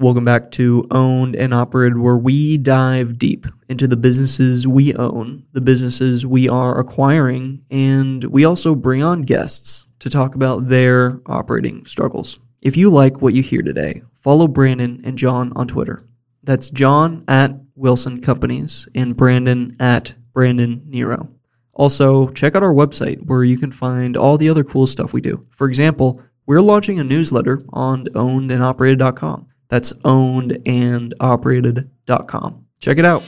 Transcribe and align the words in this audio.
Welcome 0.00 0.24
back 0.24 0.50
to 0.52 0.86
Owned 0.92 1.36
and 1.36 1.52
Operated, 1.52 1.98
where 1.98 2.16
we 2.16 2.56
dive 2.56 3.18
deep 3.18 3.46
into 3.68 3.86
the 3.86 3.98
businesses 3.98 4.66
we 4.66 4.94
own, 4.94 5.44
the 5.52 5.60
businesses 5.60 6.24
we 6.24 6.48
are 6.48 6.80
acquiring, 6.80 7.66
and 7.70 8.24
we 8.24 8.46
also 8.46 8.74
bring 8.74 9.02
on 9.02 9.20
guests 9.20 9.84
to 9.98 10.08
talk 10.08 10.34
about 10.34 10.68
their 10.68 11.20
operating 11.26 11.84
struggles. 11.84 12.40
If 12.62 12.78
you 12.78 12.88
like 12.88 13.20
what 13.20 13.34
you 13.34 13.42
hear 13.42 13.60
today, 13.60 14.00
follow 14.14 14.48
Brandon 14.48 15.02
and 15.04 15.18
John 15.18 15.52
on 15.54 15.68
Twitter. 15.68 16.00
That's 16.44 16.70
John 16.70 17.22
at 17.28 17.54
Wilson 17.74 18.22
Companies 18.22 18.88
and 18.94 19.14
Brandon 19.14 19.76
at 19.80 20.14
Brandon 20.32 20.82
Nero. 20.86 21.28
Also, 21.74 22.30
check 22.30 22.56
out 22.56 22.62
our 22.62 22.72
website 22.72 23.26
where 23.26 23.44
you 23.44 23.58
can 23.58 23.70
find 23.70 24.16
all 24.16 24.38
the 24.38 24.48
other 24.48 24.64
cool 24.64 24.86
stuff 24.86 25.12
we 25.12 25.20
do. 25.20 25.46
For 25.50 25.68
example, 25.68 26.22
we're 26.46 26.62
launching 26.62 26.98
a 26.98 27.04
newsletter 27.04 27.60
on 27.74 28.06
ownedandoperated.com. 28.06 29.49
That's 29.70 29.92
ownedandoperated.com. 29.94 32.66
Check 32.80 32.98
it 32.98 33.04
out. 33.04 33.22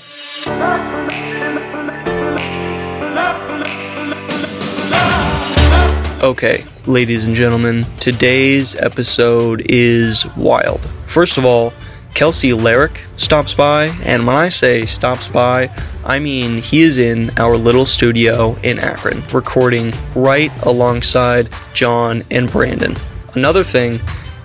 Okay, 6.23 6.65
ladies 6.87 7.27
and 7.27 7.35
gentlemen, 7.35 7.85
today's 7.99 8.77
episode 8.77 9.63
is 9.67 10.25
wild. 10.37 10.89
First 11.09 11.37
of 11.37 11.45
all, 11.45 11.73
Kelsey 12.15 12.51
Larrick 12.51 12.99
stops 13.17 13.55
by, 13.55 13.87
and 14.05 14.27
when 14.27 14.37
I 14.37 14.49
say 14.49 14.87
stops 14.87 15.29
by, 15.29 15.69
I 16.05 16.19
mean 16.19 16.59
he 16.59 16.83
is 16.83 16.99
in 16.99 17.31
our 17.39 17.57
little 17.57 17.87
studio 17.87 18.57
in 18.63 18.79
Akron, 18.79 19.23
recording 19.33 19.93
right 20.15 20.53
alongside 20.63 21.49
John 21.75 22.23
and 22.31 22.51
Brandon. 22.51 22.97
Another 23.35 23.65
thing, 23.65 23.99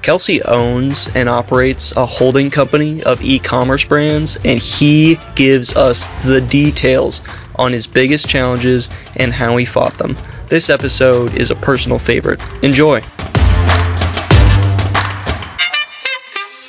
Kelsey 0.08 0.42
owns 0.44 1.14
and 1.16 1.28
operates 1.28 1.92
a 1.98 2.06
holding 2.06 2.50
company 2.50 3.04
of 3.04 3.22
e 3.22 3.40
commerce 3.40 3.84
brands, 3.84 4.38
and 4.46 4.58
he 4.58 5.18
gives 5.36 5.76
us 5.76 6.08
the 6.24 6.40
details 6.40 7.20
on 7.56 7.74
his 7.74 7.88
biggest 7.88 8.30
challenges 8.30 8.90
and 9.18 9.34
how 9.34 9.58
he 9.58 9.66
fought 9.66 9.94
them. 9.98 10.16
This 10.48 10.70
episode 10.70 11.36
is 11.36 11.52
a 11.52 11.56
personal 11.56 12.00
favorite. 12.00 12.42
Enjoy. 12.64 13.00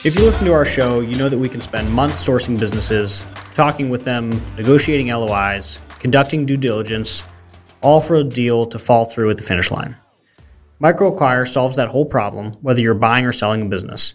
If 0.02 0.16
you 0.16 0.24
listen 0.24 0.44
to 0.46 0.52
our 0.52 0.64
show, 0.64 0.98
you 0.98 1.14
know 1.14 1.28
that 1.28 1.38
we 1.38 1.48
can 1.48 1.60
spend 1.60 1.88
months 1.92 2.28
sourcing 2.28 2.58
businesses, 2.58 3.24
talking 3.54 3.88
with 3.88 4.02
them, 4.02 4.42
negotiating 4.56 5.10
LOIs, 5.10 5.80
conducting 6.00 6.44
due 6.44 6.56
diligence, 6.56 7.22
all 7.82 8.00
for 8.00 8.16
a 8.16 8.24
deal 8.24 8.66
to 8.66 8.80
fall 8.80 9.04
through 9.04 9.30
at 9.30 9.36
the 9.36 9.44
finish 9.44 9.70
line. 9.70 9.94
MicroAcquire 10.80 11.48
solves 11.48 11.74
that 11.74 11.88
whole 11.88 12.06
problem, 12.06 12.52
whether 12.60 12.80
you're 12.80 12.94
buying 12.94 13.24
or 13.24 13.32
selling 13.32 13.62
a 13.62 13.64
business. 13.64 14.14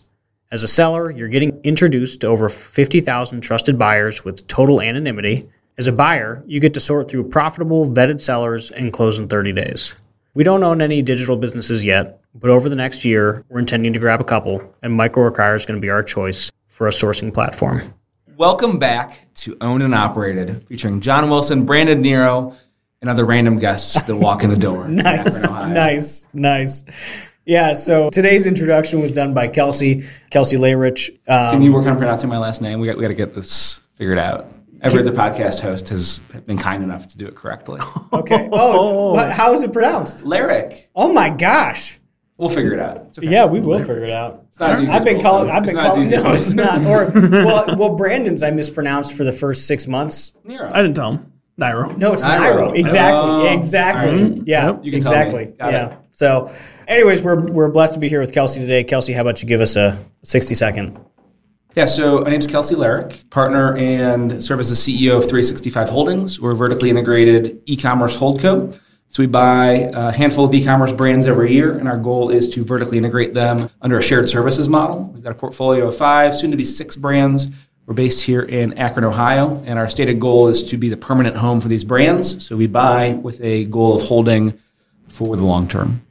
As 0.49 0.63
a 0.63 0.67
seller, 0.67 1.11
you're 1.11 1.27
getting 1.27 1.59
introduced 1.63 2.21
to 2.21 2.27
over 2.27 2.47
50,000 2.47 3.41
trusted 3.41 3.77
buyers 3.77 4.23
with 4.23 4.47
total 4.47 4.81
anonymity. 4.81 5.49
As 5.77 5.89
a 5.89 5.91
buyer, 5.91 6.41
you 6.47 6.61
get 6.61 6.73
to 6.75 6.79
sort 6.79 7.11
through 7.11 7.27
profitable, 7.27 7.91
vetted 7.91 8.21
sellers 8.21 8.71
and 8.71 8.93
close 8.93 9.19
in 9.19 9.27
30 9.27 9.51
days. 9.51 9.93
We 10.35 10.45
don't 10.45 10.63
own 10.63 10.81
any 10.81 11.01
digital 11.01 11.35
businesses 11.35 11.83
yet, 11.83 12.21
but 12.33 12.49
over 12.49 12.69
the 12.69 12.77
next 12.77 13.03
year, 13.03 13.43
we're 13.49 13.59
intending 13.59 13.91
to 13.91 13.99
grab 13.99 14.21
a 14.21 14.23
couple, 14.23 14.73
and 14.83 14.97
MicroAcquire 14.97 15.55
is 15.55 15.65
going 15.65 15.77
to 15.77 15.85
be 15.85 15.89
our 15.89 16.03
choice 16.03 16.49
for 16.69 16.87
a 16.87 16.91
sourcing 16.91 17.33
platform. 17.33 17.93
Welcome 18.37 18.79
back 18.79 19.27
to 19.35 19.57
Owned 19.59 19.83
and 19.83 19.93
Operated, 19.93 20.65
featuring 20.69 21.01
John 21.01 21.29
Wilson, 21.29 21.65
Brandon 21.65 22.01
Nero, 22.01 22.55
and 23.03 23.09
other 23.09 23.25
random 23.25 23.59
guests 23.59 24.01
that 24.03 24.15
walk 24.15 24.45
in 24.45 24.49
the 24.49 24.55
door. 24.55 24.87
in 24.87 24.95
nice, 24.95 25.43
Akron, 25.43 25.59
Ohio. 25.59 25.73
nice, 25.73 26.25
nice. 26.31 26.85
Yeah, 27.45 27.73
so 27.73 28.09
today's 28.09 28.47
introduction 28.47 29.01
was 29.01 29.11
done 29.11 29.33
by 29.33 29.49
Kelsey, 29.49 30.03
Kelsey 30.31 30.55
Layrich. 30.55 31.09
Um, 31.27 31.51
Can 31.51 31.61
you 31.61 31.73
work 31.73 31.85
on 31.85 31.97
pronouncing 31.97 32.29
my 32.29 32.37
last 32.37 32.61
name? 32.61 32.79
We 32.79 32.87
got, 32.87 32.95
we 32.95 33.01
got 33.01 33.09
to 33.09 33.13
get 33.13 33.35
this 33.35 33.81
figured 33.97 34.17
out. 34.17 34.47
Every 34.81 35.01
other 35.01 35.11
podcast 35.11 35.59
host 35.59 35.89
has 35.89 36.19
been 36.45 36.57
kind 36.57 36.81
enough 36.81 37.07
to 37.07 37.17
do 37.17 37.27
it 37.27 37.35
correctly. 37.35 37.81
okay. 38.13 38.47
Oh, 38.53 39.13
what, 39.13 39.33
how 39.33 39.53
is 39.53 39.63
it 39.63 39.73
pronounced? 39.73 40.25
Lyric. 40.25 40.89
Oh 40.95 41.11
my 41.11 41.29
gosh. 41.29 41.99
We'll 42.37 42.49
figure 42.49 42.73
it 42.73 42.79
out. 42.79 43.05
It's 43.07 43.17
okay. 43.17 43.27
Yeah, 43.29 43.45
we 43.45 43.59
will 43.59 43.79
figure 43.79 44.05
it 44.05 44.11
out. 44.11 44.45
It's 44.47 44.59
not 44.59 44.71
as 44.71 44.79
easy 44.79 44.91
I've 44.91 44.97
as 44.99 45.03
been 45.05 45.13
Wilson. 45.15 45.31
calling. 45.31 45.49
I've 45.51 45.63
been 45.63 45.75
not 45.75 45.87
calling. 45.87 46.09
No, 46.09 46.33
it's 46.33 46.53
not. 46.53 46.81
Or 46.85 47.11
well, 47.29 47.77
well, 47.77 47.95
Brandon's 47.95 48.43
I 48.43 48.51
mispronounced 48.51 49.13
for 49.15 49.23
the 49.25 49.33
first 49.33 49.67
six 49.67 49.87
months. 49.87 50.31
Nero. 50.45 50.69
I 50.73 50.81
didn't 50.81 50.95
tell 50.95 51.13
him. 51.13 51.32
Nairo. 51.59 51.95
No, 51.97 52.13
it's 52.13 52.23
Nairo. 52.23 52.69
Nairo. 52.69 52.77
Exactly. 52.77 53.21
Oh, 53.21 53.53
exactly. 53.53 54.09
alright. 54.09 54.47
Yeah. 54.47 54.67
Yep. 54.67 54.85
You 54.85 54.91
can 54.91 55.01
tell 55.01 55.11
me. 55.11 55.17
exactly. 55.19 55.45
Got 55.45 55.71
yeah. 55.71 55.89
it. 55.89 55.97
So, 56.11 56.53
anyways, 56.87 57.21
we're 57.21 57.45
we're 57.51 57.69
blessed 57.69 57.93
to 57.93 57.99
be 57.99 58.09
here 58.09 58.21
with 58.21 58.33
Kelsey 58.33 58.59
today. 58.59 58.83
Kelsey, 58.83 59.13
how 59.13 59.21
about 59.21 59.41
you 59.41 59.47
give 59.47 59.61
us 59.61 59.75
a 59.75 60.03
sixty 60.23 60.55
second? 60.55 60.99
Yeah, 61.75 61.85
so 61.85 62.21
my 62.21 62.29
name's 62.29 62.45
Kelsey 62.45 62.75
Larrick, 62.75 63.27
partner 63.31 63.75
and 63.77 64.43
serve 64.43 64.59
as 64.59 64.69
the 64.69 64.75
CEO 64.75 65.17
of 65.17 65.23
365 65.23 65.89
Holdings. 65.89 66.39
We're 66.39 66.51
a 66.51 66.55
vertically 66.55 66.91
integrated 66.91 67.63
e-commerce 67.65 68.15
holdco. 68.15 68.79
So 69.09 69.23
we 69.23 69.27
buy 69.27 69.89
a 69.91 70.11
handful 70.11 70.45
of 70.45 70.53
e-commerce 70.53 70.93
brands 70.93 71.25
every 71.25 71.51
year, 71.51 71.75
and 71.77 71.87
our 71.87 71.97
goal 71.97 72.29
is 72.29 72.47
to 72.49 72.63
vertically 72.63 72.99
integrate 72.99 73.33
them 73.33 73.71
under 73.81 73.97
a 73.97 74.03
shared 74.03 74.29
services 74.29 74.69
model. 74.69 75.05
We've 75.15 75.23
got 75.23 75.31
a 75.31 75.35
portfolio 75.35 75.87
of 75.87 75.97
five, 75.97 76.35
soon 76.35 76.51
to 76.51 76.57
be 76.57 76.63
six 76.63 76.95
brands. 76.95 77.47
We're 77.85 77.93
based 77.93 78.21
here 78.21 78.41
in 78.41 78.73
Akron, 78.77 79.03
Ohio, 79.03 79.61
and 79.65 79.77
our 79.77 79.89
stated 79.89 80.19
goal 80.19 80.47
is 80.47 80.63
to 80.65 80.77
be 80.77 80.87
the 80.87 80.95
permanent 80.97 81.35
home 81.35 81.59
for 81.59 81.67
these 81.67 81.83
brands. 81.83 82.45
So 82.45 82.55
we 82.55 82.67
buy 82.67 83.11
with 83.13 83.41
a 83.41 83.65
goal 83.65 83.95
of 83.95 84.03
holding 84.03 84.57
for 85.09 85.35
the 85.35 85.43
long 85.43 85.67
term. 85.67 86.01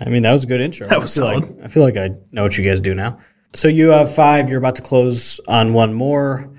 I 0.00 0.08
mean, 0.08 0.22
that 0.22 0.32
was 0.32 0.44
a 0.44 0.46
good 0.46 0.60
intro. 0.60 0.88
That 0.90 1.00
was 1.00 1.18
I 1.18 1.20
feel 1.20 1.40
solid. 1.40 1.56
Like, 1.56 1.64
I 1.64 1.68
feel 1.68 1.82
like 1.82 1.96
I 1.96 2.10
know 2.32 2.44
what 2.44 2.56
you 2.56 2.64
guys 2.64 2.80
do 2.80 2.94
now. 2.94 3.18
So 3.54 3.68
you 3.68 3.88
have 3.88 4.14
five. 4.14 4.48
You're 4.48 4.58
about 4.58 4.76
to 4.76 4.82
close 4.82 5.38
on 5.48 5.74
one 5.74 5.92
more, 5.94 6.50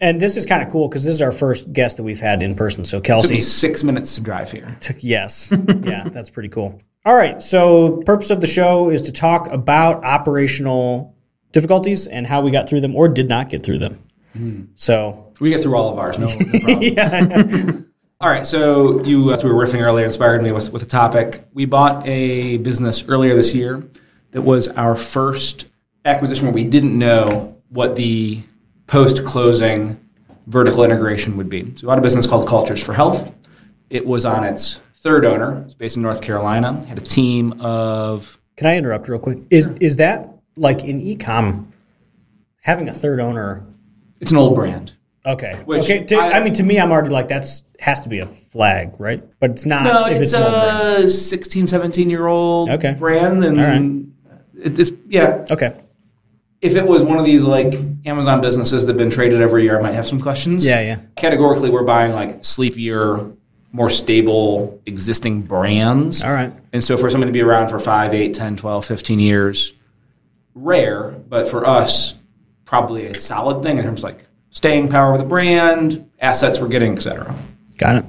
and 0.00 0.20
this 0.20 0.36
is 0.36 0.44
kind 0.46 0.62
of 0.62 0.70
cool 0.70 0.88
because 0.88 1.04
this 1.04 1.14
is 1.14 1.22
our 1.22 1.32
first 1.32 1.72
guest 1.72 1.96
that 1.96 2.02
we've 2.02 2.20
had 2.20 2.42
in 2.42 2.54
person. 2.54 2.84
So 2.84 2.98
Took 2.98 3.04
Kelsey, 3.04 3.34
me 3.34 3.40
six 3.40 3.82
minutes 3.82 4.14
to 4.16 4.20
drive 4.20 4.50
here. 4.50 4.76
Took- 4.80 5.02
yes. 5.02 5.52
yeah, 5.82 6.04
that's 6.04 6.30
pretty 6.30 6.48
cool. 6.50 6.78
All 7.06 7.14
right. 7.14 7.42
So, 7.42 7.98
purpose 7.98 8.30
of 8.30 8.40
the 8.40 8.46
show 8.46 8.90
is 8.90 9.02
to 9.02 9.12
talk 9.12 9.48
about 9.50 10.04
operational 10.04 11.15
difficulties 11.52 12.06
and 12.06 12.26
how 12.26 12.40
we 12.40 12.50
got 12.50 12.68
through 12.68 12.80
them 12.80 12.94
or 12.94 13.08
did 13.08 13.28
not 13.28 13.48
get 13.48 13.62
through 13.62 13.78
them. 13.78 13.98
Hmm. 14.32 14.62
So, 14.74 15.32
We 15.40 15.50
get 15.50 15.62
through 15.62 15.76
all 15.76 15.92
of 15.92 15.98
ours, 15.98 16.18
no, 16.18 16.26
no 16.26 16.36
problem. 16.60 16.82
yeah. 16.82 17.72
All 18.20 18.30
right, 18.30 18.46
so 18.46 19.04
you, 19.04 19.30
as 19.30 19.44
we 19.44 19.52
were 19.52 19.62
riffing 19.66 19.82
earlier, 19.82 20.06
inspired 20.06 20.42
me 20.42 20.50
with, 20.50 20.72
with 20.72 20.82
a 20.82 20.86
topic. 20.86 21.46
We 21.52 21.66
bought 21.66 22.06
a 22.08 22.56
business 22.58 23.04
earlier 23.08 23.34
this 23.36 23.54
year 23.54 23.86
that 24.30 24.40
was 24.40 24.68
our 24.68 24.96
first 24.96 25.66
acquisition 26.06 26.46
where 26.46 26.54
we 26.54 26.64
didn't 26.64 26.98
know 26.98 27.58
what 27.68 27.94
the 27.96 28.40
post 28.86 29.22
closing 29.26 30.00
vertical 30.46 30.82
integration 30.82 31.36
would 31.36 31.50
be. 31.50 31.60
So 31.74 31.82
we 31.82 31.86
bought 31.88 31.98
a 31.98 32.02
business 32.02 32.26
called 32.26 32.48
Cultures 32.48 32.82
for 32.82 32.94
Health. 32.94 33.34
It 33.90 34.06
was 34.06 34.24
on 34.24 34.44
its 34.44 34.80
third 34.94 35.26
owner. 35.26 35.62
It's 35.66 35.74
based 35.74 35.96
in 35.96 36.02
North 36.02 36.22
Carolina. 36.22 36.80
Had 36.86 36.96
a 36.96 37.02
team 37.02 37.60
of 37.60 38.38
Can 38.56 38.66
I 38.66 38.76
interrupt 38.78 39.08
real 39.10 39.18
quick? 39.18 39.40
Is 39.50 39.66
is 39.80 39.96
that 39.96 40.35
like 40.56 40.84
in 40.84 41.00
ecom 41.00 41.66
having 42.62 42.88
a 42.88 42.92
third 42.92 43.20
owner? 43.20 43.66
it's 44.20 44.32
an 44.32 44.38
old 44.38 44.54
brand. 44.54 44.96
Okay. 45.24 45.60
Which 45.66 45.82
okay. 45.84 46.04
To, 46.04 46.16
I, 46.16 46.38
I- 46.38 46.44
mean, 46.44 46.54
to 46.54 46.62
me, 46.62 46.78
I'm 46.80 46.90
already 46.92 47.10
like 47.10 47.28
that's 47.28 47.64
has 47.80 48.00
to 48.00 48.08
be 48.08 48.20
a 48.20 48.26
flag, 48.26 48.94
right? 48.98 49.22
But 49.40 49.50
it's 49.50 49.66
not. 49.66 49.82
No, 49.84 50.06
if 50.06 50.22
it's, 50.22 50.32
brand. 50.32 51.04
a 51.04 51.08
16, 51.08 51.66
17 51.66 52.08
year 52.08 52.26
old 52.26 52.70
Okay. 52.70 52.94
brand. 52.98 53.44
And 53.44 53.58
right. 53.58 54.64
it- 54.64 54.78
it's, 54.78 54.92
yeah, 55.08 55.44
Okay. 55.50 55.74
if 56.62 56.74
it 56.76 56.86
was 56.86 57.02
one 57.02 57.18
of 57.18 57.24
these 57.24 57.42
like 57.42 57.74
Amazon 58.06 58.40
businesses 58.40 58.86
that 58.86 58.92
have 58.92 58.98
been 58.98 59.10
traded 59.10 59.42
every 59.42 59.64
year, 59.64 59.78
I 59.78 59.82
might 59.82 59.94
have 59.94 60.06
some 60.06 60.20
questions. 60.20 60.66
Yeah, 60.66 60.80
yeah. 60.80 60.98
Categorically, 61.16 61.70
we're 61.70 61.82
buying 61.84 62.12
like 62.12 62.42
sleepier, 62.44 63.20
more 63.72 63.90
stable 63.90 64.80
existing 64.86 65.42
brands. 65.42 66.22
All 66.22 66.32
right. 66.32 66.52
And 66.72 66.82
so 66.82 66.96
for 66.96 67.10
something 67.10 67.28
to 67.28 67.32
be 67.32 67.42
around 67.42 67.68
for 67.68 67.78
5, 67.80 68.14
8, 68.14 68.32
10, 68.32 68.56
12, 68.56 68.84
15 68.86 69.18
years, 69.18 69.72
rare, 70.56 71.10
but 71.28 71.46
for 71.46 71.64
us, 71.64 72.14
probably 72.64 73.06
a 73.06 73.14
solid 73.14 73.62
thing 73.62 73.78
in 73.78 73.84
terms 73.84 74.00
of 74.00 74.04
like 74.04 74.26
staying 74.50 74.88
power 74.88 75.12
of 75.12 75.18
the 75.18 75.24
brand, 75.24 76.10
assets 76.18 76.58
we're 76.58 76.68
getting, 76.68 76.94
et 76.94 77.02
cetera. 77.02 77.32
Got 77.76 77.96
it. 77.96 78.04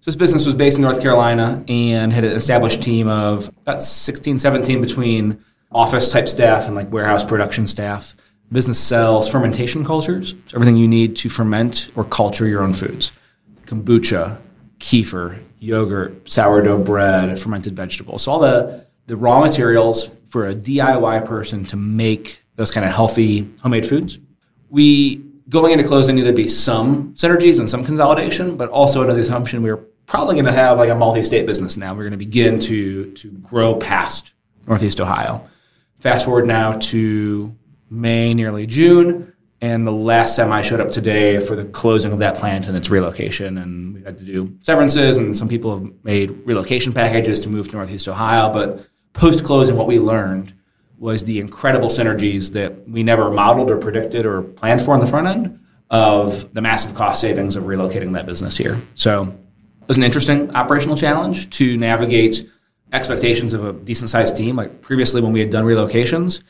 So 0.00 0.10
this 0.10 0.16
business 0.16 0.44
was 0.44 0.54
based 0.54 0.76
in 0.76 0.82
North 0.82 1.00
Carolina 1.00 1.64
and 1.66 2.12
had 2.12 2.24
an 2.24 2.32
established 2.32 2.82
team 2.82 3.08
of 3.08 3.48
about 3.62 3.82
16, 3.82 4.38
17 4.38 4.80
between 4.82 5.42
office 5.72 6.12
type 6.12 6.28
staff 6.28 6.66
and 6.66 6.74
like 6.74 6.92
warehouse 6.92 7.24
production 7.24 7.66
staff. 7.66 8.14
Business 8.52 8.78
sells 8.78 9.30
fermentation 9.30 9.84
cultures, 9.84 10.34
so 10.46 10.56
everything 10.56 10.76
you 10.76 10.86
need 10.86 11.16
to 11.16 11.30
ferment 11.30 11.88
or 11.96 12.04
culture 12.04 12.46
your 12.46 12.62
own 12.62 12.74
foods. 12.74 13.12
Kombucha, 13.64 14.38
kefir, 14.78 15.42
yogurt, 15.58 16.28
sourdough 16.28 16.84
bread, 16.84 17.38
fermented 17.38 17.74
vegetables. 17.74 18.24
So 18.24 18.32
all 18.32 18.40
the, 18.40 18.86
the 19.06 19.16
raw 19.16 19.40
materials 19.40 20.10
for 20.34 20.48
a 20.48 20.54
DIY 20.54 21.24
person 21.26 21.64
to 21.64 21.76
make 21.76 22.42
those 22.56 22.72
kind 22.72 22.84
of 22.84 22.92
healthy 22.92 23.48
homemade 23.62 23.86
foods. 23.86 24.18
We 24.68 25.18
going 25.48 25.70
into 25.70 25.86
closing 25.86 26.16
knew 26.16 26.24
there'd 26.24 26.34
be 26.34 26.48
some 26.48 27.14
synergies 27.14 27.60
and 27.60 27.70
some 27.70 27.84
consolidation, 27.84 28.56
but 28.56 28.68
also 28.70 29.02
under 29.02 29.14
the 29.14 29.20
assumption 29.20 29.62
we 29.62 29.70
were 29.70 29.86
probably 30.06 30.34
going 30.34 30.46
to 30.46 30.50
have 30.52 30.76
like 30.76 30.90
a 30.90 30.94
multi-state 30.96 31.46
business 31.46 31.76
now. 31.76 31.94
We're 31.94 32.02
going 32.02 32.10
to 32.10 32.16
begin 32.16 32.58
to 32.58 33.12
to 33.12 33.30
grow 33.30 33.76
past 33.76 34.32
Northeast 34.66 35.00
Ohio. 35.00 35.44
Fast 36.00 36.24
forward 36.24 36.48
now 36.48 36.78
to 36.90 37.54
May, 37.88 38.34
nearly 38.34 38.66
June. 38.66 39.32
And 39.60 39.86
the 39.86 39.92
last 39.92 40.34
time 40.34 40.50
I 40.50 40.62
showed 40.62 40.80
up 40.80 40.90
today 40.90 41.38
for 41.38 41.54
the 41.54 41.64
closing 41.64 42.10
of 42.10 42.18
that 42.18 42.34
plant 42.34 42.66
and 42.66 42.76
its 42.76 42.90
relocation. 42.90 43.56
And 43.58 43.94
we 43.94 44.02
had 44.02 44.18
to 44.18 44.24
do 44.24 44.58
severances, 44.62 45.16
and 45.16 45.38
some 45.38 45.48
people 45.48 45.78
have 45.78 45.92
made 46.02 46.32
relocation 46.44 46.92
packages 46.92 47.38
to 47.40 47.48
move 47.48 47.68
to 47.68 47.76
Northeast 47.76 48.08
Ohio. 48.08 48.52
But 48.52 48.84
post 49.14 49.44
closing, 49.44 49.76
what 49.76 49.86
we 49.86 49.98
learned 49.98 50.52
was 50.98 51.24
the 51.24 51.40
incredible 51.40 51.88
synergies 51.88 52.52
that 52.52 52.86
we 52.88 53.02
never 53.02 53.30
modeled 53.30 53.70
or 53.70 53.78
predicted 53.78 54.26
or 54.26 54.42
planned 54.42 54.82
for 54.82 54.92
on 54.92 55.00
the 55.00 55.06
front 55.06 55.26
end 55.26 55.58
of 55.90 56.52
the 56.54 56.60
massive 56.60 56.94
cost 56.94 57.20
savings 57.20 57.56
of 57.56 57.64
relocating 57.64 58.12
that 58.12 58.26
business 58.26 58.56
here. 58.56 58.80
So 58.94 59.22
it 59.22 59.88
was 59.88 59.96
an 59.96 60.02
interesting 60.02 60.54
operational 60.54 60.96
challenge 60.96 61.50
to 61.58 61.76
navigate 61.76 62.50
expectations 62.92 63.52
of 63.52 63.64
a 63.64 63.72
decent 63.72 64.10
sized 64.10 64.36
team. 64.36 64.56
Like 64.56 64.80
previously, 64.80 65.20
when 65.20 65.32
we 65.32 65.40
had 65.40 65.50
done 65.50 65.64
relocations, 65.64 66.42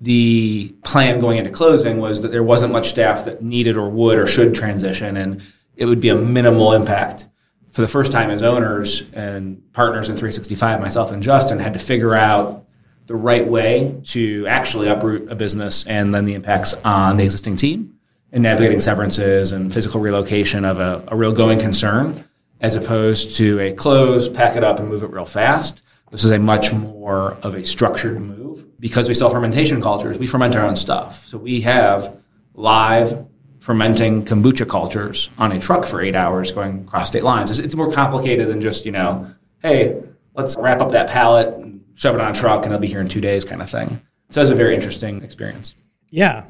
the 0.00 0.74
plan 0.84 1.20
going 1.20 1.38
into 1.38 1.50
closing 1.50 1.98
was 1.98 2.22
that 2.22 2.30
there 2.30 2.42
wasn't 2.42 2.72
much 2.72 2.88
staff 2.88 3.24
that 3.24 3.42
needed 3.42 3.76
or 3.76 3.88
would 3.88 4.18
or 4.18 4.26
should 4.26 4.54
transition, 4.54 5.16
and 5.16 5.42
it 5.76 5.86
would 5.86 6.00
be 6.00 6.08
a 6.08 6.14
minimal 6.14 6.72
impact. 6.72 7.28
For 7.78 7.82
the 7.82 7.86
first 7.86 8.10
time 8.10 8.30
as 8.30 8.42
owners 8.42 9.04
and 9.12 9.62
partners 9.72 10.08
in 10.08 10.16
365, 10.16 10.80
myself 10.80 11.12
and 11.12 11.22
Justin 11.22 11.60
had 11.60 11.74
to 11.74 11.78
figure 11.78 12.12
out 12.12 12.66
the 13.06 13.14
right 13.14 13.46
way 13.46 14.00
to 14.06 14.44
actually 14.48 14.88
uproot 14.88 15.30
a 15.30 15.36
business 15.36 15.86
and 15.86 16.12
then 16.12 16.24
the 16.24 16.34
impacts 16.34 16.74
on 16.84 17.18
the 17.18 17.22
existing 17.22 17.54
team 17.54 17.94
and 18.32 18.42
navigating 18.42 18.80
severances 18.80 19.52
and 19.52 19.72
physical 19.72 20.00
relocation 20.00 20.64
of 20.64 20.80
a, 20.80 21.04
a 21.06 21.14
real 21.14 21.30
going 21.30 21.60
concern 21.60 22.24
as 22.60 22.74
opposed 22.74 23.36
to 23.36 23.60
a 23.60 23.72
close, 23.72 24.28
pack 24.28 24.56
it 24.56 24.64
up, 24.64 24.80
and 24.80 24.88
move 24.88 25.04
it 25.04 25.10
real 25.10 25.24
fast. 25.24 25.80
This 26.10 26.24
is 26.24 26.32
a 26.32 26.38
much 26.40 26.72
more 26.72 27.34
of 27.44 27.54
a 27.54 27.64
structured 27.64 28.20
move 28.20 28.80
because 28.80 29.06
we 29.06 29.14
sell 29.14 29.30
fermentation 29.30 29.80
cultures. 29.80 30.18
We 30.18 30.26
ferment 30.26 30.56
our 30.56 30.66
own 30.66 30.74
stuff. 30.74 31.26
So 31.26 31.38
we 31.38 31.60
have 31.60 32.16
live 32.54 33.27
fermenting 33.60 34.24
kombucha 34.24 34.68
cultures 34.68 35.30
on 35.38 35.52
a 35.52 35.60
truck 35.60 35.84
for 35.84 36.00
eight 36.00 36.14
hours 36.14 36.52
going 36.52 36.80
across 36.80 37.08
state 37.08 37.24
lines. 37.24 37.50
It's, 37.50 37.58
it's 37.58 37.74
more 37.74 37.92
complicated 37.92 38.48
than 38.48 38.60
just, 38.60 38.86
you 38.86 38.92
know, 38.92 39.30
hey, 39.62 40.00
let's 40.34 40.56
wrap 40.58 40.80
up 40.80 40.90
that 40.92 41.08
pallet 41.08 41.48
and 41.54 41.84
shove 41.94 42.14
it 42.14 42.20
on 42.20 42.30
a 42.30 42.34
truck 42.34 42.64
and 42.64 42.72
it'll 42.72 42.80
be 42.80 42.86
here 42.86 43.00
in 43.00 43.08
two 43.08 43.20
days 43.20 43.44
kind 43.44 43.60
of 43.60 43.68
thing. 43.68 44.00
So 44.30 44.40
it's 44.40 44.50
a 44.50 44.54
very 44.54 44.74
interesting 44.74 45.22
experience. 45.22 45.74
Yeah. 46.10 46.44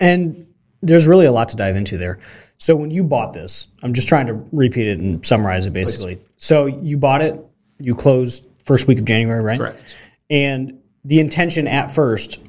And 0.00 0.46
there's 0.82 1.06
really 1.06 1.26
a 1.26 1.32
lot 1.32 1.48
to 1.50 1.56
dive 1.56 1.76
into 1.76 1.96
there. 1.98 2.18
So 2.58 2.74
when 2.76 2.90
you 2.90 3.04
bought 3.04 3.32
this, 3.32 3.68
I'm 3.82 3.94
just 3.94 4.08
trying 4.08 4.26
to 4.26 4.34
repeat 4.52 4.86
it 4.86 4.98
and 4.98 5.24
summarize 5.24 5.66
it 5.66 5.72
basically. 5.72 6.16
Please. 6.16 6.28
So 6.36 6.66
you 6.66 6.96
bought 6.96 7.22
it, 7.22 7.38
you 7.78 7.94
closed 7.94 8.44
first 8.66 8.86
week 8.86 8.98
of 8.98 9.04
January, 9.04 9.42
right? 9.42 9.58
Correct. 9.58 9.96
And 10.28 10.80
the 11.04 11.20
intention 11.20 11.66
at 11.66 11.90
first 11.90 12.40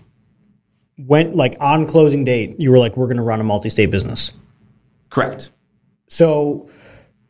went 1.08 1.36
like 1.36 1.56
on 1.60 1.86
closing 1.86 2.24
date, 2.24 2.60
you 2.60 2.72
were 2.72 2.80
like, 2.80 2.98
we're 2.98 3.08
going 3.08 3.18
to 3.18 3.24
run 3.24 3.40
a 3.40 3.44
multi-state 3.44 3.92
business. 3.92 4.32
Correct. 5.10 5.52
So 6.08 6.70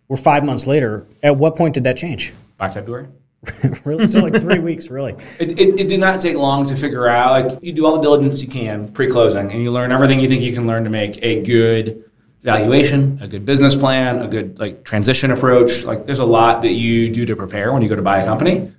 we're 0.08 0.18
five 0.18 0.44
months 0.44 0.68
later. 0.68 1.08
At 1.24 1.38
what 1.38 1.56
point 1.56 1.74
did 1.74 1.84
that 1.86 1.98
change? 1.98 2.34
By 2.58 2.70
February. 2.70 3.08
really? 3.86 4.08
So 4.08 4.20
like 4.20 4.36
three 4.36 4.60
weeks, 4.60 4.90
really? 4.90 5.14
It, 5.40 5.60
it, 5.60 5.80
it, 5.80 5.88
did 5.88 6.00
not 6.00 6.22
take 6.22 6.36
long 6.36 6.66
to 6.68 6.76
figure 6.76 7.08
out. 7.08 7.32
Like 7.32 7.60
you 7.64 7.74
do 7.74 7.86
all 7.86 7.96
the 7.96 8.02
diligence 8.02 8.42
you 8.42 8.48
can 8.48 8.88
pre-closing, 8.90 9.52
and 9.52 9.64
you 9.64 9.72
learn 9.72 9.92
everything 9.92 10.20
you 10.20 10.30
think 10.30 10.42
you 10.42 10.54
can 10.54 10.68
learn 10.68 10.84
to 10.84 10.92
make 10.92 11.18
a 11.24 11.42
good 11.42 12.04
valuation, 12.44 13.18
a 13.22 13.28
good 13.28 13.46
business 13.46 13.76
plan, 13.76 14.20
a 14.20 14.28
good 14.28 14.60
like 14.60 14.84
transition 14.84 15.32
approach. 15.32 15.84
Like 15.84 16.06
there's 16.06 16.20
a 16.20 16.26
lot 16.26 16.62
that 16.62 16.74
you 16.74 17.10
do 17.10 17.26
to 17.26 17.36
prepare 17.36 17.74
when 17.74 17.82
you 17.82 17.90
go 17.90 17.96
to 17.96 18.02
buy 18.04 18.20
a 18.20 18.26
company, 18.26 18.72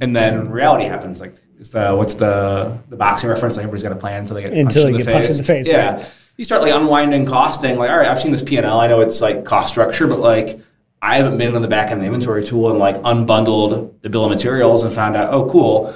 and 0.00 0.14
then 0.14 0.50
reality 0.50 0.84
happens. 0.84 1.20
Like 1.20 1.36
it's 1.58 1.70
the 1.70 1.94
what's 1.94 2.14
the 2.14 2.78
the 2.88 2.96
boxing 2.96 3.28
reference? 3.30 3.56
Like 3.56 3.64
everybody's 3.64 3.82
got 3.82 3.92
a 3.92 3.96
plan 3.96 4.20
until 4.20 4.36
they 4.36 4.42
get 4.42 4.52
until 4.52 4.84
punched, 4.84 4.86
in, 4.86 4.92
the 4.92 5.04
get 5.04 5.12
punched 5.12 5.30
in 5.30 5.36
the 5.36 5.42
face. 5.42 5.68
Yeah, 5.68 5.96
right? 5.96 6.12
you 6.36 6.44
start 6.44 6.62
like 6.62 6.72
unwinding 6.72 7.26
costing. 7.26 7.76
Like 7.76 7.90
all 7.90 7.98
right, 7.98 8.08
I've 8.08 8.18
seen 8.18 8.32
this 8.32 8.42
P 8.42 8.56
and 8.56 8.66
L. 8.66 8.80
I 8.80 8.86
know 8.86 9.00
it's 9.00 9.20
like 9.20 9.44
cost 9.44 9.70
structure, 9.70 10.06
but 10.06 10.18
like 10.18 10.60
I 11.02 11.16
haven't 11.16 11.38
been 11.38 11.54
on 11.54 11.62
the 11.62 11.68
back 11.68 11.90
end 11.90 11.94
of 11.94 12.00
the 12.00 12.06
inventory 12.06 12.44
tool 12.44 12.70
and 12.70 12.78
like 12.78 12.96
unbundled 12.96 14.00
the 14.00 14.10
bill 14.10 14.24
of 14.24 14.30
materials 14.30 14.82
and 14.82 14.92
found 14.92 15.14
out, 15.14 15.32
oh, 15.32 15.48
cool, 15.48 15.94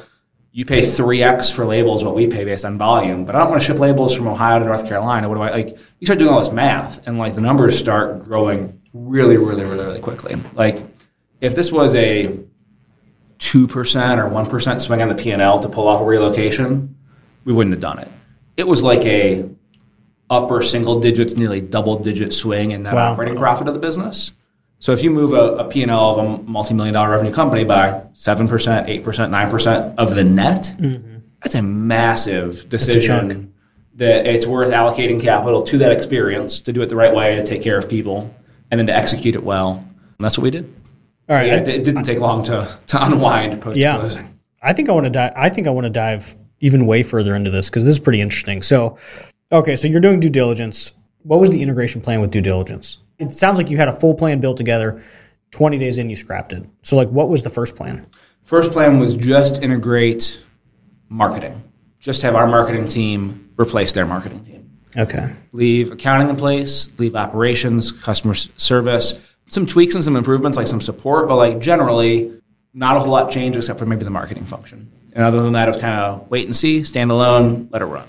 you 0.52 0.64
pay 0.64 0.80
3x 0.80 1.54
for 1.54 1.64
labels 1.64 2.04
what 2.04 2.14
we 2.14 2.26
pay 2.26 2.44
based 2.44 2.64
on 2.64 2.76
volume, 2.76 3.24
but 3.24 3.34
I 3.34 3.38
don't 3.38 3.50
want 3.50 3.62
to 3.62 3.66
ship 3.66 3.78
labels 3.78 4.14
from 4.14 4.26
Ohio 4.26 4.58
to 4.58 4.64
North 4.64 4.86
Carolina. 4.86 5.28
What 5.28 5.36
do 5.36 5.42
I 5.42 5.50
like? 5.50 5.78
You 5.98 6.06
start 6.06 6.18
doing 6.18 6.32
all 6.32 6.38
this 6.38 6.52
math 6.52 7.06
and 7.06 7.18
like 7.18 7.34
the 7.34 7.40
numbers 7.40 7.78
start 7.78 8.20
growing 8.20 8.80
really, 8.92 9.36
really, 9.36 9.64
really, 9.64 9.84
really 9.84 10.00
quickly. 10.00 10.36
Like 10.54 10.82
if 11.40 11.54
this 11.54 11.72
was 11.72 11.94
a 11.94 12.38
2% 13.40 14.18
or 14.18 14.30
1% 14.30 14.80
swing 14.80 15.02
on 15.02 15.08
the 15.08 15.14
P&L 15.14 15.58
to 15.58 15.68
pull 15.68 15.88
off 15.88 16.00
a 16.00 16.04
relocation, 16.04 16.94
we 17.44 17.52
wouldn't 17.52 17.72
have 17.72 17.80
done 17.80 17.98
it. 17.98 18.08
It 18.56 18.66
was 18.66 18.82
like 18.82 19.04
a 19.04 19.48
upper 20.28 20.62
single 20.62 21.00
digits, 21.00 21.36
nearly 21.36 21.60
double 21.60 21.98
digit 21.98 22.32
swing 22.32 22.70
in 22.70 22.84
that 22.84 22.94
wow. 22.94 23.12
operating 23.12 23.36
profit 23.36 23.66
of 23.66 23.74
the 23.74 23.80
business. 23.80 24.32
So 24.78 24.92
if 24.92 25.02
you 25.02 25.10
move 25.10 25.32
a, 25.32 25.56
a 25.56 25.64
P&L 25.68 25.90
of 25.90 26.18
a 26.18 26.42
multi-million 26.44 26.94
dollar 26.94 27.10
revenue 27.10 27.32
company 27.32 27.64
by 27.64 28.02
7%, 28.14 28.48
8%, 28.48 29.02
9% 29.02 29.94
of 29.98 30.14
the 30.14 30.24
net, 30.24 30.74
mm-hmm. 30.78 31.18
that's 31.42 31.54
a 31.54 31.62
massive 31.62 32.68
decision 32.68 33.52
that 33.96 34.26
it's 34.26 34.46
worth 34.46 34.72
allocating 34.72 35.20
capital 35.20 35.62
to 35.62 35.76
that 35.78 35.92
experience 35.92 36.62
to 36.62 36.72
do 36.72 36.80
it 36.80 36.88
the 36.88 36.96
right 36.96 37.14
way, 37.14 37.36
to 37.36 37.44
take 37.44 37.62
care 37.62 37.76
of 37.76 37.88
people, 37.88 38.34
and 38.70 38.78
then 38.78 38.86
to 38.86 38.94
execute 38.94 39.34
it 39.34 39.42
well. 39.42 39.72
And 39.72 40.24
that's 40.24 40.38
what 40.38 40.44
we 40.44 40.50
did. 40.50 40.74
All 41.30 41.36
right. 41.36 41.46
Yeah, 41.46 41.56
it, 41.56 41.68
it, 41.68 41.84
didn't 41.84 42.02
take 42.02 42.20
long 42.20 42.44
to, 42.44 42.78
to 42.88 43.04
unwind 43.04 43.62
post 43.62 43.80
closing. 43.80 44.24
Yeah. 44.24 44.30
I 44.62 44.74
think 44.74 44.90
I 44.90 44.92
want 44.92 45.04
to 45.04 45.10
dive 45.10 45.32
I 45.36 45.48
think 45.48 45.66
I 45.66 45.70
want 45.70 45.84
to 45.84 45.90
dive 45.90 46.36
even 46.60 46.84
way 46.84 47.02
further 47.02 47.34
into 47.34 47.50
this 47.50 47.70
because 47.70 47.84
this 47.84 47.94
is 47.94 48.00
pretty 48.00 48.20
interesting. 48.20 48.60
So 48.60 48.98
okay, 49.50 49.76
so 49.76 49.88
you're 49.88 50.00
doing 50.02 50.20
due 50.20 50.28
diligence. 50.28 50.92
What 51.22 51.40
was 51.40 51.50
the 51.50 51.62
integration 51.62 52.02
plan 52.02 52.20
with 52.20 52.30
due 52.30 52.42
diligence? 52.42 52.98
it 53.20 53.32
sounds 53.32 53.58
like 53.58 53.70
you 53.70 53.76
had 53.76 53.88
a 53.88 53.92
full 53.92 54.14
plan 54.14 54.40
built 54.40 54.56
together. 54.56 55.00
20 55.52 55.78
days 55.78 55.98
in, 55.98 56.08
you 56.08 56.16
scrapped 56.16 56.52
it. 56.52 56.64
So, 56.82 56.96
like, 56.96 57.08
what 57.08 57.28
was 57.28 57.42
the 57.42 57.50
first 57.50 57.76
plan? 57.76 58.06
First 58.44 58.72
plan 58.72 58.98
was 58.98 59.14
just 59.14 59.62
integrate 59.62 60.42
marketing, 61.08 61.62
just 61.98 62.22
have 62.22 62.34
our 62.34 62.46
marketing 62.46 62.88
team 62.88 63.50
replace 63.56 63.92
their 63.92 64.06
marketing 64.06 64.42
team. 64.42 64.70
Okay. 64.96 65.28
Leave 65.52 65.92
accounting 65.92 66.30
in 66.30 66.36
place, 66.36 66.88
leave 66.98 67.14
operations, 67.14 67.92
customer 67.92 68.34
service, 68.34 69.29
some 69.50 69.66
tweaks 69.66 69.94
and 69.94 70.02
some 70.02 70.16
improvements, 70.16 70.56
like 70.56 70.68
some 70.68 70.80
support, 70.80 71.28
but 71.28 71.36
like 71.36 71.58
generally, 71.58 72.40
not 72.72 72.96
a 72.96 73.00
whole 73.00 73.10
lot 73.10 73.30
changed 73.30 73.58
except 73.58 73.78
for 73.78 73.84
maybe 73.84 74.04
the 74.04 74.10
marketing 74.10 74.44
function. 74.44 74.90
And 75.12 75.24
other 75.24 75.42
than 75.42 75.54
that, 75.54 75.68
it 75.68 75.74
was 75.74 75.82
kind 75.82 76.00
of 76.00 76.30
wait 76.30 76.46
and 76.46 76.54
see, 76.54 76.84
stand 76.84 77.10
alone, 77.10 77.68
let 77.72 77.82
it 77.82 77.86
run. 77.86 78.06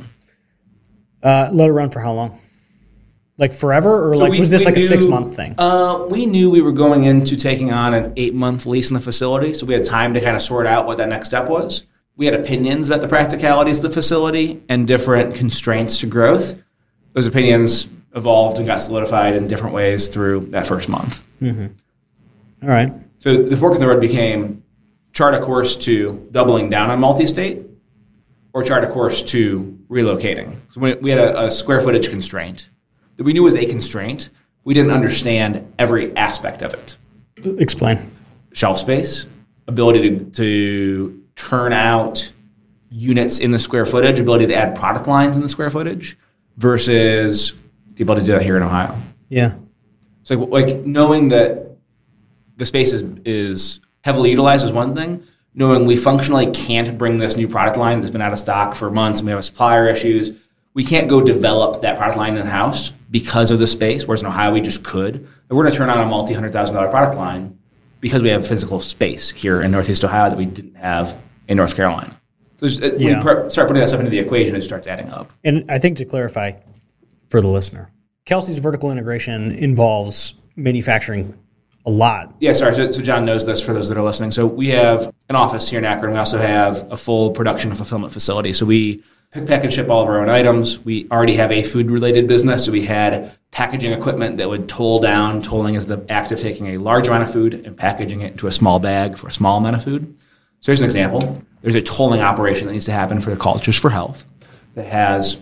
Uh, 1.23 1.49
let 1.51 1.67
it 1.67 1.71
run 1.71 1.89
for 1.89 1.99
how 1.99 2.13
long? 2.13 2.39
Like 3.37 3.55
forever, 3.55 4.11
or 4.11 4.15
so 4.15 4.21
like 4.21 4.31
we, 4.31 4.39
was 4.39 4.51
this 4.51 4.65
like 4.65 4.75
knew, 4.75 4.83
a 4.83 4.87
six 4.87 5.05
month 5.07 5.35
thing? 5.35 5.55
Uh, 5.57 6.05
we 6.07 6.27
knew 6.27 6.51
we 6.51 6.61
were 6.61 6.71
going 6.71 7.05
into 7.05 7.35
taking 7.35 7.73
on 7.73 7.95
an 7.95 8.13
eight 8.17 8.35
month 8.35 8.67
lease 8.67 8.91
in 8.91 8.93
the 8.93 8.99
facility, 8.99 9.55
so 9.55 9.65
we 9.65 9.73
had 9.73 9.83
time 9.83 10.13
to 10.13 10.21
kind 10.21 10.35
of 10.35 10.43
sort 10.43 10.67
out 10.67 10.85
what 10.85 10.97
that 10.97 11.09
next 11.09 11.27
step 11.27 11.49
was. 11.49 11.87
We 12.17 12.27
had 12.27 12.35
opinions 12.35 12.87
about 12.87 13.01
the 13.01 13.07
practicalities 13.07 13.77
of 13.77 13.83
the 13.83 13.89
facility 13.89 14.61
and 14.69 14.87
different 14.87 15.33
constraints 15.33 15.99
to 16.01 16.05
growth. 16.05 16.61
Those 17.13 17.25
opinions 17.25 17.87
evolved 18.15 18.57
and 18.57 18.67
got 18.67 18.81
solidified 18.81 19.35
in 19.35 19.47
different 19.47 19.73
ways 19.73 20.07
through 20.07 20.47
that 20.47 20.67
first 20.67 20.89
month. 20.89 21.23
Mm-hmm. 21.41 21.67
All 22.63 22.69
right. 22.69 22.93
So 23.19 23.43
the 23.43 23.57
fork 23.57 23.75
in 23.75 23.79
the 23.79 23.87
road 23.87 24.01
became 24.01 24.63
chart 25.13 25.33
a 25.33 25.39
course 25.39 25.75
to 25.77 26.27
doubling 26.31 26.69
down 26.69 26.89
on 26.89 26.99
multi-state 26.99 27.65
or 28.53 28.63
chart 28.63 28.83
a 28.83 28.87
course 28.87 29.23
to 29.23 29.79
relocating. 29.89 30.55
So 30.69 30.81
we 31.01 31.09
had 31.09 31.19
a, 31.19 31.45
a 31.45 31.51
square 31.51 31.81
footage 31.81 32.09
constraint 32.09 32.69
that 33.15 33.23
we 33.23 33.33
knew 33.33 33.43
was 33.43 33.55
a 33.55 33.65
constraint. 33.65 34.29
We 34.63 34.73
didn't 34.73 34.91
understand 34.91 35.73
every 35.79 36.15
aspect 36.15 36.61
of 36.61 36.73
it. 36.73 36.97
Explain. 37.59 37.97
Shelf 38.53 38.77
space, 38.77 39.27
ability 39.67 40.09
to, 40.09 40.25
to 40.31 41.23
turn 41.35 41.73
out 41.73 42.31
units 42.89 43.39
in 43.39 43.51
the 43.51 43.59
square 43.59 43.85
footage, 43.85 44.19
ability 44.19 44.47
to 44.47 44.55
add 44.55 44.75
product 44.75 45.07
lines 45.07 45.37
in 45.37 45.41
the 45.41 45.49
square 45.49 45.69
footage, 45.69 46.17
versus 46.57 47.53
the 47.93 48.03
ability 48.03 48.25
to 48.25 48.31
do 48.31 48.37
that 48.37 48.43
here 48.43 48.57
in 48.57 48.63
Ohio. 48.63 48.97
Yeah. 49.29 49.55
So 50.23 50.35
like, 50.35 50.67
like 50.67 50.85
knowing 50.85 51.29
that 51.29 51.77
the 52.57 52.65
space 52.65 52.93
is, 52.93 53.03
is 53.25 53.79
heavily 54.03 54.29
utilized 54.29 54.63
is 54.63 54.71
one 54.71 54.95
thing. 54.95 55.23
Knowing 55.53 55.85
we 55.85 55.97
functionally 55.97 56.49
can't 56.51 56.97
bring 56.97 57.17
this 57.17 57.35
new 57.35 57.47
product 57.47 57.75
line 57.75 57.99
that's 57.99 58.11
been 58.11 58.21
out 58.21 58.31
of 58.31 58.39
stock 58.39 58.73
for 58.73 58.89
months 58.89 59.19
and 59.19 59.27
we 59.27 59.33
have 59.33 59.43
supplier 59.43 59.87
issues, 59.87 60.31
we 60.73 60.83
can't 60.83 61.09
go 61.09 61.21
develop 61.21 61.81
that 61.81 61.97
product 61.97 62.17
line 62.17 62.37
in 62.37 62.45
house 62.45 62.91
because 63.09 63.51
of 63.51 63.59
the 63.59 63.67
space, 63.67 64.07
whereas 64.07 64.21
in 64.21 64.27
Ohio 64.27 64.53
we 64.53 64.61
just 64.61 64.83
could. 64.83 65.15
And 65.15 65.27
we're 65.49 65.63
going 65.63 65.71
to 65.71 65.77
turn 65.77 65.89
on 65.89 65.99
a 65.99 66.05
multi 66.05 66.33
hundred 66.33 66.53
thousand 66.53 66.75
dollar 66.75 66.89
product 66.89 67.17
line 67.17 67.59
because 67.99 68.23
we 68.23 68.29
have 68.29 68.47
physical 68.47 68.79
space 68.79 69.31
here 69.31 69.61
in 69.61 69.71
Northeast 69.71 70.03
Ohio 70.05 70.29
that 70.29 70.37
we 70.37 70.45
didn't 70.45 70.75
have 70.75 71.17
in 71.47 71.57
North 71.57 71.75
Carolina. 71.75 72.15
So 72.55 72.67
uh, 72.67 72.91
when 72.91 72.99
yeah. 72.99 73.23
you 73.23 73.49
start 73.49 73.67
putting 73.67 73.81
that 73.81 73.89
stuff 73.89 73.99
into 73.99 74.11
the 74.11 74.19
equation, 74.19 74.55
it 74.55 74.61
starts 74.61 74.87
adding 74.87 75.09
up. 75.09 75.33
And 75.43 75.69
I 75.69 75.79
think 75.79 75.97
to 75.97 76.05
clarify 76.05 76.53
for 77.31 77.41
the 77.41 77.47
listener, 77.47 77.91
Kelsey's 78.25 78.59
vertical 78.59 78.91
integration 78.91 79.53
involves 79.53 80.35
manufacturing 80.55 81.37
a 81.85 81.89
lot. 81.89 82.35
Yeah, 82.39 82.53
sorry. 82.53 82.75
So, 82.75 82.91
so, 82.91 83.01
John 83.01 83.25
knows 83.25 83.45
this 83.45 83.61
for 83.61 83.73
those 83.73 83.89
that 83.89 83.97
are 83.97 84.03
listening. 84.03 84.31
So 84.31 84.45
we 84.45 84.67
have 84.69 85.11
an 85.29 85.35
office 85.35 85.69
here 85.69 85.79
in 85.79 85.85
Akron. 85.85 86.11
We 86.11 86.19
also 86.19 86.37
have 86.37 86.91
a 86.91 86.97
full 86.97 87.31
production 87.31 87.71
and 87.71 87.77
fulfillment 87.77 88.13
facility. 88.13 88.53
So 88.53 88.65
we 88.65 89.03
pick, 89.31 89.47
pack, 89.47 89.63
and 89.63 89.73
ship 89.73 89.89
all 89.89 90.03
of 90.03 90.07
our 90.07 90.19
own 90.19 90.29
items. 90.29 90.79
We 90.81 91.07
already 91.09 91.35
have 91.35 91.51
a 91.51 91.63
food 91.63 91.89
related 91.89 92.27
business, 92.27 92.65
so 92.65 92.71
we 92.71 92.85
had 92.85 93.31
packaging 93.49 93.93
equipment 93.93 94.37
that 94.37 94.47
would 94.47 94.69
toll 94.69 94.99
down. 94.99 95.41
Tolling 95.41 95.75
is 95.75 95.87
the 95.87 96.05
act 96.09 96.31
of 96.31 96.39
taking 96.39 96.67
a 96.67 96.77
large 96.77 97.07
amount 97.07 97.23
of 97.23 97.31
food 97.31 97.53
and 97.65 97.75
packaging 97.75 98.21
it 98.21 98.33
into 98.33 98.45
a 98.45 98.51
small 98.51 98.79
bag 98.79 99.17
for 99.17 99.27
a 99.27 99.31
small 99.31 99.57
amount 99.57 99.75
of 99.75 99.83
food. 99.83 100.15
So 100.59 100.67
here's 100.67 100.81
an 100.81 100.85
example. 100.85 101.41
There's 101.63 101.75
a 101.75 101.81
tolling 101.81 102.21
operation 102.21 102.67
that 102.67 102.73
needs 102.73 102.85
to 102.85 102.91
happen 102.91 103.21
for 103.21 103.31
the 103.31 103.37
Cultures 103.37 103.77
for 103.77 103.89
Health 103.89 104.25
that 104.75 104.85
has 104.85 105.37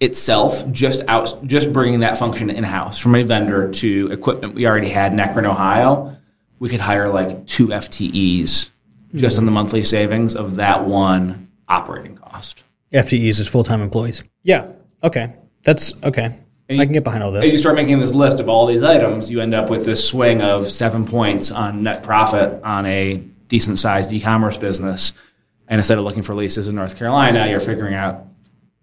itself 0.00 0.68
just 0.72 1.02
out 1.08 1.46
just 1.46 1.72
bringing 1.72 2.00
that 2.00 2.18
function 2.18 2.50
in 2.50 2.64
house 2.64 2.98
from 2.98 3.14
a 3.14 3.22
vendor 3.22 3.70
to 3.70 4.10
equipment 4.10 4.54
we 4.54 4.66
already 4.66 4.88
had 4.88 5.12
in 5.12 5.20
Akron, 5.20 5.46
Ohio. 5.46 6.16
We 6.58 6.68
could 6.68 6.80
hire 6.80 7.08
like 7.08 7.46
two 7.46 7.68
FTEs 7.68 8.70
just 9.14 9.38
on 9.38 9.44
the 9.44 9.50
monthly 9.50 9.82
savings 9.82 10.34
of 10.34 10.56
that 10.56 10.84
one 10.84 11.50
operating 11.68 12.16
cost. 12.16 12.64
FTEs 12.92 13.40
is 13.40 13.48
full 13.48 13.64
time 13.64 13.82
employees. 13.82 14.22
Yeah. 14.42 14.72
Okay. 15.02 15.34
That's 15.62 15.94
okay. 16.02 16.32
I 16.68 16.84
can 16.84 16.92
get 16.92 17.02
behind 17.02 17.24
all 17.24 17.32
this. 17.32 17.46
As 17.46 17.52
you 17.52 17.58
start 17.58 17.74
making 17.74 17.98
this 17.98 18.14
list 18.14 18.38
of 18.38 18.48
all 18.48 18.64
these 18.64 18.84
items, 18.84 19.28
you 19.28 19.40
end 19.40 19.54
up 19.54 19.70
with 19.70 19.84
this 19.84 20.06
swing 20.06 20.40
of 20.40 20.70
seven 20.70 21.04
points 21.04 21.50
on 21.50 21.82
net 21.82 22.04
profit 22.04 22.62
on 22.62 22.86
a 22.86 23.16
decent 23.48 23.78
sized 23.78 24.12
e 24.12 24.20
commerce 24.20 24.56
business. 24.56 25.12
And 25.66 25.80
instead 25.80 25.98
of 25.98 26.04
looking 26.04 26.22
for 26.22 26.34
leases 26.34 26.68
in 26.68 26.76
North 26.76 26.96
Carolina, 26.96 27.48
you're 27.48 27.60
figuring 27.60 27.94
out 27.94 28.24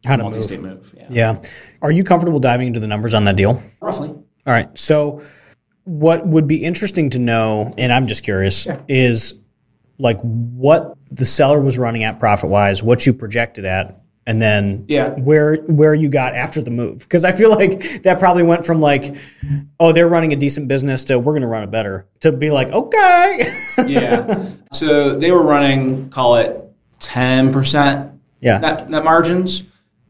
How 0.07 0.15
to 0.15 0.23
multi 0.23 0.57
move. 0.57 0.63
move. 0.63 0.95
Yeah. 0.97 1.07
Yeah. 1.09 1.41
Are 1.81 1.91
you 1.91 2.03
comfortable 2.03 2.39
diving 2.39 2.67
into 2.67 2.79
the 2.79 2.87
numbers 2.87 3.13
on 3.13 3.25
that 3.25 3.35
deal? 3.35 3.61
Roughly. 3.81 4.09
All 4.09 4.23
right. 4.45 4.75
So, 4.77 5.21
what 5.83 6.25
would 6.25 6.47
be 6.47 6.63
interesting 6.63 7.09
to 7.11 7.19
know, 7.19 7.73
and 7.77 7.91
I'm 7.93 8.07
just 8.07 8.23
curious, 8.23 8.67
is 8.87 9.33
like 9.99 10.19
what 10.21 10.95
the 11.11 11.25
seller 11.25 11.59
was 11.61 11.77
running 11.77 12.03
at 12.03 12.19
profit 12.19 12.49
wise, 12.49 12.83
what 12.83 13.05
you 13.05 13.13
projected 13.13 13.65
at, 13.65 14.01
and 14.25 14.41
then 14.41 14.83
Yeah. 14.87 15.09
where 15.11 15.55
where 15.67 15.93
you 15.93 16.09
got 16.09 16.35
after 16.35 16.61
the 16.61 16.71
move. 16.71 16.99
Because 16.99 17.23
I 17.25 17.31
feel 17.31 17.49
like 17.49 18.03
that 18.03 18.19
probably 18.19 18.43
went 18.43 18.65
from 18.65 18.79
like, 18.81 19.15
oh, 19.79 19.91
they're 19.93 20.07
running 20.09 20.33
a 20.33 20.35
decent 20.35 20.67
business 20.67 21.03
to 21.05 21.19
we're 21.19 21.31
going 21.33 21.41
to 21.41 21.47
run 21.47 21.63
it 21.63 21.71
better 21.71 22.05
to 22.21 22.31
be 22.31 22.51
like, 22.51 22.67
okay, 22.69 23.53
yeah. 23.87 24.45
So 24.73 25.17
they 25.17 25.31
were 25.31 25.43
running, 25.43 26.09
call 26.09 26.35
it 26.37 26.61
10% 26.99 28.13
yeah, 28.39 28.59
net, 28.59 28.89
net 28.89 29.03
margins. 29.03 29.63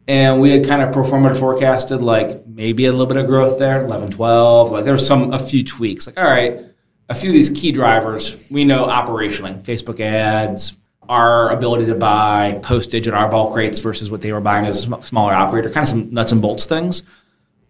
And 0.07 0.39
we 0.39 0.51
had 0.51 0.65
kind 0.65 0.81
of 0.81 0.93
performed 0.93 1.37
forecasted 1.37 2.01
like 2.01 2.45
maybe 2.47 2.85
a 2.85 2.91
little 2.91 3.05
bit 3.05 3.17
of 3.17 3.27
growth 3.27 3.59
there, 3.59 3.83
11, 3.83 4.11
12. 4.11 4.71
Like 4.71 4.83
there 4.83 4.93
was 4.93 5.05
some, 5.05 5.33
a 5.33 5.39
few 5.39 5.63
tweaks. 5.63 6.07
Like, 6.07 6.17
all 6.17 6.23
right, 6.23 6.61
a 7.09 7.15
few 7.15 7.29
of 7.29 7.33
these 7.33 7.49
key 7.49 7.71
drivers 7.71 8.49
we 8.49 8.63
know 8.63 8.85
operationally 8.85 9.61
Facebook 9.61 9.99
ads, 9.99 10.77
our 11.09 11.49
ability 11.49 11.85
to 11.87 11.95
buy 11.95 12.59
postage 12.63 13.07
at 13.07 13.13
our 13.13 13.29
bulk 13.29 13.55
rates 13.55 13.79
versus 13.79 14.09
what 14.09 14.21
they 14.21 14.31
were 14.31 14.41
buying 14.41 14.65
as 14.65 14.87
a 14.87 15.01
smaller 15.01 15.33
operator, 15.33 15.69
kind 15.69 15.83
of 15.83 15.89
some 15.89 16.13
nuts 16.13 16.31
and 16.31 16.41
bolts 16.41 16.65
things. 16.65 17.03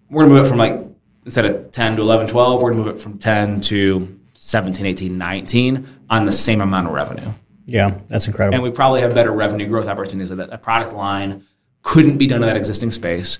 We're 0.09 0.21
going 0.21 0.29
to 0.29 0.35
move 0.35 0.45
it 0.45 0.49
from 0.49 0.57
like, 0.57 0.79
instead 1.25 1.45
of 1.45 1.71
10 1.71 1.97
to 1.97 2.01
11, 2.01 2.27
12, 2.27 2.61
we're 2.61 2.71
going 2.71 2.83
to 2.83 2.85
move 2.85 2.95
it 2.95 3.01
from 3.01 3.17
10 3.17 3.61
to 3.61 4.19
17, 4.33 4.85
18, 4.85 5.17
19 5.17 5.87
on 6.09 6.25
the 6.25 6.31
same 6.31 6.61
amount 6.61 6.87
of 6.87 6.93
revenue 6.93 7.31
yeah, 7.67 7.99
that's 8.07 8.27
incredible. 8.27 8.55
and 8.55 8.63
we 8.63 8.71
probably 8.71 9.01
have 9.01 9.13
better 9.13 9.31
revenue 9.31 9.67
growth 9.67 9.87
opportunities. 9.87 10.31
at 10.31 10.37
That 10.37 10.53
a 10.53 10.57
product 10.57 10.93
line 10.93 11.45
couldn't 11.87 12.17
be 12.17 12.27
done 12.27 12.43
in 12.43 12.47
that 12.47 12.57
existing 12.57 12.91
space. 12.91 13.39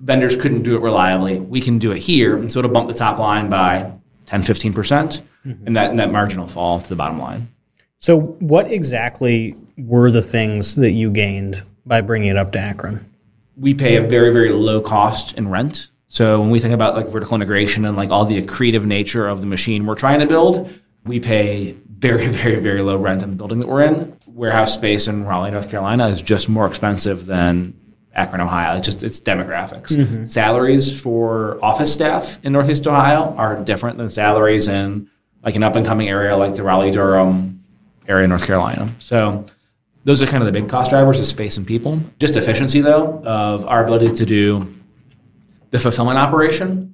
Vendors 0.00 0.36
couldn't 0.36 0.62
do 0.62 0.76
it 0.76 0.80
reliably. 0.80 1.40
We 1.40 1.60
can 1.60 1.78
do 1.78 1.90
it 1.92 1.98
here, 1.98 2.36
and 2.36 2.50
so 2.50 2.60
it'll 2.60 2.70
bump 2.70 2.86
the 2.86 2.94
top 2.94 3.18
line 3.18 3.48
by 3.48 3.92
10, 4.26 4.42
15 4.42 4.72
percent, 4.72 5.22
mm-hmm. 5.44 5.66
and 5.66 5.76
that 5.76 5.90
and 5.90 5.98
that 5.98 6.12
margin 6.12 6.40
will 6.40 6.48
fall 6.48 6.80
to 6.80 6.88
the 6.88 6.96
bottom 6.96 7.18
line. 7.18 7.48
so, 7.98 8.18
what 8.18 8.70
exactly 8.70 9.56
were 9.76 10.10
the 10.10 10.22
things 10.22 10.76
that 10.76 10.92
you 10.92 11.10
gained 11.10 11.62
by 11.86 12.00
bringing 12.00 12.28
it 12.28 12.36
up 12.36 12.52
to 12.52 12.60
Akron? 12.60 13.08
we 13.58 13.74
pay 13.74 13.96
a 13.96 14.02
very 14.02 14.32
very 14.32 14.50
low 14.50 14.80
cost 14.80 15.34
in 15.34 15.48
rent. 15.48 15.88
So 16.10 16.40
when 16.40 16.50
we 16.50 16.60
think 16.60 16.72
about 16.72 16.94
like 16.94 17.08
vertical 17.08 17.34
integration 17.34 17.84
and 17.84 17.96
like 17.96 18.10
all 18.10 18.24
the 18.24 18.40
accretive 18.40 18.86
nature 18.86 19.28
of 19.28 19.40
the 19.40 19.46
machine 19.46 19.84
we're 19.84 19.94
trying 19.94 20.20
to 20.20 20.26
build, 20.26 20.72
we 21.04 21.20
pay 21.20 21.72
very 21.98 22.26
very 22.42 22.60
very 22.60 22.80
low 22.80 22.96
rent 22.96 23.22
in 23.22 23.30
the 23.30 23.36
building 23.36 23.58
that 23.58 23.66
we're 23.66 23.84
in. 23.84 24.17
Warehouse 24.38 24.72
space 24.72 25.08
in 25.08 25.24
Raleigh, 25.24 25.50
North 25.50 25.68
Carolina 25.68 26.06
is 26.06 26.22
just 26.22 26.48
more 26.48 26.66
expensive 26.66 27.26
than 27.26 27.74
Akron, 28.14 28.40
Ohio. 28.40 28.78
It's 28.78 28.86
just 28.86 29.02
it's 29.02 29.20
demographics. 29.20 29.92
Mm-hmm. 29.92 30.26
Salaries 30.26 31.00
for 31.00 31.58
office 31.62 31.92
staff 31.92 32.38
in 32.44 32.52
Northeast 32.52 32.86
Ohio 32.86 33.34
are 33.36 33.56
different 33.56 33.98
than 33.98 34.08
salaries 34.08 34.68
in 34.68 35.10
like 35.44 35.56
an 35.56 35.64
up 35.64 35.74
and 35.74 35.84
coming 35.84 36.08
area 36.08 36.36
like 36.36 36.54
the 36.54 36.62
Raleigh 36.62 36.92
Durham 36.92 37.64
area 38.06 38.24
in 38.24 38.30
North 38.30 38.46
Carolina. 38.46 38.88
So 39.00 39.44
those 40.04 40.22
are 40.22 40.26
kind 40.26 40.42
of 40.42 40.46
the 40.46 40.52
big 40.52 40.68
cost 40.68 40.90
drivers 40.90 41.18
of 41.18 41.26
space 41.26 41.56
and 41.56 41.66
people. 41.66 42.00
Just 42.20 42.36
efficiency, 42.36 42.80
though, 42.80 43.18
of 43.24 43.66
our 43.66 43.82
ability 43.82 44.14
to 44.14 44.24
do 44.24 44.72
the 45.70 45.80
fulfillment 45.80 46.16
operation 46.18 46.87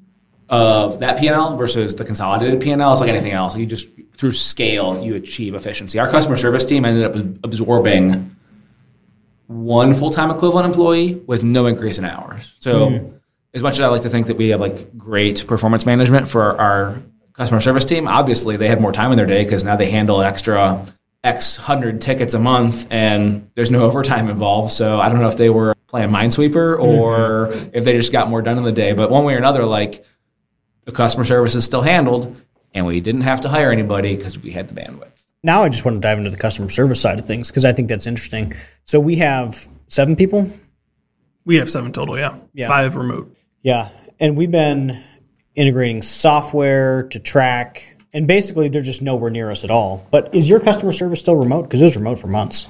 of 0.49 0.99
that 1.01 1.19
P&L 1.19 1.57
versus 1.57 1.95
the 1.95 2.05
consolidated 2.05 2.61
P&L 2.61 2.93
is 2.93 3.01
like 3.01 3.09
anything 3.09 3.33
else. 3.33 3.57
You 3.57 3.67
just 3.67 3.89
through 4.15 4.33
scale 4.33 5.03
you 5.03 5.15
achieve 5.15 5.55
efficiency. 5.55 5.99
Our 5.99 6.09
customer 6.09 6.37
service 6.37 6.65
team 6.65 6.85
ended 6.85 7.05
up 7.05 7.15
absorbing 7.43 8.35
one 9.47 9.95
full-time 9.95 10.31
equivalent 10.31 10.67
employee 10.67 11.15
with 11.27 11.45
no 11.45 11.67
increase 11.67 11.99
in 11.99 12.05
hours. 12.05 12.55
So 12.61 12.89
hmm. 12.89 13.17
as 13.53 13.63
much 13.63 13.75
as 13.75 13.81
I 13.81 13.89
like 13.89 14.03
to 14.03 14.09
think 14.09 14.27
that 14.29 14.37
we 14.37 14.49
have 14.49 14.61
like 14.61 14.97
great 14.97 15.47
performance 15.47 15.85
management 15.85 16.29
for 16.29 16.59
our 16.61 17.03
customer 17.33 17.61
service 17.61 17.85
team, 17.85 18.09
obviously 18.09 18.57
they 18.57 18.69
have 18.69 18.81
more 18.81 18.93
time 18.93 19.11
in 19.11 19.17
their 19.17 19.27
day 19.27 19.45
because 19.45 19.65
now 19.65 19.77
they 19.77 19.91
handle 19.91 20.21
an 20.21 20.27
extra 20.27 20.85
X 21.25 21.57
hundred 21.57 22.01
tickets 22.01 22.35
a 22.35 22.39
month 22.39 22.87
and 22.91 23.51
there's 23.55 23.71
no 23.71 23.85
overtime 23.89 24.29
involved. 24.29 24.73
So 24.73 25.01
I 25.01 25.09
don't 25.09 25.21
know 25.21 25.29
if 25.29 25.37
they 25.37 25.51
were 25.51 25.75
playing 25.89 26.11
Minesweeper 26.11 26.77
hmm. 26.77 26.83
or 26.83 27.49
if 27.73 27.85
they 27.85 27.97
just 27.97 28.13
got 28.13 28.29
more 28.29 28.43
done 28.43 28.59
in 28.59 28.65
the 28.65 28.73
day. 28.73 28.93
But 28.93 29.11
one 29.11 29.25
way 29.25 29.35
or 29.35 29.39
another, 29.39 29.65
like 29.65 30.05
the 30.85 30.93
customer 30.93 31.25
service 31.25 31.55
is 31.55 31.65
still 31.65 31.83
handled 31.83 32.37
and 32.75 32.85
we 32.87 33.01
didn't 33.01 33.23
have 33.23 33.41
to 33.43 33.49
hire 33.49 33.71
anybody 33.71 34.17
because 34.17 34.39
we 34.39 34.51
had 34.51 34.69
the 34.69 34.75
bandwidth. 34.75 35.25
Now 35.43 35.63
I 35.63 35.69
just 35.69 35.85
want 35.85 35.97
to 35.97 36.01
dive 36.01 36.19
into 36.19 36.31
the 36.31 36.37
customer 36.37 36.69
service 36.69 37.01
side 37.01 37.19
of 37.19 37.27
things 37.27 37.49
because 37.49 37.65
I 37.65 37.73
think 37.73 37.89
that's 37.89 38.07
interesting. 38.07 38.55
So 38.85 38.99
we 38.99 39.17
have 39.17 39.69
seven 39.87 40.17
people. 40.17 40.51
We 41.45 41.57
have 41.57 41.71
seven 41.71 41.93
total, 41.93 42.19
yeah. 42.19 42.39
Yeah. 42.55 42.69
Five 42.69 42.97
remote. 42.97 43.35
Yeah. 43.63 43.91
And 44.19 44.37
we've 44.37 44.51
been 44.51 45.03
integrating 45.55 46.03
software 46.03 47.05
to 47.05 47.21
track, 47.21 47.97
and 48.13 48.27
basically 48.27 48.69
they're 48.69 48.81
just 48.81 49.03
nowhere 49.03 49.31
near 49.31 49.51
us 49.51 49.65
at 49.65 49.71
all. 49.71 50.07
But 50.11 50.35
is 50.35 50.49
your 50.49 50.61
customer 50.61 50.93
service 50.93 51.21
still 51.21 51.37
remote? 51.37 51.63
Because 51.63 51.81
it 51.81 51.85
was 51.85 51.97
remote 51.97 52.19
for 52.19 52.29
months. 52.29 52.69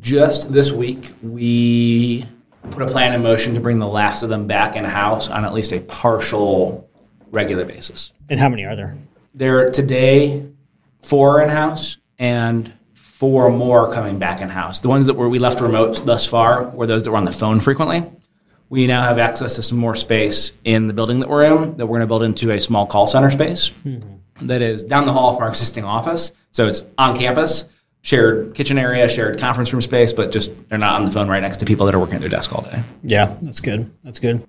Just 0.00 0.52
this 0.52 0.72
week, 0.72 1.12
we 1.22 2.26
put 2.70 2.82
a 2.82 2.86
plan 2.86 3.12
in 3.14 3.22
motion 3.22 3.54
to 3.54 3.60
bring 3.60 3.78
the 3.78 3.86
last 3.86 4.22
of 4.22 4.28
them 4.28 4.46
back 4.46 4.76
in 4.76 4.84
house 4.84 5.28
on 5.28 5.44
at 5.44 5.52
least 5.54 5.72
a 5.72 5.80
partial 5.80 6.85
regular 7.36 7.64
basis. 7.64 8.12
And 8.28 8.40
how 8.40 8.48
many 8.48 8.64
are 8.64 8.74
there? 8.74 8.96
There 9.34 9.60
are 9.60 9.70
today 9.70 10.48
four 11.02 11.42
in 11.42 11.48
house 11.48 11.98
and 12.18 12.72
four 12.94 13.50
more 13.50 13.92
coming 13.92 14.18
back 14.18 14.40
in 14.40 14.48
house. 14.48 14.80
The 14.80 14.88
ones 14.88 15.06
that 15.06 15.14
were 15.14 15.28
we 15.28 15.38
left 15.38 15.60
remote 15.60 16.02
thus 16.04 16.26
far 16.26 16.64
were 16.70 16.86
those 16.86 17.04
that 17.04 17.10
were 17.10 17.16
on 17.16 17.24
the 17.24 17.32
phone 17.32 17.60
frequently. 17.60 18.02
We 18.68 18.86
now 18.86 19.02
have 19.02 19.18
access 19.18 19.54
to 19.54 19.62
some 19.62 19.78
more 19.78 19.94
space 19.94 20.52
in 20.64 20.88
the 20.88 20.92
building 20.92 21.20
that 21.20 21.28
we're 21.28 21.44
in 21.44 21.76
that 21.76 21.86
we're 21.86 21.98
going 21.98 22.00
to 22.00 22.06
build 22.08 22.24
into 22.24 22.50
a 22.50 22.60
small 22.60 22.84
call 22.84 23.06
center 23.06 23.30
space 23.30 23.70
mm-hmm. 23.84 24.46
that 24.46 24.60
is 24.60 24.82
down 24.82 25.06
the 25.06 25.12
hall 25.12 25.34
from 25.34 25.44
our 25.44 25.48
existing 25.50 25.84
office. 25.84 26.32
So 26.50 26.66
it's 26.66 26.82
on 26.98 27.16
campus, 27.16 27.66
shared 28.02 28.54
kitchen 28.54 28.76
area, 28.76 29.08
shared 29.08 29.38
conference 29.38 29.72
room 29.72 29.82
space, 29.82 30.12
but 30.12 30.32
just 30.32 30.68
they're 30.68 30.78
not 30.78 31.00
on 31.00 31.04
the 31.04 31.12
phone 31.12 31.28
right 31.28 31.40
next 31.40 31.58
to 31.58 31.64
people 31.64 31.86
that 31.86 31.94
are 31.94 32.00
working 32.00 32.16
at 32.16 32.20
their 32.22 32.30
desk 32.30 32.54
all 32.54 32.62
day. 32.62 32.82
Yeah, 33.02 33.36
that's 33.40 33.60
good. 33.60 33.90
That's 34.02 34.18
good. 34.18 34.44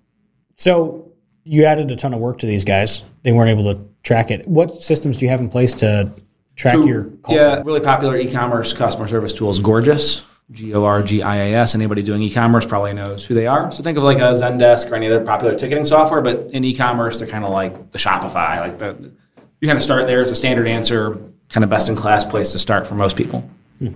So 0.55 1.06
you 1.47 1.65
added 1.65 1.89
a 1.91 1.95
ton 1.95 2.13
of 2.13 2.19
work 2.19 2.39
to 2.39 2.45
these 2.45 2.65
guys. 2.65 3.03
They 3.23 3.31
weren't 3.31 3.49
able 3.49 3.73
to 3.73 3.81
track 4.03 4.31
it. 4.31 4.47
What 4.47 4.73
systems 4.73 5.17
do 5.17 5.25
you 5.25 5.31
have 5.31 5.39
in 5.39 5.49
place 5.49 5.73
to 5.75 6.11
track 6.55 6.75
your 6.85 7.05
call 7.05 7.35
yeah, 7.35 7.43
center? 7.43 7.63
really 7.63 7.81
popular 7.81 8.17
e-commerce 8.17 8.73
customer 8.73 9.07
service 9.07 9.33
tool 9.33 9.49
is 9.49 9.59
Gorgias. 9.59 10.25
G 10.49 10.73
O 10.73 10.85
R 10.85 11.03
G 11.03 11.21
I 11.21 11.35
A 11.35 11.53
S. 11.55 11.75
Anybody 11.75 12.01
doing 12.01 12.21
e-commerce 12.21 12.65
probably 12.65 12.93
knows 12.93 13.25
who 13.25 13.33
they 13.33 13.47
are. 13.47 13.69
So 13.69 13.83
think 13.83 13.97
of 13.97 14.05
like 14.05 14.19
a 14.19 14.31
Zendesk 14.31 14.89
or 14.89 14.95
any 14.95 15.07
other 15.07 15.23
popular 15.23 15.55
ticketing 15.55 15.83
software, 15.83 16.21
but 16.21 16.51
in 16.51 16.63
e-commerce 16.63 17.19
they're 17.19 17.27
kind 17.27 17.43
of 17.43 17.51
like 17.51 17.91
the 17.91 17.97
Shopify. 17.97 18.59
Like 18.59 18.77
the, 18.77 19.11
you 19.59 19.67
kind 19.67 19.77
of 19.77 19.83
start 19.83 20.07
there 20.07 20.21
as 20.21 20.31
a 20.31 20.35
standard 20.35 20.67
answer, 20.67 21.17
kind 21.49 21.65
of 21.65 21.69
best 21.69 21.89
in 21.89 21.97
class 21.97 22.23
place 22.23 22.53
to 22.53 22.59
start 22.59 22.87
for 22.87 22.95
most 22.95 23.17
people. 23.17 23.41
Hmm. 23.79 23.87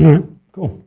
All 0.00 0.12
right, 0.12 0.24
cool. 0.52 0.86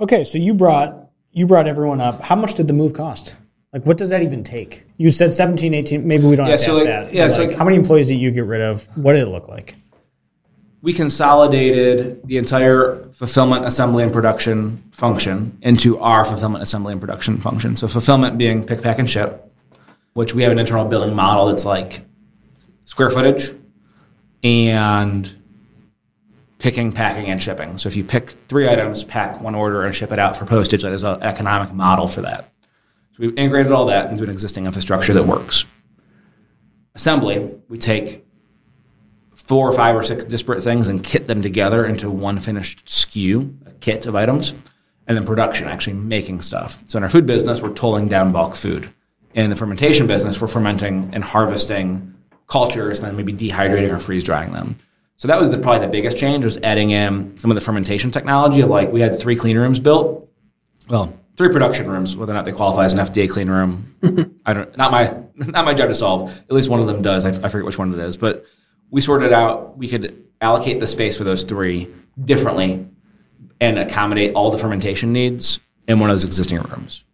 Okay, 0.00 0.24
so 0.24 0.38
you 0.38 0.54
brought 0.54 1.08
you 1.30 1.46
brought 1.46 1.68
everyone 1.68 2.00
up. 2.00 2.20
How 2.20 2.34
much 2.34 2.54
did 2.54 2.66
the 2.66 2.72
move 2.72 2.94
cost? 2.94 3.36
Like, 3.72 3.84
what 3.84 3.98
does 3.98 4.10
that 4.10 4.22
even 4.22 4.42
take? 4.44 4.84
You 4.96 5.10
said 5.10 5.32
17, 5.32 5.74
18. 5.74 6.06
Maybe 6.08 6.24
we 6.26 6.36
don't 6.36 6.46
Yeah, 6.46 6.52
have 6.52 6.60
to 6.60 6.64
so 6.66 6.70
ask 6.72 6.78
like- 6.80 6.86
that. 6.88 7.14
yeah, 7.14 7.28
so 7.28 7.40
like, 7.40 7.48
like- 7.50 7.58
how 7.58 7.64
many 7.64 7.76
employees 7.76 8.08
did 8.08 8.14
you 8.16 8.30
get 8.30 8.46
rid 8.46 8.62
of? 8.62 8.88
What 8.96 9.12
did 9.14 9.22
it 9.22 9.30
look 9.30 9.48
like? 9.48 9.74
we 10.80 10.92
consolidated 10.92 12.20
the 12.28 12.38
entire 12.38 12.94
fulfillment, 13.12 13.64
assembly, 13.64 14.04
and 14.04 14.12
production 14.12 14.76
function 14.92 15.58
into 15.62 15.98
our 15.98 16.24
fulfillment, 16.24 16.62
assembly, 16.62 16.92
and 16.92 17.00
production 17.00 17.36
function. 17.38 17.76
So 17.76 17.88
fulfillment 17.88 18.38
being 18.38 18.62
pick, 18.64 18.80
pack, 18.80 19.00
and 19.00 19.10
ship, 19.10 19.52
which 20.12 20.34
we 20.34 20.44
have 20.44 20.52
an 20.52 20.58
internal 20.60 20.84
billing 20.84 21.16
model 21.16 21.46
that's 21.46 21.64
like 21.64 22.02
square 22.84 23.10
footage 23.10 23.50
and 24.44 25.28
picking, 26.60 26.92
packing, 26.92 27.26
and 27.26 27.42
shipping. 27.42 27.76
So 27.76 27.88
if 27.88 27.96
you 27.96 28.04
pick 28.04 28.30
three 28.48 28.68
items, 28.68 29.02
pack 29.02 29.40
one 29.40 29.56
order, 29.56 29.82
and 29.82 29.92
ship 29.92 30.12
it 30.12 30.20
out 30.20 30.36
for 30.36 30.44
postage, 30.44 30.82
there's 30.82 31.02
an 31.02 31.20
economic 31.24 31.72
model 31.74 32.06
for 32.06 32.20
that. 32.22 32.52
So 33.18 33.26
we've 33.26 33.36
integrated 33.36 33.72
all 33.72 33.86
that 33.86 34.10
into 34.10 34.22
an 34.22 34.30
existing 34.30 34.66
infrastructure 34.66 35.12
that 35.12 35.24
works. 35.24 35.66
Assembly, 36.94 37.50
we 37.68 37.76
take 37.76 38.24
four 39.34 39.68
or 39.68 39.72
five 39.72 39.96
or 39.96 40.04
six 40.04 40.22
disparate 40.22 40.62
things 40.62 40.88
and 40.88 41.02
kit 41.02 41.26
them 41.26 41.42
together 41.42 41.84
into 41.84 42.10
one 42.10 42.38
finished 42.38 42.86
SKU, 42.86 43.66
a 43.66 43.72
kit 43.72 44.06
of 44.06 44.14
items, 44.14 44.54
and 45.08 45.18
then 45.18 45.26
production, 45.26 45.66
actually 45.66 45.94
making 45.94 46.40
stuff. 46.42 46.80
So 46.86 46.96
in 46.96 47.02
our 47.02 47.10
food 47.10 47.26
business, 47.26 47.60
we're 47.60 47.72
tolling 47.72 48.06
down 48.06 48.30
bulk 48.30 48.54
food. 48.54 48.88
In 49.34 49.50
the 49.50 49.56
fermentation 49.56 50.06
business, 50.06 50.40
we're 50.40 50.46
fermenting 50.46 51.10
and 51.12 51.24
harvesting 51.24 52.14
cultures, 52.46 53.00
and 53.00 53.08
then 53.08 53.16
maybe 53.16 53.32
dehydrating 53.32 53.90
or 53.90 53.98
freeze 53.98 54.22
drying 54.22 54.52
them. 54.52 54.76
So 55.16 55.26
that 55.26 55.40
was 55.40 55.50
the, 55.50 55.58
probably 55.58 55.84
the 55.84 55.90
biggest 55.90 56.18
change 56.18 56.44
was 56.44 56.58
adding 56.58 56.90
in 56.90 57.36
some 57.36 57.50
of 57.50 57.56
the 57.56 57.60
fermentation 57.60 58.12
technology 58.12 58.60
of 58.60 58.70
like 58.70 58.92
we 58.92 59.00
had 59.00 59.18
three 59.18 59.34
clean 59.34 59.58
rooms 59.58 59.80
built. 59.80 60.28
Well, 60.88 61.12
three 61.38 61.48
production 61.48 61.88
rooms, 61.88 62.16
whether 62.16 62.32
or 62.32 62.34
not 62.34 62.44
they 62.44 62.52
qualify 62.52 62.84
as 62.84 62.92
an 62.92 62.98
FDA 62.98 63.30
clean 63.30 63.48
room, 63.48 63.94
I 64.44 64.52
don't. 64.52 64.76
Not 64.76 64.90
my 64.90 65.16
not 65.36 65.64
my 65.64 65.72
job 65.72 65.88
to 65.88 65.94
solve. 65.94 66.36
At 66.36 66.52
least 66.52 66.68
one 66.68 66.80
of 66.80 66.86
them 66.86 67.00
does. 67.00 67.24
I, 67.24 67.30
I 67.30 67.48
forget 67.48 67.64
which 67.64 67.78
one 67.78 67.94
it 67.94 68.00
is, 68.00 68.16
but 68.16 68.44
we 68.90 69.00
sorted 69.00 69.32
out. 69.32 69.78
We 69.78 69.88
could 69.88 70.24
allocate 70.40 70.80
the 70.80 70.86
space 70.86 71.16
for 71.16 71.24
those 71.24 71.44
three 71.44 71.88
differently 72.22 72.86
and 73.60 73.78
accommodate 73.78 74.34
all 74.34 74.50
the 74.50 74.58
fermentation 74.58 75.12
needs 75.12 75.60
in 75.86 76.00
one 76.00 76.10
of 76.10 76.14
those 76.14 76.24
existing 76.24 76.58
rooms. 76.58 77.04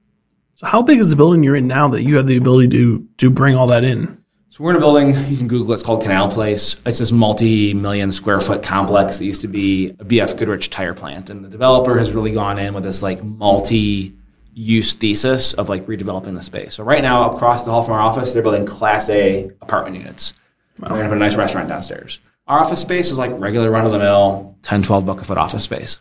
So 0.54 0.66
how 0.66 0.82
big 0.82 0.98
is 0.98 1.10
the 1.10 1.16
building 1.16 1.42
you're 1.42 1.56
in 1.56 1.66
now 1.66 1.88
that 1.88 2.02
you 2.02 2.16
have 2.16 2.26
the 2.26 2.36
ability 2.36 2.68
to 2.70 3.06
to 3.18 3.30
bring 3.30 3.54
all 3.54 3.68
that 3.68 3.84
in? 3.84 4.23
So 4.54 4.62
we're 4.62 4.70
in 4.70 4.76
a 4.76 4.78
building, 4.78 5.08
you 5.28 5.36
can 5.36 5.48
Google 5.48 5.72
it, 5.72 5.74
it's 5.74 5.82
called 5.82 6.04
Canal 6.04 6.30
Place. 6.30 6.76
It's 6.86 7.00
this 7.00 7.10
multi-million 7.10 8.12
square 8.12 8.40
foot 8.40 8.62
complex 8.62 9.18
that 9.18 9.24
used 9.24 9.40
to 9.40 9.48
be 9.48 9.88
a 9.98 10.04
BF 10.04 10.38
Goodrich 10.38 10.70
tire 10.70 10.94
plant. 10.94 11.28
And 11.28 11.44
the 11.44 11.48
developer 11.48 11.98
has 11.98 12.12
really 12.12 12.30
gone 12.30 12.60
in 12.60 12.72
with 12.72 12.84
this 12.84 13.02
like 13.02 13.20
multi-use 13.24 14.94
thesis 14.94 15.54
of 15.54 15.68
like 15.68 15.84
redeveloping 15.86 16.36
the 16.36 16.42
space. 16.42 16.76
So 16.76 16.84
right 16.84 17.02
now 17.02 17.32
across 17.32 17.64
the 17.64 17.72
hall 17.72 17.82
from 17.82 17.94
our 17.94 18.00
office, 18.00 18.32
they're 18.32 18.44
building 18.44 18.64
class 18.64 19.10
A 19.10 19.50
apartment 19.60 19.96
units. 19.96 20.34
Wow. 20.78 20.90
They're 20.90 20.98
gonna 20.98 21.08
put 21.08 21.16
a 21.16 21.18
nice 21.18 21.34
restaurant 21.34 21.68
downstairs. 21.68 22.20
Our 22.46 22.60
office 22.60 22.80
space 22.80 23.10
is 23.10 23.18
like 23.18 23.36
regular 23.40 23.72
run-of-the-mill 23.72 24.56
10, 24.62 24.84
12 24.84 25.04
buck 25.04 25.20
a 25.20 25.24
foot 25.24 25.36
office 25.36 25.64
space. 25.64 25.98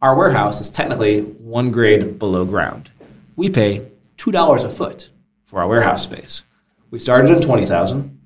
Our 0.00 0.16
warehouse 0.16 0.60
is 0.60 0.70
technically 0.70 1.20
one 1.20 1.70
grade 1.70 2.18
below 2.18 2.46
ground. 2.46 2.90
We 3.36 3.48
pay 3.48 3.86
$2 4.18 4.64
a 4.64 4.68
foot 4.68 5.10
for 5.44 5.60
our 5.60 5.68
warehouse 5.68 6.02
space. 6.02 6.42
We 6.92 6.98
started 6.98 7.30
in 7.30 7.40
20,000, 7.40 8.20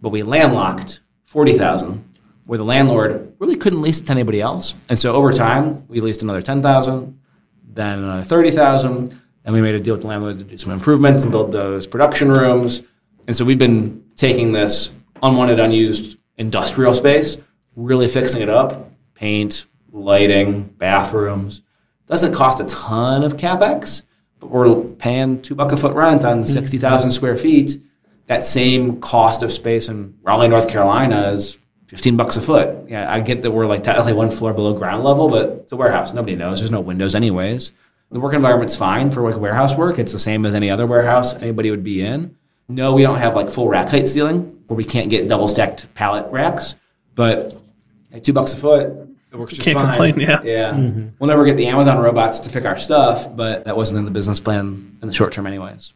but 0.00 0.08
we 0.08 0.22
landlocked 0.22 1.00
40,000 1.26 2.02
where 2.46 2.56
the 2.56 2.64
landlord 2.64 3.34
really 3.38 3.56
couldn't 3.56 3.82
lease 3.82 4.00
it 4.00 4.06
to 4.06 4.12
anybody 4.12 4.40
else. 4.40 4.74
And 4.88 4.98
so 4.98 5.14
over 5.14 5.32
time, 5.32 5.76
we 5.86 6.00
leased 6.00 6.22
another 6.22 6.40
10,000, 6.40 7.20
then 7.74 7.98
another 7.98 8.22
30,000, 8.22 9.20
and 9.44 9.54
we 9.54 9.60
made 9.60 9.74
a 9.74 9.80
deal 9.80 9.92
with 9.92 10.00
the 10.00 10.08
landlord 10.08 10.38
to 10.38 10.46
do 10.46 10.56
some 10.56 10.72
improvements 10.72 11.24
and 11.24 11.30
build 11.30 11.52
those 11.52 11.86
production 11.86 12.32
rooms. 12.32 12.80
And 13.26 13.36
so 13.36 13.44
we've 13.44 13.58
been 13.58 14.02
taking 14.14 14.50
this 14.50 14.92
unwanted, 15.22 15.60
unused 15.60 16.16
industrial 16.38 16.94
space, 16.94 17.36
really 17.74 18.08
fixing 18.08 18.40
it 18.40 18.48
up, 18.48 18.92
paint, 19.12 19.66
lighting, 19.92 20.62
bathrooms. 20.62 21.60
Doesn't 22.06 22.32
cost 22.32 22.60
a 22.60 22.64
ton 22.64 23.24
of 23.24 23.36
capex, 23.36 24.04
but 24.40 24.48
we're 24.48 24.84
paying 24.94 25.42
two 25.42 25.54
buck 25.54 25.72
a 25.72 25.76
foot 25.76 25.94
rent 25.94 26.24
on 26.24 26.44
60,000 26.44 27.10
square 27.10 27.36
feet 27.36 27.78
that 28.26 28.42
same 28.44 29.00
cost 29.00 29.42
of 29.42 29.52
space 29.52 29.88
in 29.88 30.16
Raleigh, 30.22 30.48
North 30.48 30.68
Carolina 30.68 31.28
is 31.28 31.58
15 31.86 32.16
bucks 32.16 32.36
a 32.36 32.42
foot. 32.42 32.88
Yeah, 32.88 33.10
I 33.12 33.20
get 33.20 33.42
that 33.42 33.50
we're 33.50 33.66
like 33.66 33.82
technically 33.82 34.12
one 34.14 34.30
floor 34.30 34.52
below 34.52 34.72
ground 34.72 35.04
level, 35.04 35.28
but 35.28 35.48
it's 35.50 35.72
a 35.72 35.76
warehouse. 35.76 36.12
Nobody 36.12 36.34
knows. 36.36 36.58
There's 36.58 36.70
no 36.70 36.80
windows 36.80 37.14
anyways. 37.14 37.72
The 38.10 38.20
work 38.20 38.34
environment's 38.34 38.76
fine 38.76 39.10
for 39.10 39.22
like 39.28 39.40
warehouse 39.40 39.76
work. 39.76 39.98
It's 39.98 40.12
the 40.12 40.18
same 40.18 40.46
as 40.46 40.54
any 40.54 40.70
other 40.70 40.86
warehouse 40.86 41.34
anybody 41.34 41.70
would 41.70 41.84
be 41.84 42.02
in. 42.02 42.36
No, 42.68 42.94
we 42.94 43.02
don't 43.02 43.18
have 43.18 43.34
like 43.34 43.48
full 43.48 43.68
rack 43.68 43.88
height 43.88 44.08
ceiling 44.08 44.62
where 44.66 44.76
we 44.76 44.84
can't 44.84 45.08
get 45.10 45.28
double 45.28 45.46
stacked 45.48 45.92
pallet 45.94 46.30
racks, 46.32 46.74
but 47.14 47.56
at 48.12 48.24
two 48.24 48.32
bucks 48.32 48.52
a 48.54 48.56
foot, 48.56 48.88
it 49.32 49.36
works 49.36 49.52
just 49.54 49.64
Can't 49.64 49.78
fine. 49.78 49.86
complain, 49.86 50.20
yeah. 50.20 50.40
Yeah. 50.42 50.72
Mm-hmm. 50.72 51.08
We'll 51.18 51.28
never 51.28 51.44
get 51.44 51.56
the 51.56 51.66
Amazon 51.66 51.98
robots 52.02 52.40
to 52.40 52.50
pick 52.50 52.64
our 52.64 52.78
stuff, 52.78 53.36
but 53.36 53.64
that 53.64 53.76
wasn't 53.76 53.98
in 53.98 54.04
the 54.04 54.10
business 54.10 54.40
plan 54.40 54.96
in 55.02 55.08
the 55.08 55.14
short 55.14 55.32
term 55.32 55.46
anyways. 55.46 55.92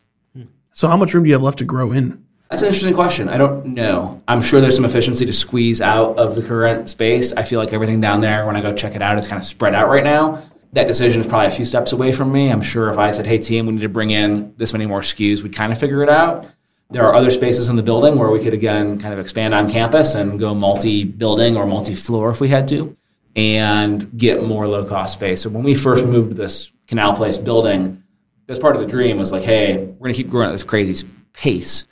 So 0.73 0.87
how 0.89 0.97
much 0.97 1.15
room 1.15 1.25
do 1.25 1.29
you 1.29 1.35
have 1.35 1.43
left 1.43 1.59
to 1.59 1.65
grow 1.65 1.91
in? 1.91 2.25
That's 2.51 2.63
an 2.63 2.67
interesting 2.67 2.95
question. 2.95 3.29
I 3.29 3.39
don't 3.39 3.65
know. 3.65 4.21
I'm 4.27 4.43
sure 4.43 4.61
there's 4.61 4.75
some 4.75 4.85
efficiency 4.85 5.25
to 5.25 5.33
squeeze 5.33 5.81
out 5.81 6.19
of 6.19 6.35
the 6.35 6.43
current 6.43 6.89
space. 6.89 7.33
I 7.35 7.45
feel 7.45 7.61
like 7.61 7.73
everything 7.73 8.01
down 8.01 8.21
there, 8.21 8.45
when 8.45 8.57
I 8.57 8.61
go 8.61 8.75
check 8.75 8.97
it 8.97 9.03
out, 9.03 9.17
it's 9.17 9.29
kind 9.29 9.39
of 9.39 9.47
spread 9.47 9.73
out 9.73 9.89
right 9.89 10.03
now. 10.03 10.43
That 10.73 10.89
decision 10.89 11.21
is 11.21 11.29
probably 11.29 11.47
a 11.47 11.53
few 11.53 11.65
steps 11.65 11.93
away 11.93 12.11
from 12.11 12.33
me. 12.33 12.51
I'm 12.51 12.61
sure 12.61 12.91
if 12.91 12.99
I 12.99 13.13
said, 13.13 13.25
hey, 13.25 13.39
team, 13.39 13.67
we 13.67 13.75
need 13.75 13.83
to 13.83 13.89
bring 13.89 14.11
in 14.11 14.53
this 14.57 14.73
many 14.73 14.85
more 14.85 15.01
SKUs, 15.01 15.45
we'd 15.45 15.55
kind 15.55 15.73
of 15.73 15.79
figure 15.79 16.03
it 16.03 16.09
out. 16.09 16.45
There 16.91 17.05
are 17.05 17.15
other 17.15 17.31
spaces 17.31 17.69
in 17.69 17.77
the 17.77 17.85
building 17.85 18.19
where 18.19 18.31
we 18.31 18.43
could, 18.43 18.53
again, 18.53 18.99
kind 18.99 19.15
of 19.15 19.21
expand 19.21 19.55
on 19.55 19.71
campus 19.71 20.17
and 20.17 20.41
go 20.41 20.53
multi 20.53 21.05
building 21.05 21.57
or 21.57 21.67
multi 21.67 21.95
floor 21.95 22.31
if 22.31 22.41
we 22.41 22.49
had 22.49 22.67
to 22.69 22.97
and 23.37 24.11
get 24.19 24.43
more 24.43 24.67
low 24.67 24.85
cost 24.85 25.13
space. 25.13 25.43
So 25.43 25.51
when 25.51 25.63
we 25.63 25.77
first 25.77 26.05
moved 26.05 26.35
this 26.35 26.73
Canal 26.89 27.15
Place 27.15 27.39
building, 27.39 28.03
that's 28.49 28.59
part 28.59 28.75
of 28.75 28.83
the 28.83 28.89
dream 28.89 29.19
was 29.19 29.31
like, 29.31 29.45
hey, 29.45 29.77
we're 29.77 29.99
going 29.99 30.15
to 30.15 30.21
keep 30.21 30.31
growing 30.31 30.49
at 30.49 30.53
this 30.53 30.65
crazy 30.65 31.09
pace 31.33 31.87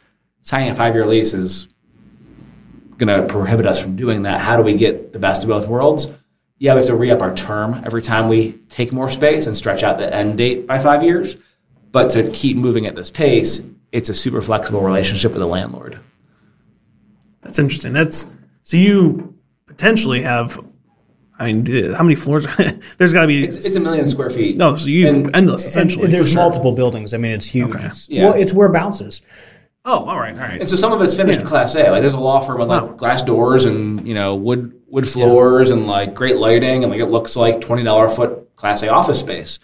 signing 0.48 0.70
a 0.70 0.74
five 0.74 0.94
year 0.94 1.04
lease 1.04 1.34
is 1.34 1.68
going 2.96 3.08
to 3.08 3.26
prohibit 3.30 3.66
us 3.66 3.82
from 3.82 3.96
doing 3.96 4.22
that. 4.22 4.40
How 4.40 4.56
do 4.56 4.62
we 4.62 4.74
get 4.74 5.12
the 5.12 5.18
best 5.18 5.42
of 5.42 5.48
both 5.48 5.68
worlds? 5.68 6.06
Yeah, 6.56 6.72
we 6.72 6.78
have 6.78 6.86
to 6.86 6.96
re 6.96 7.10
up 7.10 7.20
our 7.20 7.34
term 7.34 7.82
every 7.84 8.00
time 8.00 8.28
we 8.28 8.52
take 8.70 8.90
more 8.90 9.10
space 9.10 9.46
and 9.46 9.54
stretch 9.54 9.82
out 9.82 9.98
the 9.98 10.12
end 10.12 10.38
date 10.38 10.66
by 10.66 10.78
five 10.78 11.02
years. 11.02 11.36
But 11.92 12.08
to 12.12 12.28
keep 12.30 12.56
moving 12.56 12.86
at 12.86 12.96
this 12.96 13.10
pace, 13.10 13.60
it's 13.92 14.08
a 14.08 14.14
super 14.14 14.40
flexible 14.40 14.80
relationship 14.80 15.32
with 15.32 15.40
the 15.40 15.46
landlord. 15.46 16.00
That's 17.42 17.58
interesting. 17.58 17.92
That's 17.92 18.26
so 18.62 18.78
you 18.78 19.38
potentially 19.66 20.22
have. 20.22 20.58
I 21.38 21.52
mean, 21.52 21.92
how 21.92 22.02
many 22.02 22.16
floors? 22.16 22.46
there's 22.96 23.12
got 23.12 23.20
to 23.20 23.26
be. 23.26 23.44
It's, 23.44 23.56
it's, 23.66 23.76
a 23.76 23.80
million 23.80 24.08
square 24.08 24.30
feet. 24.30 24.56
No, 24.56 24.76
so 24.76 24.88
you 24.88 25.08
and, 25.08 25.36
endless 25.36 25.66
essentially. 25.66 26.06
And 26.06 26.14
there's 26.14 26.34
multiple 26.34 26.72
buildings. 26.72 27.12
I 27.12 27.18
mean, 27.18 27.32
it's 27.32 27.46
huge. 27.46 27.76
Okay. 27.76 27.86
It's, 27.86 28.08
yeah. 28.08 28.24
Well, 28.24 28.34
it's 28.34 28.54
where 28.54 28.68
it 28.68 28.72
bounces. 28.72 29.22
Oh, 29.90 30.04
all 30.04 30.20
right, 30.20 30.34
all 30.34 30.42
right. 30.42 30.60
And 30.60 30.68
so 30.68 30.76
some 30.76 30.92
of 30.92 31.00
it's 31.00 31.16
finished 31.16 31.40
yeah. 31.40 31.46
Class 31.46 31.74
A. 31.74 31.90
Like 31.90 32.02
there's 32.02 32.12
a 32.12 32.20
law 32.20 32.40
firm 32.40 32.58
with 32.58 32.68
like 32.68 32.82
wow. 32.82 32.92
glass 32.92 33.22
doors 33.22 33.64
and 33.64 34.06
you 34.06 34.12
know 34.12 34.34
wood 34.34 34.78
wood 34.86 35.08
floors 35.08 35.70
yeah. 35.70 35.76
and 35.76 35.86
like 35.86 36.14
great 36.14 36.36
lighting 36.36 36.84
and 36.84 36.92
like 36.92 37.00
it 37.00 37.06
looks 37.06 37.36
like 37.36 37.62
twenty 37.62 37.84
dollar 37.84 38.04
a 38.04 38.10
foot 38.10 38.54
Class 38.54 38.82
A 38.82 38.90
office 38.90 39.18
space. 39.18 39.58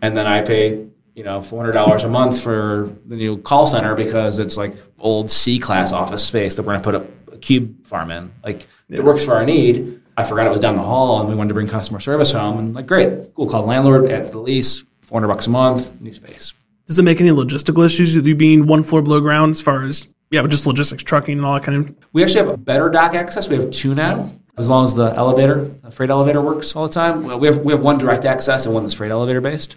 And 0.00 0.16
then 0.16 0.28
I 0.28 0.42
pay 0.42 0.86
you 1.16 1.24
know 1.24 1.42
four 1.42 1.60
hundred 1.60 1.72
dollars 1.72 2.04
a 2.04 2.08
month 2.08 2.40
for 2.40 2.96
the 3.06 3.16
new 3.16 3.38
call 3.38 3.66
center 3.66 3.96
because 3.96 4.38
it's 4.38 4.56
like 4.56 4.76
old 5.00 5.28
C 5.28 5.58
class 5.58 5.92
office 5.92 6.24
space 6.24 6.54
that 6.54 6.62
we're 6.62 6.78
gonna 6.78 6.84
put 6.84 6.94
a, 6.94 7.34
a 7.34 7.38
cube 7.38 7.84
farm 7.84 8.12
in. 8.12 8.30
Like 8.44 8.64
yeah. 8.88 8.98
it 8.98 9.04
works 9.04 9.24
for 9.24 9.34
our 9.34 9.44
need. 9.44 10.00
I 10.16 10.22
forgot 10.22 10.46
it 10.46 10.50
was 10.50 10.60
down 10.60 10.76
the 10.76 10.82
hall 10.82 11.18
and 11.18 11.28
we 11.28 11.34
wanted 11.34 11.48
to 11.48 11.54
bring 11.54 11.66
customer 11.66 11.98
service 11.98 12.30
home 12.30 12.60
and 12.60 12.76
like 12.76 12.86
great, 12.86 13.34
cool. 13.34 13.48
Call 13.48 13.64
landlord, 13.64 14.08
add 14.08 14.26
to 14.26 14.30
the 14.30 14.38
lease, 14.38 14.84
four 15.00 15.18
hundred 15.18 15.34
bucks 15.34 15.48
a 15.48 15.50
month, 15.50 16.00
new 16.00 16.12
space. 16.12 16.54
Does 16.88 16.98
it 16.98 17.02
make 17.02 17.20
any 17.20 17.30
logistical 17.30 17.84
issues 17.84 18.16
with 18.16 18.26
you 18.26 18.34
being 18.34 18.66
one 18.66 18.82
floor 18.82 19.02
below 19.02 19.20
ground 19.20 19.52
as 19.52 19.60
far 19.60 19.84
as 19.84 20.08
yeah, 20.30 20.46
just 20.46 20.66
logistics, 20.66 21.02
trucking, 21.02 21.36
and 21.36 21.46
all 21.46 21.54
that 21.54 21.62
kind 21.62 21.78
of? 21.78 21.94
We 22.12 22.22
actually 22.22 22.40
have 22.40 22.48
a 22.48 22.56
better 22.56 22.88
dock 22.88 23.14
access. 23.14 23.48
We 23.48 23.56
have 23.56 23.70
two 23.70 23.94
now, 23.94 24.30
as 24.56 24.70
long 24.70 24.84
as 24.84 24.94
the 24.94 25.14
elevator, 25.14 25.66
the 25.66 25.90
freight 25.90 26.10
elevator, 26.10 26.40
works 26.40 26.74
all 26.74 26.86
the 26.86 26.92
time. 26.92 27.22
We 27.38 27.46
have 27.46 27.58
we 27.58 27.72
have 27.72 27.82
one 27.82 27.98
direct 27.98 28.24
access 28.24 28.64
and 28.64 28.74
one 28.74 28.84
that's 28.84 28.94
freight 28.94 29.10
elevator 29.10 29.40
based. 29.40 29.76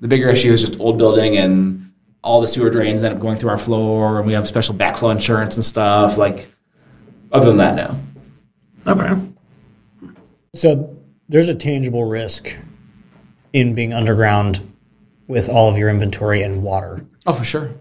The 0.00 0.08
bigger 0.08 0.28
issue 0.28 0.52
is 0.52 0.60
just 0.60 0.78
old 0.80 0.98
building 0.98 1.36
and 1.36 1.92
all 2.22 2.40
the 2.40 2.48
sewer 2.48 2.70
drains 2.70 3.02
end 3.02 3.14
up 3.14 3.20
going 3.20 3.38
through 3.38 3.50
our 3.50 3.58
floor, 3.58 4.18
and 4.18 4.26
we 4.26 4.32
have 4.32 4.46
special 4.46 4.74
backflow 4.74 5.12
insurance 5.12 5.56
and 5.56 5.64
stuff. 5.64 6.16
Like, 6.16 6.48
other 7.32 7.46
than 7.46 7.56
that, 7.58 7.74
no. 7.76 8.92
Okay. 8.92 9.20
So 10.54 10.96
there's 11.28 11.48
a 11.48 11.54
tangible 11.54 12.04
risk 12.04 12.56
in 13.52 13.74
being 13.74 13.92
underground 13.92 14.66
with 15.26 15.48
all 15.48 15.70
of 15.70 15.78
your 15.78 15.88
inventory 15.88 16.42
and 16.42 16.62
water. 16.62 17.06
Oh, 17.26 17.32
for 17.32 17.44
sure. 17.44 17.74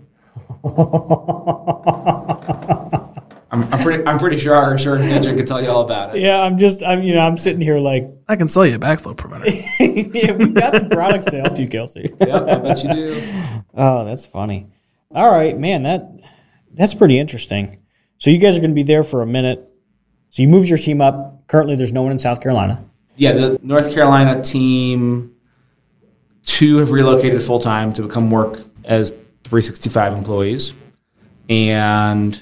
I'm, 3.55 3.63
I'm, 3.71 3.83
pretty. 3.83 4.05
I'm 4.05 4.19
pretty 4.19 4.37
sure 4.37 4.53
our 4.53 4.73
insurance 4.73 5.05
agent 5.05 5.37
can 5.37 5.45
tell 5.45 5.61
you 5.61 5.69
all 5.69 5.85
about 5.85 6.15
it. 6.15 6.21
Yeah, 6.21 6.41
I'm 6.41 6.57
just. 6.57 6.83
I'm. 6.83 7.03
You 7.03 7.13
know, 7.13 7.21
I'm 7.21 7.37
sitting 7.37 7.61
here 7.61 7.77
like 7.77 8.09
I 8.27 8.35
can 8.35 8.49
sell 8.49 8.65
you 8.65 8.75
a 8.75 8.79
backflow 8.79 9.15
preventer. 9.15 9.49
yeah, 9.79 10.33
we 10.33 10.51
got 10.51 10.75
some 10.75 10.89
products 10.89 11.25
to 11.25 11.41
help 11.41 11.57
you, 11.57 11.67
Kelsey. 11.67 12.13
yeah, 12.19 12.43
I 12.43 12.55
bet 12.55 12.83
you 12.83 12.91
do. 12.91 13.23
Oh, 13.75 14.03
that's 14.03 14.25
funny. 14.25 14.67
All 15.11 15.31
right, 15.31 15.57
man. 15.57 15.83
That 15.83 16.09
that's 16.73 16.93
pretty 16.93 17.19
interesting. 17.19 17.81
So 18.17 18.29
you 18.29 18.39
guys 18.39 18.55
are 18.55 18.59
going 18.59 18.71
to 18.71 18.75
be 18.75 18.83
there 18.83 19.03
for 19.03 19.21
a 19.21 19.27
minute. 19.27 19.69
So 20.29 20.41
you 20.41 20.47
moved 20.47 20.67
your 20.67 20.77
team 20.77 20.99
up. 20.99 21.47
Currently, 21.47 21.75
there's 21.75 21.93
no 21.93 22.01
one 22.01 22.11
in 22.11 22.19
South 22.19 22.41
Carolina. 22.41 22.83
Yeah, 23.15 23.33
the 23.33 23.59
North 23.61 23.93
Carolina 23.93 24.41
team 24.41 25.34
Two 26.45 26.77
have 26.77 26.91
relocated 26.91 27.43
full 27.43 27.59
time 27.59 27.91
to 27.93 28.03
become 28.03 28.29
work 28.29 28.61
as 28.83 29.11
365 29.43 30.13
employees. 30.13 30.73
And 31.49 32.41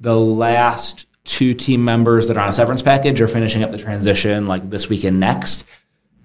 the 0.00 0.16
last 0.18 1.06
two 1.24 1.54
team 1.54 1.84
members 1.84 2.28
that 2.28 2.36
are 2.36 2.40
on 2.40 2.48
a 2.48 2.52
severance 2.52 2.82
package 2.82 3.20
are 3.20 3.28
finishing 3.28 3.62
up 3.62 3.70
the 3.70 3.78
transition 3.78 4.46
like 4.46 4.68
this 4.70 4.88
weekend 4.88 5.20
next. 5.20 5.64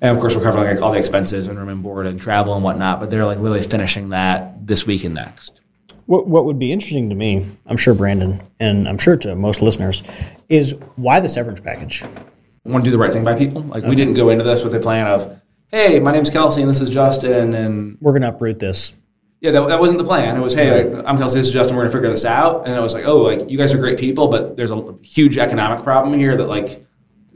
And 0.02 0.16
of 0.16 0.22
course, 0.22 0.36
we're 0.36 0.44
covering 0.44 0.76
like 0.76 0.82
all 0.82 0.92
the 0.92 1.00
expenses 1.00 1.48
and 1.48 1.58
room 1.58 1.70
and 1.70 1.82
board 1.82 2.06
and 2.06 2.20
travel 2.20 2.54
and 2.54 2.64
whatnot. 2.64 3.00
But 3.00 3.10
they're 3.10 3.26
like 3.26 3.40
literally 3.40 3.64
finishing 3.64 4.10
that 4.10 4.66
this 4.66 4.86
week 4.86 5.04
and 5.04 5.16
next. 5.16 5.60
What, 6.06 6.28
what 6.28 6.46
would 6.46 6.58
be 6.58 6.72
interesting 6.72 7.10
to 7.10 7.16
me, 7.16 7.46
I'm 7.66 7.78
sure 7.78 7.94
Brandon, 7.94 8.40
and 8.60 8.88
I'm 8.88 8.98
sure 8.98 9.18
to 9.18 9.36
most 9.36 9.62
listeners, 9.62 10.04
is 10.48 10.72
why 10.96 11.20
the 11.20 11.28
severance 11.28 11.60
package? 11.60 12.04
I 12.04 12.70
want 12.70 12.84
to 12.84 12.88
do 12.88 12.92
the 12.92 12.98
right 12.98 13.12
thing 13.12 13.24
by 13.24 13.36
people. 13.36 13.62
Like 13.64 13.84
we 13.84 13.96
didn't 13.96 14.14
go 14.14 14.30
into 14.30 14.44
this 14.44 14.64
with 14.64 14.74
a 14.76 14.80
plan 14.80 15.08
of, 15.08 15.42
hey, 15.72 16.00
my 16.00 16.12
name's 16.12 16.30
Kelsey 16.30 16.62
and 16.62 16.70
this 16.70 16.82
is 16.82 16.90
Justin, 16.90 17.54
and 17.54 17.98
We're 18.02 18.12
going 18.14 18.22
to 18.22 18.30
uproot 18.30 18.60
this. 18.60 18.94
yeah, 19.42 19.52
that, 19.52 19.68
that 19.68 19.80
wasn't 19.80 20.00
the 20.00 20.04
plan. 20.04 20.38
It 20.38 20.40
was, 20.40 20.54
hey, 20.54 20.84
like, 20.84 21.06
I'm 21.06 21.18
Kelsey, 21.18 21.40
this 21.40 21.48
is 21.48 21.54
Justin, 21.54 21.76
we're 21.76 21.84
gonna 21.84 21.92
figure 21.92 22.10
this 22.10 22.26
out. 22.26 22.66
And 22.66 22.76
I 22.76 22.80
was 22.80 22.94
like, 22.94 23.06
oh, 23.06 23.18
like 23.22 23.50
you 23.50 23.58
guys 23.58 23.74
are 23.74 23.78
great 23.78 24.00
people, 24.00 24.28
but 24.28 24.56
there's 24.58 24.72
a 24.72 24.96
huge 25.04 25.38
economic 25.38 25.84
problem 25.84 26.18
here 26.18 26.36
that 26.38 26.48
like 26.48 26.86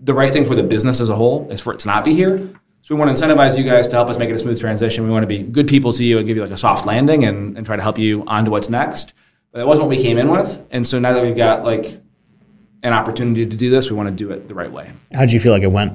the 0.01 0.13
right 0.13 0.33
thing 0.33 0.45
for 0.45 0.55
the 0.55 0.63
business 0.63 0.99
as 0.99 1.09
a 1.09 1.15
whole 1.15 1.49
is 1.51 1.61
for 1.61 1.73
it 1.73 1.79
to 1.79 1.87
not 1.87 2.03
be 2.03 2.13
here. 2.13 2.37
So 2.83 2.95
we 2.95 2.99
want 2.99 3.15
to 3.15 3.23
incentivize 3.23 3.55
you 3.57 3.63
guys 3.63 3.87
to 3.89 3.95
help 3.95 4.09
us 4.09 4.17
make 4.17 4.29
it 4.29 4.33
a 4.33 4.39
smooth 4.39 4.59
transition. 4.59 5.03
We 5.03 5.11
want 5.11 5.21
to 5.21 5.27
be 5.27 5.43
good 5.43 5.67
people 5.67 5.93
to 5.93 6.03
you 6.03 6.17
and 6.17 6.25
give 6.25 6.35
you 6.35 6.41
like 6.41 6.51
a 6.51 6.57
soft 6.57 6.87
landing 6.87 7.23
and, 7.25 7.55
and 7.55 7.63
try 7.63 7.75
to 7.75 7.81
help 7.83 7.99
you 7.99 8.23
on 8.25 8.45
to 8.45 8.51
what's 8.51 8.69
next. 8.69 9.13
But 9.51 9.59
that 9.59 9.67
wasn't 9.67 9.87
what 9.87 9.95
we 9.95 10.01
came 10.01 10.17
in 10.17 10.29
with. 10.29 10.65
And 10.71 10.87
so 10.87 10.97
now 10.97 11.13
that 11.13 11.21
we've 11.21 11.37
got 11.37 11.63
like 11.63 12.01
an 12.81 12.93
opportunity 12.93 13.45
to 13.45 13.55
do 13.55 13.69
this, 13.69 13.91
we 13.91 13.95
want 13.95 14.09
to 14.09 14.15
do 14.15 14.31
it 14.31 14.47
the 14.47 14.55
right 14.55 14.71
way 14.71 14.89
How 15.13 15.19
did 15.19 15.31
you 15.33 15.39
feel 15.39 15.51
like 15.51 15.61
it 15.61 15.71
went? 15.71 15.93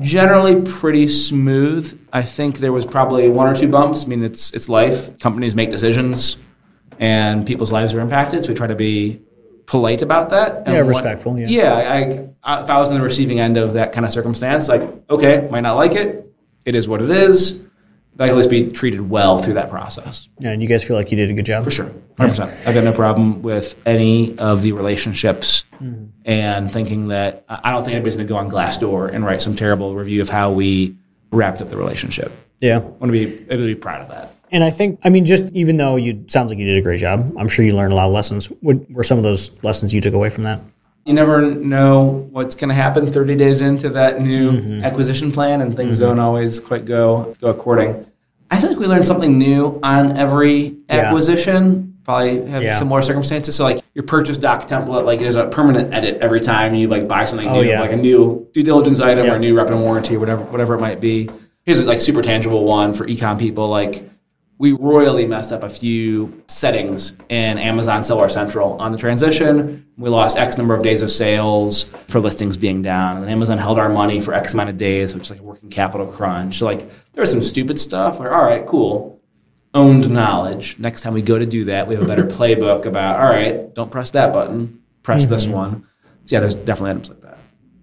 Generally 0.00 0.62
pretty 0.62 1.06
smooth. 1.06 1.98
I 2.12 2.22
think 2.22 2.58
there 2.58 2.72
was 2.72 2.86
probably 2.86 3.28
one 3.28 3.48
or 3.48 3.54
two 3.54 3.68
bumps. 3.68 4.04
I 4.04 4.08
mean, 4.08 4.22
it's 4.22 4.52
it's 4.52 4.68
life. 4.68 5.18
Companies 5.20 5.54
make 5.54 5.70
decisions, 5.70 6.36
and 6.98 7.46
people's 7.46 7.72
lives 7.72 7.94
are 7.94 8.00
impacted. 8.00 8.44
So 8.44 8.50
we 8.50 8.54
try 8.54 8.66
to 8.66 8.74
be 8.74 9.20
polite 9.66 10.02
about 10.02 10.30
that. 10.30 10.62
And 10.66 10.74
Yeah, 10.74 10.80
respectful, 10.80 11.38
yeah. 11.38 11.48
Yeah. 11.48 11.72
I, 11.74 12.58
I, 12.58 12.62
if 12.62 12.70
I 12.70 12.78
was 12.78 12.90
in 12.90 12.98
the 12.98 13.02
receiving 13.02 13.40
end 13.40 13.56
of 13.56 13.74
that 13.74 13.92
kind 13.92 14.06
of 14.06 14.12
circumstance, 14.12 14.68
like 14.68 14.82
okay, 15.10 15.48
might 15.50 15.60
not 15.60 15.76
like 15.76 15.92
it. 15.92 16.32
It 16.64 16.74
is 16.74 16.88
what 16.88 17.00
it 17.02 17.10
is. 17.10 17.60
But 18.16 18.24
I 18.24 18.28
can 18.28 18.34
at 18.34 18.38
least 18.38 18.50
be 18.50 18.70
treated 18.70 19.08
well 19.10 19.38
through 19.42 19.54
that 19.54 19.68
process. 19.68 20.28
Yeah, 20.38 20.50
and 20.50 20.62
you 20.62 20.68
guys 20.68 20.82
feel 20.82 20.96
like 20.96 21.10
you 21.10 21.16
did 21.16 21.30
a 21.30 21.34
good 21.34 21.44
job? 21.44 21.64
For 21.64 21.70
sure, 21.70 21.90
hundred 22.18 22.30
percent. 22.30 22.66
I've 22.66 22.74
got 22.74 22.82
no 22.84 22.92
problem 22.92 23.42
with 23.42 23.76
any 23.86 24.38
of 24.38 24.62
the 24.62 24.72
relationships, 24.72 25.64
mm-hmm. 25.74 26.06
and 26.24 26.72
thinking 26.72 27.08
that 27.08 27.44
I 27.48 27.60
I 27.64 27.72
don't 27.72 27.84
think 27.84 27.94
anybody's 27.94 28.16
going 28.16 28.26
to 28.26 28.32
go 28.32 28.38
on 28.38 28.50
Glassdoor 28.50 29.12
and 29.12 29.24
write 29.24 29.42
some 29.42 29.54
terrible 29.54 29.94
review 29.94 30.22
of 30.22 30.30
how 30.30 30.50
we 30.50 30.96
wrapped 31.30 31.60
up 31.60 31.68
the 31.68 31.76
relationship. 31.76 32.32
Yeah. 32.60 32.78
I 32.78 32.80
want 32.80 33.12
to 33.12 33.12
be 33.12 33.24
able 33.50 33.64
to 33.64 33.66
be 33.66 33.74
proud 33.74 34.00
of 34.00 34.08
that. 34.08 34.32
And 34.50 34.62
I 34.62 34.70
think, 34.70 35.00
I 35.04 35.10
mean, 35.10 35.26
just 35.26 35.44
even 35.52 35.76
though 35.76 35.96
you 35.96 36.24
sounds 36.28 36.50
like 36.50 36.58
you 36.58 36.64
did 36.64 36.78
a 36.78 36.82
great 36.82 37.00
job, 37.00 37.34
I'm 37.36 37.48
sure 37.48 37.64
you 37.64 37.74
learned 37.74 37.92
a 37.92 37.96
lot 37.96 38.06
of 38.06 38.12
lessons. 38.12 38.46
What 38.60 38.90
were 38.90 39.04
some 39.04 39.18
of 39.18 39.24
those 39.24 39.50
lessons 39.62 39.92
you 39.92 40.00
took 40.00 40.14
away 40.14 40.30
from 40.30 40.44
that? 40.44 40.60
You 41.06 41.14
never 41.14 41.40
know 41.40 42.28
what's 42.32 42.56
going 42.56 42.68
to 42.68 42.74
happen 42.74 43.12
30 43.12 43.36
days 43.36 43.62
into 43.62 43.88
that 43.90 44.20
new 44.20 44.50
mm-hmm. 44.50 44.84
acquisition 44.84 45.30
plan, 45.30 45.60
and 45.60 45.74
things 45.74 45.98
mm-hmm. 45.98 46.08
don't 46.08 46.18
always 46.18 46.58
quite 46.58 46.84
go 46.84 47.32
go 47.40 47.48
according. 47.48 48.04
I 48.50 48.58
think 48.58 48.78
we 48.78 48.86
learned 48.86 49.06
something 49.06 49.38
new 49.38 49.78
on 49.84 50.16
every 50.16 50.76
acquisition. 50.88 51.98
Probably 52.04 52.44
have 52.46 52.62
Yeah. 52.62 52.76
similar 52.76 53.02
circumstances. 53.02 53.54
So 53.54 53.64
like 53.64 53.82
your 53.94 54.04
purchase 54.04 54.36
doc 54.36 54.66
template, 54.66 55.04
like 55.04 55.20
there's 55.20 55.36
a 55.36 55.46
permanent 55.46 55.94
edit 55.94 56.18
every 56.20 56.40
time 56.40 56.74
you 56.74 56.88
like 56.88 57.06
buy 57.06 57.24
something 57.24 57.48
Oh, 57.48 57.62
new, 57.62 57.68
yeah. 57.68 57.80
like 57.80 57.92
a 57.92 57.96
new 57.96 58.48
due 58.52 58.62
diligence 58.62 59.00
item 59.00 59.26
Yeah. 59.26 59.32
or 59.32 59.36
a 59.36 59.38
new 59.38 59.56
rep 59.56 59.68
and 59.70 59.82
warranty, 59.82 60.16
whatever 60.16 60.42
whatever 60.42 60.74
it 60.74 60.80
might 60.80 61.00
be. 61.00 61.30
Here's 61.64 61.80
a 61.80 61.84
like 61.84 62.00
super 62.00 62.22
tangible 62.22 62.64
one 62.64 62.94
for 62.94 63.06
ecom 63.06 63.38
people. 63.38 63.68
Like 63.68 64.08
we 64.58 64.72
royally 64.72 65.26
messed 65.26 65.52
up 65.52 65.62
a 65.62 65.68
few 65.68 66.42
settings 66.48 67.12
in 67.28 67.58
Amazon 67.58 68.02
Seller 68.02 68.28
Central 68.28 68.80
on 68.80 68.90
the 68.90 68.98
transition. 68.98 69.86
We 69.98 70.08
lost 70.08 70.38
X 70.38 70.56
number 70.56 70.74
of 70.74 70.82
days 70.82 71.02
of 71.02 71.10
sales 71.10 71.84
for 72.08 72.20
listings 72.20 72.56
being 72.56 72.80
down, 72.80 73.18
and 73.18 73.30
Amazon 73.30 73.58
held 73.58 73.78
our 73.78 73.90
money 73.90 74.20
for 74.20 74.32
X 74.32 74.54
amount 74.54 74.70
of 74.70 74.78
days, 74.78 75.14
which 75.14 75.24
is 75.24 75.30
like 75.30 75.40
a 75.40 75.42
working 75.42 75.68
capital 75.68 76.06
crunch. 76.06 76.58
So 76.58 76.64
like 76.64 76.88
there 77.12 77.20
was 77.20 77.30
some 77.30 77.42
stupid 77.42 77.78
stuff. 77.78 78.18
Like 78.18 78.30
all 78.30 78.44
right, 78.44 78.66
cool, 78.66 79.20
owned 79.74 80.08
knowledge. 80.08 80.78
Next 80.78 81.02
time 81.02 81.12
we 81.12 81.22
go 81.22 81.38
to 81.38 81.46
do 81.46 81.64
that, 81.64 81.86
we 81.86 81.94
have 81.94 82.04
a 82.04 82.08
better 82.08 82.24
playbook 82.26 82.86
about 82.86 83.20
all 83.20 83.28
right, 83.28 83.74
don't 83.74 83.90
press 83.90 84.10
that 84.12 84.32
button, 84.32 84.80
press 85.02 85.26
this 85.26 85.44
mm-hmm. 85.44 85.54
one. 85.54 85.88
So 86.24 86.36
yeah, 86.36 86.40
there's 86.40 86.54
definitely 86.54 86.92
items 86.92 87.10
like 87.10 87.20
that. 87.20 87.38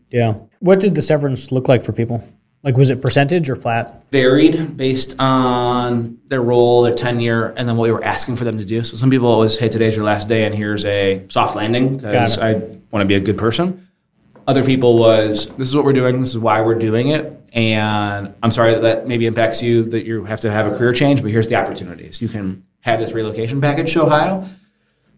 Yeah. 0.10 0.34
What 0.60 0.80
did 0.80 0.96
the 0.96 1.02
severance 1.02 1.52
look 1.52 1.68
like 1.68 1.84
for 1.84 1.94
people? 1.94 2.24
Like, 2.64 2.78
was 2.78 2.90
it 2.90 3.02
percentage 3.02 3.50
or 3.50 3.58
flat? 3.58 4.04
varied 4.14 4.78
based 4.78 5.16
on 5.20 6.20
their 6.28 6.42
role, 6.42 6.84
their 6.84 6.94
tenure, 6.94 7.48
and 7.58 7.68
then 7.68 7.76
what 7.76 7.86
we 7.86 7.92
were 7.92 8.04
asking 8.04 8.36
for 8.36 8.44
them 8.44 8.60
to 8.60 8.64
do. 8.64 8.84
So 8.84 8.96
some 8.96 9.10
people 9.10 9.28
always, 9.28 9.58
hey, 9.58 9.68
today's 9.68 9.96
your 9.96 10.06
last 10.06 10.28
day, 10.30 10.46
and 10.46 10.54
here's 10.56 10.86
a 10.86 11.26
soft 11.30 11.56
landing 11.56 11.98
because 11.98 12.38
I 12.38 12.54
want 12.92 13.02
to 13.02 13.06
be 13.06 13.16
a 13.16 13.20
good 13.20 13.40
person. 13.40 13.86
Other 14.46 14.64
people 14.64 14.98
was, 14.98 15.48
this 15.58 15.68
is 15.68 15.76
what 15.76 15.84
we're 15.84 15.94
doing, 15.94 16.20
this 16.20 16.30
is 16.30 16.38
why 16.38 16.62
we're 16.62 16.78
doing 16.78 17.10
it, 17.10 17.36
and 17.54 18.34
I'm 18.44 18.52
sorry 18.52 18.74
that 18.74 18.82
that 18.82 19.08
maybe 19.08 19.26
impacts 19.26 19.64
you 19.64 19.86
that 19.86 20.06
you 20.06 20.24
have 20.26 20.42
to 20.42 20.52
have 20.52 20.72
a 20.72 20.78
career 20.78 20.94
change, 20.94 21.24
but 21.24 21.32
here's 21.32 21.48
the 21.48 21.56
opportunities. 21.56 22.22
You 22.22 22.28
can 22.28 22.64
have 22.82 23.00
this 23.00 23.14
relocation 23.14 23.62
package 23.62 23.94
to 23.94 24.04
Ohio. 24.04 24.48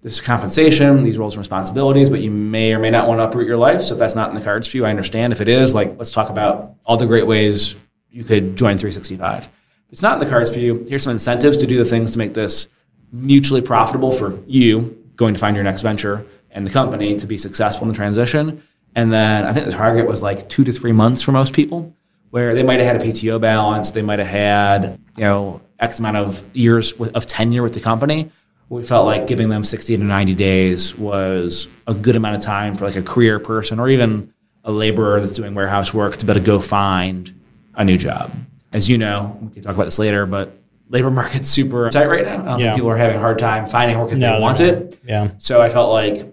This 0.05 0.13
is 0.13 0.21
compensation, 0.21 1.01
these 1.01 1.17
roles 1.17 1.33
and 1.33 1.39
responsibilities, 1.39 2.11
but 2.11 2.21
you 2.21 2.29
may 2.29 2.75
or 2.75 2.77
may 2.77 2.91
not 2.91 3.07
want 3.07 3.19
to 3.19 3.23
uproot 3.23 3.47
your 3.47 3.57
life. 3.57 3.81
So 3.81 3.95
if 3.95 3.99
that's 3.99 4.13
not 4.13 4.29
in 4.29 4.35
the 4.35 4.41
cards 4.41 4.67
for 4.67 4.77
you, 4.77 4.85
I 4.85 4.91
understand. 4.91 5.33
If 5.33 5.41
it 5.41 5.47
is, 5.47 5.73
like 5.73 5.97
let's 5.97 6.11
talk 6.11 6.29
about 6.29 6.75
all 6.85 6.95
the 6.95 7.07
great 7.07 7.25
ways 7.25 7.75
you 8.11 8.23
could 8.23 8.55
join 8.55 8.77
365. 8.77 9.45
If 9.45 9.49
it's 9.89 10.03
not 10.03 10.13
in 10.13 10.23
the 10.23 10.29
cards 10.29 10.53
for 10.53 10.59
you, 10.59 10.85
here's 10.87 11.01
some 11.01 11.13
incentives 11.13 11.57
to 11.57 11.65
do 11.65 11.79
the 11.79 11.85
things 11.85 12.11
to 12.11 12.19
make 12.19 12.35
this 12.35 12.67
mutually 13.11 13.61
profitable 13.61 14.11
for 14.11 14.37
you 14.45 14.95
going 15.15 15.33
to 15.33 15.39
find 15.39 15.55
your 15.55 15.63
next 15.63 15.81
venture 15.81 16.23
and 16.51 16.67
the 16.67 16.71
company 16.71 17.17
to 17.17 17.25
be 17.25 17.39
successful 17.39 17.85
in 17.85 17.87
the 17.87 17.95
transition. 17.95 18.61
And 18.93 19.11
then 19.11 19.45
I 19.45 19.53
think 19.53 19.65
the 19.65 19.71
target 19.71 20.07
was 20.07 20.21
like 20.21 20.47
two 20.49 20.63
to 20.65 20.71
three 20.71 20.91
months 20.91 21.23
for 21.23 21.31
most 21.31 21.55
people, 21.55 21.95
where 22.29 22.53
they 22.53 22.61
might 22.61 22.79
have 22.79 22.97
had 22.97 23.01
a 23.01 23.05
PTO 23.11 23.41
balance, 23.41 23.89
they 23.89 24.03
might 24.03 24.19
have 24.19 24.27
had 24.27 24.99
you 25.17 25.23
know 25.23 25.61
X 25.79 25.97
amount 25.97 26.17
of 26.17 26.43
years 26.55 26.91
of 26.91 27.25
tenure 27.25 27.63
with 27.63 27.73
the 27.73 27.79
company. 27.79 28.29
We 28.69 28.83
felt 28.83 29.05
like 29.05 29.27
giving 29.27 29.49
them 29.49 29.63
60 29.63 29.97
to 29.97 30.03
90 30.03 30.33
days 30.35 30.97
was 30.97 31.67
a 31.87 31.93
good 31.93 32.15
amount 32.15 32.35
of 32.37 32.41
time 32.41 32.75
for 32.75 32.85
like 32.85 32.95
a 32.95 33.01
career 33.03 33.39
person 33.39 33.79
or 33.79 33.89
even 33.89 34.33
a 34.63 34.71
laborer 34.71 35.19
that's 35.19 35.33
doing 35.33 35.53
warehouse 35.53 35.93
work 35.93 36.17
to 36.17 36.25
be 36.25 36.31
able 36.31 36.41
to 36.41 36.45
go 36.45 36.59
find 36.59 37.31
a 37.75 37.85
new 37.85 37.97
job. 37.97 38.31
As 38.73 38.89
you 38.89 38.97
know, 38.97 39.37
we 39.41 39.53
can 39.53 39.61
talk 39.63 39.75
about 39.75 39.85
this 39.85 39.99
later, 39.99 40.25
but 40.25 40.57
labor 40.89 41.11
market's 41.21 41.47
super 41.47 41.89
tight 41.91 42.07
right 42.07 42.25
now. 42.25 42.55
I 42.55 42.57
Yeah. 42.57 42.73
people 42.75 42.89
are 42.89 42.97
having 42.97 43.17
a 43.17 43.19
hard 43.19 43.37
time 43.37 43.67
finding 43.67 43.99
work 43.99 44.11
if 44.11 44.17
No, 44.17 44.35
they 44.35 44.41
want 44.41 44.59
not. 44.59 44.67
it. 44.67 44.99
Yeah. 45.07 45.29
So 45.37 45.61
I 45.61 45.69
felt 45.69 45.91
like 45.93 46.25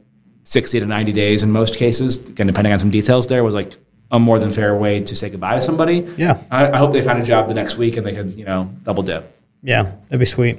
60 0.44 0.80
to 0.80 0.86
90 0.86 1.12
days 1.12 1.42
in 1.42 1.50
most 1.50 1.76
cases, 1.76 2.26
again, 2.26 2.46
depending 2.46 2.72
on 2.72 2.78
some 2.78 2.90
details 2.90 3.26
there, 3.26 3.44
was 3.44 3.54
like 3.54 3.76
a 4.10 4.18
more 4.18 4.38
than 4.38 4.48
fair 4.50 4.74
way 4.76 5.00
to 5.02 5.14
say 5.14 5.28
goodbye 5.30 5.54
to 5.56 5.60
somebody. 5.60 6.06
Yeah. 6.16 6.40
I, 6.50 6.70
I 6.72 6.76
hope 6.78 6.92
they 6.94 7.02
find 7.02 7.20
a 7.20 7.24
job 7.24 7.48
the 7.48 7.54
next 7.54 7.76
week 7.76 7.96
and 7.98 8.06
they 8.06 8.12
can, 8.14 8.36
you 8.36 8.44
know, 8.46 8.70
double 8.84 9.02
dip. 9.02 9.38
Yeah. 9.62 9.82
That'd 10.08 10.18
be 10.18 10.24
sweet. 10.24 10.58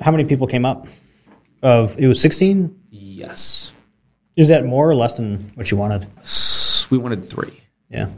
How 0.00 0.10
many 0.10 0.24
people 0.24 0.46
came 0.46 0.64
up? 0.64 0.86
Of 1.62 1.98
it 1.98 2.06
was 2.06 2.20
16. 2.20 2.74
Yes. 2.90 3.72
Is 4.36 4.48
that 4.48 4.64
more 4.64 4.88
or 4.88 4.94
less 4.94 5.16
than 5.16 5.52
what 5.54 5.70
you 5.70 5.76
wanted? 5.76 6.06
We 6.90 6.96
wanted 6.98 7.24
three. 7.24 7.60
Yeah. 7.90 8.08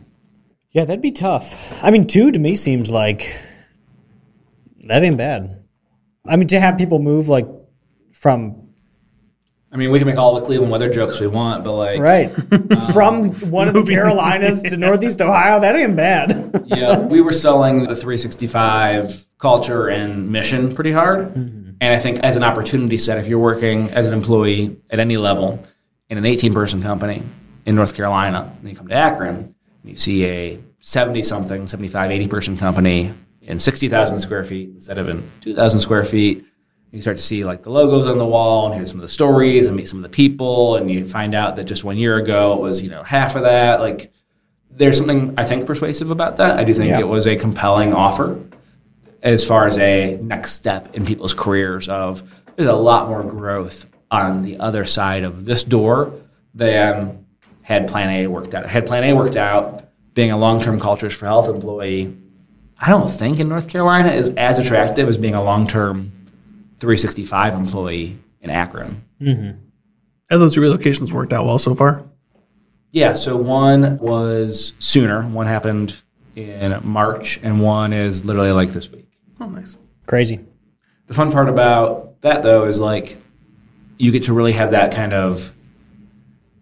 Yeah, 0.70 0.84
that'd 0.84 1.02
be 1.02 1.10
tough. 1.10 1.82
I 1.82 1.90
mean, 1.90 2.06
two 2.06 2.30
to 2.30 2.38
me 2.38 2.54
seems 2.56 2.90
like 2.90 3.36
that 4.84 5.02
ain't 5.02 5.16
bad. 5.16 5.62
I 6.26 6.36
mean, 6.36 6.48
to 6.48 6.60
have 6.60 6.78
people 6.78 6.98
move 7.00 7.28
like 7.28 7.48
from 8.12 8.62
I 9.72 9.76
mean, 9.78 9.90
we 9.90 9.98
can 9.98 10.06
make 10.06 10.18
all 10.18 10.34
the 10.34 10.42
Cleveland 10.42 10.70
weather 10.70 10.92
jokes 10.92 11.18
we 11.18 11.26
want, 11.26 11.64
but 11.64 11.72
like, 11.72 11.98
right 11.98 12.30
um, 12.52 12.92
from 12.92 13.30
one 13.50 13.68
of 13.68 13.74
the 13.74 13.84
Carolinas 13.86 14.62
to 14.64 14.76
Northeast 14.76 15.22
Ohio, 15.22 15.60
that 15.60 15.74
ain't 15.74 15.96
bad. 15.96 16.62
yeah, 16.66 16.98
we 16.98 17.22
were 17.22 17.32
selling 17.32 17.86
the 17.86 17.96
365 17.96 19.24
culture 19.38 19.88
and 19.88 20.30
mission 20.30 20.74
pretty 20.74 20.92
hard. 20.92 21.34
Mm-hmm. 21.34 21.61
And 21.82 21.92
I 21.92 21.98
think 21.98 22.20
as 22.20 22.36
an 22.36 22.44
opportunity 22.44 22.96
set, 22.96 23.18
if 23.18 23.26
you're 23.26 23.40
working 23.40 23.88
as 23.90 24.06
an 24.06 24.14
employee 24.14 24.76
at 24.90 25.00
any 25.00 25.16
level 25.16 25.60
in 26.10 26.16
an 26.16 26.24
18 26.24 26.54
person 26.54 26.80
company 26.80 27.24
in 27.66 27.74
North 27.74 27.96
Carolina, 27.96 28.54
and 28.60 28.70
you 28.70 28.76
come 28.76 28.86
to 28.86 28.94
Akron, 28.94 29.38
and 29.38 29.54
you 29.82 29.96
see 29.96 30.24
a 30.24 30.60
70 30.78 31.24
something, 31.24 31.66
75, 31.66 32.12
80 32.12 32.28
person 32.28 32.56
company 32.56 33.12
in 33.40 33.58
60,000 33.58 34.20
square 34.20 34.44
feet 34.44 34.68
instead 34.74 34.96
of 34.96 35.08
in 35.08 35.28
2,000 35.40 35.80
square 35.80 36.04
feet. 36.04 36.44
You 36.92 37.00
start 37.02 37.16
to 37.16 37.22
see 37.22 37.42
like 37.42 37.64
the 37.64 37.70
logos 37.70 38.06
on 38.06 38.16
the 38.16 38.26
wall 38.26 38.66
and 38.66 38.76
hear 38.76 38.86
some 38.86 38.98
of 38.98 39.02
the 39.02 39.08
stories 39.08 39.66
and 39.66 39.74
meet 39.76 39.88
some 39.88 39.98
of 39.98 40.04
the 40.04 40.08
people, 40.14 40.76
and 40.76 40.88
you 40.88 41.04
find 41.04 41.34
out 41.34 41.56
that 41.56 41.64
just 41.64 41.82
one 41.82 41.96
year 41.96 42.16
ago 42.16 42.52
it 42.54 42.60
was 42.60 42.80
you 42.80 42.90
know 42.90 43.02
half 43.02 43.34
of 43.34 43.42
that. 43.42 43.80
Like 43.80 44.12
there's 44.70 44.98
something 44.98 45.34
I 45.36 45.42
think 45.42 45.66
persuasive 45.66 46.12
about 46.12 46.36
that. 46.36 46.60
I 46.60 46.64
do 46.64 46.72
think 46.74 46.90
Yeah. 46.90 47.00
it 47.00 47.08
was 47.08 47.26
a 47.26 47.34
compelling 47.34 47.92
offer 47.92 48.38
as 49.22 49.46
far 49.46 49.66
as 49.66 49.78
a 49.78 50.18
next 50.22 50.52
step 50.52 50.94
in 50.94 51.06
people's 51.06 51.34
careers 51.34 51.88
of 51.88 52.22
there's 52.56 52.68
a 52.68 52.74
lot 52.74 53.08
more 53.08 53.22
growth 53.22 53.86
on 54.10 54.42
the 54.42 54.58
other 54.58 54.84
side 54.84 55.24
of 55.24 55.44
this 55.44 55.64
door 55.64 56.12
than 56.54 57.24
had 57.62 57.88
plan 57.88 58.10
A 58.10 58.26
worked 58.26 58.54
out. 58.54 58.66
Had 58.66 58.86
plan 58.86 59.04
A 59.04 59.14
worked 59.14 59.36
out, 59.36 59.84
being 60.14 60.30
a 60.30 60.36
long-term 60.36 60.78
cultures 60.80 61.14
for 61.14 61.26
health 61.26 61.48
employee, 61.48 62.14
I 62.78 62.90
don't 62.90 63.08
think 63.08 63.38
in 63.38 63.48
North 63.48 63.68
Carolina 63.68 64.10
is 64.10 64.30
as 64.30 64.58
attractive 64.58 65.08
as 65.08 65.16
being 65.16 65.34
a 65.34 65.42
long-term 65.42 66.12
365 66.78 67.54
employee 67.54 68.18
in 68.40 68.50
Akron. 68.50 69.04
Mm-hmm. 69.20 69.58
Have 70.28 70.40
those 70.40 70.56
relocations 70.56 71.12
worked 71.12 71.32
out 71.32 71.46
well 71.46 71.58
so 71.58 71.74
far? 71.74 72.02
Yeah, 72.90 73.14
so 73.14 73.36
one 73.36 73.98
was 73.98 74.74
sooner. 74.78 75.22
One 75.22 75.46
happened 75.46 76.02
in 76.34 76.78
March, 76.82 77.38
and 77.42 77.62
one 77.62 77.92
is 77.92 78.24
literally 78.24 78.52
like 78.52 78.70
this 78.70 78.90
week. 78.90 79.01
Oh, 79.42 79.48
nice. 79.48 79.76
Crazy. 80.06 80.38
The 81.08 81.14
fun 81.14 81.32
part 81.32 81.48
about 81.48 82.20
that, 82.20 82.44
though, 82.44 82.64
is 82.64 82.80
like 82.80 83.18
you 83.98 84.12
get 84.12 84.22
to 84.24 84.32
really 84.32 84.52
have 84.52 84.70
that 84.70 84.94
kind 84.94 85.12
of 85.12 85.52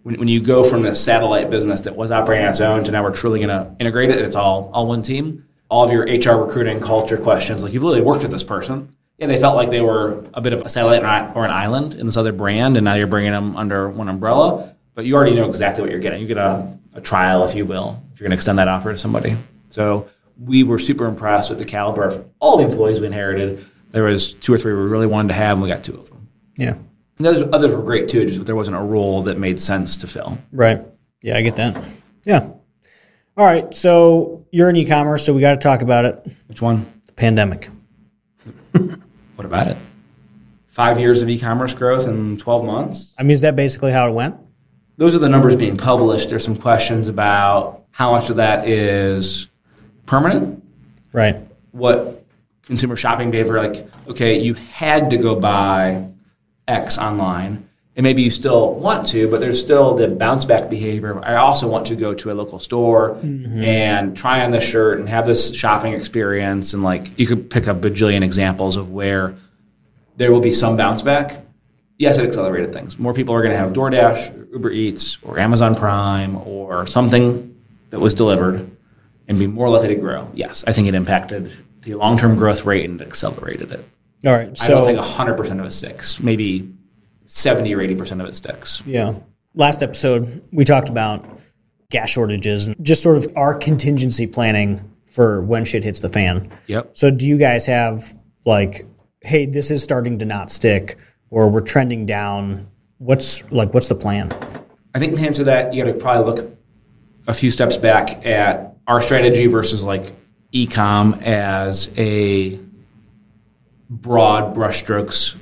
when, 0.03 0.19
when 0.19 0.29
you 0.29 0.41
go 0.41 0.65
from 0.65 0.81
the 0.81 0.95
satellite 0.95 1.51
business 1.51 1.83
that 1.83 1.95
was 1.95 2.11
operating 2.11 2.47
on 2.47 2.51
its 2.51 2.61
own 2.63 2.83
to 2.85 2.91
now 2.91 3.03
we're 3.03 3.15
truly 3.15 3.39
going 3.39 3.51
to 3.51 3.77
integrate 3.79 4.09
it. 4.09 4.17
And 4.17 4.27
it's 4.27 4.35
all 4.35 4.71
all 4.73 4.87
one 4.87 5.03
team. 5.03 5.45
All 5.69 5.85
of 5.85 5.93
your 5.93 6.05
HR 6.05 6.43
recruiting 6.43 6.81
culture 6.81 7.19
questions, 7.19 7.63
like 7.63 7.75
you've 7.75 7.83
literally 7.83 8.05
worked 8.05 8.23
with 8.23 8.33
this 8.33 8.43
person. 8.43 8.97
Yeah, 9.19 9.27
they 9.27 9.39
felt 9.39 9.57
like 9.57 9.69
they 9.69 9.83
were 9.83 10.25
a 10.33 10.41
bit 10.41 10.55
of 10.55 10.63
a 10.63 10.69
satellite 10.71 11.05
or 11.37 11.45
an 11.45 11.51
island 11.51 11.93
in 11.93 12.07
this 12.07 12.17
other 12.17 12.33
brand, 12.33 12.79
and 12.79 12.85
now 12.85 12.95
you're 12.95 13.07
bringing 13.07 13.31
them 13.33 13.55
under 13.57 13.91
one 13.91 14.09
umbrella. 14.09 14.75
But 14.95 15.05
you 15.05 15.15
already 15.15 15.35
know 15.35 15.47
exactly 15.47 15.83
what 15.83 15.91
you're 15.91 16.01
getting. 16.01 16.23
You 16.23 16.27
get 16.27 16.39
a, 16.39 16.77
a 16.95 17.01
trial, 17.03 17.45
if 17.45 17.55
you 17.55 17.67
will, 17.67 18.03
if 18.13 18.19
you're 18.19 18.25
going 18.25 18.31
to 18.31 18.37
extend 18.37 18.59
that 18.59 18.69
offer 18.69 18.91
to 18.91 18.99
somebody. 18.99 19.37
So 19.69 20.09
we 20.43 20.63
were 20.63 20.79
super 20.79 21.07
impressed 21.07 21.51
with 21.51 21.59
the 21.59 21.65
caliber 21.65 22.05
of 22.05 22.27
all 22.39 22.57
the 22.57 22.65
employees 22.65 23.01
we 23.01 23.07
inherited. 23.07 23.65
There 23.93 24.05
was 24.05 24.35
two 24.35 24.53
or 24.53 24.59
three 24.59 24.73
we 24.73 24.81
really 24.81 25.07
wanted 25.07 25.29
to 25.29 25.35
have, 25.35 25.53
and 25.53 25.63
we 25.63 25.69
got 25.69 25.85
two 25.85 25.95
of 25.95 26.09
them. 26.09 26.29
Yeah. 26.57 26.75
And 27.19 27.27
others, 27.27 27.43
others 27.53 27.73
were 27.73 27.83
great 27.83 28.09
too, 28.09 28.27
just 28.27 28.45
there 28.47 28.57
wasn't 28.57 28.77
a 28.77 28.81
role 28.81 29.23
that 29.23 29.39
made 29.39 29.61
sense 29.61 29.97
to 29.99 30.07
fill. 30.07 30.39
Right. 30.53 30.81
Yeah, 31.23 31.37
I 31.37 31.43
get 31.43 31.57
that. 31.57 31.77
Yeah. 32.25 32.51
All 33.37 33.47
right. 33.47 33.75
So 33.75 34.47
you're 34.51 34.71
in 34.71 34.77
e-commerce, 34.77 35.27
so 35.27 35.35
we 35.35 35.41
got 35.41 35.53
to 35.53 35.61
talk 35.61 35.83
about 35.83 36.05
it. 36.05 36.37
Which 36.47 36.63
one? 36.63 36.91
The 37.07 37.13
pandemic. 37.13 37.69
What 39.41 39.47
about 39.47 39.69
it? 39.69 39.79
Five 40.69 41.01
years 41.01 41.23
of 41.23 41.31
e-commerce 41.31 41.73
growth 41.73 42.07
in 42.07 42.37
12 42.37 42.63
months. 42.63 43.15
I 43.19 43.23
mean, 43.23 43.31
is 43.31 43.41
that 43.41 43.57
basically 43.57 43.91
how 43.91 44.07
it 44.07 44.13
went? 44.13 44.37
Those 44.99 45.15
are 45.15 45.19
the 45.19 45.31
numbers 45.31 45.57
being 45.57 45.79
published. 45.79 46.29
There's 46.29 46.45
some 46.45 46.59
questions 46.59 47.09
about 47.09 47.87
how 47.91 48.13
much 48.13 48.29
of 48.29 48.37
that 48.37 48.69
is 48.69 49.49
permanent. 50.07 50.63
Right. 51.13 51.37
What 51.73 52.25
consumer 52.63 52.97
shopping 52.97 53.31
behavior 53.31 53.59
like? 53.59 53.87
Okay, 54.09 54.39
you 54.41 54.55
had 54.55 55.11
to 55.11 55.17
go 55.17 55.35
buy 55.35 56.09
X 56.69 56.99
online, 56.99 57.69
and 57.97 58.05
maybe 58.05 58.23
you 58.23 58.31
still 58.31 58.75
want 58.75 59.09
to, 59.09 59.31
but 59.31 59.41
there's 59.41 59.61
still 59.61 59.95
the 59.95 60.09
bounce 60.09 60.45
back 60.45 60.71
behavior. 60.71 61.21
I 61.25 61.37
also 61.37 61.69
want 61.69 61.87
to 61.89 61.97
go 61.97 62.15
to 62.15 62.31
a 62.31 62.35
local 62.35 62.59
store 62.59 63.17
mm-hmm. 63.17 63.63
and 63.63 64.17
try 64.17 64.45
on 64.45 64.53
this 64.53 64.65
shirt 64.65 65.01
and 65.01 65.09
have 65.09 65.27
this 65.27 65.55
shopping 65.55 65.95
experience. 65.95 66.73
And 66.75 66.83
like 66.83 67.19
you 67.19 67.27
could 67.27 67.51
pick 67.51 67.67
a 67.67 67.75
bajillion 67.75 68.23
examples 68.23 68.77
of 68.77 68.91
where 68.91 69.35
there 70.17 70.33
will 70.33 70.41
be 70.41 70.53
some 70.53 70.77
bounce 70.77 71.03
back. 71.03 71.45
Yes, 71.99 72.17
it 72.19 72.25
accelerated 72.25 72.73
things. 72.73 72.99
More 72.99 73.13
people 73.13 73.35
are 73.35 73.43
going 73.43 73.53
to 73.53 73.59
have 73.59 73.73
DoorDash, 73.73 74.53
Uber 74.53 74.71
Eats, 74.71 75.19
or 75.23 75.39
Amazon 75.39 75.75
Prime, 75.75 76.37
or 76.37 76.87
something 76.87 77.55
that 77.91 78.01
was 78.01 78.15
delivered 78.15 78.71
and 79.31 79.39
be 79.39 79.47
more 79.47 79.71
likely 79.71 79.89
to 79.89 79.95
grow. 79.95 80.29
Yes, 80.35 80.65
I 80.67 80.73
think 80.73 80.89
it 80.89 80.95
impacted 80.95 81.51
the 81.83 81.95
long 81.95 82.19
term 82.19 82.37
growth 82.37 82.67
rate 82.67 82.85
and 82.85 83.01
accelerated 83.01 83.73
it. 83.73 83.85
All 84.27 84.33
right. 84.33 84.55
So 84.59 84.65
I 84.65 84.95
don't 84.95 84.97
think 84.97 85.05
So 85.05 85.25
100% 85.25 85.61
of 85.61 85.65
it 85.67 85.71
sticks. 85.71 86.21
Maybe 86.21 86.69
70 87.25 87.75
or 87.75 87.79
80% 87.79 88.21
of 88.21 88.29
it 88.29 88.35
sticks. 88.35 88.83
yeah, 88.85 89.15
last 89.55 89.83
episode 89.83 90.43
we 90.53 90.65
talked 90.65 90.89
about 90.91 91.25
gas 91.91 92.11
shortages 92.11 92.67
and 92.67 92.77
just 92.85 93.03
sort 93.03 93.17
of 93.17 93.29
our 93.37 93.55
contingency 93.55 94.27
planning 94.27 94.81
for 95.07 95.41
when 95.43 95.65
shit 95.65 95.85
hits 95.85 96.01
the 96.01 96.09
fan. 96.09 96.51
Yep. 96.67 96.91
So 96.97 97.11
do 97.11 97.27
you 97.27 97.39
guys 97.39 97.67
have 97.67 98.15
like, 98.45 98.85
hey, 99.23 99.47
this 99.47 99.71
is 99.71 99.83
starting 99.83 100.19
to 100.19 100.25
not 100.25 100.51
stick, 100.51 100.99
or 101.31 101.49
we're 101.49 101.61
trending 101.63 102.05
down? 102.05 102.69
What's 102.99 103.49
like, 103.53 103.73
what's 103.75 103.89
the 103.89 103.95
plan? 103.95 104.31
I 104.95 104.99
think 104.99 105.17
to 105.17 105.25
answer 105.25 105.45
that, 105.45 105.73
you 105.73 105.85
got 105.85 105.93
to 105.93 105.97
probably 105.99 106.33
look 106.43 106.59
a 107.29 107.35
few 107.35 107.51
steps 107.51 107.77
back 107.77 108.27
at 108.27 108.77
our 108.91 109.01
strategy 109.01 109.47
versus 109.47 109.85
like 109.85 110.13
ecom 110.53 111.23
as 111.23 111.93
a 111.97 112.59
broad 113.89 114.53
brushstrokes 114.53 115.37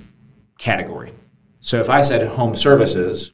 category. 0.59 1.15
So 1.61 1.81
if 1.81 1.89
I 1.89 2.03
said 2.03 2.29
home 2.29 2.55
services 2.55 3.33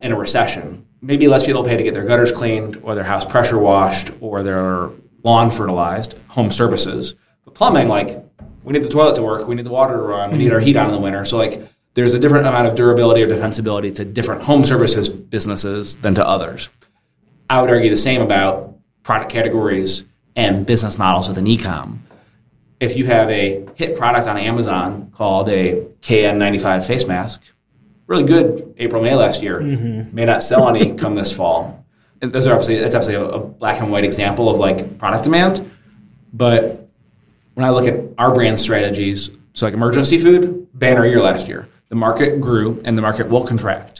in 0.00 0.12
a 0.12 0.16
recession, 0.16 0.86
maybe 1.02 1.26
less 1.26 1.44
people 1.44 1.64
pay 1.64 1.76
to 1.76 1.82
get 1.82 1.92
their 1.92 2.04
gutters 2.04 2.30
cleaned 2.30 2.76
or 2.84 2.94
their 2.94 3.02
house 3.02 3.24
pressure 3.24 3.58
washed 3.58 4.12
or 4.20 4.44
their 4.44 4.90
lawn 5.24 5.50
fertilized, 5.50 6.14
home 6.28 6.52
services. 6.52 7.16
But 7.44 7.54
plumbing, 7.54 7.88
like, 7.88 8.24
we 8.62 8.74
need 8.74 8.84
the 8.84 8.88
toilet 8.88 9.16
to 9.16 9.22
work, 9.22 9.48
we 9.48 9.56
need 9.56 9.66
the 9.66 9.70
water 9.70 9.94
to 9.94 10.02
run, 10.02 10.30
we 10.30 10.38
need 10.38 10.52
our 10.52 10.60
heat 10.60 10.76
on 10.76 10.86
in 10.86 10.92
the 10.92 11.00
winter. 11.00 11.24
So, 11.24 11.36
like, 11.36 11.68
there's 11.94 12.14
a 12.14 12.20
different 12.20 12.46
amount 12.46 12.68
of 12.68 12.76
durability 12.76 13.24
or 13.24 13.26
defensibility 13.26 13.92
to 13.96 14.04
different 14.04 14.44
home 14.44 14.62
services 14.62 15.08
businesses 15.08 15.96
than 15.96 16.14
to 16.14 16.24
others. 16.24 16.70
I 17.50 17.60
would 17.60 17.70
argue 17.70 17.90
the 17.90 17.96
same 17.96 18.22
about 18.22 18.75
product 19.06 19.30
categories 19.30 20.04
and 20.34 20.66
business 20.66 20.98
models 20.98 21.28
within 21.28 21.44
ecom. 21.44 21.98
If 22.80 22.96
you 22.96 23.06
have 23.06 23.30
a 23.30 23.64
hit 23.76 23.96
product 23.96 24.26
on 24.26 24.36
Amazon 24.36 25.12
called 25.14 25.48
a 25.48 25.86
KN95 26.02 26.84
face 26.84 27.06
mask, 27.06 27.40
really 28.08 28.24
good 28.24 28.74
April, 28.78 29.00
May 29.00 29.14
last 29.14 29.42
year, 29.42 29.60
mm-hmm. 29.60 30.12
may 30.12 30.24
not 30.24 30.42
sell 30.42 30.68
any 30.68 30.92
come 30.92 31.14
this 31.14 31.32
fall. 31.32 31.86
And 32.20 32.32
those 32.32 32.48
are 32.48 32.52
obviously 32.52 32.78
that's 32.78 32.96
obviously 32.96 33.14
a, 33.14 33.22
a 33.22 33.38
black 33.38 33.80
and 33.80 33.92
white 33.92 34.04
example 34.04 34.50
of 34.50 34.58
like 34.58 34.98
product 34.98 35.22
demand. 35.22 35.70
But 36.32 36.88
when 37.54 37.64
I 37.64 37.70
look 37.70 37.86
at 37.86 38.00
our 38.18 38.34
brand 38.34 38.58
strategies, 38.58 39.30
so 39.54 39.66
like 39.66 39.74
emergency 39.74 40.18
food, 40.18 40.66
banner 40.74 41.06
year 41.06 41.22
last 41.22 41.46
year. 41.46 41.68
The 41.90 41.94
market 41.94 42.40
grew 42.40 42.82
and 42.84 42.98
the 42.98 43.02
market 43.02 43.28
will 43.28 43.46
contract. 43.46 43.95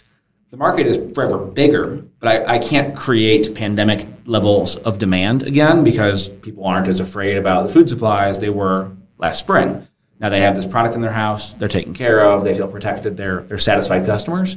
The 0.56 0.60
market 0.60 0.86
is 0.86 1.14
forever 1.14 1.36
bigger, 1.36 2.02
but 2.18 2.48
I, 2.48 2.54
I 2.54 2.58
can't 2.58 2.96
create 2.96 3.54
pandemic 3.54 4.08
levels 4.24 4.76
of 4.76 4.98
demand 4.98 5.42
again 5.42 5.84
because 5.84 6.30
people 6.30 6.64
aren't 6.64 6.88
as 6.88 6.98
afraid 6.98 7.36
about 7.36 7.66
the 7.66 7.72
food 7.74 7.90
supply 7.90 8.28
as 8.28 8.38
they 8.38 8.48
were 8.48 8.90
last 9.18 9.38
spring. 9.38 9.86
Now 10.18 10.30
they 10.30 10.40
have 10.40 10.56
this 10.56 10.64
product 10.64 10.94
in 10.94 11.02
their 11.02 11.12
house, 11.12 11.52
they're 11.52 11.68
taken 11.68 11.92
care 11.92 12.24
of, 12.24 12.42
they 12.42 12.54
feel 12.54 12.68
protected, 12.68 13.18
they're, 13.18 13.42
they're 13.42 13.58
satisfied 13.58 14.06
customers. 14.06 14.56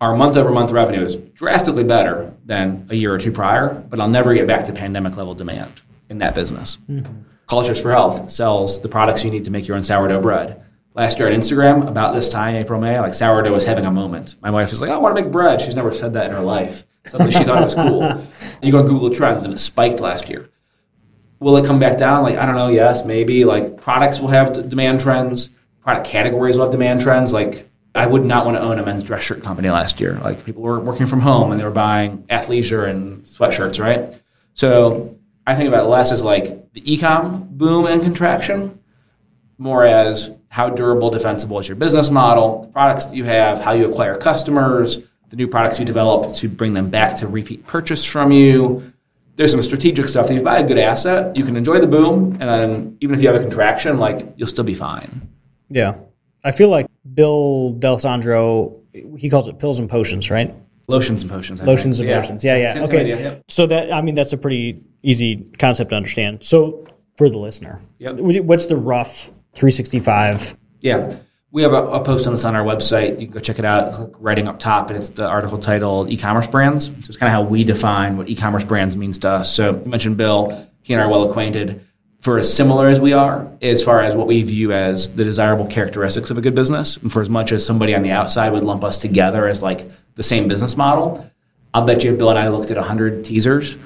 Our 0.00 0.16
month 0.16 0.36
over 0.36 0.52
month 0.52 0.70
revenue 0.70 1.00
is 1.00 1.16
drastically 1.16 1.82
better 1.82 2.32
than 2.46 2.86
a 2.88 2.94
year 2.94 3.12
or 3.12 3.18
two 3.18 3.32
prior, 3.32 3.74
but 3.74 3.98
I'll 3.98 4.06
never 4.06 4.34
get 4.34 4.46
back 4.46 4.66
to 4.66 4.72
pandemic 4.72 5.16
level 5.16 5.34
demand 5.34 5.80
in 6.08 6.18
that 6.18 6.36
business. 6.36 6.78
Mm-hmm. 6.88 7.22
Cultures 7.48 7.82
for 7.82 7.90
Health 7.90 8.30
sells 8.30 8.80
the 8.80 8.88
products 8.88 9.24
you 9.24 9.32
need 9.32 9.46
to 9.46 9.50
make 9.50 9.66
your 9.66 9.76
own 9.76 9.82
sourdough 9.82 10.22
bread. 10.22 10.62
Last 10.94 11.18
year 11.18 11.28
on 11.28 11.34
Instagram, 11.34 11.86
about 11.86 12.14
this 12.14 12.28
time, 12.28 12.56
April, 12.56 12.80
May, 12.80 12.98
like 12.98 13.14
sourdough 13.14 13.52
was 13.52 13.64
having 13.64 13.86
a 13.86 13.90
moment. 13.90 14.34
My 14.42 14.50
wife 14.50 14.70
was 14.70 14.80
like, 14.80 14.90
I 14.90 14.96
want 14.96 15.16
to 15.16 15.22
make 15.22 15.30
bread. 15.30 15.60
She's 15.60 15.76
never 15.76 15.92
said 15.92 16.14
that 16.14 16.26
in 16.26 16.32
her 16.32 16.42
life. 16.42 16.84
Suddenly 17.06 17.32
she 17.32 17.44
thought 17.44 17.62
it 17.62 17.64
was 17.64 17.74
cool. 17.74 18.02
And 18.02 18.26
you 18.62 18.72
go 18.72 18.80
on 18.80 18.86
Google 18.86 19.10
Trends 19.10 19.44
and 19.44 19.54
it 19.54 19.58
spiked 19.58 20.00
last 20.00 20.28
year. 20.28 20.50
Will 21.40 21.56
it 21.56 21.64
come 21.64 21.78
back 21.78 21.98
down? 21.98 22.24
Like, 22.24 22.36
I 22.36 22.46
don't 22.46 22.56
know. 22.56 22.68
Yes, 22.68 23.04
maybe. 23.04 23.44
Like, 23.44 23.80
products 23.80 24.18
will 24.18 24.28
have 24.28 24.68
demand 24.68 25.00
trends. 25.00 25.50
Product 25.82 26.06
categories 26.06 26.56
will 26.56 26.64
have 26.64 26.72
demand 26.72 27.00
trends. 27.00 27.32
Like, 27.32 27.68
I 27.94 28.06
would 28.06 28.24
not 28.24 28.44
want 28.44 28.56
to 28.56 28.62
own 28.62 28.78
a 28.78 28.84
men's 28.84 29.04
dress 29.04 29.22
shirt 29.22 29.42
company 29.44 29.70
last 29.70 30.00
year. 30.00 30.18
Like, 30.22 30.44
people 30.44 30.62
were 30.62 30.80
working 30.80 31.06
from 31.06 31.20
home 31.20 31.52
and 31.52 31.60
they 31.60 31.64
were 31.64 31.70
buying 31.70 32.24
athleisure 32.24 32.88
and 32.88 33.22
sweatshirts, 33.22 33.80
right? 33.80 34.20
So 34.54 35.16
I 35.46 35.54
think 35.54 35.68
about 35.68 35.88
less 35.88 36.10
as 36.10 36.24
like 36.24 36.72
the 36.72 36.80
ecom 36.80 37.48
boom 37.48 37.86
and 37.86 38.02
contraction, 38.02 38.80
more 39.58 39.84
as 39.84 40.30
how 40.48 40.70
durable, 40.70 41.10
defensible 41.10 41.58
is 41.58 41.68
your 41.68 41.76
business 41.76 42.10
model, 42.10 42.62
the 42.62 42.68
products 42.68 43.06
that 43.06 43.16
you 43.16 43.24
have, 43.24 43.60
how 43.60 43.72
you 43.72 43.90
acquire 43.90 44.16
customers, 44.16 44.98
the 45.28 45.36
new 45.36 45.46
products 45.48 45.78
you 45.78 45.84
develop 45.84 46.34
to 46.36 46.48
bring 46.48 46.72
them 46.72 46.88
back 46.88 47.14
to 47.16 47.26
repeat 47.28 47.66
purchase 47.66 48.04
from 48.04 48.32
you. 48.32 48.92
There's 49.36 49.50
some 49.50 49.62
strategic 49.62 50.06
stuff. 50.06 50.30
If 50.30 50.36
you 50.38 50.42
buy 50.42 50.58
a 50.58 50.66
good 50.66 50.78
asset, 50.78 51.36
you 51.36 51.44
can 51.44 51.56
enjoy 51.56 51.78
the 51.80 51.86
boom, 51.86 52.32
and 52.40 52.42
then 52.42 52.96
even 53.00 53.14
if 53.14 53.22
you 53.22 53.28
have 53.28 53.36
a 53.40 53.42
contraction, 53.42 53.98
like 53.98 54.32
you'll 54.36 54.48
still 54.48 54.64
be 54.64 54.74
fine. 54.74 55.28
Yeah. 55.68 55.96
I 56.44 56.50
feel 56.52 56.70
like 56.70 56.86
Bill 57.14 57.74
D'Alessandro, 57.74 58.80
he 59.16 59.28
calls 59.28 59.48
it 59.48 59.58
pills 59.58 59.78
and 59.80 59.88
potions, 59.90 60.30
right? 60.30 60.56
Lotions 60.88 61.22
and 61.22 61.30
potions. 61.30 61.60
I 61.60 61.64
Lotions 61.64 61.98
think. 61.98 62.08
and 62.10 62.20
potions. 62.20 62.44
Yeah, 62.44 62.56
yeah. 62.56 62.72
Same 62.72 62.82
okay. 62.84 63.00
idea, 63.00 63.20
yep. 63.20 63.42
So 63.48 63.66
that 63.66 63.92
I 63.92 64.00
mean 64.00 64.14
that's 64.14 64.32
a 64.32 64.38
pretty 64.38 64.80
easy 65.02 65.52
concept 65.58 65.90
to 65.90 65.96
understand. 65.96 66.42
So 66.42 66.86
for 67.18 67.28
the 67.28 67.36
listener, 67.36 67.80
Yep. 67.98 68.16
what's 68.44 68.66
the 68.66 68.76
rough 68.76 69.30
365? 69.54 70.56
Yeah. 70.80 71.14
We 71.50 71.62
have 71.62 71.72
a, 71.72 71.86
a 71.86 72.04
post 72.04 72.26
on 72.26 72.34
this 72.34 72.44
on 72.44 72.54
our 72.54 72.64
website. 72.64 73.20
You 73.20 73.26
can 73.26 73.34
go 73.34 73.40
check 73.40 73.58
it 73.58 73.64
out. 73.64 73.88
It's 73.88 73.98
like 73.98 74.12
writing 74.18 74.48
up 74.48 74.58
top, 74.58 74.90
and 74.90 74.98
it's 74.98 75.08
the 75.08 75.26
article 75.26 75.56
titled 75.58 76.10
E-commerce 76.10 76.46
brands. 76.46 76.86
So 76.86 76.92
it's 76.98 77.16
kind 77.16 77.32
of 77.32 77.32
how 77.32 77.42
we 77.42 77.64
define 77.64 78.18
what 78.18 78.28
e-commerce 78.28 78.64
brands 78.64 78.96
means 78.96 79.18
to 79.20 79.30
us. 79.30 79.54
So 79.54 79.80
you 79.82 79.90
mentioned 79.90 80.18
Bill. 80.18 80.68
He 80.82 80.92
and 80.92 81.02
I 81.02 81.06
are 81.06 81.10
well 81.10 81.28
acquainted. 81.28 81.84
For 82.20 82.38
as 82.38 82.52
similar 82.52 82.88
as 82.88 83.00
we 83.00 83.12
are, 83.12 83.50
as 83.62 83.82
far 83.82 84.02
as 84.02 84.14
what 84.14 84.26
we 84.26 84.42
view 84.42 84.72
as 84.72 85.14
the 85.14 85.24
desirable 85.24 85.66
characteristics 85.66 86.30
of 86.30 86.36
a 86.36 86.40
good 86.40 86.54
business, 86.54 86.96
and 86.96 87.12
for 87.12 87.22
as 87.22 87.30
much 87.30 87.52
as 87.52 87.64
somebody 87.64 87.94
on 87.94 88.02
the 88.02 88.10
outside 88.10 88.52
would 88.52 88.64
lump 88.64 88.82
us 88.82 88.98
together 88.98 89.46
as 89.46 89.62
like 89.62 89.88
the 90.16 90.22
same 90.22 90.48
business 90.48 90.76
model, 90.76 91.30
I'll 91.72 91.86
bet 91.86 92.02
you 92.02 92.10
if 92.10 92.18
Bill 92.18 92.30
and 92.30 92.38
I 92.38 92.48
looked 92.48 92.70
at 92.70 92.76
100 92.76 93.24
teasers, 93.24 93.76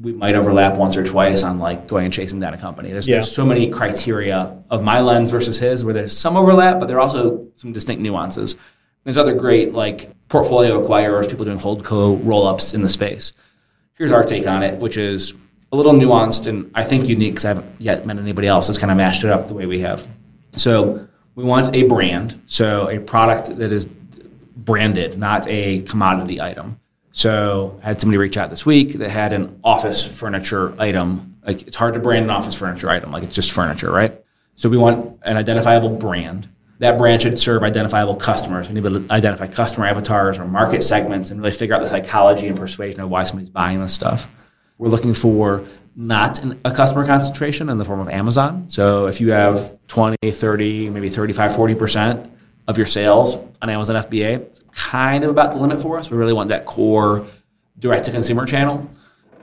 we 0.00 0.12
might 0.12 0.34
overlap 0.34 0.76
once 0.76 0.96
or 0.96 1.04
twice 1.04 1.42
on 1.42 1.58
like 1.58 1.86
going 1.86 2.04
and 2.04 2.12
chasing 2.12 2.38
down 2.40 2.52
a 2.54 2.58
company. 2.58 2.90
There's, 2.92 3.08
Yeah. 3.08 3.16
there's 3.16 3.32
so 3.32 3.46
many 3.46 3.68
criteria 3.70 4.56
of 4.70 4.82
my 4.82 5.00
lens 5.00 5.30
versus 5.30 5.58
his 5.58 5.84
where 5.84 5.94
there's 5.94 6.16
some 6.16 6.36
overlap, 6.36 6.78
but 6.78 6.86
there 6.86 6.98
are 6.98 7.00
also 7.00 7.46
some 7.56 7.72
distinct 7.72 8.02
nuances. 8.02 8.56
There's 9.04 9.16
other 9.16 9.34
great 9.34 9.72
like 9.72 10.10
portfolio 10.28 10.82
acquirers, 10.82 11.28
people 11.30 11.44
doing 11.44 11.58
hold 11.58 11.84
co 11.84 12.16
roll 12.16 12.46
ups 12.46 12.74
in 12.74 12.82
the 12.82 12.88
space. 12.88 13.32
Here's 13.94 14.12
our 14.12 14.24
take 14.24 14.46
on 14.46 14.62
it, 14.62 14.78
which 14.80 14.96
is 14.98 15.32
a 15.72 15.76
little 15.76 15.92
nuanced 15.94 16.46
and 16.46 16.70
I 16.74 16.84
think 16.84 17.08
unique 17.08 17.32
because 17.34 17.44
I 17.44 17.48
haven't 17.48 17.66
yet 17.78 18.06
met 18.06 18.18
anybody 18.18 18.48
else 18.48 18.66
that's 18.66 18.78
kind 18.78 18.90
of 18.90 18.96
mashed 18.96 19.24
it 19.24 19.30
up 19.30 19.46
the 19.48 19.54
way 19.54 19.66
we 19.66 19.80
have. 19.80 20.06
So 20.56 21.06
we 21.34 21.44
want 21.44 21.74
a 21.74 21.84
brand, 21.84 22.40
so 22.46 22.88
a 22.90 22.98
product 22.98 23.56
that 23.58 23.72
is 23.72 23.86
branded, 24.56 25.18
not 25.18 25.46
a 25.48 25.82
commodity 25.82 26.40
item. 26.40 26.78
So 27.16 27.80
I 27.82 27.86
had 27.86 27.98
somebody 27.98 28.18
reach 28.18 28.36
out 28.36 28.50
this 28.50 28.66
week 28.66 28.92
that 28.92 29.08
had 29.08 29.32
an 29.32 29.58
office 29.64 30.06
furniture 30.06 30.78
item. 30.78 31.38
Like 31.46 31.62
it's 31.62 31.74
hard 31.74 31.94
to 31.94 32.00
brand 32.00 32.24
an 32.24 32.30
office 32.30 32.54
furniture 32.54 32.90
item, 32.90 33.10
like 33.10 33.22
it's 33.22 33.34
just 33.34 33.52
furniture, 33.52 33.90
right? 33.90 34.22
So 34.56 34.68
we 34.68 34.76
want 34.76 35.18
an 35.22 35.38
identifiable 35.38 35.88
brand. 35.96 36.46
That 36.80 36.98
brand 36.98 37.22
should 37.22 37.38
serve 37.38 37.62
identifiable 37.62 38.16
customers. 38.16 38.68
We 38.68 38.78
need 38.78 38.84
to 38.84 39.10
identify 39.10 39.46
customer 39.46 39.86
avatars 39.86 40.38
or 40.38 40.44
market 40.44 40.82
segments 40.82 41.30
and 41.30 41.40
really 41.40 41.52
figure 41.52 41.74
out 41.74 41.80
the 41.80 41.88
psychology 41.88 42.48
and 42.48 42.58
persuasion 42.58 43.00
of 43.00 43.08
why 43.08 43.22
somebody's 43.22 43.48
buying 43.48 43.80
this 43.80 43.94
stuff. 43.94 44.28
We're 44.76 44.88
looking 44.88 45.14
for 45.14 45.64
not 45.96 46.42
an, 46.42 46.60
a 46.66 46.70
customer 46.70 47.06
concentration 47.06 47.70
in 47.70 47.78
the 47.78 47.84
form 47.86 48.00
of 48.00 48.10
Amazon. 48.10 48.68
So 48.68 49.06
if 49.06 49.22
you 49.22 49.30
have 49.30 49.78
20, 49.88 50.18
30, 50.30 50.90
maybe 50.90 51.08
35, 51.08 51.52
40% 51.52 52.35
of 52.68 52.76
your 52.76 52.86
sales 52.86 53.36
on 53.62 53.70
Amazon 53.70 53.96
FBA, 53.96 54.40
it's 54.40 54.62
kind 54.72 55.24
of 55.24 55.30
about 55.30 55.52
the 55.52 55.58
limit 55.58 55.80
for 55.80 55.98
us. 55.98 56.10
We 56.10 56.16
really 56.16 56.32
want 56.32 56.48
that 56.48 56.66
core 56.66 57.26
direct 57.78 58.04
to 58.06 58.10
consumer 58.10 58.46
channel. 58.46 58.88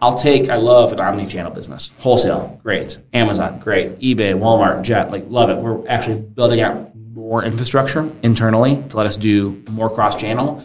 I'll 0.02 0.16
take, 0.16 0.50
I 0.50 0.58
love 0.58 0.92
an 0.92 1.00
omni 1.00 1.26
channel 1.26 1.52
business. 1.52 1.92
Wholesale, 2.00 2.60
great. 2.62 3.00
Amazon, 3.14 3.60
great. 3.60 4.00
eBay, 4.00 4.38
Walmart, 4.38 4.84
Jet, 4.84 5.12
like 5.12 5.24
love 5.30 5.50
it. 5.50 5.56
We're 5.56 5.88
actually 5.88 6.20
building 6.20 6.60
out 6.60 6.94
more 6.96 7.44
infrastructure 7.44 8.12
internally 8.22 8.84
to 8.90 8.98
let 8.98 9.06
us 9.06 9.16
do 9.16 9.64
more 9.70 9.90
cross 9.90 10.16
channel. 10.16 10.62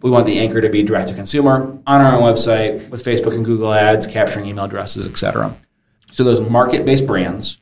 We 0.00 0.10
want 0.10 0.26
the 0.26 0.38
anchor 0.38 0.60
to 0.60 0.70
be 0.70 0.82
direct 0.82 1.08
to 1.08 1.14
consumer 1.14 1.78
on 1.86 2.00
our 2.00 2.14
own 2.14 2.22
website 2.22 2.88
with 2.88 3.04
Facebook 3.04 3.34
and 3.34 3.44
Google 3.44 3.74
ads, 3.74 4.06
capturing 4.06 4.46
email 4.46 4.64
addresses, 4.64 5.06
etc. 5.06 5.54
So 6.12 6.24
those 6.24 6.40
market 6.40 6.86
based 6.86 7.06
brands 7.06 7.58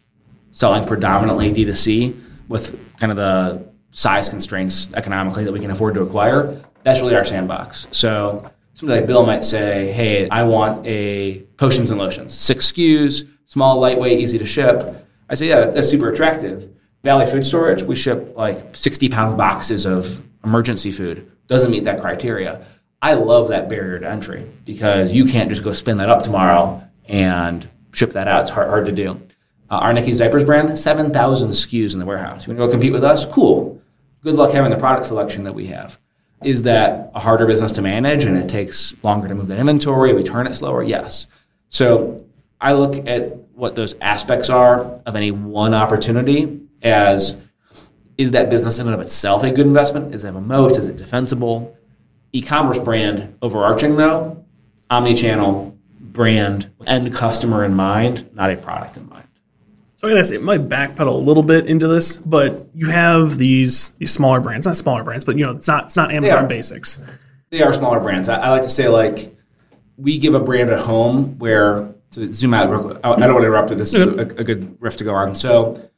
selling 0.52 0.86
predominantly 0.86 1.52
D2C 1.52 2.20
with 2.48 2.78
kind 2.98 3.10
of 3.10 3.16
the 3.16 3.66
size 3.96 4.28
constraints 4.28 4.92
economically 4.92 5.42
that 5.42 5.52
we 5.52 5.58
can 5.58 5.70
afford 5.70 5.94
to 5.94 6.02
acquire, 6.02 6.62
that's 6.82 7.00
really 7.00 7.16
our 7.16 7.24
sandbox. 7.24 7.88
So 7.92 8.48
somebody 8.74 9.00
like 9.00 9.06
Bill 9.06 9.24
might 9.24 9.42
say, 9.42 9.90
hey, 9.90 10.28
I 10.28 10.42
want 10.42 10.86
a 10.86 11.40
potions 11.56 11.90
and 11.90 11.98
lotions, 11.98 12.34
six 12.34 12.70
SKUs, 12.70 13.26
small, 13.46 13.80
lightweight, 13.80 14.20
easy 14.20 14.36
to 14.38 14.44
ship. 14.44 15.02
I 15.30 15.34
say, 15.34 15.48
yeah, 15.48 15.68
that's 15.68 15.88
super 15.88 16.10
attractive. 16.10 16.70
Valley 17.04 17.24
Food 17.24 17.46
Storage, 17.46 17.82
we 17.84 17.94
ship 17.94 18.36
like 18.36 18.76
60 18.76 19.08
pound 19.08 19.38
boxes 19.38 19.86
of 19.86 20.22
emergency 20.44 20.92
food. 20.92 21.32
Doesn't 21.46 21.70
meet 21.70 21.84
that 21.84 21.98
criteria. 21.98 22.66
I 23.00 23.14
love 23.14 23.48
that 23.48 23.70
barrier 23.70 23.98
to 23.98 24.08
entry 24.08 24.46
because 24.66 25.10
you 25.10 25.24
can't 25.24 25.48
just 25.48 25.64
go 25.64 25.72
spin 25.72 25.96
that 25.96 26.10
up 26.10 26.22
tomorrow 26.22 26.86
and 27.08 27.66
ship 27.92 28.10
that 28.10 28.28
out. 28.28 28.42
It's 28.42 28.50
hard, 28.50 28.68
hard 28.68 28.86
to 28.86 28.92
do. 28.92 29.22
Uh, 29.70 29.78
our 29.78 29.94
Nikki's 29.94 30.18
Diapers 30.18 30.44
brand, 30.44 30.78
7,000 30.78 31.50
SKUs 31.50 31.94
in 31.94 31.98
the 31.98 32.06
warehouse. 32.06 32.46
You 32.46 32.52
want 32.52 32.60
to 32.60 32.66
go 32.66 32.70
compete 32.70 32.92
with 32.92 33.02
us? 33.02 33.24
Cool 33.24 33.80
good 34.26 34.34
luck 34.34 34.50
having 34.52 34.72
the 34.72 34.76
product 34.76 35.06
selection 35.06 35.44
that 35.44 35.54
we 35.54 35.66
have. 35.66 36.00
Is 36.42 36.64
that 36.64 37.12
a 37.14 37.20
harder 37.20 37.46
business 37.46 37.70
to 37.72 37.80
manage 37.80 38.24
and 38.24 38.36
it 38.36 38.48
takes 38.48 38.92
longer 39.04 39.28
to 39.28 39.36
move 39.36 39.46
that 39.46 39.58
inventory? 39.58 40.12
We 40.14 40.24
turn 40.24 40.48
it 40.48 40.54
slower? 40.54 40.82
Yes. 40.82 41.28
So 41.68 42.24
I 42.60 42.72
look 42.72 43.06
at 43.06 43.36
what 43.54 43.76
those 43.76 43.94
aspects 44.00 44.50
are 44.50 44.80
of 45.06 45.14
any 45.14 45.30
one 45.30 45.74
opportunity 45.74 46.60
as 46.82 47.36
is 48.18 48.32
that 48.32 48.50
business 48.50 48.80
in 48.80 48.86
and 48.88 48.96
of 48.96 49.00
itself 49.00 49.44
a 49.44 49.52
good 49.52 49.66
investment? 49.66 50.12
Is 50.12 50.24
it 50.24 50.34
a 50.34 50.40
moat? 50.40 50.76
Is 50.76 50.88
it 50.88 50.96
defensible? 50.96 51.78
E-commerce 52.32 52.80
brand 52.80 53.38
overarching 53.42 53.94
though, 53.94 54.44
omni-channel 54.90 55.78
brand, 56.00 56.72
end 56.84 57.14
customer 57.14 57.64
in 57.64 57.74
mind, 57.74 58.28
not 58.34 58.50
a 58.50 58.56
product 58.56 58.96
in 58.96 59.08
mind. 59.08 59.28
So 59.96 60.08
I'm 60.08 60.14
gonna 60.14 60.34
it 60.34 60.42
might 60.42 60.68
backpedal 60.68 61.08
a 61.08 61.10
little 61.10 61.42
bit 61.42 61.66
into 61.66 61.88
this, 61.88 62.18
but 62.18 62.68
you 62.74 62.90
have 62.90 63.38
these 63.38 63.88
these 63.90 64.12
smaller 64.12 64.40
brands, 64.40 64.66
not 64.66 64.76
smaller 64.76 65.02
brands, 65.02 65.24
but 65.24 65.38
you 65.38 65.46
know 65.46 65.52
it's 65.52 65.66
not 65.66 65.86
it's 65.86 65.96
not 65.96 66.12
Amazon 66.12 66.46
Basics. 66.48 67.00
They 67.50 67.62
are 67.62 67.72
smaller 67.72 68.00
brands. 68.00 68.28
I, 68.28 68.36
I, 68.36 68.50
like 68.50 68.62
to 68.62 68.68
say 68.68 68.88
like 68.88 69.34
we 69.96 70.18
give 70.18 70.34
a 70.34 70.40
brand 70.40 70.68
a 70.68 70.78
home 70.78 71.38
where 71.38 71.94
to 72.10 72.32
zoom 72.32 72.52
out. 72.52 72.68
I 72.68 72.70
don't 72.70 73.02
want 73.02 73.20
to 73.20 73.36
interrupt, 73.38 73.68
but 73.68 73.78
this 73.78 73.94
is 73.94 74.06
a, 74.06 74.20
a 74.20 74.44
good 74.44 74.76
riff 74.80 74.98
to 74.98 75.04
go 75.04 75.14
on. 75.14 75.34
So 75.34 75.90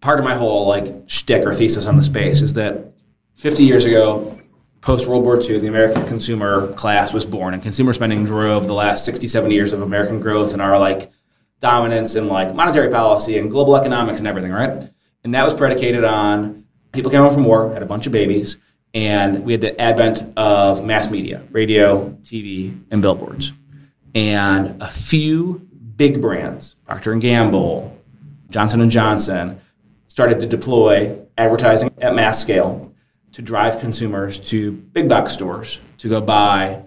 part 0.00 0.18
of 0.18 0.24
my 0.24 0.34
whole 0.34 0.66
like 0.66 1.04
shtick 1.06 1.46
or 1.46 1.54
thesis 1.54 1.86
on 1.86 1.94
the 1.94 2.02
space 2.02 2.42
is 2.42 2.54
that 2.54 2.94
50 3.36 3.64
years 3.64 3.84
ago, 3.84 4.40
post 4.80 5.06
World 5.06 5.22
War 5.24 5.40
II, 5.40 5.58
the 5.60 5.68
American 5.68 6.04
consumer 6.06 6.72
class 6.72 7.12
was 7.12 7.26
born, 7.26 7.54
and 7.54 7.62
consumer 7.62 7.92
spending 7.92 8.24
drove 8.24 8.66
the 8.66 8.74
last 8.74 9.04
60, 9.04 9.28
70 9.28 9.54
years 9.54 9.72
of 9.72 9.82
American 9.82 10.20
growth 10.20 10.52
and 10.52 10.60
our 10.60 10.78
like 10.78 11.12
dominance 11.60 12.16
in 12.16 12.26
like 12.26 12.54
monetary 12.54 12.90
policy 12.90 13.38
and 13.38 13.50
global 13.50 13.76
economics 13.76 14.18
and 14.18 14.26
everything, 14.26 14.50
right? 14.50 14.90
And 15.22 15.34
that 15.34 15.44
was 15.44 15.54
predicated 15.54 16.04
on 16.04 16.64
people 16.92 17.10
came 17.10 17.20
home 17.20 17.32
from 17.32 17.44
war, 17.44 17.72
had 17.72 17.82
a 17.82 17.86
bunch 17.86 18.06
of 18.06 18.12
babies, 18.12 18.56
and 18.94 19.44
we 19.44 19.52
had 19.52 19.60
the 19.60 19.80
advent 19.80 20.22
of 20.36 20.84
mass 20.84 21.10
media, 21.10 21.44
radio, 21.50 22.10
TV, 22.22 22.76
and 22.90 23.00
billboards. 23.00 23.52
And 24.14 24.82
a 24.82 24.90
few 24.90 25.68
big 25.96 26.20
brands, 26.20 26.74
Procter 26.86 27.12
and 27.12 27.22
Gamble, 27.22 27.96
Johnson 28.48 28.80
and 28.80 28.90
Johnson, 28.90 29.60
started 30.08 30.40
to 30.40 30.46
deploy 30.46 31.16
advertising 31.38 31.90
at 32.00 32.14
mass 32.14 32.40
scale 32.40 32.92
to 33.32 33.42
drive 33.42 33.78
consumers 33.78 34.40
to 34.40 34.72
big 34.72 35.08
box 35.08 35.32
stores 35.32 35.80
to 35.98 36.08
go 36.08 36.20
buy 36.20 36.82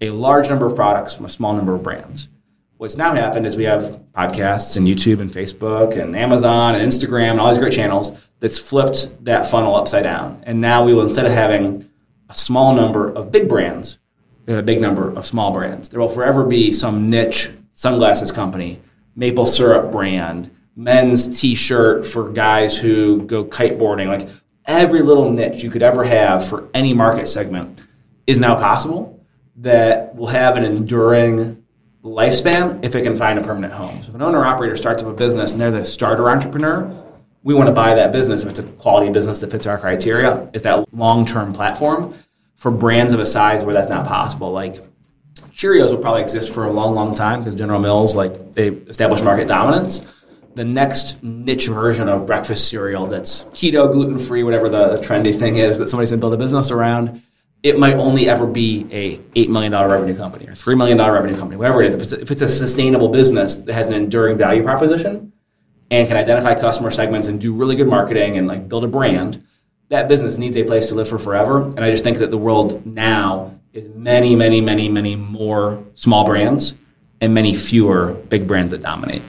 a 0.00 0.10
large 0.10 0.50
number 0.50 0.66
of 0.66 0.74
products 0.74 1.16
from 1.16 1.24
a 1.24 1.28
small 1.28 1.54
number 1.54 1.74
of 1.74 1.82
brands. 1.82 2.28
What's 2.76 2.96
now 2.96 3.14
happened 3.14 3.46
is 3.46 3.56
we 3.56 3.64
have 3.64 4.00
podcasts 4.16 4.76
and 4.76 4.84
YouTube 4.84 5.20
and 5.20 5.30
Facebook 5.30 5.96
and 5.96 6.16
Amazon 6.16 6.74
and 6.74 6.84
Instagram 6.84 7.30
and 7.32 7.40
all 7.40 7.48
these 7.48 7.58
great 7.58 7.72
channels 7.72 8.28
that's 8.40 8.58
flipped 8.58 9.24
that 9.24 9.46
funnel 9.46 9.76
upside 9.76 10.02
down. 10.02 10.42
And 10.44 10.60
now 10.60 10.84
we 10.84 10.92
will, 10.92 11.06
instead 11.06 11.24
of 11.24 11.30
having 11.30 11.88
a 12.28 12.34
small 12.34 12.74
number 12.74 13.12
of 13.12 13.30
big 13.30 13.48
brands, 13.48 13.98
we 14.44 14.52
have 14.52 14.62
a 14.62 14.66
big 14.66 14.80
number 14.80 15.16
of 15.16 15.24
small 15.24 15.52
brands. 15.52 15.88
There 15.88 16.00
will 16.00 16.08
forever 16.08 16.44
be 16.44 16.72
some 16.72 17.08
niche 17.08 17.50
sunglasses 17.74 18.32
company, 18.32 18.80
maple 19.14 19.46
syrup 19.46 19.92
brand, 19.92 20.50
men's 20.74 21.40
t-shirt 21.40 22.04
for 22.04 22.28
guys 22.30 22.76
who 22.76 23.22
go 23.22 23.44
kiteboarding. 23.44 24.08
Like 24.08 24.28
every 24.66 25.02
little 25.02 25.30
niche 25.30 25.62
you 25.62 25.70
could 25.70 25.82
ever 25.82 26.02
have 26.02 26.46
for 26.46 26.68
any 26.74 26.92
market 26.92 27.28
segment 27.28 27.86
is 28.26 28.40
now 28.40 28.56
possible 28.56 29.24
that 29.58 30.12
will 30.16 30.26
have 30.26 30.56
an 30.56 30.64
enduring 30.64 31.63
lifespan 32.04 32.84
if 32.84 32.94
it 32.94 33.02
can 33.02 33.16
find 33.16 33.38
a 33.38 33.42
permanent 33.42 33.72
home. 33.72 34.02
So 34.02 34.10
if 34.10 34.14
an 34.14 34.22
owner 34.22 34.44
operator 34.44 34.76
starts 34.76 35.02
up 35.02 35.08
a 35.08 35.12
business 35.12 35.52
and 35.52 35.60
they're 35.60 35.70
the 35.70 35.84
starter 35.84 36.30
entrepreneur, 36.30 36.92
we 37.42 37.54
want 37.54 37.68
to 37.68 37.72
buy 37.72 37.94
that 37.94 38.12
business 38.12 38.42
if 38.42 38.50
it's 38.50 38.58
a 38.58 38.62
quality 38.62 39.10
business 39.10 39.38
that 39.40 39.50
fits 39.50 39.66
our 39.66 39.78
criteria. 39.78 40.50
Is 40.52 40.62
that 40.62 40.92
long 40.94 41.24
term 41.24 41.52
platform 41.52 42.14
for 42.56 42.70
brands 42.70 43.12
of 43.12 43.20
a 43.20 43.26
size 43.26 43.64
where 43.64 43.74
that's 43.74 43.88
not 43.88 44.06
possible? 44.06 44.52
Like 44.52 44.76
Cheerios 45.50 45.90
will 45.90 45.98
probably 45.98 46.22
exist 46.22 46.52
for 46.52 46.66
a 46.66 46.72
long, 46.72 46.94
long 46.94 47.14
time 47.14 47.40
because 47.40 47.54
General 47.54 47.80
Mills, 47.80 48.14
like 48.14 48.52
they 48.52 48.68
establish 48.68 49.22
market 49.22 49.48
dominance. 49.48 50.02
The 50.54 50.64
next 50.64 51.20
niche 51.22 51.66
version 51.66 52.08
of 52.08 52.26
breakfast 52.26 52.68
cereal 52.68 53.08
that's 53.08 53.44
keto, 53.44 53.90
gluten 53.90 54.18
free, 54.18 54.44
whatever 54.44 54.68
the, 54.68 54.96
the 54.96 55.02
trendy 55.02 55.36
thing 55.36 55.56
is 55.56 55.78
that 55.78 55.88
somebody's 55.88 56.10
going 56.10 56.20
to 56.20 56.22
build 56.22 56.34
a 56.34 56.36
business 56.36 56.70
around 56.70 57.22
it 57.64 57.78
might 57.78 57.94
only 57.94 58.28
ever 58.28 58.46
be 58.46 58.86
a 58.92 59.16
$8 59.46 59.48
million 59.48 59.72
revenue 59.72 60.14
company 60.14 60.46
or 60.46 60.52
$3 60.52 60.76
million 60.76 60.98
revenue 60.98 61.34
company, 61.34 61.56
whatever 61.56 61.82
it 61.82 61.88
is. 61.88 61.94
If 61.94 62.02
it's, 62.02 62.12
a, 62.12 62.20
if 62.20 62.30
it's 62.30 62.42
a 62.42 62.48
sustainable 62.48 63.08
business 63.08 63.56
that 63.56 63.72
has 63.72 63.86
an 63.86 63.94
enduring 63.94 64.36
value 64.36 64.62
proposition 64.62 65.32
and 65.90 66.06
can 66.06 66.18
identify 66.18 66.54
customer 66.54 66.90
segments 66.90 67.26
and 67.26 67.40
do 67.40 67.54
really 67.54 67.74
good 67.74 67.88
marketing 67.88 68.36
and 68.36 68.46
like 68.46 68.68
build 68.68 68.84
a 68.84 68.86
brand, 68.86 69.42
that 69.88 70.08
business 70.08 70.36
needs 70.36 70.58
a 70.58 70.64
place 70.64 70.88
to 70.88 70.94
live 70.94 71.08
for 71.08 71.18
forever. 71.18 71.62
And 71.62 71.80
I 71.80 71.90
just 71.90 72.04
think 72.04 72.18
that 72.18 72.30
the 72.30 72.36
world 72.36 72.84
now 72.84 73.58
is 73.72 73.88
many, 73.88 74.36
many, 74.36 74.60
many, 74.60 74.90
many 74.90 75.16
more 75.16 75.82
small 75.94 76.26
brands 76.26 76.74
and 77.22 77.32
many 77.32 77.54
fewer 77.54 78.12
big 78.12 78.46
brands 78.46 78.72
that 78.72 78.82
dominate. 78.82 79.22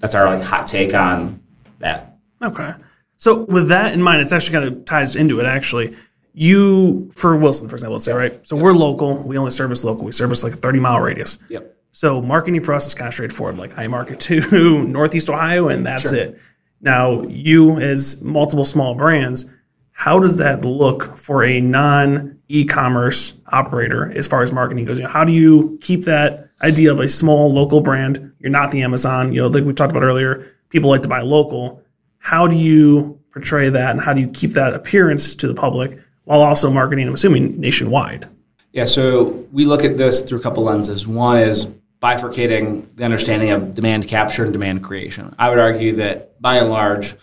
That's 0.00 0.16
our 0.16 0.26
like 0.26 0.42
hot 0.42 0.66
take 0.66 0.92
on 0.92 1.40
that. 1.78 2.16
Okay. 2.42 2.74
So 3.16 3.44
with 3.44 3.68
that 3.68 3.92
in 3.94 4.02
mind, 4.02 4.22
it's 4.22 4.32
actually 4.32 4.54
kind 4.54 4.64
of 4.64 4.84
ties 4.86 5.14
into 5.14 5.38
it 5.38 5.46
actually 5.46 5.94
you 6.32 7.10
for 7.14 7.36
Wilson, 7.36 7.68
for 7.68 7.76
example, 7.76 7.94
let's 7.94 8.04
say, 8.04 8.12
right? 8.12 8.44
So 8.46 8.56
yep. 8.56 8.62
we're 8.62 8.72
local. 8.72 9.16
We 9.22 9.36
only 9.38 9.50
service 9.50 9.84
local. 9.84 10.04
We 10.04 10.12
service 10.12 10.42
like 10.42 10.52
a 10.52 10.56
30 10.56 10.80
mile 10.80 11.00
radius. 11.00 11.38
Yep. 11.48 11.76
So 11.92 12.22
marketing 12.22 12.62
for 12.62 12.72
us 12.72 12.86
is 12.86 12.94
kind 12.94 13.08
of 13.08 13.14
straightforward. 13.14 13.58
Like 13.58 13.76
I 13.78 13.86
market 13.86 14.20
to 14.20 14.84
Northeast 14.86 15.28
Ohio, 15.28 15.68
and 15.68 15.84
that's 15.84 16.10
sure. 16.10 16.18
it. 16.18 16.40
Now, 16.80 17.22
you 17.22 17.78
as 17.78 18.22
multiple 18.22 18.64
small 18.64 18.94
brands, 18.94 19.46
how 19.92 20.18
does 20.18 20.38
that 20.38 20.64
look 20.64 21.16
for 21.16 21.44
a 21.44 21.60
non 21.60 22.38
e-commerce 22.48 23.34
operator 23.52 24.10
as 24.12 24.26
far 24.26 24.42
as 24.42 24.52
marketing 24.52 24.84
goes? 24.84 24.98
You 24.98 25.04
know, 25.04 25.10
how 25.10 25.24
do 25.24 25.32
you 25.32 25.78
keep 25.82 26.04
that 26.04 26.48
idea 26.62 26.92
of 26.92 27.00
a 27.00 27.08
small 27.08 27.52
local 27.52 27.80
brand? 27.80 28.32
You're 28.38 28.50
not 28.50 28.70
the 28.70 28.82
Amazon. 28.82 29.32
You 29.32 29.42
know, 29.42 29.48
like 29.48 29.64
we 29.64 29.74
talked 29.74 29.90
about 29.90 30.02
earlier, 30.02 30.46
people 30.70 30.88
like 30.88 31.02
to 31.02 31.08
buy 31.08 31.20
local. 31.20 31.82
How 32.18 32.46
do 32.46 32.56
you 32.56 33.20
portray 33.32 33.68
that, 33.68 33.90
and 33.90 34.00
how 34.00 34.12
do 34.12 34.20
you 34.20 34.28
keep 34.28 34.52
that 34.52 34.74
appearance 34.74 35.34
to 35.34 35.48
the 35.48 35.54
public 35.54 35.98
while 36.24 36.42
also 36.42 36.70
marketing, 36.70 37.08
I'm 37.08 37.14
assuming, 37.14 37.58
nationwide. 37.60 38.28
Yeah, 38.72 38.84
so 38.84 39.46
we 39.52 39.64
look 39.64 39.84
at 39.84 39.96
this 39.96 40.22
through 40.22 40.38
a 40.38 40.42
couple 40.42 40.62
lenses. 40.62 41.06
One 41.06 41.38
is 41.38 41.66
bifurcating 42.00 42.96
the 42.96 43.04
understanding 43.04 43.50
of 43.50 43.74
demand 43.74 44.08
capture 44.08 44.44
and 44.44 44.52
demand 44.52 44.82
creation. 44.84 45.34
I 45.38 45.50
would 45.50 45.58
argue 45.58 45.94
that 45.96 46.40
by 46.40 46.56
and 46.56 46.70
large, 46.70 47.14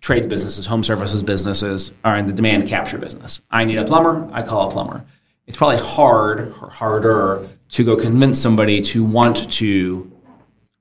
trades 0.00 0.26
businesses, 0.26 0.66
home 0.66 0.82
services 0.82 1.22
businesses 1.22 1.92
are 2.04 2.16
in 2.16 2.26
the 2.26 2.32
demand 2.32 2.68
capture 2.68 2.98
business. 2.98 3.40
I 3.50 3.64
need 3.64 3.78
a 3.78 3.84
plumber, 3.84 4.28
I 4.32 4.42
call 4.42 4.68
a 4.68 4.70
plumber. 4.70 5.04
It's 5.46 5.56
probably 5.56 5.78
hard 5.78 6.54
or 6.60 6.70
harder 6.70 7.48
to 7.70 7.84
go 7.84 7.96
convince 7.96 8.40
somebody 8.40 8.82
to 8.82 9.04
want 9.04 9.50
to 9.54 10.10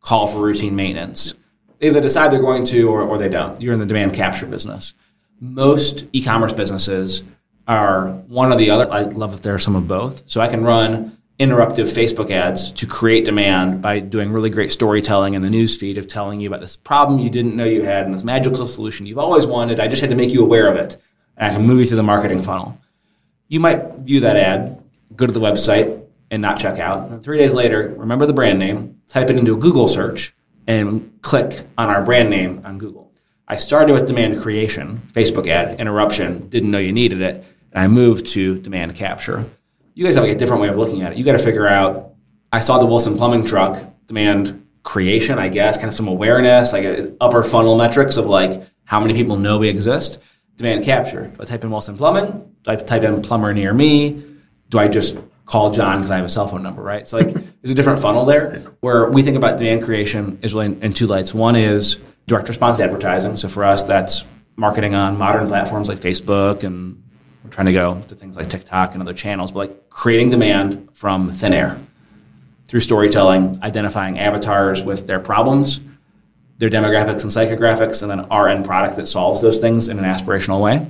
call 0.01 0.27
for 0.27 0.41
routine 0.41 0.75
maintenance. 0.75 1.33
They 1.79 1.87
either 1.87 2.01
decide 2.01 2.31
they're 2.31 2.39
going 2.39 2.65
to 2.65 2.89
or, 2.89 3.01
or 3.01 3.17
they 3.17 3.29
don't. 3.29 3.61
You're 3.61 3.73
in 3.73 3.79
the 3.79 3.85
demand 3.85 4.13
capture 4.13 4.45
business. 4.45 4.93
Most 5.39 6.05
e 6.11 6.23
commerce 6.23 6.53
businesses 6.53 7.23
are 7.67 8.09
one 8.27 8.51
or 8.51 8.55
the 8.55 8.69
other. 8.69 8.91
I 8.91 9.01
love 9.01 9.33
if 9.33 9.41
there 9.41 9.53
are 9.53 9.59
some 9.59 9.75
of 9.75 9.87
both. 9.87 10.23
So 10.29 10.41
I 10.41 10.47
can 10.47 10.63
run 10.63 11.17
interruptive 11.39 11.93
Facebook 11.93 12.31
ads 12.31 12.71
to 12.71 12.87
create 12.87 13.25
demand 13.25 13.81
by 13.81 13.99
doing 13.99 14.31
really 14.31 14.49
great 14.49 14.71
storytelling 14.71 15.35
in 15.35 15.43
the 15.43 15.49
newsfeed 15.49 15.97
of 15.97 16.07
telling 16.07 16.39
you 16.39 16.47
about 16.47 16.61
this 16.61 16.75
problem 16.75 17.19
you 17.19 17.29
didn't 17.29 17.55
know 17.55 17.65
you 17.65 17.83
had 17.83 18.05
and 18.05 18.13
this 18.13 18.23
magical 18.23 18.65
solution 18.65 19.05
you've 19.05 19.19
always 19.19 19.45
wanted. 19.45 19.79
I 19.79 19.87
just 19.87 20.01
had 20.01 20.09
to 20.09 20.15
make 20.15 20.31
you 20.31 20.41
aware 20.41 20.67
of 20.67 20.77
it. 20.77 20.97
And 21.35 21.51
I 21.51 21.55
can 21.55 21.67
move 21.67 21.79
you 21.79 21.85
through 21.85 21.97
the 21.97 22.03
marketing 22.03 22.41
funnel. 22.41 22.79
You 23.47 23.59
might 23.59 23.93
view 23.97 24.21
that 24.21 24.35
ad, 24.35 24.83
go 25.15 25.25
to 25.25 25.31
the 25.31 25.39
website, 25.39 26.03
and 26.31 26.41
not 26.41 26.59
check 26.59 26.79
out. 26.79 27.09
And 27.09 27.23
three 27.23 27.37
days 27.37 27.53
later, 27.53 27.93
remember 27.95 28.25
the 28.25 28.33
brand 28.33 28.59
name, 28.59 28.99
type 29.07 29.29
it 29.29 29.37
into 29.37 29.53
a 29.53 29.57
Google 29.57 29.87
search, 29.87 30.33
and 30.65 31.19
click 31.21 31.61
on 31.77 31.89
our 31.89 32.03
brand 32.03 32.29
name 32.29 32.61
on 32.65 32.77
Google. 32.77 33.13
I 33.47 33.55
started 33.55 33.93
with 33.93 34.07
demand 34.07 34.41
creation, 34.41 35.01
Facebook 35.13 35.47
ad, 35.47 35.79
interruption, 35.79 36.49
didn't 36.49 36.71
know 36.71 36.79
you 36.79 36.91
needed 36.91 37.21
it, 37.21 37.45
and 37.71 37.83
I 37.83 37.87
moved 37.87 38.27
to 38.27 38.59
demand 38.59 38.95
capture 38.95 39.49
you 39.97 40.05
guys 40.05 40.13
have 40.13 40.23
like 40.23 40.35
a 40.35 40.37
different 40.37 40.61
way 40.61 40.67
of 40.67 40.77
looking 40.77 41.01
at 41.01 41.11
it. 41.11 41.17
You 41.17 41.25
got 41.25 41.31
to 41.31 41.39
figure 41.39 41.67
out. 41.67 42.13
I 42.53 42.59
saw 42.59 42.77
the 42.77 42.85
Wilson 42.85 43.17
plumbing 43.17 43.43
truck 43.43 43.83
demand 44.05 44.63
creation, 44.83 45.39
I 45.39 45.49
guess, 45.49 45.75
kind 45.75 45.89
of 45.89 45.95
some 45.95 46.07
awareness, 46.07 46.71
like 46.71 46.83
a, 46.83 47.13
upper 47.19 47.43
funnel 47.43 47.75
metrics 47.75 48.15
of 48.15 48.27
like 48.27 48.61
how 48.85 48.99
many 48.99 49.15
people 49.15 49.37
know 49.37 49.57
we 49.57 49.69
exist. 49.69 50.19
Demand 50.55 50.85
capture. 50.85 51.23
Do 51.35 51.41
I 51.41 51.45
type 51.45 51.63
in 51.63 51.71
Wilson 51.71 51.97
plumbing? 51.97 52.27
Do 52.61 52.71
I 52.71 52.75
type 52.75 53.01
in 53.01 53.23
plumber 53.23 53.55
near 53.55 53.73
me? 53.73 54.23
Do 54.69 54.77
I 54.77 54.87
just 54.87 55.17
call 55.45 55.71
John 55.71 55.97
because 55.97 56.11
I 56.11 56.17
have 56.17 56.25
a 56.25 56.29
cell 56.29 56.47
phone 56.47 56.61
number, 56.61 56.83
right? 56.83 57.07
So 57.07 57.17
like 57.17 57.33
there's 57.33 57.71
a 57.71 57.75
different 57.75 57.99
funnel 57.99 58.23
there 58.23 58.59
where 58.81 59.09
we 59.09 59.23
think 59.23 59.35
about 59.35 59.57
demand 59.57 59.81
creation 59.81 60.37
is 60.43 60.53
really 60.53 60.67
in, 60.67 60.83
in 60.83 60.93
two 60.93 61.07
lights. 61.07 61.33
One 61.33 61.55
is 61.55 61.97
direct 62.27 62.49
response 62.49 62.79
advertising. 62.79 63.35
So 63.35 63.49
for 63.49 63.63
us, 63.63 63.81
that's 63.81 64.25
marketing 64.57 64.93
on 64.93 65.17
modern 65.17 65.47
platforms 65.47 65.89
like 65.89 65.97
Facebook 65.97 66.63
and 66.63 67.01
we're 67.47 67.53
trying 67.53 67.67
to 67.67 67.73
go 67.73 68.01
to 68.07 68.15
things 68.15 68.35
like 68.35 68.49
TikTok 68.49 68.93
and 68.93 69.01
other 69.01 69.13
channels, 69.13 69.53
but 69.53 69.59
like 69.69 69.89
creating 69.89 70.29
demand 70.29 70.89
from 70.93 71.31
thin 71.31 71.53
air 71.53 71.79
through 72.65 72.81
storytelling, 72.81 73.57
identifying 73.63 74.19
avatars 74.19 74.83
with 74.83 75.07
their 75.07 75.19
problems, 75.19 75.79
their 76.57 76.69
demographics 76.69 77.21
and 77.21 77.31
psychographics, 77.31 78.01
and 78.01 78.11
then 78.11 78.19
our 78.25 78.49
end 78.49 78.65
product 78.65 78.97
that 78.97 79.07
solves 79.07 79.41
those 79.41 79.59
things 79.59 79.87
in 79.87 79.97
an 79.97 80.03
aspirational 80.03 80.61
way. 80.61 80.85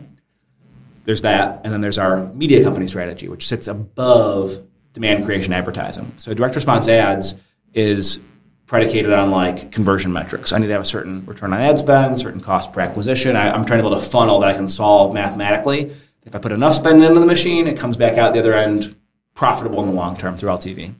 There's 1.04 1.22
that, 1.22 1.62
and 1.64 1.72
then 1.72 1.82
there's 1.82 2.00
our 2.00 2.26
media 2.34 2.64
company 2.64 2.88
strategy, 2.88 3.28
which 3.28 3.48
sits 3.48 3.68
above 3.68 4.66
demand 4.94 5.26
creation 5.26 5.54
advertising. 5.54 6.12
So 6.16 6.34
direct 6.34 6.56
response 6.56 6.88
ads 6.88 7.36
is 7.74 8.20
predicated 8.66 9.14
on 9.14 9.30
like 9.30 9.72
conversion 9.72 10.12
metrics. 10.12 10.52
I 10.52 10.58
need 10.58 10.68
to 10.68 10.74
have 10.74 10.82
a 10.82 10.86
certain 10.86 11.24
return 11.28 11.54
on 11.54 11.62
ad 11.62 11.78
spend, 11.78 12.18
certain 12.18 12.42
cost 12.42 12.74
per 12.74 12.82
acquisition. 12.82 13.36
I, 13.36 13.56
am 13.56 13.64
trying 13.64 13.78
to 13.78 13.84
build 13.84 13.98
a 13.98 14.02
funnel 14.02 14.40
that 14.40 14.50
I 14.50 14.54
can 14.54 14.68
solve 14.68 15.14
mathematically 15.14 15.92
if 16.28 16.36
I 16.36 16.40
put 16.40 16.52
enough 16.52 16.74
spend 16.74 17.02
into 17.04 17.20
the 17.22 17.26
machine, 17.26 17.68
it 17.68 17.80
comes 17.80 17.96
back 17.96 18.18
out 18.18 18.34
the 18.34 18.40
other 18.40 18.54
end 18.54 18.96
profitable 19.34 19.80
in 19.80 19.88
the 19.88 19.94
long 19.94 20.18
term 20.18 20.36
through 20.36 20.50
LTV. 20.50 20.94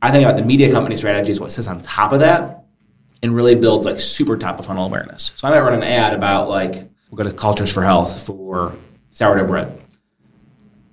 I 0.00 0.10
think 0.10 0.24
about 0.24 0.36
the 0.36 0.44
media 0.44 0.72
company 0.72 0.96
strategy 0.96 1.30
is 1.30 1.38
what 1.38 1.52
sits 1.52 1.68
on 1.68 1.80
top 1.80 2.12
of 2.12 2.20
that 2.20 2.64
and 3.22 3.36
really 3.36 3.54
builds 3.54 3.84
like 3.84 4.00
super 4.00 4.36
top 4.36 4.58
of 4.58 4.66
funnel 4.66 4.86
awareness. 4.86 5.32
So 5.36 5.46
I 5.46 5.50
might 5.50 5.60
run 5.60 5.74
an 5.74 5.82
ad 5.82 6.14
about 6.14 6.48
like 6.48 6.72
we'll 7.10 7.16
go 7.16 7.24
to 7.24 7.32
Cultures 7.32 7.72
for 7.72 7.82
Health 7.82 8.26
for 8.26 8.74
sourdough 9.10 9.46
bread. 9.46 9.78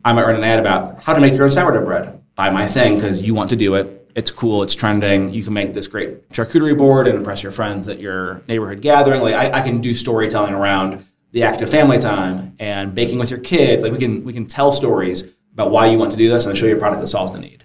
I 0.03 0.11
might 0.11 0.25
run 0.25 0.36
an 0.36 0.43
ad 0.43 0.59
about 0.59 1.01
how 1.01 1.13
to 1.13 1.21
make 1.21 1.34
your 1.34 1.45
own 1.45 1.51
sourdough 1.51 1.86
bread. 1.86 2.21
Buy 2.36 2.49
my 2.49 2.67
thing 2.67 2.95
because 2.95 3.21
you 3.21 3.34
want 3.34 3.49
to 3.51 3.55
do 3.55 3.75
it. 3.75 4.11
It's 4.13 4.30
cool. 4.30 4.61
It's 4.61 4.75
trending. 4.75 5.34
You 5.34 5.41
can 5.41 5.53
make 5.53 5.73
this 5.73 5.88
great 5.88 6.30
charcuterie 6.30 6.77
board 6.77 7.07
and 7.07 7.17
impress 7.17 7.43
your 7.43 7.53
friends 7.53 7.88
at 7.88 7.99
your 7.99 8.41
neighborhood 8.49 8.82
gathering. 8.82 9.21
Like 9.21 9.36
I, 9.36 9.59
I 9.59 9.61
can 9.61 9.80
do 9.80 9.93
storytelling 9.93 10.53
around 10.53 11.05
the 11.32 11.43
active 11.43 11.69
family 11.69 11.99
time 11.99 12.55
and 12.59 12.95
baking 12.95 13.19
with 13.19 13.30
your 13.30 13.39
kids. 13.39 13.84
Like 13.84 13.91
we 13.91 13.99
can 13.99 14.23
we 14.23 14.34
can 14.34 14.45
tell 14.45 14.71
stories 14.71 15.23
about 15.53 15.71
why 15.71 15.88
you 15.88 15.97
want 15.97 16.11
to 16.11 16.17
do 16.17 16.30
this 16.30 16.45
and 16.45 16.57
show 16.57 16.65
you 16.65 16.75
a 16.75 16.80
product 16.80 17.01
that 17.01 17.07
solves 17.07 17.32
the 17.32 17.39
need 17.39 17.63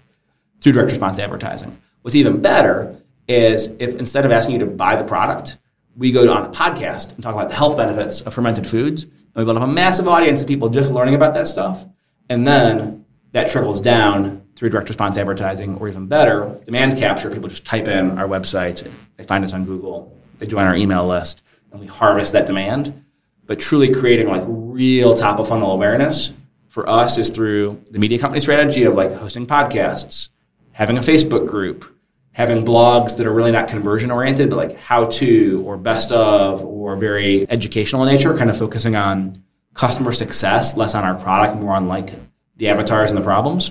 through 0.60 0.72
direct 0.72 0.90
response 0.90 1.18
advertising. 1.18 1.76
What's 2.02 2.14
even 2.14 2.40
better 2.40 2.96
is 3.28 3.68
if 3.78 3.94
instead 3.96 4.24
of 4.24 4.32
asking 4.32 4.54
you 4.54 4.58
to 4.60 4.66
buy 4.66 4.96
the 4.96 5.04
product, 5.04 5.58
we 5.96 6.12
go 6.12 6.30
on 6.32 6.44
a 6.44 6.50
podcast 6.50 7.14
and 7.14 7.22
talk 7.22 7.34
about 7.34 7.48
the 7.48 7.54
health 7.54 7.76
benefits 7.76 8.20
of 8.22 8.34
fermented 8.34 8.66
foods, 8.66 9.04
and 9.04 9.36
we 9.36 9.44
build 9.44 9.56
up 9.56 9.62
a 9.62 9.66
massive 9.66 10.08
audience 10.08 10.42
of 10.42 10.48
people 10.48 10.68
just 10.68 10.90
learning 10.90 11.14
about 11.14 11.34
that 11.34 11.46
stuff, 11.46 11.84
and 12.28 12.46
then 12.46 13.04
that 13.32 13.50
trickles 13.50 13.80
down 13.80 14.42
through 14.54 14.70
direct 14.70 14.88
response 14.88 15.16
advertising, 15.16 15.76
or 15.78 15.88
even 15.88 16.06
better, 16.06 16.60
demand 16.64 16.98
capture. 16.98 17.30
People 17.30 17.48
just 17.48 17.64
type 17.64 17.88
in 17.88 18.18
our 18.18 18.28
website, 18.28 18.88
they 19.16 19.24
find 19.24 19.44
us 19.44 19.52
on 19.52 19.64
Google, 19.64 20.16
they 20.38 20.46
join 20.46 20.66
our 20.66 20.76
email 20.76 21.06
list, 21.06 21.42
and 21.72 21.80
we 21.80 21.86
harvest 21.86 22.32
that 22.32 22.46
demand 22.46 23.04
but 23.46 23.58
truly 23.58 23.92
creating 23.92 24.28
like 24.28 24.42
real 24.46 25.14
top 25.14 25.38
of 25.38 25.48
funnel 25.48 25.72
awareness 25.72 26.32
for 26.68 26.88
us 26.88 27.18
is 27.18 27.30
through 27.30 27.82
the 27.90 27.98
media 27.98 28.18
company 28.18 28.40
strategy 28.40 28.84
of 28.84 28.94
like 28.94 29.12
hosting 29.12 29.46
podcasts, 29.46 30.30
having 30.72 30.96
a 30.96 31.00
Facebook 31.00 31.46
group, 31.46 31.84
having 32.32 32.64
blogs 32.64 33.16
that 33.16 33.26
are 33.26 33.32
really 33.32 33.52
not 33.52 33.68
conversion 33.68 34.10
oriented, 34.10 34.50
but 34.50 34.56
like 34.56 34.76
how 34.76 35.04
to 35.04 35.62
or 35.64 35.76
best 35.76 36.10
of 36.10 36.64
or 36.64 36.96
very 36.96 37.48
educational 37.48 38.02
in 38.04 38.12
nature, 38.12 38.36
kind 38.36 38.50
of 38.50 38.58
focusing 38.58 38.96
on 38.96 39.40
customer 39.74 40.10
success, 40.10 40.76
less 40.76 40.94
on 40.94 41.04
our 41.04 41.14
product, 41.14 41.60
more 41.60 41.72
on 41.72 41.86
like 41.86 42.10
the 42.56 42.68
avatars 42.68 43.10
and 43.10 43.18
the 43.18 43.24
problems. 43.24 43.70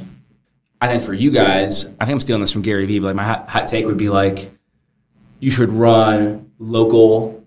I 0.80 0.88
think 0.88 1.04
for 1.04 1.14
you 1.14 1.32
guys, 1.32 1.86
I 1.86 2.06
think 2.06 2.12
I'm 2.12 2.20
stealing 2.20 2.42
this 2.42 2.52
from 2.52 2.62
Gary 2.62 2.86
Vee, 2.86 3.00
but 3.00 3.08
like 3.08 3.16
my 3.16 3.24
hot, 3.26 3.50
hot 3.50 3.68
take 3.68 3.86
would 3.86 3.98
be 3.98 4.10
like 4.10 4.50
you 5.40 5.52
should 5.52 5.70
run 5.70 6.52
local 6.58 7.43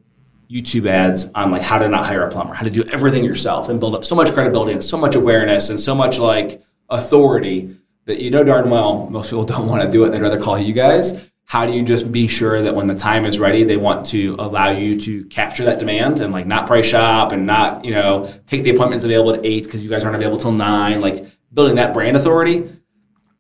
YouTube 0.51 0.87
ads 0.87 1.27
on 1.35 1.51
like 1.51 1.63
how 1.63 1.79
to 1.79 1.89
not 1.89 2.07
hire 2.07 2.23
a 2.23 2.31
plumber, 2.31 2.55
how 2.55 2.65
to 2.65 2.71
do 2.71 2.85
everything 2.85 3.25
yourself 3.25 3.69
and 3.69 3.81
build 3.81 3.95
up 3.95 4.05
so 4.05 4.15
much 4.15 4.33
credibility 4.33 4.73
and 4.73 4.85
so 4.85 4.97
much 4.97 5.15
awareness 5.15 5.71
and 5.71 5.79
so 5.79 5.95
much 5.95 6.19
like 6.19 6.63
authority 6.89 7.77
that 8.05 8.21
you 8.21 8.31
know 8.31 8.45
darn 8.45 8.71
well 8.71 9.09
most 9.11 9.31
people 9.31 9.45
don't 9.53 9.67
want 9.67 9.83
to 9.83 9.91
do 9.91 10.05
it. 10.05 10.11
They'd 10.11 10.23
rather 10.23 10.41
call 10.41 10.59
you 10.59 10.73
guys. 10.73 11.31
How 11.45 11.65
do 11.65 11.73
you 11.73 11.85
just 11.85 12.11
be 12.11 12.27
sure 12.27 12.61
that 12.63 12.75
when 12.75 12.89
the 12.89 12.95
time 12.95 13.25
is 13.25 13.39
ready, 13.39 13.63
they 13.63 13.77
want 13.77 14.07
to 14.07 14.35
allow 14.39 14.71
you 14.71 15.01
to 15.03 15.25
capture 15.27 15.65
that 15.65 15.79
demand 15.79 16.19
and 16.19 16.33
like 16.33 16.47
not 16.47 16.67
price 16.67 16.87
shop 16.87 17.31
and 17.31 17.47
not, 17.47 17.85
you 17.85 17.93
know, 17.93 18.33
take 18.47 18.65
the 18.65 18.71
appointments 18.71 19.05
available 19.05 19.33
at 19.33 19.47
eight 19.47 19.65
because 19.65 19.83
you 19.83 19.89
guys 19.89 20.03
aren't 20.03 20.17
available 20.17 20.39
till 20.39 20.51
nine, 20.51 21.01
like 21.01 21.25
building 21.55 21.77
that 21.77 21.93
brand 21.93 22.17
authority. 22.17 22.69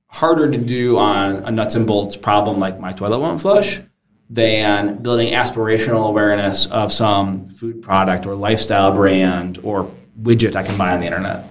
Harder 0.06 0.48
to 0.48 0.56
do 0.56 0.98
on 0.98 1.44
a 1.44 1.50
nuts 1.50 1.74
and 1.74 1.84
bolts 1.84 2.16
problem 2.16 2.58
like 2.58 2.78
my 2.78 2.92
toilet 2.92 3.18
won't 3.18 3.40
flush 3.40 3.80
than 4.28 5.02
building 5.02 5.32
aspirational 5.32 6.08
awareness 6.08 6.66
of 6.66 6.92
some 6.92 7.48
food 7.48 7.82
product 7.82 8.26
or 8.26 8.34
lifestyle 8.34 8.92
brand 8.92 9.58
or 9.62 9.90
widget 10.20 10.56
I 10.56 10.62
can 10.62 10.76
buy 10.76 10.94
on 10.94 11.00
the 11.00 11.06
internet. 11.06 11.48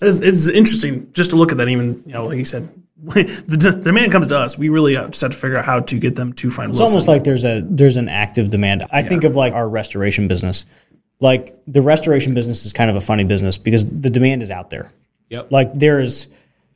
It's, 0.00 0.20
it's 0.20 0.48
interesting 0.48 1.12
just 1.12 1.30
to 1.30 1.36
look 1.36 1.52
at 1.52 1.58
that. 1.58 1.68
Even 1.68 2.02
you 2.06 2.12
know, 2.14 2.26
like 2.26 2.38
you 2.38 2.44
said, 2.46 2.70
the, 3.02 3.56
d- 3.58 3.82
demand 3.82 4.12
comes 4.12 4.28
to 4.28 4.38
us. 4.38 4.56
We 4.56 4.70
really 4.70 4.96
uh, 4.96 5.08
just 5.08 5.20
have 5.20 5.32
to 5.32 5.36
figure 5.36 5.58
out 5.58 5.66
how 5.66 5.80
to 5.80 5.98
get 5.98 6.16
them 6.16 6.32
to 6.34 6.50
find. 6.50 6.70
It's 6.70 6.80
Wilson. 6.80 6.94
almost 6.94 7.08
like 7.08 7.24
there's 7.24 7.44
a 7.44 7.62
there's 7.64 7.98
an 7.98 8.08
active 8.08 8.50
demand. 8.50 8.86
I 8.90 9.02
think 9.02 9.24
of 9.24 9.36
like 9.36 9.52
our 9.52 9.68
restoration 9.68 10.28
business. 10.28 10.64
Like 11.20 11.54
the 11.66 11.82
restoration 11.82 12.32
business 12.32 12.64
is 12.64 12.72
kind 12.72 12.88
of 12.88 12.96
a 12.96 13.00
funny 13.02 13.24
business 13.24 13.58
because 13.58 13.84
the 13.86 14.08
demand 14.08 14.42
is 14.42 14.50
out 14.50 14.70
there. 14.70 14.88
Yep. 15.28 15.52
Like 15.52 15.72
there's, 15.74 16.28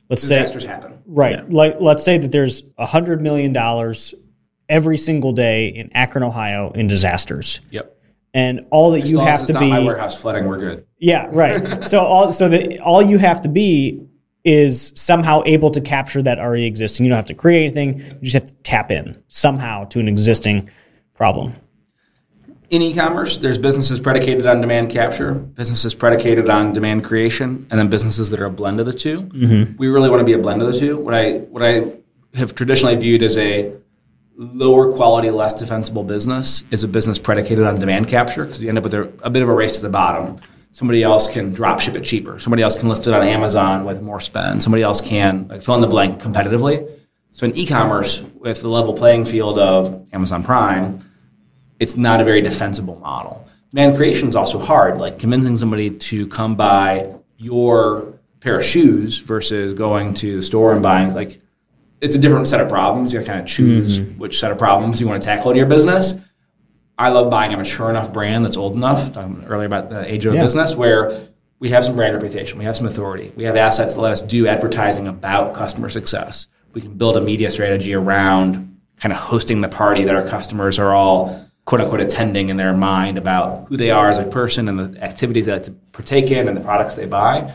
let's 0.07 0.21
say 0.21 0.39
Disasters 0.41 0.61
say, 0.63 0.67
happen. 0.67 1.01
right. 1.07 1.49
Like 1.49 1.79
let's 1.79 2.05
say 2.05 2.19
that 2.19 2.31
there's 2.31 2.61
a 2.77 2.85
hundred 2.85 3.21
million 3.21 3.53
dollars 3.53 4.13
every 4.69 4.97
single 4.97 5.31
day 5.33 5.67
in 5.67 5.89
Akron, 5.93 6.23
Ohio, 6.23 6.71
in 6.71 6.87
disasters, 6.87 7.61
Yep. 7.71 7.95
and 8.33 8.65
all 8.71 8.91
that 8.91 9.03
As 9.03 9.11
you 9.11 9.19
have 9.19 9.45
to 9.45 9.53
not 9.53 9.59
be. 9.59 9.69
my 9.69 9.79
warehouse 9.79 10.19
flooding, 10.19 10.45
we're 10.45 10.59
good. 10.59 10.85
Yeah, 10.99 11.27
right. 11.31 11.83
so 11.91 11.99
all 11.99 12.33
so 12.33 12.49
that 12.49 12.79
all 12.81 13.01
you 13.01 13.17
have 13.17 13.41
to 13.43 13.49
be 13.49 14.01
is 14.43 14.91
somehow 14.95 15.41
able 15.45 15.71
to 15.71 15.81
capture 15.81 16.21
that 16.21 16.37
already 16.39 16.65
existing. 16.65 17.05
You 17.05 17.09
don't 17.09 17.15
have 17.17 17.25
to 17.27 17.33
create 17.33 17.61
anything. 17.63 17.97
You 17.99 18.17
just 18.21 18.33
have 18.33 18.45
to 18.45 18.53
tap 18.61 18.91
in 18.91 19.21
somehow 19.27 19.85
to 19.85 19.99
an 19.99 20.07
existing 20.07 20.69
problem. 21.15 21.53
In 22.71 22.81
e-commerce, 22.81 23.37
there's 23.37 23.57
businesses 23.59 23.99
predicated 23.99 24.45
on 24.47 24.59
demand 24.59 24.89
capture, 24.89 25.33
businesses 25.33 25.93
predicated 25.95 26.49
on 26.49 26.73
demand 26.73 27.03
creation, 27.03 27.67
and 27.69 27.79
then 27.79 27.89
businesses 27.89 28.29
that 28.31 28.39
are 28.41 28.45
a 28.45 28.49
blend 28.51 28.79
of 28.79 28.85
the 28.87 28.93
2 28.93 29.21
Mm-hmm. 29.21 29.77
We 29.77 29.87
really 29.87 30.09
want 30.09 30.19
to 30.21 30.25
be 30.25 30.33
a 30.33 30.39
blend 30.39 30.61
of 30.63 30.71
the 30.73 30.79
two. 30.79 30.97
What 30.97 31.13
I 31.13 31.33
what 31.53 31.61
I 31.63 31.91
have 32.35 32.53
traditionally 32.55 32.95
viewed 32.95 33.23
as 33.23 33.37
a 33.37 33.71
lower 34.37 34.91
quality, 34.93 35.29
less 35.29 35.53
defensible 35.53 36.03
business 36.03 36.63
is 36.71 36.83
a 36.83 36.87
business 36.87 37.19
predicated 37.19 37.63
on 37.65 37.79
demand 37.79 38.07
capture 38.07 38.45
because 38.45 38.61
you 38.61 38.69
end 38.69 38.77
up 38.77 38.83
with 38.83 38.93
a, 38.93 39.11
a 39.21 39.29
bit 39.29 39.41
of 39.41 39.49
a 39.49 39.53
race 39.53 39.73
to 39.77 39.81
the 39.81 39.89
bottom. 39.89 40.37
Somebody 40.71 41.03
else 41.03 41.29
can 41.29 41.53
drop 41.53 41.79
ship 41.79 41.95
it 41.95 42.03
cheaper. 42.03 42.37
Somebody 42.37 42.61
else 42.61 42.77
can 42.77 42.89
list 42.89 43.07
it 43.07 43.13
on 43.13 43.25
Amazon 43.25 43.85
with 43.85 44.01
more 44.01 44.19
spend. 44.19 44.61
Somebody 44.61 44.83
else 44.83 44.99
can 44.99 45.47
like 45.47 45.61
fill 45.61 45.75
in 45.75 45.81
the 45.81 45.87
blank 45.87 46.21
competitively. 46.21 46.89
So 47.31 47.45
in 47.45 47.55
e-commerce, 47.55 48.21
with 48.35 48.61
the 48.61 48.67
level 48.67 48.93
playing 48.93 49.25
field 49.25 49.57
of 49.57 50.07
Amazon 50.13 50.43
Prime, 50.43 50.99
it's 51.79 51.97
not 51.97 52.19
a 52.19 52.23
very 52.23 52.41
defensible 52.41 52.97
model. 52.97 53.47
Demand 53.71 53.95
creation 53.95 54.29
is 54.29 54.35
also 54.35 54.59
hard, 54.59 54.99
like 54.99 55.19
convincing 55.19 55.57
somebody 55.57 55.89
to 55.89 56.27
come 56.27 56.55
buy 56.55 57.13
your 57.37 58.13
pair 58.39 58.59
of 58.59 58.65
shoes 58.65 59.19
versus 59.19 59.73
going 59.73 60.13
to 60.13 60.37
the 60.37 60.41
store 60.41 60.73
and 60.73 60.83
buying 60.83 61.13
like 61.13 61.41
it's 62.01 62.15
a 62.15 62.19
different 62.19 62.47
set 62.47 62.61
of 62.61 62.69
problems. 62.69 63.13
You 63.13 63.21
kind 63.21 63.39
of 63.39 63.45
choose 63.45 63.99
mm-hmm. 63.99 64.19
which 64.19 64.39
set 64.39 64.51
of 64.51 64.57
problems 64.57 64.99
you 65.01 65.07
want 65.07 65.21
to 65.21 65.25
tackle 65.25 65.51
in 65.51 65.57
your 65.57 65.65
business. 65.65 66.15
I 66.97 67.09
love 67.09 67.29
buying 67.29 67.53
a 67.53 67.57
mature 67.57 67.89
enough 67.89 68.13
brand 68.13 68.45
that's 68.45 68.57
old 68.57 68.73
enough. 68.73 69.11
Talking 69.13 69.43
earlier 69.47 69.67
about 69.67 69.89
the 69.89 70.11
age 70.11 70.25
of 70.25 70.33
yeah. 70.33 70.41
a 70.41 70.43
business 70.43 70.75
where 70.75 71.27
we 71.59 71.69
have 71.69 71.83
some 71.83 71.95
brand 71.95 72.13
reputation, 72.13 72.59
we 72.59 72.65
have 72.65 72.75
some 72.75 72.87
authority, 72.87 73.31
we 73.35 73.43
have 73.45 73.55
assets 73.55 73.95
that 73.95 74.01
let 74.01 74.11
us 74.11 74.21
do 74.21 74.47
advertising 74.47 75.07
about 75.07 75.53
customer 75.55 75.89
success. 75.89 76.47
We 76.73 76.81
can 76.81 76.97
build 76.97 77.17
a 77.17 77.21
media 77.21 77.49
strategy 77.51 77.93
around 77.93 78.79
kind 78.97 79.11
of 79.11 79.19
hosting 79.19 79.61
the 79.61 79.69
party 79.69 80.03
that 80.03 80.15
our 80.15 80.27
customers 80.27 80.79
are 80.79 80.93
all 80.93 81.45
quote 81.65 81.81
unquote 81.81 82.01
attending 82.01 82.49
in 82.49 82.57
their 82.57 82.73
mind 82.73 83.17
about 83.17 83.67
who 83.67 83.77
they 83.77 83.91
are 83.91 84.09
as 84.09 84.17
a 84.17 84.25
person 84.25 84.67
and 84.67 84.79
the 84.79 85.03
activities 85.03 85.47
that 85.47 85.63
they 85.63 85.71
like 85.71 85.77
to 85.79 85.91
partake 85.91 86.31
in 86.31 86.47
and 86.47 86.55
the 86.55 86.61
products 86.61 86.95
they 86.95 87.05
buy. 87.05 87.51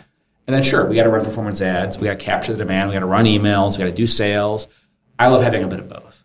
And 0.47 0.55
then 0.55 0.63
sure, 0.63 0.87
we 0.87 0.97
got 0.97 1.05
to 1.05 1.11
run 1.11 1.25
performance 1.25 1.61
ads, 1.61 1.99
we 1.99 2.07
got 2.07 2.19
to 2.19 2.25
capture 2.25 2.53
the 2.53 2.59
demand, 2.59 2.89
we 2.89 2.95
got 2.95 3.01
to 3.01 3.07
run 3.07 3.25
emails, 3.25 3.73
we 3.73 3.79
got 3.79 3.91
to 3.91 3.93
do 3.93 4.07
sales. 4.07 4.67
I 5.19 5.29
love 5.29 5.43
having 5.43 5.63
a 5.63 5.69
bit 5.69 5.81
of 5.81 5.89
both. 5.89 6.25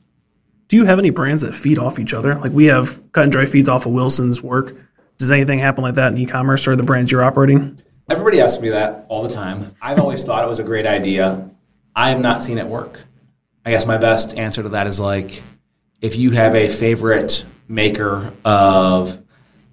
Do 0.67 0.77
you 0.77 0.85
have 0.85 0.97
any 0.97 1.11
brands 1.11 1.43
that 1.43 1.53
feed 1.53 1.77
off 1.77 1.99
each 1.99 2.13
other? 2.13 2.35
Like 2.35 2.51
we 2.51 2.65
have 2.65 2.99
cut 3.11 3.23
and 3.23 3.31
dry 3.31 3.45
feeds 3.45 3.69
off 3.69 3.85
of 3.85 3.91
Wilson's 3.91 4.41
work. 4.41 4.75
Does 5.17 5.31
anything 5.31 5.59
happen 5.59 5.83
like 5.83 5.95
that 5.95 6.11
in 6.11 6.17
e-commerce 6.17 6.67
or 6.67 6.75
the 6.75 6.83
brands 6.83 7.11
you're 7.11 7.23
operating? 7.23 7.79
Everybody 8.09 8.41
asks 8.41 8.61
me 8.61 8.69
that 8.69 9.05
all 9.09 9.23
the 9.23 9.33
time. 9.33 9.75
I've 9.81 9.99
always 9.99 10.23
thought 10.23 10.43
it 10.43 10.47
was 10.47 10.59
a 10.59 10.63
great 10.63 10.85
idea. 10.85 11.49
I 11.95 12.09
have 12.09 12.19
not 12.19 12.43
seen 12.43 12.57
it 12.57 12.67
work. 12.67 13.03
I 13.65 13.71
guess 13.71 13.85
my 13.85 13.97
best 13.97 14.35
answer 14.35 14.63
to 14.63 14.69
that 14.69 14.87
is 14.87 14.99
like 14.99 15.41
if 16.01 16.15
you 16.17 16.31
have 16.31 16.55
a 16.55 16.67
favorite 16.67 17.45
maker 17.67 18.33
of 18.43 19.17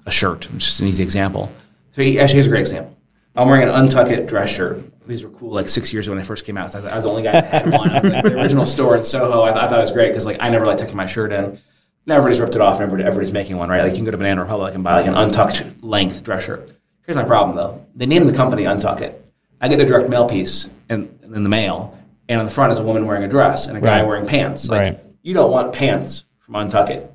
a 0.07 0.11
shirt, 0.11 0.51
which 0.53 0.68
is 0.68 0.80
an 0.80 0.88
easy 0.88 1.03
example. 1.03 1.53
So 1.93 2.03
he, 2.03 2.18
actually, 2.18 2.34
here's 2.34 2.47
a 2.47 2.51
great 2.51 2.61
example. 2.61 2.97
I'm 3.35 3.49
wearing 3.49 3.68
an 3.68 3.74
Untuckit 3.74 4.28
dress 4.28 4.51
shirt. 4.51 4.83
These 5.07 5.24
were 5.24 5.30
cool 5.30 5.53
like 5.53 5.68
six 5.68 5.93
years 5.93 6.07
ago 6.07 6.14
when 6.14 6.22
they 6.22 6.26
first 6.26 6.45
came 6.45 6.57
out. 6.57 6.70
So 6.70 6.78
I, 6.87 6.95
was, 6.95 7.05
the 7.05 7.11
only 7.11 7.22
guy 7.22 7.33
that 7.33 7.45
had 7.45 7.72
one. 7.72 7.89
Like, 7.89 8.24
the 8.24 8.39
original 8.39 8.66
store 8.66 8.97
in 8.97 9.05
Soho. 9.05 9.41
I, 9.41 9.64
I, 9.64 9.68
thought 9.68 9.78
it 9.78 9.83
was 9.83 9.91
great 9.91 10.09
because 10.09 10.26
like 10.26 10.37
I 10.41 10.51
never 10.51 10.66
like 10.66 10.78
tucking 10.78 10.97
my 10.97 11.07
shirt 11.07 11.33
in. 11.33 11.59
Now 12.05 12.16
everybody's 12.16 12.41
ripped 12.41 12.57
it 12.57 12.61
off 12.61 12.74
and 12.74 12.83
everybody, 12.83 13.05
everybody's 13.05 13.33
making 13.33 13.57
one, 13.57 13.68
right? 13.68 13.83
Like 13.83 13.93
you 13.93 13.97
can 13.97 14.05
go 14.05 14.11
to 14.11 14.16
Banana 14.16 14.43
Republic 14.43 14.74
and 14.74 14.85
buy 14.85 14.97
like 14.97 15.07
an 15.07 15.14
untucked 15.14 15.83
length 15.83 16.22
dress 16.24 16.45
shirt. 16.45 16.72
Here's 17.07 17.16
my 17.16 17.24
problem 17.24 17.57
though. 17.57 17.87
They 17.95 18.07
named 18.07 18.26
the 18.26 18.33
company 18.33 18.64
Untuckit. 18.64 19.14
I 19.61 19.68
get 19.68 19.78
the 19.78 19.85
direct 19.85 20.09
mail 20.09 20.28
piece 20.28 20.68
in, 20.91 21.18
in 21.22 21.43
the 21.43 21.49
mail, 21.49 21.97
and 22.28 22.41
on 22.41 22.47
the 22.47 22.51
front 22.51 22.72
is 22.72 22.78
a 22.78 22.83
woman 22.83 23.07
wearing 23.07 23.22
a 23.24 23.28
dress 23.28 23.66
and 23.66 23.78
a 23.78 23.80
guy 23.80 24.01
right. 24.01 24.07
wearing 24.07 24.26
pants. 24.26 24.68
Like 24.68 24.80
right. 24.80 25.01
you 25.22 25.35
don't 25.35 25.53
want 25.53 25.72
pants 25.72 26.24
from 26.41 26.55
Untuckit. 26.55 27.03
You 27.03 27.09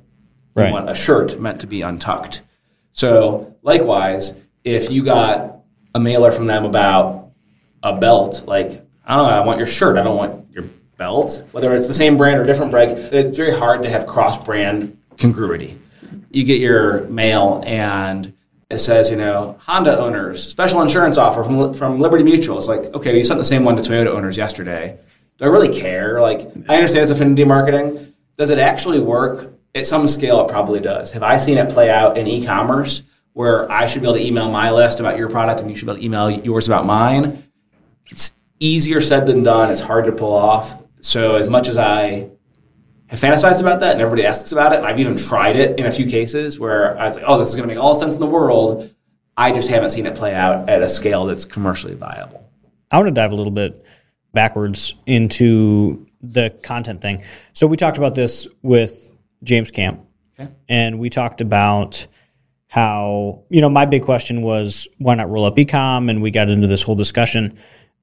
right. 0.54 0.72
want 0.72 0.88
a 0.88 0.94
shirt 0.94 1.38
meant 1.38 1.60
to 1.60 1.66
be 1.66 1.82
untucked. 1.82 2.42
So 2.92 3.54
likewise, 3.62 4.32
if 4.64 4.90
you 4.90 5.04
got 5.04 5.57
a 5.94 6.00
mailer 6.00 6.30
from 6.30 6.46
them 6.46 6.64
about 6.64 7.30
a 7.82 7.96
belt, 7.96 8.44
like 8.46 8.84
I 9.04 9.16
don't 9.16 9.26
know, 9.26 9.32
I 9.32 9.40
want 9.40 9.58
your 9.58 9.66
shirt. 9.66 9.96
I 9.96 10.04
don't 10.04 10.16
want 10.16 10.50
your 10.52 10.64
belt. 10.98 11.44
Whether 11.52 11.74
it's 11.74 11.86
the 11.86 11.94
same 11.94 12.16
brand 12.16 12.38
or 12.38 12.44
different 12.44 12.70
brand, 12.70 12.92
it's 12.92 13.36
very 13.36 13.52
hard 13.52 13.82
to 13.84 13.90
have 13.90 14.06
cross-brand 14.06 14.98
congruity. 15.16 15.78
You 16.30 16.44
get 16.44 16.60
your 16.60 17.06
mail 17.08 17.62
and 17.66 18.34
it 18.70 18.78
says, 18.80 19.10
you 19.10 19.16
know, 19.16 19.56
Honda 19.60 19.98
owners, 19.98 20.46
special 20.46 20.82
insurance 20.82 21.16
offer 21.16 21.42
from, 21.42 21.72
from 21.72 22.00
Liberty 22.00 22.22
Mutual. 22.22 22.58
It's 22.58 22.66
like, 22.66 22.84
okay, 22.94 23.16
you 23.16 23.24
sent 23.24 23.38
the 23.38 23.44
same 23.44 23.64
one 23.64 23.76
to 23.76 23.82
Toyota 23.82 24.08
owners 24.08 24.36
yesterday. 24.36 24.98
Do 25.38 25.46
I 25.46 25.48
really 25.48 25.74
care? 25.74 26.20
Like, 26.20 26.40
I 26.68 26.76
understand 26.76 27.04
it's 27.04 27.10
affinity 27.10 27.44
marketing. 27.44 28.12
Does 28.36 28.50
it 28.50 28.58
actually 28.58 29.00
work? 29.00 29.54
At 29.74 29.86
some 29.86 30.08
scale, 30.08 30.40
it 30.44 30.48
probably 30.48 30.80
does. 30.80 31.10
Have 31.12 31.22
I 31.22 31.38
seen 31.38 31.56
it 31.56 31.70
play 31.70 31.90
out 31.90 32.18
in 32.18 32.26
e-commerce 32.26 33.02
where 33.38 33.70
I 33.70 33.86
should 33.86 34.02
be 34.02 34.08
able 34.08 34.18
to 34.18 34.26
email 34.26 34.50
my 34.50 34.72
list 34.72 34.98
about 34.98 35.16
your 35.16 35.30
product 35.30 35.60
and 35.60 35.70
you 35.70 35.76
should 35.76 35.86
be 35.86 35.92
able 35.92 36.00
to 36.00 36.04
email 36.04 36.28
yours 36.28 36.66
about 36.66 36.84
mine? 36.84 37.44
It's 38.10 38.32
easier 38.58 39.00
said 39.00 39.26
than 39.26 39.44
done. 39.44 39.70
It's 39.70 39.80
hard 39.80 40.06
to 40.06 40.12
pull 40.12 40.32
off. 40.32 40.82
So 40.98 41.36
as 41.36 41.46
much 41.46 41.68
as 41.68 41.76
I 41.76 42.30
have 43.06 43.20
fantasized 43.20 43.60
about 43.60 43.78
that 43.78 43.92
and 43.92 44.00
everybody 44.00 44.26
asks 44.26 44.50
about 44.50 44.72
it, 44.72 44.78
and 44.78 44.86
I've 44.88 44.98
even 44.98 45.16
tried 45.16 45.54
it 45.54 45.78
in 45.78 45.86
a 45.86 45.92
few 45.92 46.10
cases 46.10 46.58
where 46.58 46.98
I 46.98 47.04
was 47.04 47.14
like, 47.14 47.26
oh, 47.28 47.38
this 47.38 47.48
is 47.48 47.54
going 47.54 47.68
to 47.68 47.72
make 47.72 47.80
all 47.80 47.94
sense 47.94 48.14
in 48.14 48.20
the 48.20 48.26
world. 48.26 48.92
I 49.36 49.52
just 49.52 49.68
haven't 49.68 49.90
seen 49.90 50.06
it 50.06 50.16
play 50.16 50.34
out 50.34 50.68
at 50.68 50.82
a 50.82 50.88
scale 50.88 51.24
that's 51.26 51.44
commercially 51.44 51.94
viable. 51.94 52.44
I 52.90 52.96
want 52.96 53.06
to 53.06 53.12
dive 53.12 53.30
a 53.30 53.36
little 53.36 53.52
bit 53.52 53.86
backwards 54.34 54.96
into 55.06 56.08
the 56.22 56.50
content 56.64 57.02
thing. 57.02 57.22
So 57.52 57.68
we 57.68 57.76
talked 57.76 57.98
about 57.98 58.16
this 58.16 58.48
with 58.62 59.14
James 59.44 59.70
Camp, 59.70 60.04
okay. 60.40 60.52
and 60.68 60.98
we 60.98 61.08
talked 61.08 61.40
about 61.40 62.08
how 62.68 63.42
you 63.48 63.60
know 63.60 63.70
my 63.70 63.86
big 63.86 64.04
question 64.04 64.42
was 64.42 64.86
why 64.98 65.14
not 65.14 65.28
roll 65.28 65.44
up 65.44 65.56
ecom, 65.56 66.08
and 66.08 66.22
we 66.22 66.30
got 66.30 66.48
into 66.48 66.66
this 66.66 66.82
whole 66.82 66.94
discussion, 66.94 67.58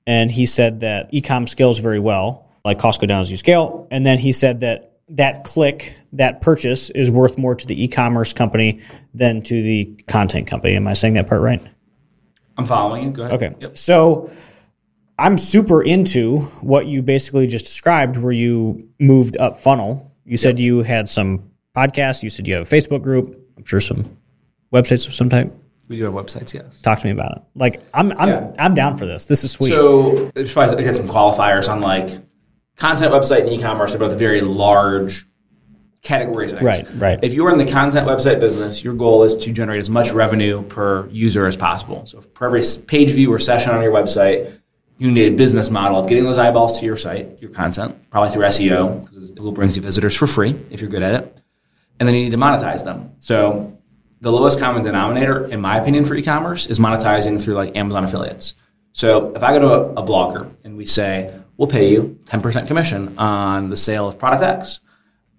and 0.05 0.31
he 0.31 0.45
said 0.45 0.81
that 0.81 1.11
ecom 1.13 1.47
scales 1.47 1.79
very 1.79 1.99
well, 1.99 2.49
like 2.65 2.77
Costco 2.77 3.01
go 3.01 3.07
down 3.07 3.21
as 3.21 3.31
you 3.31 3.37
scale, 3.37 3.87
and 3.91 4.05
then 4.05 4.19
he 4.19 4.31
said 4.31 4.59
that 4.61 4.91
that 5.09 5.43
click, 5.43 5.95
that 6.13 6.41
purchase 6.41 6.89
is 6.89 7.11
worth 7.11 7.37
more 7.37 7.53
to 7.55 7.67
the 7.67 7.83
e-commerce 7.83 8.33
company 8.33 8.81
than 9.13 9.41
to 9.43 9.61
the 9.61 9.85
content 10.07 10.47
company. 10.47 10.75
Am 10.75 10.87
I 10.87 10.93
saying 10.93 11.13
that 11.13 11.27
part 11.27 11.41
right? 11.41 11.61
I'm 12.57 12.65
following 12.65 13.03
you. 13.03 13.11
Go 13.11 13.23
ahead. 13.23 13.35
Okay. 13.35 13.55
Yep. 13.61 13.77
So 13.77 14.31
I'm 15.19 15.37
super 15.37 15.83
into 15.83 16.39
what 16.61 16.87
you 16.87 17.01
basically 17.01 17.47
just 17.47 17.65
described, 17.65 18.17
where 18.17 18.31
you 18.31 18.89
moved 18.99 19.37
up 19.37 19.57
funnel. 19.57 20.11
You 20.25 20.37
said 20.37 20.57
yep. 20.57 20.65
you 20.65 20.83
had 20.83 21.07
some 21.07 21.51
podcasts. 21.75 22.23
You 22.23 22.29
said 22.29 22.47
you 22.47 22.55
have 22.55 22.71
a 22.71 22.75
Facebook 22.75 23.03
group. 23.03 23.39
I'm 23.57 23.65
sure 23.65 23.79
some 23.79 24.17
websites 24.75 25.07
of 25.07 25.13
some 25.13 25.29
type. 25.29 25.53
We 25.87 25.97
do 25.97 26.03
have 26.05 26.13
websites, 26.13 26.53
yes. 26.53 26.81
Talk 26.81 26.99
to 26.99 27.05
me 27.05 27.11
about 27.11 27.37
it. 27.37 27.43
Like 27.55 27.81
I'm, 27.93 28.11
I'm, 28.13 28.29
yeah. 28.29 28.51
I'm 28.57 28.73
down 28.73 28.97
for 28.97 29.05
this. 29.05 29.25
This 29.25 29.43
is 29.43 29.51
sweet. 29.51 29.69
So, 29.69 30.31
I 30.35 30.41
get 30.43 30.95
some 30.95 31.07
qualifiers 31.07 31.69
on 31.69 31.81
like 31.81 32.17
content, 32.75 33.11
website, 33.11 33.41
and 33.41 33.49
e-commerce 33.49 33.93
are 33.93 33.99
both 33.99 34.17
very 34.17 34.41
large 34.41 35.25
categories. 36.01 36.53
Of 36.53 36.61
right, 36.61 36.87
right. 36.95 37.19
If 37.21 37.33
you're 37.33 37.51
in 37.51 37.57
the 37.57 37.71
content 37.71 38.07
website 38.07 38.39
business, 38.39 38.83
your 38.83 38.93
goal 38.93 39.23
is 39.23 39.35
to 39.35 39.51
generate 39.51 39.79
as 39.79 39.89
much 39.89 40.11
revenue 40.11 40.63
per 40.63 41.07
user 41.09 41.45
as 41.45 41.55
possible. 41.55 42.05
So, 42.05 42.21
for 42.33 42.45
every 42.45 42.63
page 42.87 43.11
view 43.11 43.31
or 43.31 43.39
session 43.39 43.71
on 43.71 43.83
your 43.83 43.93
website, 43.93 44.59
you 44.97 45.11
need 45.11 45.33
a 45.33 45.35
business 45.35 45.69
model 45.69 45.99
of 45.99 46.07
getting 46.07 46.23
those 46.23 46.37
eyeballs 46.37 46.79
to 46.79 46.85
your 46.85 46.97
site, 46.97 47.41
your 47.41 47.51
content, 47.51 48.09
probably 48.09 48.31
through 48.31 48.43
SEO, 48.45 49.01
because 49.01 49.31
it 49.31 49.39
will 49.39 49.51
bring 49.51 49.69
you 49.71 49.81
visitors 49.81 50.15
for 50.15 50.25
free 50.25 50.55
if 50.71 50.81
you're 50.81 50.89
good 50.89 51.03
at 51.03 51.15
it. 51.15 51.41
And 51.99 52.07
then 52.07 52.15
you 52.15 52.23
need 52.23 52.31
to 52.31 52.37
monetize 52.37 52.83
them. 52.83 53.11
So 53.19 53.74
the 54.25 54.31
lowest 54.31 54.59
common 54.59 54.81
denominator, 54.81 55.45
in 55.45 55.61
my 55.61 55.77
opinion, 55.77 56.03
for 56.03 56.15
e-commerce 56.15 56.65
is 56.65 56.79
monetizing 56.79 57.39
through 57.39 57.53
like 57.53 57.77
Amazon 57.77 58.03
affiliates. 58.03 58.55
So 58.91 59.31
if 59.35 59.43
I 59.43 59.53
go 59.53 59.59
to 59.59 59.67
a, 59.67 60.01
a 60.01 60.03
blogger 60.03 60.49
and 60.63 60.75
we 60.75 60.87
say, 60.87 61.31
we'll 61.57 61.67
pay 61.67 61.91
you 61.91 62.17
10% 62.25 62.65
commission 62.65 63.15
on 63.19 63.69
the 63.69 63.77
sale 63.77 64.07
of 64.07 64.17
product 64.17 64.41
X, 64.41 64.79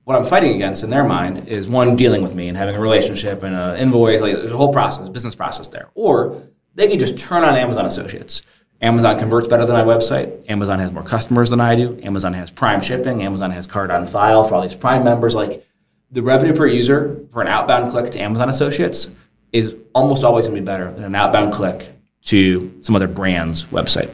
what 0.05 0.17
I'm 0.17 0.25
fighting 0.25 0.55
against 0.55 0.85
in 0.85 0.91
their 0.91 1.03
mind 1.03 1.49
is 1.49 1.67
one, 1.69 1.97
dealing 1.97 2.23
with 2.23 2.37
me 2.37 2.47
and 2.47 2.57
having 2.57 2.77
a 2.77 2.81
relationship 2.81 3.43
and 3.43 3.57
an 3.57 3.77
invoice. 3.77 4.21
Like 4.21 4.37
there's 4.37 4.53
a 4.53 4.57
whole 4.57 4.73
process, 4.73 5.09
business 5.09 5.35
process 5.35 5.67
there. 5.67 5.91
Or 5.97 6.41
they 6.77 6.87
can 6.87 7.01
just 7.01 7.19
turn 7.19 7.43
on 7.43 7.57
Amazon 7.57 7.87
Associates 7.87 8.43
Amazon 8.83 9.19
converts 9.19 9.49
better 9.49 9.65
than 9.65 9.75
my 9.75 9.83
website. 9.83 10.49
Amazon 10.51 10.79
has 10.79 10.93
more 10.93 11.03
customers 11.03 11.49
than 11.49 11.61
I 11.61 11.75
do. 11.75 11.99
Amazon 12.03 12.35
has 12.35 12.51
Prime 12.51 12.83
shipping. 12.83 13.23
Amazon 13.23 13.51
has 13.51 13.67
card 13.67 13.91
on 13.91 14.07
file 14.07 14.45
for 14.45 14.55
all 14.55 14.63
these 14.63 14.75
Prime 14.75 15.03
members. 15.03 15.35
Like 15.35 15.66
the 16.11 16.23
revenue 16.23 16.55
per 16.55 16.67
user 16.67 17.21
for 17.31 17.43
an 17.43 17.49
outbound 17.49 17.91
click 17.91 18.11
to 18.11 18.21
Amazon 18.21 18.49
Associates 18.49 19.09
is 19.53 19.77
almost 19.95 20.25
always 20.25 20.47
going 20.47 20.57
to 20.57 20.63
be 20.63 20.65
better 20.65 20.91
than 20.93 21.05
an 21.05 21.15
outbound 21.15 21.53
click 21.53 21.91
to 22.23 22.73
some 22.81 22.97
other 22.97 23.09
brand's 23.09 23.67
website. 23.67 24.11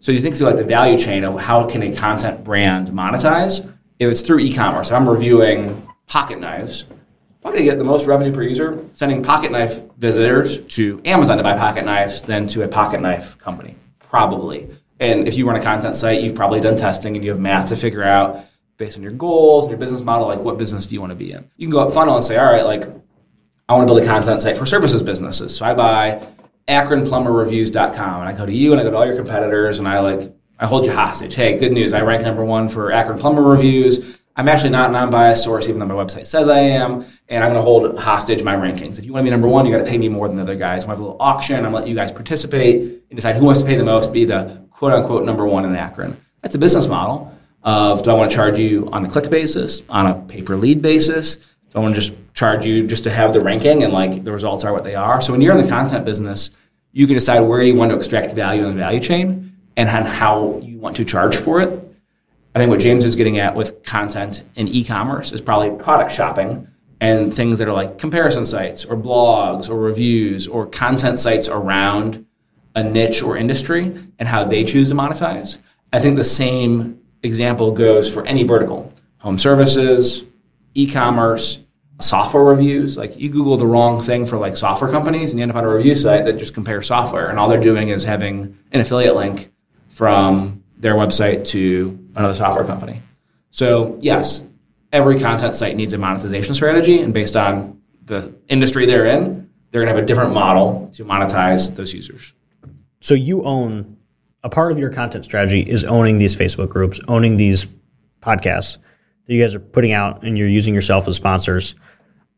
So 0.00 0.12
you 0.12 0.20
think 0.20 0.36
through 0.36 0.48
like 0.48 0.56
the 0.56 0.64
value 0.64 0.98
chain 0.98 1.24
of 1.24 1.40
how 1.40 1.66
can 1.66 1.82
a 1.82 1.94
content 1.94 2.44
brand 2.44 2.88
monetize? 2.88 3.66
If 3.98 4.10
it's 4.10 4.20
through 4.20 4.40
e-commerce, 4.40 4.88
if 4.88 4.94
I'm 4.94 5.08
reviewing 5.08 5.86
pocket 6.06 6.40
knives, 6.40 6.84
I'm 7.44 7.52
going 7.52 7.64
to 7.64 7.70
get 7.70 7.78
the 7.78 7.84
most 7.84 8.06
revenue 8.06 8.32
per 8.32 8.42
user 8.42 8.84
sending 8.92 9.22
pocket 9.22 9.52
knife 9.52 9.80
visitors 9.98 10.60
to 10.74 11.00
Amazon 11.04 11.36
to 11.38 11.42
buy 11.42 11.56
pocket 11.56 11.84
knives 11.84 12.22
than 12.22 12.48
to 12.48 12.62
a 12.62 12.68
pocket 12.68 13.00
knife 13.00 13.38
company. 13.38 13.76
Probably. 13.98 14.68
And 15.00 15.26
if 15.28 15.36
you 15.36 15.46
run 15.46 15.56
a 15.56 15.62
content 15.62 15.96
site, 15.96 16.22
you've 16.22 16.34
probably 16.34 16.60
done 16.60 16.76
testing 16.76 17.16
and 17.16 17.24
you 17.24 17.30
have 17.30 17.40
math 17.40 17.68
to 17.68 17.76
figure 17.76 18.02
out 18.02 18.38
based 18.76 18.96
on 18.96 19.02
your 19.02 19.12
goals 19.12 19.64
and 19.64 19.70
your 19.70 19.78
business 19.78 20.02
model, 20.02 20.26
like 20.26 20.40
what 20.40 20.58
business 20.58 20.86
do 20.86 20.94
you 20.94 21.00
want 21.00 21.10
to 21.10 21.16
be 21.16 21.32
in? 21.32 21.48
You 21.56 21.66
can 21.66 21.72
go 21.72 21.80
up 21.80 21.92
funnel 21.92 22.16
and 22.16 22.24
say, 22.24 22.36
all 22.36 22.52
right, 22.52 22.64
like 22.64 22.84
I 23.68 23.74
want 23.74 23.88
to 23.88 23.94
build 23.94 24.02
a 24.02 24.06
content 24.06 24.42
site 24.42 24.58
for 24.58 24.66
services 24.66 25.02
businesses. 25.02 25.56
So 25.56 25.64
I 25.64 25.74
buy 25.74 26.26
AkronPlumberReviews.com 26.68 28.20
and 28.20 28.28
I 28.28 28.32
go 28.32 28.46
to 28.46 28.52
you 28.52 28.72
and 28.72 28.80
I 28.80 28.84
go 28.84 28.90
to 28.90 28.96
all 28.96 29.06
your 29.06 29.16
competitors 29.16 29.78
and 29.78 29.88
I 29.88 30.00
like 30.00 30.34
I 30.58 30.66
hold 30.66 30.84
you 30.84 30.92
hostage. 30.92 31.34
Hey, 31.34 31.58
good 31.58 31.72
news. 31.72 31.92
I 31.92 32.00
rank 32.02 32.22
number 32.22 32.44
one 32.44 32.68
for 32.68 32.92
Akron 32.92 33.18
Plumber 33.18 33.42
Reviews. 33.42 34.20
I'm 34.36 34.48
actually 34.48 34.70
not 34.70 34.90
a 34.90 34.92
non-biased 34.92 35.42
source, 35.42 35.68
even 35.68 35.78
though 35.78 35.86
my 35.86 35.94
website 35.94 36.26
says 36.26 36.48
I 36.48 36.58
am, 36.58 37.04
and 37.28 37.44
I'm 37.44 37.50
going 37.50 37.60
to 37.60 37.62
hold 37.62 37.98
hostage 37.98 38.42
my 38.42 38.54
rankings. 38.54 38.98
If 38.98 39.04
you 39.04 39.12
want 39.12 39.22
to 39.22 39.24
be 39.24 39.30
number 39.30 39.46
one, 39.46 39.64
you 39.64 39.72
got 39.72 39.84
to 39.84 39.90
pay 39.90 39.98
me 39.98 40.08
more 40.08 40.26
than 40.26 40.36
the 40.36 40.42
other 40.42 40.56
guys. 40.56 40.84
I'm 40.84 40.88
going 40.88 40.96
to 40.96 40.98
have 40.98 41.00
a 41.00 41.02
little 41.02 41.22
auction. 41.22 41.56
I'm 41.56 41.70
going 41.70 41.72
to 41.72 41.78
let 41.80 41.88
you 41.88 41.94
guys 41.94 42.10
participate 42.10 42.80
and 42.80 43.16
decide 43.16 43.36
who 43.36 43.44
wants 43.44 43.60
to 43.60 43.66
pay 43.66 43.76
the 43.76 43.84
most, 43.84 44.12
be 44.12 44.24
the 44.24 44.66
quote 44.70 44.92
unquote 44.92 45.24
number 45.24 45.46
one 45.46 45.64
in 45.64 45.74
Akron. 45.76 46.16
That's 46.42 46.54
a 46.54 46.58
business 46.58 46.88
model 46.88 47.32
of 47.64 48.02
do 48.02 48.10
I 48.10 48.14
want 48.14 48.30
to 48.30 48.36
charge 48.36 48.58
you 48.58 48.88
on 48.92 49.02
the 49.02 49.08
click 49.08 49.30
basis, 49.30 49.82
on 49.88 50.06
a 50.06 50.14
pay 50.14 50.42
per 50.42 50.54
lead 50.54 50.82
basis? 50.82 51.36
Do 51.36 51.76
I 51.76 51.78
want 51.80 51.94
to 51.94 52.00
just 52.00 52.14
charge 52.34 52.64
you 52.64 52.86
just 52.86 53.04
to 53.04 53.10
have 53.10 53.32
the 53.32 53.40
ranking 53.40 53.82
and 53.82 53.92
like 53.92 54.22
the 54.22 54.32
results 54.32 54.64
are 54.64 54.72
what 54.72 54.84
they 54.84 54.94
are? 54.94 55.20
So 55.20 55.32
when 55.32 55.40
you're 55.40 55.56
in 55.56 55.62
the 55.62 55.68
content 55.68 56.04
business, 56.04 56.50
you 56.92 57.06
can 57.06 57.14
decide 57.14 57.40
where 57.40 57.62
you 57.62 57.74
want 57.74 57.90
to 57.90 57.96
extract 57.96 58.32
value 58.32 58.64
in 58.64 58.68
the 58.68 58.76
value 58.76 59.00
chain 59.00 59.56
and 59.76 59.88
how 59.88 60.58
you 60.58 60.78
want 60.78 60.96
to 60.96 61.04
charge 61.04 61.36
for 61.36 61.60
it. 61.60 61.88
I 62.54 62.60
think 62.60 62.70
what 62.70 62.78
James 62.78 63.04
is 63.04 63.16
getting 63.16 63.38
at 63.38 63.56
with 63.56 63.82
content 63.82 64.44
in 64.54 64.68
e-commerce 64.68 65.32
is 65.32 65.40
probably 65.40 65.70
product 65.82 66.12
shopping 66.12 66.68
and 67.00 67.34
things 67.34 67.58
that 67.58 67.66
are 67.66 67.72
like 67.72 67.98
comparison 67.98 68.44
sites 68.44 68.84
or 68.84 68.96
blogs 68.96 69.68
or 69.68 69.76
reviews 69.76 70.46
or 70.46 70.66
content 70.66 71.18
sites 71.18 71.48
around 71.48 72.24
a 72.76 72.82
niche 72.84 73.22
or 73.22 73.36
industry 73.36 73.92
and 74.20 74.28
how 74.28 74.44
they 74.44 74.62
choose 74.62 74.90
to 74.90 74.94
monetize. 74.94 75.58
I 75.92 75.98
think 75.98 76.16
the 76.16 76.24
same 76.24 77.00
example 77.24 77.72
goes 77.72 78.12
for 78.12 78.24
any 78.26 78.44
vertical. 78.44 78.92
Home 79.18 79.38
services, 79.38 80.24
e-commerce, 80.74 81.58
software 82.00 82.44
reviews. 82.44 82.96
Like 82.96 83.18
you 83.18 83.30
Google 83.30 83.56
the 83.56 83.66
wrong 83.66 84.00
thing 84.00 84.26
for 84.26 84.36
like 84.36 84.56
software 84.56 84.90
companies 84.90 85.30
and 85.30 85.38
you 85.38 85.42
end 85.42 85.52
up 85.52 85.56
on 85.56 85.64
a 85.64 85.68
review 85.68 85.94
site 85.94 86.24
that 86.26 86.38
just 86.38 86.54
compares 86.54 86.86
software 86.86 87.28
and 87.28 87.38
all 87.38 87.48
they're 87.48 87.60
doing 87.60 87.88
is 87.88 88.04
having 88.04 88.56
an 88.72 88.80
affiliate 88.80 89.16
link 89.16 89.50
from 89.88 90.62
their 90.76 90.94
website 90.94 91.44
to 91.46 91.98
another 92.14 92.34
software 92.34 92.64
company. 92.64 93.00
So 93.50 93.98
yes, 94.00 94.44
every 94.92 95.18
content 95.18 95.54
site 95.54 95.76
needs 95.76 95.92
a 95.92 95.98
monetization 95.98 96.54
strategy, 96.54 97.00
and 97.00 97.14
based 97.14 97.36
on 97.36 97.80
the 98.04 98.34
industry 98.48 98.84
they're 98.84 99.06
in, 99.06 99.48
they're 99.70 99.80
going 99.80 99.88
to 99.88 99.94
have 99.94 100.02
a 100.02 100.06
different 100.06 100.34
model 100.34 100.90
to 100.94 101.04
monetize 101.04 101.74
those 101.74 101.94
users. 101.94 102.34
So 103.00 103.14
you 103.14 103.44
own 103.44 103.93
a 104.44 104.48
part 104.50 104.70
of 104.70 104.78
your 104.78 104.90
content 104.90 105.24
strategy 105.24 105.60
is 105.60 105.84
owning 105.84 106.18
these 106.18 106.36
Facebook 106.36 106.68
groups, 106.68 107.00
owning 107.08 107.38
these 107.38 107.66
podcasts 108.20 108.76
that 109.26 109.34
you 109.34 109.42
guys 109.42 109.54
are 109.54 109.60
putting 109.60 109.92
out, 109.92 110.22
and 110.22 110.36
you're 110.36 110.48
using 110.48 110.74
yourself 110.74 111.08
as 111.08 111.16
sponsors. 111.16 111.74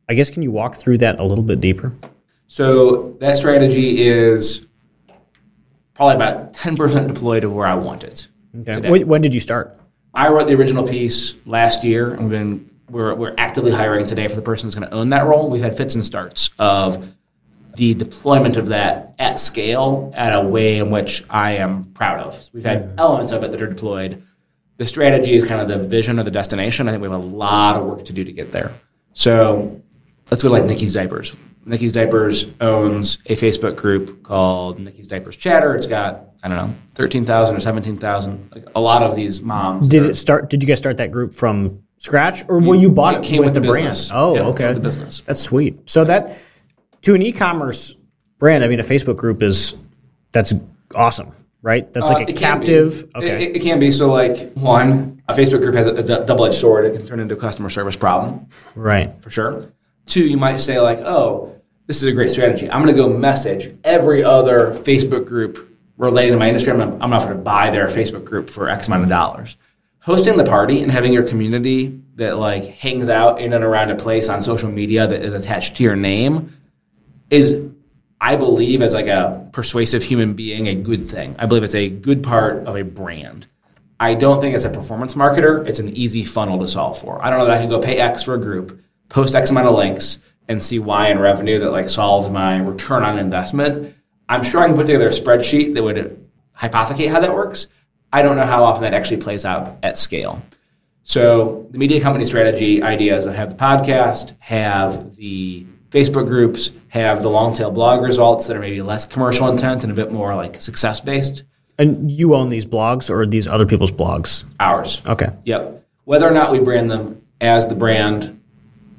I 0.08 0.14
guess 0.14 0.30
can 0.30 0.42
you 0.42 0.52
walk 0.52 0.76
through 0.76 0.98
that 0.98 1.18
a 1.18 1.24
little 1.24 1.42
bit 1.42 1.60
deeper? 1.60 1.92
So 2.46 3.16
that 3.18 3.36
strategy 3.36 4.06
is 4.06 4.64
probably 5.94 6.14
about 6.14 6.52
10% 6.52 7.08
deployed 7.08 7.42
of 7.42 7.52
where 7.52 7.66
I 7.66 7.74
want 7.74 8.04
it. 8.04 8.28
Okay. 8.60 8.88
When, 8.88 9.06
when, 9.08 9.20
did 9.20 9.34
you 9.34 9.40
start? 9.40 9.76
I 10.14 10.28
wrote 10.28 10.46
the 10.46 10.54
original 10.54 10.86
piece 10.86 11.34
last 11.44 11.82
year. 11.82 12.16
We've 12.16 12.30
been 12.30 12.70
we're, 12.88 13.14
we're 13.16 13.34
actively 13.36 13.72
hiring 13.72 14.06
today 14.06 14.28
for 14.28 14.36
the 14.36 14.42
person 14.42 14.68
who's 14.68 14.76
going 14.76 14.88
to 14.88 14.94
own 14.94 15.08
that 15.08 15.26
role. 15.26 15.50
We've 15.50 15.60
had 15.60 15.76
fits 15.76 15.96
and 15.96 16.04
starts 16.04 16.50
of 16.58 17.12
the 17.76 17.94
deployment 17.94 18.56
of 18.56 18.66
that 18.66 19.14
at 19.18 19.38
scale 19.38 20.12
at 20.14 20.34
a 20.34 20.46
way 20.46 20.78
in 20.78 20.90
which 20.90 21.24
I 21.30 21.52
am 21.52 21.84
proud 21.92 22.20
of. 22.20 22.34
So 22.34 22.50
We've 22.52 22.64
had 22.64 22.94
elements 22.98 23.32
of 23.32 23.42
it 23.44 23.52
that 23.52 23.62
are 23.62 23.66
deployed. 23.66 24.22
The 24.78 24.86
strategy 24.86 25.34
is 25.34 25.44
kind 25.44 25.60
of 25.60 25.68
the 25.68 25.86
vision 25.86 26.18
or 26.18 26.22
the 26.22 26.30
destination. 26.30 26.88
I 26.88 26.92
think 26.92 27.02
we 27.02 27.08
have 27.08 27.18
a 27.18 27.24
lot 27.24 27.76
of 27.76 27.86
work 27.86 28.04
to 28.06 28.12
do 28.12 28.24
to 28.24 28.32
get 28.32 28.52
there. 28.52 28.72
So 29.12 29.80
let's 30.30 30.42
go 30.42 30.50
like 30.50 30.64
Nikki's 30.64 30.94
Diapers. 30.94 31.36
Nikki's 31.64 31.92
Diapers 31.92 32.46
owns 32.60 33.18
a 33.26 33.34
Facebook 33.34 33.76
group 33.76 34.22
called 34.22 34.78
Nikki's 34.78 35.06
Diapers 35.08 35.36
Chatter. 35.36 35.74
It's 35.74 35.86
got 35.86 36.26
I 36.42 36.48
don't 36.48 36.56
know 36.56 36.74
thirteen 36.94 37.24
thousand 37.24 37.56
or 37.56 37.60
seventeen 37.60 37.96
thousand. 37.96 38.50
Like 38.54 38.66
a 38.74 38.80
lot 38.80 39.02
of 39.02 39.16
these 39.16 39.42
moms. 39.42 39.88
Did 39.88 40.06
it 40.06 40.14
start? 40.14 40.48
Did 40.50 40.62
you 40.62 40.68
guys 40.68 40.78
start 40.78 40.98
that 40.98 41.10
group 41.10 41.34
from 41.34 41.82
scratch, 41.96 42.44
or 42.48 42.60
well, 42.60 42.74
you 42.74 42.90
bought 42.90 43.14
it, 43.14 43.22
came 43.22 43.38
with, 43.38 43.54
with 43.54 43.54
the, 43.54 43.60
brand? 43.68 43.88
business. 43.88 44.10
Oh, 44.12 44.36
Yeah, 44.36 44.42
okay, 44.48 44.72
the 44.72 44.80
business. 44.80 45.22
That's 45.22 45.40
sweet. 45.40 45.88
So 45.88 46.04
that 46.04 46.38
to 47.06 47.14
an 47.14 47.22
e-commerce 47.22 47.94
brand, 48.40 48.64
I 48.64 48.68
mean, 48.68 48.80
a 48.80 48.82
Facebook 48.82 49.16
group 49.16 49.40
is 49.40 49.76
that's 50.32 50.52
awesome, 50.96 51.30
right? 51.62 51.90
That's 51.92 52.10
Uh, 52.10 52.14
like 52.14 52.26
a 52.26 52.30
it 52.32 52.36
captive. 52.36 53.08
Okay, 53.14 53.44
It, 53.44 53.56
it 53.56 53.62
can 53.62 53.78
be. 53.78 53.92
So 53.92 54.10
like 54.12 54.52
one, 54.54 55.22
a 55.28 55.32
Facebook 55.32 55.60
group 55.60 55.76
has 55.76 55.86
a, 55.86 56.22
a 56.22 56.26
double-edged 56.26 56.56
sword. 56.56 56.84
It 56.84 56.96
can 56.96 57.06
turn 57.06 57.20
into 57.20 57.36
a 57.36 57.38
customer 57.38 57.70
service 57.70 57.94
problem. 57.94 58.48
right. 58.74 59.14
for 59.22 59.30
sure. 59.30 59.72
Two, 60.06 60.26
you 60.26 60.36
might 60.36 60.56
say 60.56 60.80
like, 60.80 60.98
oh, 60.98 61.54
this 61.86 61.98
is 61.98 62.04
a 62.04 62.12
great 62.12 62.32
strategy. 62.32 62.68
I'm 62.68 62.82
going 62.82 62.92
to 62.92 63.00
go 63.00 63.08
message 63.08 63.78
every 63.84 64.24
other 64.24 64.70
Facebook 64.70 65.26
group 65.26 65.78
related 65.98 66.32
to 66.32 66.38
my 66.38 66.48
industry. 66.48 66.72
I'm, 66.72 66.78
gonna, 66.80 66.98
I'm 67.00 67.10
going 67.10 67.28
to 67.28 67.34
buy 67.36 67.70
their 67.70 67.86
Facebook 67.86 68.24
group 68.24 68.50
for 68.50 68.68
X 68.68 68.88
amount 68.88 69.04
of 69.04 69.08
dollars. 69.08 69.56
Hosting 70.00 70.36
the 70.36 70.44
party 70.44 70.82
and 70.82 70.90
having 70.90 71.12
your 71.12 71.24
community 71.24 72.00
that 72.16 72.36
like 72.38 72.64
hangs 72.64 73.08
out 73.08 73.40
in 73.40 73.52
and 73.52 73.62
around 73.62 73.92
a 73.92 73.94
place 73.94 74.28
on 74.28 74.42
social 74.42 74.72
media 74.72 75.06
that 75.06 75.24
is 75.24 75.34
attached 75.34 75.76
to 75.76 75.84
your 75.84 75.94
name 75.94 76.52
is, 77.30 77.60
I 78.20 78.36
believe, 78.36 78.82
as 78.82 78.94
like 78.94 79.06
a 79.06 79.48
persuasive 79.52 80.02
human 80.02 80.34
being, 80.34 80.68
a 80.68 80.74
good 80.74 81.06
thing. 81.06 81.36
I 81.38 81.46
believe 81.46 81.62
it's 81.62 81.74
a 81.74 81.88
good 81.88 82.22
part 82.22 82.66
of 82.66 82.76
a 82.76 82.82
brand. 82.82 83.46
I 83.98 84.14
don't 84.14 84.40
think 84.40 84.54
it's 84.54 84.64
a 84.64 84.70
performance 84.70 85.14
marketer. 85.14 85.66
It's 85.66 85.78
an 85.78 85.96
easy 85.96 86.22
funnel 86.22 86.58
to 86.58 86.68
solve 86.68 86.98
for. 86.98 87.24
I 87.24 87.30
don't 87.30 87.38
know 87.38 87.46
that 87.46 87.56
I 87.56 87.60
can 87.60 87.70
go 87.70 87.80
pay 87.80 87.98
X 87.98 88.22
for 88.22 88.34
a 88.34 88.40
group, 88.40 88.80
post 89.08 89.34
X 89.34 89.50
amount 89.50 89.68
of 89.68 89.74
links, 89.74 90.18
and 90.48 90.62
see 90.62 90.78
Y 90.78 91.08
in 91.08 91.18
revenue 91.18 91.58
that 91.60 91.70
like 91.70 91.88
solves 91.88 92.30
my 92.30 92.58
return 92.58 93.02
on 93.02 93.18
investment. 93.18 93.94
I'm 94.28 94.42
sure 94.42 94.60
I 94.60 94.66
can 94.66 94.76
put 94.76 94.86
together 94.86 95.08
a 95.08 95.12
spreadsheet 95.12 95.74
that 95.74 95.82
would 95.82 96.28
hypothecate 96.58 97.10
how 97.10 97.20
that 97.20 97.34
works. 97.34 97.68
I 98.12 98.22
don't 98.22 98.36
know 98.36 98.46
how 98.46 98.64
often 98.64 98.82
that 98.82 98.94
actually 98.94 99.18
plays 99.18 99.44
out 99.44 99.76
at 99.82 99.98
scale. 99.98 100.42
So 101.02 101.68
the 101.70 101.78
media 101.78 102.00
company 102.00 102.24
strategy 102.24 102.82
idea 102.82 103.16
is 103.16 103.26
I 103.26 103.32
have 103.32 103.50
the 103.50 103.56
podcast, 103.56 104.38
have 104.40 105.16
the 105.16 105.66
Facebook 105.90 106.26
groups, 106.26 106.72
have 106.88 107.22
the 107.22 107.30
long 107.30 107.54
tail 107.54 107.70
blog 107.70 108.02
results 108.02 108.46
that 108.46 108.56
are 108.56 108.60
maybe 108.60 108.82
less 108.82 109.06
commercial 109.06 109.48
intent 109.48 109.82
and 109.82 109.92
a 109.92 109.94
bit 109.94 110.12
more 110.12 110.34
like 110.34 110.60
success 110.60 111.00
based. 111.00 111.44
And 111.78 112.10
you 112.10 112.34
own 112.34 112.48
these 112.48 112.66
blogs 112.66 113.10
or 113.10 113.26
these 113.26 113.46
other 113.46 113.66
people's 113.66 113.92
blogs? 113.92 114.44
Ours. 114.58 115.02
Okay. 115.06 115.28
Yep. 115.44 115.84
Whether 116.04 116.26
or 116.26 116.32
not 116.32 116.50
we 116.50 116.58
brand 116.58 116.90
them 116.90 117.22
as 117.40 117.66
the 117.66 117.74
brand 117.74 118.40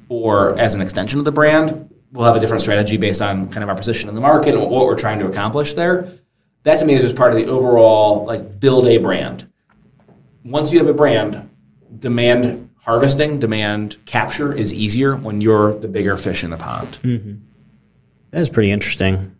or 0.08 0.58
as 0.58 0.74
an 0.74 0.80
extension 0.80 1.18
of 1.18 1.24
the 1.24 1.32
brand, 1.32 1.92
we'll 2.12 2.26
have 2.26 2.36
a 2.36 2.40
different 2.40 2.62
strategy 2.62 2.96
based 2.96 3.20
on 3.20 3.48
kind 3.50 3.62
of 3.62 3.68
our 3.68 3.74
position 3.74 4.08
in 4.08 4.14
the 4.14 4.20
market 4.20 4.54
and 4.54 4.62
what 4.62 4.86
we're 4.86 4.98
trying 4.98 5.18
to 5.18 5.26
accomplish 5.26 5.74
there. 5.74 6.08
That 6.62 6.78
to 6.78 6.84
me 6.84 6.94
is 6.94 7.02
just 7.02 7.16
part 7.16 7.32
of 7.32 7.36
the 7.36 7.46
overall 7.46 8.24
like 8.24 8.60
build 8.60 8.86
a 8.86 8.98
brand. 8.98 9.50
Once 10.44 10.72
you 10.72 10.78
have 10.78 10.88
a 10.88 10.94
brand, 10.94 11.48
demand 11.98 12.67
harvesting, 12.92 13.38
demand 13.38 13.98
capture 14.06 14.50
is 14.52 14.72
easier 14.72 15.14
when 15.14 15.42
you're 15.42 15.78
the 15.78 15.88
bigger 15.88 16.16
fish 16.16 16.42
in 16.42 16.48
the 16.48 16.56
pond. 16.56 16.98
Mm-hmm. 17.02 17.34
That 18.30 18.40
is 18.40 18.48
pretty 18.48 18.70
interesting. 18.70 19.36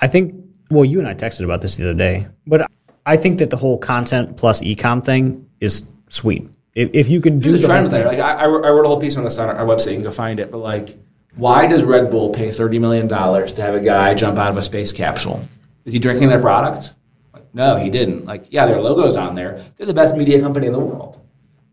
I 0.00 0.08
think, 0.08 0.34
well, 0.68 0.84
you 0.84 0.98
and 0.98 1.06
I 1.06 1.14
texted 1.14 1.44
about 1.44 1.60
this 1.60 1.76
the 1.76 1.84
other 1.84 1.94
day, 1.94 2.26
but 2.44 2.68
I 3.06 3.16
think 3.16 3.38
that 3.38 3.50
the 3.50 3.56
whole 3.56 3.78
content 3.78 4.36
plus 4.36 4.62
ecom 4.62 5.04
thing 5.04 5.48
is 5.60 5.84
sweet. 6.08 6.48
If, 6.74 6.90
if 6.92 7.08
you 7.08 7.20
can 7.20 7.38
do 7.38 7.56
the 7.56 7.64
trend 7.64 7.88
thing- 7.90 8.04
Like 8.04 8.18
I, 8.18 8.34
I 8.34 8.46
wrote 8.46 8.84
a 8.84 8.88
whole 8.88 9.00
piece 9.00 9.16
on 9.16 9.22
this 9.24 9.38
on 9.38 9.48
our 9.48 9.64
website. 9.64 9.90
You 9.92 9.94
can 9.98 10.02
go 10.02 10.10
find 10.10 10.40
it. 10.40 10.50
But 10.50 10.58
like, 10.58 10.98
why 11.36 11.66
does 11.68 11.84
Red 11.84 12.10
Bull 12.10 12.30
pay 12.30 12.50
thirty 12.50 12.78
million 12.80 13.06
dollars 13.06 13.52
to 13.54 13.62
have 13.62 13.74
a 13.76 13.80
guy 13.80 14.12
jump 14.14 14.38
out 14.38 14.50
of 14.50 14.58
a 14.58 14.62
space 14.62 14.90
capsule? 14.92 15.44
Is 15.84 15.92
he 15.92 15.98
drinking 16.00 16.28
their 16.28 16.40
product? 16.40 16.94
Like, 17.32 17.44
no, 17.54 17.76
he 17.76 17.90
didn't. 17.90 18.24
Like, 18.26 18.46
yeah, 18.50 18.66
their 18.66 18.80
logo's 18.80 19.16
on 19.16 19.34
there. 19.36 19.62
They're 19.76 19.86
the 19.86 19.94
best 19.94 20.16
media 20.16 20.40
company 20.40 20.66
in 20.66 20.72
the 20.72 20.78
world, 20.80 21.17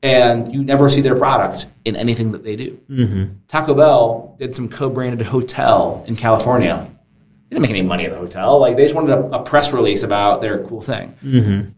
and 0.05 0.53
you 0.53 0.63
never 0.63 0.87
see 0.87 1.01
their 1.01 1.15
product 1.15 1.65
in 1.83 1.95
anything 1.95 2.31
that 2.31 2.43
they 2.43 2.55
do. 2.55 2.79
Mm-hmm. 2.89 3.33
Taco 3.47 3.73
Bell 3.73 4.35
did 4.37 4.53
some 4.53 4.69
co-branded 4.69 5.25
hotel 5.25 6.05
in 6.07 6.15
California. 6.15 6.87
They 7.49 7.55
didn't 7.55 7.63
make 7.63 7.71
any 7.71 7.81
money 7.81 8.05
at 8.05 8.11
the 8.11 8.17
hotel. 8.17 8.59
Like, 8.59 8.75
they 8.75 8.83
just 8.83 8.93
wanted 8.93 9.11
a, 9.11 9.39
a 9.39 9.43
press 9.43 9.73
release 9.73 10.03
about 10.03 10.41
their 10.41 10.63
cool 10.65 10.81
thing 10.81 11.15
mm-hmm. 11.23 11.69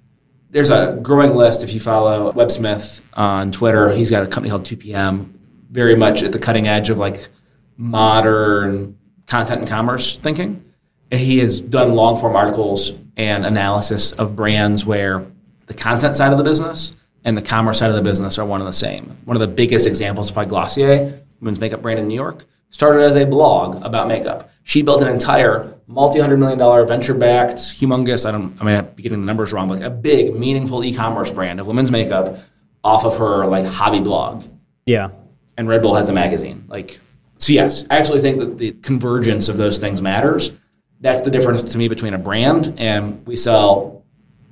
there's 0.49 0.69
a 0.69 0.99
growing 1.01 1.35
list 1.35 1.63
if 1.63 1.73
you 1.73 1.79
follow 1.79 2.31
Web 2.33 2.51
Smith 2.51 3.01
on 3.13 3.53
Twitter. 3.53 3.91
He's 3.91 4.11
got 4.11 4.23
a 4.23 4.27
company 4.27 4.49
called 4.49 4.65
2PM, 4.65 5.31
very 5.71 5.95
much 5.95 6.21
at 6.21 6.33
the 6.33 6.39
cutting 6.39 6.67
edge 6.67 6.89
of 6.89 6.97
like 6.97 7.29
modern 7.77 8.97
content 9.27 9.61
and 9.61 9.69
commerce 9.69 10.17
thinking. 10.17 10.65
And 11.11 11.21
he 11.21 11.37
has 11.39 11.61
done 11.61 11.93
long 11.93 12.17
form 12.17 12.35
articles 12.35 12.91
and 13.15 13.45
analysis 13.45 14.11
of 14.11 14.35
brands 14.35 14.85
where 14.85 15.25
the 15.67 15.73
content 15.73 16.15
side 16.15 16.33
of 16.33 16.37
the 16.37 16.43
business 16.43 16.91
and 17.23 17.37
the 17.37 17.41
commerce 17.41 17.79
side 17.79 17.89
of 17.89 17.95
the 17.95 18.01
business 18.01 18.37
are 18.37 18.45
one 18.45 18.61
and 18.61 18.67
the 18.67 18.73
same. 18.73 19.17
One 19.25 19.35
of 19.35 19.41
the 19.41 19.47
biggest 19.47 19.85
examples 19.85 20.27
is 20.27 20.31
by 20.31 20.45
Glossier, 20.45 21.21
women's 21.39 21.59
makeup 21.59 21.81
brand 21.81 21.99
in 21.99 22.07
New 22.07 22.15
York, 22.15 22.45
started 22.69 23.01
as 23.01 23.15
a 23.15 23.25
blog 23.25 23.83
about 23.83 24.07
makeup. 24.07 24.51
She 24.63 24.81
built 24.81 25.01
an 25.01 25.07
entire 25.07 25.73
multi-hundred 25.87 26.37
million 26.37 26.59
dollar 26.59 26.85
venture-backed, 26.85 27.57
humongous, 27.57 28.25
I 28.25 28.31
don't 28.31 28.57
I 28.61 28.65
mean 28.65 28.75
I'm 28.75 28.93
getting 28.95 29.21
the 29.21 29.25
numbers 29.25 29.53
wrong, 29.53 29.67
but 29.67 29.79
like 29.79 29.87
a 29.87 29.89
big, 29.89 30.35
meaningful 30.35 30.83
e-commerce 30.83 31.31
brand 31.31 31.59
of 31.59 31.67
women's 31.67 31.91
makeup 31.91 32.37
off 32.83 33.05
of 33.05 33.17
her 33.17 33.45
like 33.45 33.65
hobby 33.65 33.99
blog. 33.99 34.45
Yeah. 34.85 35.09
And 35.57 35.67
Red 35.67 35.81
Bull 35.81 35.95
has 35.95 36.09
a 36.09 36.13
magazine. 36.13 36.65
Like 36.67 36.99
so 37.37 37.53
yes, 37.53 37.85
I 37.89 37.97
actually 37.97 38.19
think 38.19 38.39
that 38.39 38.57
the 38.57 38.71
convergence 38.73 39.47
of 39.49 39.57
those 39.57 39.77
things 39.77 40.01
matters. 40.01 40.51
That's 40.99 41.21
the 41.21 41.31
difference 41.31 41.63
to 41.71 41.77
me 41.77 41.87
between 41.87 42.13
a 42.13 42.17
brand 42.17 42.73
and 42.77 43.25
we 43.27 43.35
sell 43.35 43.96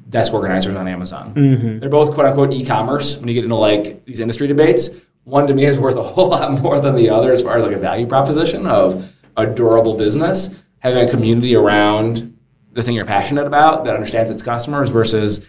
desk 0.10 0.34
organizers 0.34 0.76
on 0.76 0.88
Amazon. 0.88 1.34
Mm-hmm. 1.34 1.80
They're 1.80 1.90
both 1.90 2.14
quote 2.14 2.28
unquote 2.28 2.54
e-commerce. 2.54 3.18
When 3.18 3.28
you 3.28 3.34
get 3.34 3.44
into 3.44 3.56
like 3.56 4.06
these 4.06 4.20
industry 4.20 4.48
debates, 4.48 4.90
one 5.24 5.48
to 5.48 5.54
me 5.54 5.66
is 5.66 5.80
worth 5.80 5.96
a 5.96 6.04
whole 6.04 6.30
lot 6.30 6.52
more 6.62 6.80
than 6.80 6.96
the 6.96 7.10
other 7.10 7.32
as 7.32 7.42
far 7.42 7.58
as 7.58 7.64
like 7.64 7.74
a 7.74 7.80
value 7.80 8.08
proposition 8.08 8.66
of 8.68 9.14
a 9.38 9.46
durable 9.46 9.98
business, 9.98 10.64
having 10.80 11.08
a 11.08 11.12
community 11.12 11.56
around 11.56 12.38
the 12.74 12.82
thing 12.82 12.94
you're 12.96 13.06
passionate 13.06 13.48
about 13.48 13.84
that 13.86 13.94
understands 13.94 14.30
its 14.30 14.44
customers 14.44 14.90
versus 14.90 15.48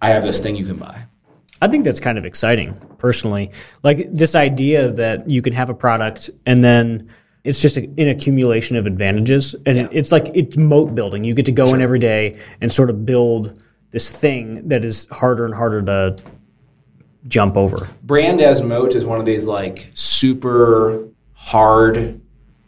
I 0.00 0.10
have 0.10 0.24
this 0.24 0.40
thing 0.40 0.56
you 0.56 0.66
can 0.66 0.76
buy. 0.76 1.04
I 1.62 1.68
think 1.68 1.84
that's 1.84 2.00
kind 2.00 2.18
of 2.18 2.24
exciting, 2.24 2.74
personally. 2.98 3.50
Like 3.82 4.06
this 4.10 4.34
idea 4.34 4.92
that 4.92 5.30
you 5.30 5.40
can 5.40 5.52
have 5.52 5.70
a 5.70 5.74
product 5.74 6.30
and 6.44 6.62
then 6.62 7.08
it's 7.44 7.60
just 7.60 7.76
a, 7.76 7.82
an 7.82 8.08
accumulation 8.08 8.76
of 8.76 8.86
advantages, 8.86 9.54
and 9.66 9.78
it, 9.78 9.90
it's 9.92 10.10
like 10.10 10.30
it's 10.34 10.56
moat 10.56 10.94
building. 10.94 11.24
You 11.24 11.34
get 11.34 11.44
to 11.46 11.52
go 11.52 11.74
in 11.74 11.82
every 11.82 11.98
day 11.98 12.38
and 12.62 12.72
sort 12.72 12.88
of 12.88 13.04
build 13.04 13.62
this 13.94 14.10
thing 14.10 14.66
that 14.66 14.84
is 14.84 15.06
harder 15.12 15.44
and 15.44 15.54
harder 15.54 15.80
to 15.80 16.16
jump 17.28 17.56
over. 17.56 17.88
brand 18.02 18.40
as 18.40 18.60
moat 18.60 18.96
is 18.96 19.04
one 19.06 19.20
of 19.20 19.24
these 19.24 19.46
like 19.46 19.88
super 19.94 21.08
hard 21.34 22.20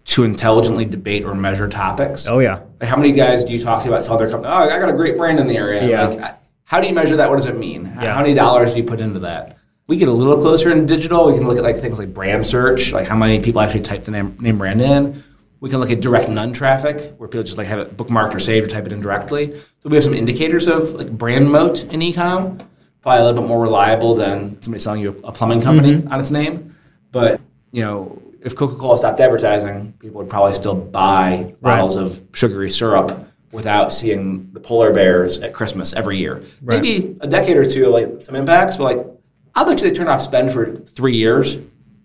to 0.04 0.22
intelligently 0.22 0.84
debate 0.84 1.24
or 1.24 1.34
measure 1.34 1.68
topics. 1.68 2.28
Oh 2.28 2.38
yeah, 2.38 2.60
Like 2.80 2.88
how 2.88 2.96
many 2.96 3.10
guys 3.10 3.42
do 3.42 3.52
you 3.52 3.60
talk 3.60 3.82
to 3.82 3.88
about 3.88 4.04
selling 4.04 4.20
their 4.20 4.30
company? 4.30 4.54
Oh, 4.54 4.56
I 4.56 4.78
got 4.78 4.88
a 4.88 4.92
great 4.92 5.16
brand 5.16 5.40
in 5.40 5.48
the 5.48 5.56
area. 5.56 5.86
Yeah. 5.88 6.06
Like, 6.06 6.34
how 6.62 6.80
do 6.80 6.86
you 6.86 6.94
measure 6.94 7.16
that? 7.16 7.28
What 7.28 7.36
does 7.36 7.46
it 7.46 7.56
mean? 7.56 7.86
Yeah. 8.00 8.14
How 8.14 8.22
many 8.22 8.32
dollars 8.32 8.72
do 8.72 8.78
you 8.78 8.84
put 8.84 9.00
into 9.00 9.18
that? 9.20 9.58
We 9.88 9.96
get 9.96 10.08
a 10.08 10.12
little 10.12 10.40
closer 10.40 10.70
in 10.70 10.86
digital. 10.86 11.26
We 11.26 11.36
can 11.36 11.48
look 11.48 11.58
at 11.58 11.64
like 11.64 11.78
things 11.78 11.98
like 11.98 12.14
brand 12.14 12.46
search, 12.46 12.92
like 12.92 13.08
how 13.08 13.16
many 13.16 13.42
people 13.42 13.60
actually 13.60 13.82
type 13.82 14.04
the 14.04 14.12
name, 14.12 14.36
name 14.40 14.58
brand 14.58 14.80
in. 14.80 15.22
We 15.60 15.70
can 15.70 15.80
look 15.80 15.90
at 15.90 16.00
direct 16.00 16.28
none 16.28 16.52
traffic, 16.52 17.14
where 17.16 17.28
people 17.28 17.44
just 17.44 17.56
like 17.56 17.66
have 17.66 17.78
it 17.78 17.96
bookmarked 17.96 18.34
or 18.34 18.40
saved 18.40 18.66
or 18.66 18.70
type 18.70 18.86
it 18.86 18.92
in 18.92 19.00
directly. 19.00 19.54
So 19.54 19.88
we 19.88 19.94
have 19.94 20.04
some 20.04 20.14
indicators 20.14 20.68
of 20.68 20.92
like 20.92 21.10
brand 21.10 21.50
moat 21.50 21.84
in 21.84 22.00
ecom, 22.00 22.60
probably 23.00 23.20
a 23.20 23.24
little 23.24 23.42
bit 23.42 23.48
more 23.48 23.60
reliable 23.62 24.14
than 24.14 24.60
somebody 24.60 24.82
selling 24.82 25.00
you 25.00 25.20
a 25.24 25.32
plumbing 25.32 25.62
company 25.62 25.94
mm-hmm. 25.94 26.12
on 26.12 26.20
its 26.20 26.30
name. 26.30 26.74
But 27.10 27.40
you 27.72 27.82
know, 27.82 28.22
if 28.42 28.54
Coca-Cola 28.54 28.98
stopped 28.98 29.18
advertising, 29.18 29.94
people 29.98 30.18
would 30.20 30.28
probably 30.28 30.54
still 30.54 30.74
buy 30.74 31.54
bottles 31.62 31.96
of 31.96 32.22
sugary 32.32 32.70
syrup 32.70 33.26
without 33.52 33.92
seeing 33.92 34.50
the 34.52 34.60
polar 34.60 34.92
bears 34.92 35.38
at 35.38 35.54
Christmas 35.54 35.94
every 35.94 36.18
year. 36.18 36.42
Maybe 36.60 37.16
a 37.20 37.26
decade 37.26 37.56
or 37.56 37.68
two, 37.68 37.88
like 37.88 38.20
some 38.20 38.36
impacts, 38.36 38.76
but 38.76 38.96
like 38.96 39.06
I'll 39.54 39.64
bet 39.64 39.80
you 39.80 39.88
they 39.88 39.96
turn 39.96 40.08
off 40.08 40.20
spend 40.20 40.52
for 40.52 40.76
three 40.76 41.16
years, 41.16 41.56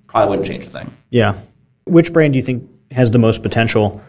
probably 0.07 0.29
wouldn't 0.29 0.47
change 0.47 0.65
a 0.65 0.69
thing. 0.69 0.95
yeah. 1.09 1.37
Which 1.85 2.13
brand 2.13 2.33
do 2.33 2.39
you 2.39 2.45
think 2.45 2.69
has 2.91 3.11
the 3.11 3.19
most 3.19 3.41
potential? 3.43 4.01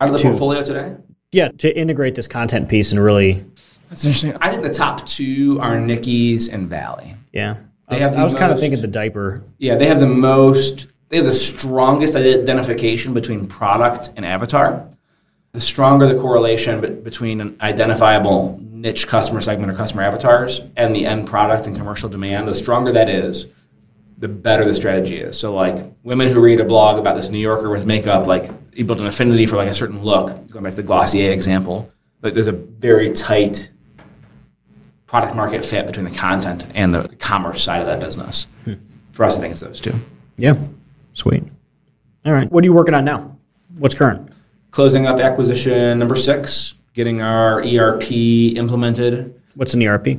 Out 0.00 0.10
of 0.10 0.16
the 0.16 0.22
portfolio 0.22 0.62
today, 0.62 0.96
Yeah, 1.32 1.48
to 1.58 1.76
integrate 1.76 2.14
this 2.14 2.26
content 2.26 2.68
piece 2.68 2.92
and 2.92 3.02
really, 3.02 3.44
that's 3.88 4.04
interesting. 4.04 4.36
I 4.40 4.50
think 4.50 4.62
the 4.62 4.70
top 4.72 5.06
two 5.06 5.58
are 5.60 5.78
Nikki's 5.78 6.48
and 6.48 6.68
Valley. 6.68 7.14
yeah. 7.32 7.56
I 7.86 7.94
was, 7.94 8.02
have 8.02 8.16
I 8.16 8.24
was 8.24 8.34
kind 8.34 8.50
of 8.50 8.58
thinking 8.58 8.80
the 8.80 8.88
diaper. 8.88 9.44
Yeah, 9.58 9.76
they 9.76 9.86
have 9.86 10.00
the 10.00 10.06
most, 10.06 10.88
they 11.10 11.18
have 11.18 11.26
the 11.26 11.32
strongest 11.32 12.16
identification 12.16 13.12
between 13.12 13.46
product 13.46 14.10
and 14.16 14.24
avatar. 14.24 14.88
The 15.52 15.60
stronger 15.60 16.06
the 16.06 16.18
correlation 16.18 17.02
between 17.02 17.42
an 17.42 17.56
identifiable 17.60 18.58
niche 18.62 19.06
customer 19.06 19.42
segment 19.42 19.70
or 19.70 19.74
customer 19.74 20.02
avatars 20.02 20.62
and 20.76 20.96
the 20.96 21.04
end 21.06 21.26
product 21.26 21.66
and 21.66 21.76
commercial 21.76 22.08
demand, 22.08 22.48
the 22.48 22.54
stronger 22.54 22.90
that 22.92 23.08
is, 23.10 23.46
the 24.18 24.28
better 24.28 24.64
the 24.64 24.74
strategy 24.74 25.16
is. 25.16 25.38
So, 25.38 25.54
like 25.54 25.92
women 26.02 26.28
who 26.28 26.40
read 26.40 26.60
a 26.60 26.64
blog 26.64 26.98
about 26.98 27.16
this 27.16 27.30
New 27.30 27.38
Yorker 27.38 27.70
with 27.70 27.86
makeup, 27.86 28.26
like 28.26 28.48
you 28.72 28.84
build 28.84 29.00
an 29.00 29.06
affinity 29.06 29.46
for 29.46 29.56
like 29.56 29.68
a 29.68 29.74
certain 29.74 30.02
look. 30.02 30.48
Going 30.50 30.64
back 30.64 30.72
to 30.72 30.76
the 30.76 30.82
Glossier 30.82 31.32
example, 31.32 31.90
like 32.22 32.34
there's 32.34 32.46
a 32.46 32.52
very 32.52 33.10
tight 33.12 33.70
product 35.06 35.34
market 35.34 35.64
fit 35.64 35.86
between 35.86 36.04
the 36.04 36.10
content 36.10 36.66
and 36.74 36.94
the, 36.94 37.02
the 37.02 37.16
commerce 37.16 37.62
side 37.62 37.80
of 37.80 37.86
that 37.86 38.00
business. 38.00 38.46
Hmm. 38.64 38.74
For 39.12 39.24
us, 39.24 39.36
I 39.36 39.40
think 39.40 39.52
it's 39.52 39.60
those 39.60 39.80
two. 39.80 39.94
Yeah, 40.36 40.54
sweet. 41.12 41.44
All 42.24 42.32
right. 42.32 42.50
What 42.50 42.64
are 42.64 42.66
you 42.66 42.72
working 42.72 42.94
on 42.94 43.04
now? 43.04 43.36
What's 43.78 43.94
current? 43.94 44.30
Closing 44.70 45.06
up 45.06 45.20
acquisition 45.20 45.98
number 45.98 46.16
six, 46.16 46.74
getting 46.94 47.20
our 47.20 47.62
ERP 47.62 48.10
implemented, 48.56 49.40
What's 49.54 49.74
an 49.74 49.86
ERP? 49.86 50.18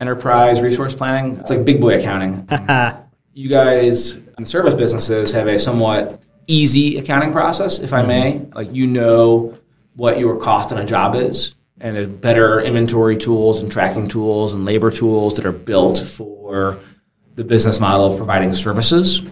enterprise 0.00 0.60
resource 0.60 0.94
planning. 0.94 1.38
It's 1.38 1.48
like 1.48 1.64
big 1.64 1.80
boy 1.80 1.98
accounting. 1.98 2.46
you 3.34 3.48
guys 3.48 4.16
in 4.38 4.44
service 4.44 4.74
businesses 4.74 5.32
have 5.32 5.46
a 5.48 5.58
somewhat 5.58 6.24
easy 6.46 6.98
accounting 6.98 7.32
process, 7.32 7.78
if 7.78 7.92
I 7.92 7.98
mm-hmm. 7.98 8.08
may. 8.08 8.38
Like 8.54 8.72
you 8.72 8.86
know 8.86 9.58
what 9.96 10.18
your 10.18 10.36
cost 10.38 10.72
on 10.72 10.78
a 10.78 10.84
job 10.84 11.14
is, 11.16 11.54
and 11.80 11.96
there's 11.96 12.08
better 12.08 12.60
inventory 12.60 13.16
tools 13.16 13.60
and 13.60 13.70
tracking 13.70 14.08
tools 14.08 14.54
and 14.54 14.64
labor 14.64 14.90
tools 14.90 15.36
that 15.36 15.44
are 15.44 15.52
built 15.52 15.98
for 15.98 16.78
the 17.34 17.44
business 17.44 17.80
model 17.80 18.06
of 18.06 18.16
providing 18.16 18.52
services. 18.52 19.22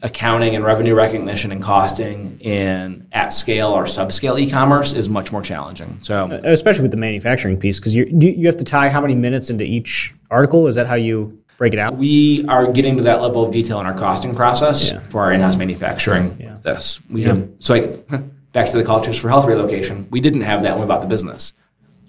Accounting 0.00 0.54
and 0.54 0.64
revenue 0.64 0.94
recognition 0.94 1.50
and 1.50 1.60
costing 1.60 2.38
in 2.38 3.08
at 3.10 3.32
scale 3.32 3.70
or 3.70 3.82
subscale 3.82 4.40
e-commerce 4.40 4.92
is 4.92 5.08
much 5.08 5.32
more 5.32 5.42
challenging. 5.42 5.98
So 5.98 6.26
uh, 6.26 6.40
Especially 6.44 6.82
with 6.82 6.92
the 6.92 6.98
manufacturing 6.98 7.58
piece, 7.58 7.80
because 7.80 7.96
you 7.96 8.06
you 8.20 8.46
have 8.46 8.56
to 8.58 8.64
tie 8.64 8.90
how 8.90 9.00
many 9.00 9.16
minutes 9.16 9.50
into 9.50 9.64
each 9.64 10.14
article. 10.30 10.68
Is 10.68 10.76
that 10.76 10.86
how 10.86 10.94
you 10.94 11.42
break 11.58 11.74
it 11.74 11.78
out? 11.78 11.98
We 11.98 12.46
are 12.46 12.70
getting 12.72 12.96
to 12.96 13.02
that 13.02 13.20
level 13.20 13.44
of 13.44 13.52
detail 13.52 13.78
in 13.80 13.86
our 13.86 13.92
costing 13.98 14.34
process 14.34 14.90
Yeah. 14.90 15.00
for 15.00 15.20
our 15.22 15.32
in-house 15.32 15.56
manufacturing. 15.56 16.38
With 16.38 16.62
this, 16.62 17.00
we 17.10 17.24
have 17.24 17.46
so 17.58 17.74
like 17.74 18.08
back 18.52 18.70
to 18.70 18.78
the 18.78 18.84
cultures 18.84 19.18
for 19.18 19.28
health 19.28 19.44
relocation. 19.44 20.06
We 20.10 20.20
didn't 20.20 20.40
have 20.42 20.62
that 20.62 20.72
when 20.72 20.82
we 20.82 20.86
bought 20.88 21.02
the 21.02 21.06
business. 21.08 21.52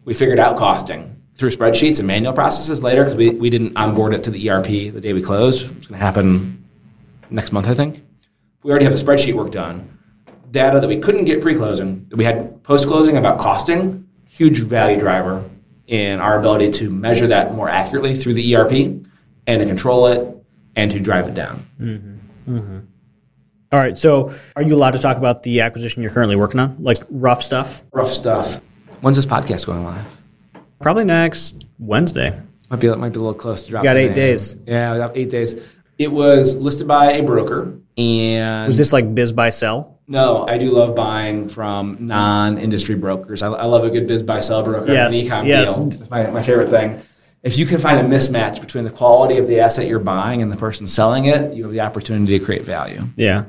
We 0.05 0.13
figured 0.13 0.39
out 0.39 0.55
costing 0.55 1.15
through 1.35 1.49
spreadsheets 1.49 1.97
and 1.99 2.07
manual 2.07 2.33
processes 2.33 2.81
later 2.83 3.03
because 3.03 3.17
we, 3.17 3.31
we 3.31 3.49
didn't 3.49 3.75
onboard 3.75 4.13
it 4.13 4.23
to 4.23 4.31
the 4.31 4.49
ERP 4.49 4.67
the 4.93 5.01
day 5.01 5.13
we 5.13 5.21
closed. 5.21 5.65
It's 5.77 5.87
going 5.87 5.99
to 5.99 6.05
happen 6.05 6.63
next 7.29 7.51
month, 7.51 7.67
I 7.67 7.73
think. 7.73 8.03
We 8.63 8.71
already 8.71 8.85
have 8.85 8.97
the 8.97 9.03
spreadsheet 9.03 9.33
work 9.33 9.51
done. 9.51 9.97
Data 10.51 10.79
that 10.79 10.87
we 10.87 10.97
couldn't 10.99 11.25
get 11.25 11.41
pre-closing, 11.41 12.03
that 12.09 12.17
we 12.17 12.23
had 12.23 12.61
post-closing 12.63 13.17
about 13.17 13.39
costing, 13.39 14.07
huge 14.27 14.59
value 14.59 14.99
driver 14.99 15.43
in 15.87 16.19
our 16.19 16.39
ability 16.39 16.69
to 16.71 16.89
measure 16.89 17.27
that 17.27 17.53
more 17.53 17.69
accurately 17.69 18.15
through 18.15 18.33
the 18.33 18.55
ERP 18.55 19.03
and 19.49 19.59
to 19.61 19.65
control 19.65 20.07
it 20.07 20.35
and 20.75 20.91
to 20.91 20.99
drive 20.99 21.27
it 21.27 21.33
down. 21.33 21.65
Mm-hmm. 21.81 22.57
Mm-hmm. 22.57 22.79
All 23.71 23.79
right. 23.79 23.97
So, 23.97 24.33
are 24.55 24.61
you 24.61 24.75
allowed 24.75 24.91
to 24.91 24.99
talk 24.99 25.17
about 25.17 25.43
the 25.43 25.61
acquisition 25.61 26.01
you're 26.03 26.11
currently 26.11 26.35
working 26.35 26.59
on, 26.59 26.77
like 26.79 26.97
rough 27.09 27.41
stuff? 27.43 27.83
Rough 27.91 28.11
stuff. 28.13 28.61
When's 29.01 29.15
this 29.17 29.25
podcast 29.25 29.65
going 29.65 29.83
live? 29.83 30.05
Probably 30.81 31.03
next 31.05 31.65
Wednesday. 31.77 32.39
Might 32.69 32.79
be 32.79 32.87
might 32.95 33.09
be 33.09 33.15
a 33.19 33.21
little 33.21 33.33
close 33.33 33.63
to 33.63 33.71
drop. 33.71 33.83
got 33.83 33.97
eight 33.97 34.07
name. 34.07 34.15
days. 34.15 34.55
Yeah, 34.65 35.09
eight 35.15 35.29
days. 35.29 35.55
It 35.97 36.11
was 36.11 36.55
listed 36.55 36.87
by 36.87 37.13
a 37.13 37.23
broker, 37.23 37.73
and 37.97 38.67
Was 38.67 38.77
this 38.77 38.93
like 38.93 39.13
BizBuySell? 39.13 39.95
no, 40.07 40.45
I 40.47 40.57
do 40.57 40.71
love 40.71 40.95
buying 40.95 41.49
from 41.49 41.97
non-industry 41.99 42.95
brokers. 42.95 43.43
I, 43.43 43.49
I 43.49 43.65
love 43.65 43.83
a 43.83 43.89
good 43.89 44.07
BizBuySell 44.07 44.63
broker, 44.63 44.91
Yes, 44.93 45.13
an 45.13 45.27
ecom 45.27 45.45
yes. 45.45 45.75
deal. 45.75 45.87
It's 45.89 46.09
my, 46.09 46.25
my 46.31 46.41
favorite 46.41 46.69
thing. 46.69 46.99
If 47.41 47.57
you 47.57 47.65
can 47.65 47.79
find 47.79 47.99
a 47.99 48.03
mismatch 48.03 48.59
between 48.59 48.83
the 48.83 48.89
quality 48.89 49.37
of 49.37 49.47
the 49.47 49.59
asset 49.59 49.87
you're 49.87 49.99
buying 49.99 50.41
and 50.41 50.51
the 50.51 50.57
person 50.57 50.85
selling 50.85 51.25
it, 51.25 51.53
you 51.53 51.63
have 51.63 51.71
the 51.71 51.79
opportunity 51.79 52.37
to 52.37 52.43
create 52.43 52.63
value. 52.63 53.03
Yeah. 53.15 53.45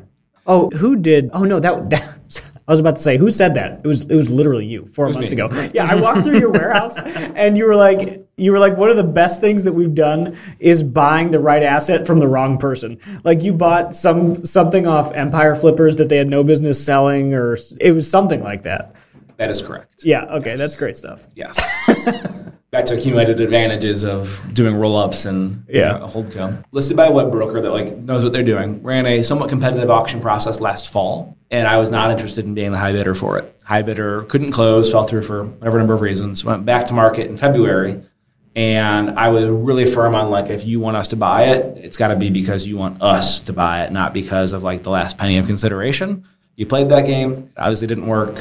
Oh, 0.46 0.70
who 0.70 0.96
did? 0.96 1.30
Oh 1.32 1.44
no, 1.44 1.58
that, 1.58 1.90
that 1.90 2.52
I 2.68 2.72
was 2.72 2.78
about 2.78 2.96
to 2.96 3.02
say 3.02 3.16
who 3.16 3.30
said 3.30 3.54
that. 3.54 3.80
It 3.82 3.86
was 3.86 4.02
it 4.02 4.14
was 4.14 4.30
literally 4.30 4.64
you 4.64 4.86
four 4.86 5.06
months 5.06 5.32
me. 5.32 5.40
ago. 5.40 5.70
Yeah, 5.74 5.90
I 5.90 5.96
walked 5.96 6.22
through 6.22 6.38
your 6.38 6.52
warehouse 6.52 6.98
and 7.04 7.58
you 7.58 7.64
were 7.64 7.74
like 7.74 8.26
you 8.36 8.52
were 8.52 8.60
like 8.60 8.76
one 8.76 8.90
of 8.90 8.96
the 8.96 9.04
best 9.04 9.40
things 9.40 9.64
that 9.64 9.72
we've 9.72 9.94
done 9.94 10.36
is 10.60 10.84
buying 10.84 11.32
the 11.32 11.40
right 11.40 11.64
asset 11.64 12.06
from 12.06 12.20
the 12.20 12.28
wrong 12.28 12.58
person. 12.58 12.98
Like 13.24 13.42
you 13.42 13.52
bought 13.52 13.94
some 13.94 14.44
something 14.44 14.86
off 14.86 15.12
Empire 15.12 15.56
Flippers 15.56 15.96
that 15.96 16.08
they 16.08 16.16
had 16.16 16.28
no 16.28 16.44
business 16.44 16.84
selling, 16.84 17.34
or 17.34 17.58
it 17.80 17.90
was 17.90 18.08
something 18.08 18.40
like 18.40 18.62
that. 18.62 18.94
That 19.36 19.50
is 19.50 19.60
correct. 19.60 20.04
Yeah. 20.04 20.26
Okay, 20.26 20.54
that's 20.54 20.76
great 20.76 20.96
stuff. 20.96 21.26
Yes. 21.34 21.58
Back 22.70 22.84
to 22.86 22.94
accumulated 22.96 23.40
advantages 23.40 24.04
of 24.04 24.40
doing 24.54 24.76
roll-ups 24.76 25.24
and 25.24 25.64
you 25.68 25.80
Yeah. 25.80 25.98
know, 25.98 26.04
a 26.04 26.06
holdco. 26.06 26.62
Listed 26.70 26.96
by 26.96 27.06
a 27.06 27.10
web 27.10 27.32
broker 27.32 27.60
that 27.60 27.72
like 27.72 27.98
knows 27.98 28.22
what 28.22 28.32
they're 28.32 28.44
doing. 28.44 28.80
Ran 28.84 29.06
a 29.06 29.22
somewhat 29.22 29.48
competitive 29.48 29.90
auction 29.90 30.20
process 30.20 30.60
last 30.60 30.88
fall, 30.92 31.36
and 31.50 31.66
I 31.66 31.78
was 31.78 31.90
not 31.90 32.12
interested 32.12 32.44
in 32.44 32.54
being 32.54 32.70
the 32.70 32.78
high 32.78 32.92
bidder 32.92 33.16
for 33.16 33.38
it. 33.38 33.52
High 33.64 33.82
bidder 33.82 34.22
couldn't 34.28 34.52
close, 34.52 34.88
fell 34.88 35.02
through 35.02 35.22
for 35.22 35.44
whatever 35.46 35.78
number 35.78 35.94
of 35.94 36.00
reasons. 36.00 36.44
Went 36.44 36.64
back 36.64 36.84
to 36.86 36.94
market 36.94 37.28
in 37.28 37.36
February, 37.36 38.02
and 38.54 39.18
I 39.18 39.30
was 39.30 39.46
really 39.46 39.84
firm 39.84 40.14
on 40.14 40.30
like 40.30 40.48
if 40.48 40.64
you 40.64 40.78
want 40.78 40.96
us 40.96 41.08
to 41.08 41.16
buy 41.16 41.46
it, 41.46 41.76
it's 41.76 41.96
got 41.96 42.08
to 42.08 42.16
be 42.16 42.30
because 42.30 42.68
you 42.68 42.76
want 42.76 43.02
us 43.02 43.40
to 43.40 43.52
buy 43.52 43.82
it, 43.82 43.90
not 43.90 44.14
because 44.14 44.52
of 44.52 44.62
like 44.62 44.84
the 44.84 44.90
last 44.90 45.18
penny 45.18 45.38
of 45.38 45.46
consideration. 45.48 46.22
You 46.54 46.66
played 46.66 46.88
that 46.90 47.04
game, 47.04 47.32
it 47.32 47.48
obviously 47.60 47.88
didn't 47.88 48.06
work. 48.06 48.38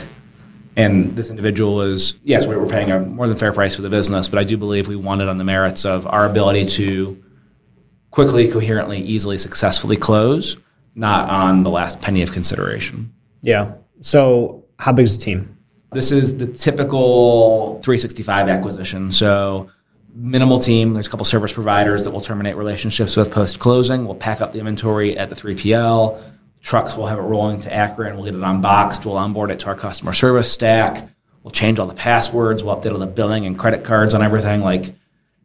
And 0.76 1.15
this 1.15 1.30
individual 1.30 1.82
is, 1.82 2.15
yes, 2.24 2.45
we 2.45 2.55
were 2.55 2.65
paying 2.65 2.91
a 2.91 2.99
more 2.99 3.28
than 3.28 3.36
fair 3.36 3.51
price 3.51 3.76
for 3.76 3.82
the 3.82 3.89
business, 3.89 4.30
but 4.30 4.39
I 4.39 4.43
do 4.43 4.57
believe 4.57 4.88
we 4.88 4.95
won 4.95 5.20
it 5.20 5.28
on 5.28 5.38
the 5.38 5.43
merits 5.43 5.84
of 5.86 6.07
our 6.07 6.30
ability 6.30 6.65
to 6.67 7.22
quickly, 8.11 8.47
coherently, 8.47 8.99
easily, 8.99 9.38
successfully 9.38 9.97
close, 9.97 10.57
not 10.95 11.30
on 11.30 11.63
the 11.63 11.70
last 11.70 12.01
penny 12.01 12.22
of 12.22 12.32
consideration. 12.32 13.13
Yeah. 13.41 13.74
So 14.01 14.65
how 14.80 14.93
big 14.93 15.05
is 15.05 15.17
the 15.17 15.24
team? 15.24 15.57
This 15.91 16.11
is 16.11 16.38
the 16.38 16.47
typical 16.47 17.82
365 17.82 18.47
acquisition. 18.47 19.11
So 19.11 19.70
minimal 20.13 20.59
team. 20.59 20.93
There's 20.93 21.07
a 21.07 21.09
couple 21.09 21.26
service 21.26 21.51
providers 21.53 22.03
that 22.03 22.11
will 22.11 22.22
terminate 22.22 22.55
relationships 22.55 23.15
with 23.15 23.32
post 23.32 23.59
closing. 23.59 24.05
We'll 24.05 24.15
pack 24.15 24.41
up 24.41 24.53
the 24.53 24.59
inventory 24.59 25.17
at 25.17 25.30
the 25.30 25.36
3PL. 25.36 26.22
Trucks 26.62 26.95
will 26.95 27.07
have 27.07 27.18
it 27.18 27.24
rolling 27.24 27.62
to 27.62 27.74
Akron. 27.74 28.16
We'll 28.16 28.26
get 28.26 28.36
it 28.36 28.43
unboxed. 28.43 29.05
We'll 29.05 29.18
onboard 29.18 29.51
it 29.51 29.60
to 29.60 29.68
our 29.68 29.76
customer 29.76 30.14
service 30.14 30.51
stack. 30.51 31.07
We'll 31.43 31.51
change 31.51 31.80
all 31.80 31.88
the 31.88 31.95
passwords. 31.95 32.64
We'll 32.64 32.76
update 32.76 32.91
all 32.91 32.99
the 32.99 33.07
billing 33.07 33.45
and 33.45 33.57
credit 33.57 33.84
cards 33.84 34.14
and 34.14 34.24
everything. 34.24 34.62
Like 34.62 34.84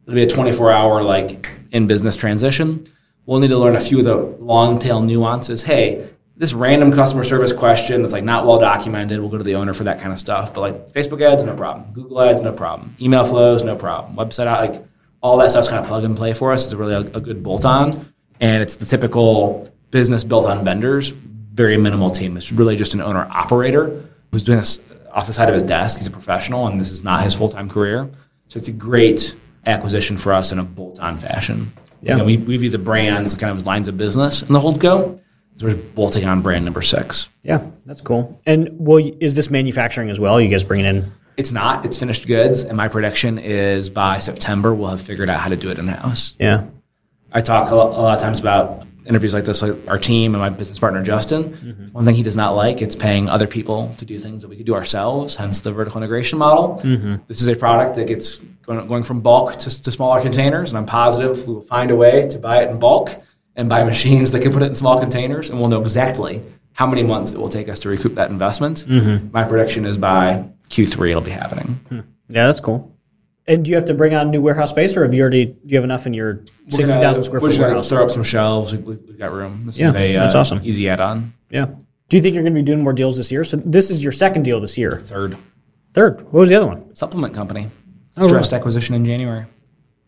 it'll 0.03 0.15
be 0.15 0.23
a 0.23 0.27
24 0.27 0.71
hour 0.71 1.01
like 1.01 1.49
in 1.71 1.87
business 1.87 2.15
transition. 2.15 2.85
We'll 3.25 3.39
need 3.39 3.47
to 3.47 3.57
learn 3.57 3.75
a 3.75 3.81
few 3.81 3.99
of 3.99 4.03
the 4.03 4.15
long 4.15 4.77
tail 4.77 5.01
nuances. 5.01 5.63
Hey, 5.63 6.07
this 6.37 6.53
random 6.53 6.91
customer 6.91 7.23
service 7.23 7.53
question 7.53 8.01
that's 8.01 8.13
like 8.13 8.23
not 8.23 8.45
well 8.45 8.59
documented, 8.59 9.19
we'll 9.19 9.29
go 9.29 9.37
to 9.37 9.43
the 9.43 9.55
owner 9.55 9.73
for 9.73 9.85
that 9.85 9.99
kind 9.99 10.11
of 10.11 10.19
stuff. 10.19 10.53
But 10.53 10.61
like 10.61 10.89
Facebook 10.91 11.21
ads, 11.21 11.43
no 11.43 11.55
problem. 11.55 11.91
Google 11.93 12.21
ads, 12.21 12.41
no 12.41 12.51
problem. 12.51 12.95
Email 12.99 13.23
flows, 13.23 13.63
no 13.63 13.75
problem. 13.75 14.15
Website 14.17 14.47
out, 14.47 14.69
like 14.69 14.85
all 15.21 15.37
that 15.37 15.51
stuff's 15.51 15.69
kind 15.69 15.79
of 15.79 15.87
plug 15.87 16.03
and 16.03 16.15
play 16.15 16.33
for 16.33 16.51
us. 16.51 16.65
It's 16.65 16.73
really 16.73 16.93
a, 16.93 17.17
a 17.17 17.21
good 17.21 17.41
bolt 17.41 17.65
on, 17.65 18.13
and 18.39 18.61
it's 18.61 18.75
the 18.75 18.85
typical 18.85 19.69
business 19.95 20.25
built 20.25 20.45
on 20.45 20.61
vendors. 20.65 21.11
Very 21.53 21.77
minimal 21.77 22.09
team. 22.09 22.35
It's 22.35 22.51
really 22.51 22.75
just 22.75 22.93
an 22.95 23.01
owner 23.01 23.25
operator 23.31 24.03
who's 24.29 24.43
doing 24.43 24.57
this 24.57 24.81
off 25.13 25.25
the 25.25 25.31
side 25.31 25.47
of 25.47 25.53
his 25.53 25.63
desk. 25.63 25.97
He's 25.97 26.07
a 26.07 26.11
professional, 26.11 26.67
and 26.67 26.77
this 26.77 26.91
is 26.91 27.01
not 27.01 27.23
his 27.23 27.33
full 27.33 27.47
time 27.47 27.69
career. 27.69 28.09
So 28.49 28.57
it's 28.57 28.67
a 28.67 28.73
great 28.73 29.35
acquisition 29.65 30.17
for 30.17 30.33
us 30.33 30.51
in 30.51 30.59
a 30.59 30.65
bolt 30.65 30.99
on 30.99 31.17
fashion. 31.17 31.71
Yeah. 32.01 32.11
You 32.11 32.17
know, 32.17 32.25
we, 32.25 32.37
we 32.39 32.57
view 32.57 32.69
the 32.69 32.77
brands 32.77 33.35
kind 33.35 33.51
of 33.51 33.55
as 33.55 33.65
lines 33.65 33.87
of 33.87 33.95
business 33.95 34.41
in 34.41 34.51
the 34.51 34.59
Holdco. 34.59 35.17
So 35.59 35.67
we're 35.67 35.75
bolting 35.75 36.25
on 36.25 36.41
brand 36.41 36.65
number 36.65 36.81
six. 36.81 37.29
Yeah, 37.43 37.65
that's 37.85 38.01
cool. 38.01 38.37
And 38.45 38.67
well, 38.73 38.99
is 39.21 39.33
this 39.33 39.49
manufacturing 39.49 40.09
as 40.09 40.19
well? 40.19 40.41
You 40.41 40.49
guys 40.49 40.65
bringing 40.65 40.87
in? 40.87 41.09
It's 41.37 41.53
not. 41.53 41.85
It's 41.85 41.97
finished 41.97 42.27
goods, 42.27 42.65
and 42.65 42.75
my 42.75 42.89
prediction 42.89 43.39
is 43.39 43.89
by 43.89 44.19
September 44.19 44.75
we'll 44.75 44.89
have 44.89 45.01
figured 45.01 45.29
out 45.29 45.39
how 45.39 45.47
to 45.47 45.55
do 45.55 45.71
it 45.71 45.79
in 45.79 45.87
house. 45.87 46.35
Yeah. 46.37 46.65
I 47.31 47.39
talk 47.39 47.71
a 47.71 47.75
lot, 47.75 47.93
a 47.93 48.01
lot 48.01 48.17
of 48.17 48.21
times 48.21 48.41
about 48.41 48.85
interviews 49.07 49.33
like 49.33 49.45
this 49.45 49.61
with 49.61 49.87
our 49.87 49.97
team 49.97 50.33
and 50.33 50.41
my 50.41 50.49
business 50.49 50.79
partner 50.79 51.01
Justin. 51.03 51.45
Mm-hmm. 51.45 51.85
One 51.87 52.05
thing 52.05 52.15
he 52.15 52.23
does 52.23 52.35
not 52.35 52.55
like 52.55 52.81
it's 52.81 52.95
paying 52.95 53.29
other 53.29 53.47
people 53.47 53.93
to 53.97 54.05
do 54.05 54.17
things 54.19 54.41
that 54.41 54.47
we 54.47 54.57
could 54.57 54.65
do 54.65 54.73
ourselves. 54.73 55.35
Hence 55.35 55.61
the 55.61 55.71
vertical 55.71 56.01
integration 56.01 56.39
model. 56.39 56.79
Mm-hmm. 56.83 57.15
This 57.27 57.41
is 57.41 57.47
a 57.47 57.55
product 57.55 57.95
that 57.95 58.07
gets 58.07 58.39
going, 58.63 58.87
going 58.87 59.03
from 59.03 59.21
bulk 59.21 59.57
to, 59.57 59.83
to 59.83 59.91
smaller 59.91 60.21
containers, 60.21 60.69
and 60.69 60.77
I'm 60.77 60.85
positive 60.85 61.47
we 61.47 61.53
will 61.53 61.61
find 61.61 61.91
a 61.91 61.95
way 61.95 62.27
to 62.27 62.39
buy 62.39 62.63
it 62.63 62.69
in 62.69 62.79
bulk 62.79 63.11
and 63.55 63.69
buy 63.69 63.83
machines 63.83 64.31
that 64.31 64.41
can 64.41 64.51
put 64.51 64.61
it 64.61 64.65
in 64.65 64.75
small 64.75 64.99
containers, 64.99 65.49
and 65.49 65.59
we'll 65.59 65.69
know 65.69 65.81
exactly 65.81 66.41
how 66.73 66.85
many 66.85 67.03
months 67.03 67.31
it 67.31 67.37
will 67.37 67.49
take 67.49 67.69
us 67.69 67.79
to 67.79 67.89
recoup 67.89 68.15
that 68.15 68.29
investment. 68.29 68.85
Mm-hmm. 68.87 69.31
My 69.31 69.43
prediction 69.43 69.85
is 69.85 69.97
by 69.97 70.49
Q3 70.69 71.09
it'll 71.09 71.21
be 71.21 71.31
happening. 71.31 71.79
Hmm. 71.89 71.99
Yeah, 72.27 72.47
that's 72.47 72.59
cool. 72.59 72.94
And 73.47 73.63
do 73.63 73.69
you 73.69 73.75
have 73.75 73.85
to 73.85 73.93
bring 73.93 74.15
on 74.15 74.31
new 74.31 74.41
warehouse 74.41 74.71
space, 74.71 74.97
or 74.97 75.03
have 75.03 75.13
you 75.13 75.21
already? 75.21 75.45
Do 75.45 75.59
you 75.65 75.77
have 75.77 75.83
enough 75.83 76.07
in 76.07 76.13
your 76.15 76.41
sixty 76.67 76.95
thousand 76.95 77.23
square 77.23 77.39
foot 77.39 77.57
warehouse? 77.59 77.89
throw 77.89 78.03
up 78.03 78.09
some 78.09 78.23
shelves. 78.23 78.73
We, 78.73 78.79
we've, 78.79 79.01
we've 79.07 79.19
got 79.19 79.31
room. 79.31 79.67
This 79.67 79.77
Yeah, 79.77 79.89
is 79.89 79.95
a, 79.95 80.13
that's 80.13 80.33
uh, 80.35 80.39
awesome. 80.39 80.61
Easy 80.63 80.89
add-on. 80.89 81.31
Yeah. 81.51 81.67
Do 82.09 82.17
you 82.17 82.23
think 82.23 82.33
you're 82.33 82.43
going 82.43 82.53
to 82.55 82.59
be 82.59 82.65
doing 82.65 82.81
more 82.83 82.93
deals 82.93 83.17
this 83.17 83.31
year? 83.31 83.43
So 83.43 83.57
this 83.57 83.91
is 83.91 84.01
your 84.03 84.11
second 84.11 84.43
deal 84.43 84.59
this 84.59 84.77
year. 84.77 84.99
Third 84.99 85.37
Third. 85.93 86.21
What 86.21 86.33
was 86.41 86.49
the 86.49 86.55
other 86.55 86.67
one? 86.67 86.93
supplement 86.95 87.33
company. 87.33 87.69
Oh, 88.17 88.27
Stressed 88.27 88.51
acquisition 88.53 88.95
in 88.95 89.05
January. 89.05 89.45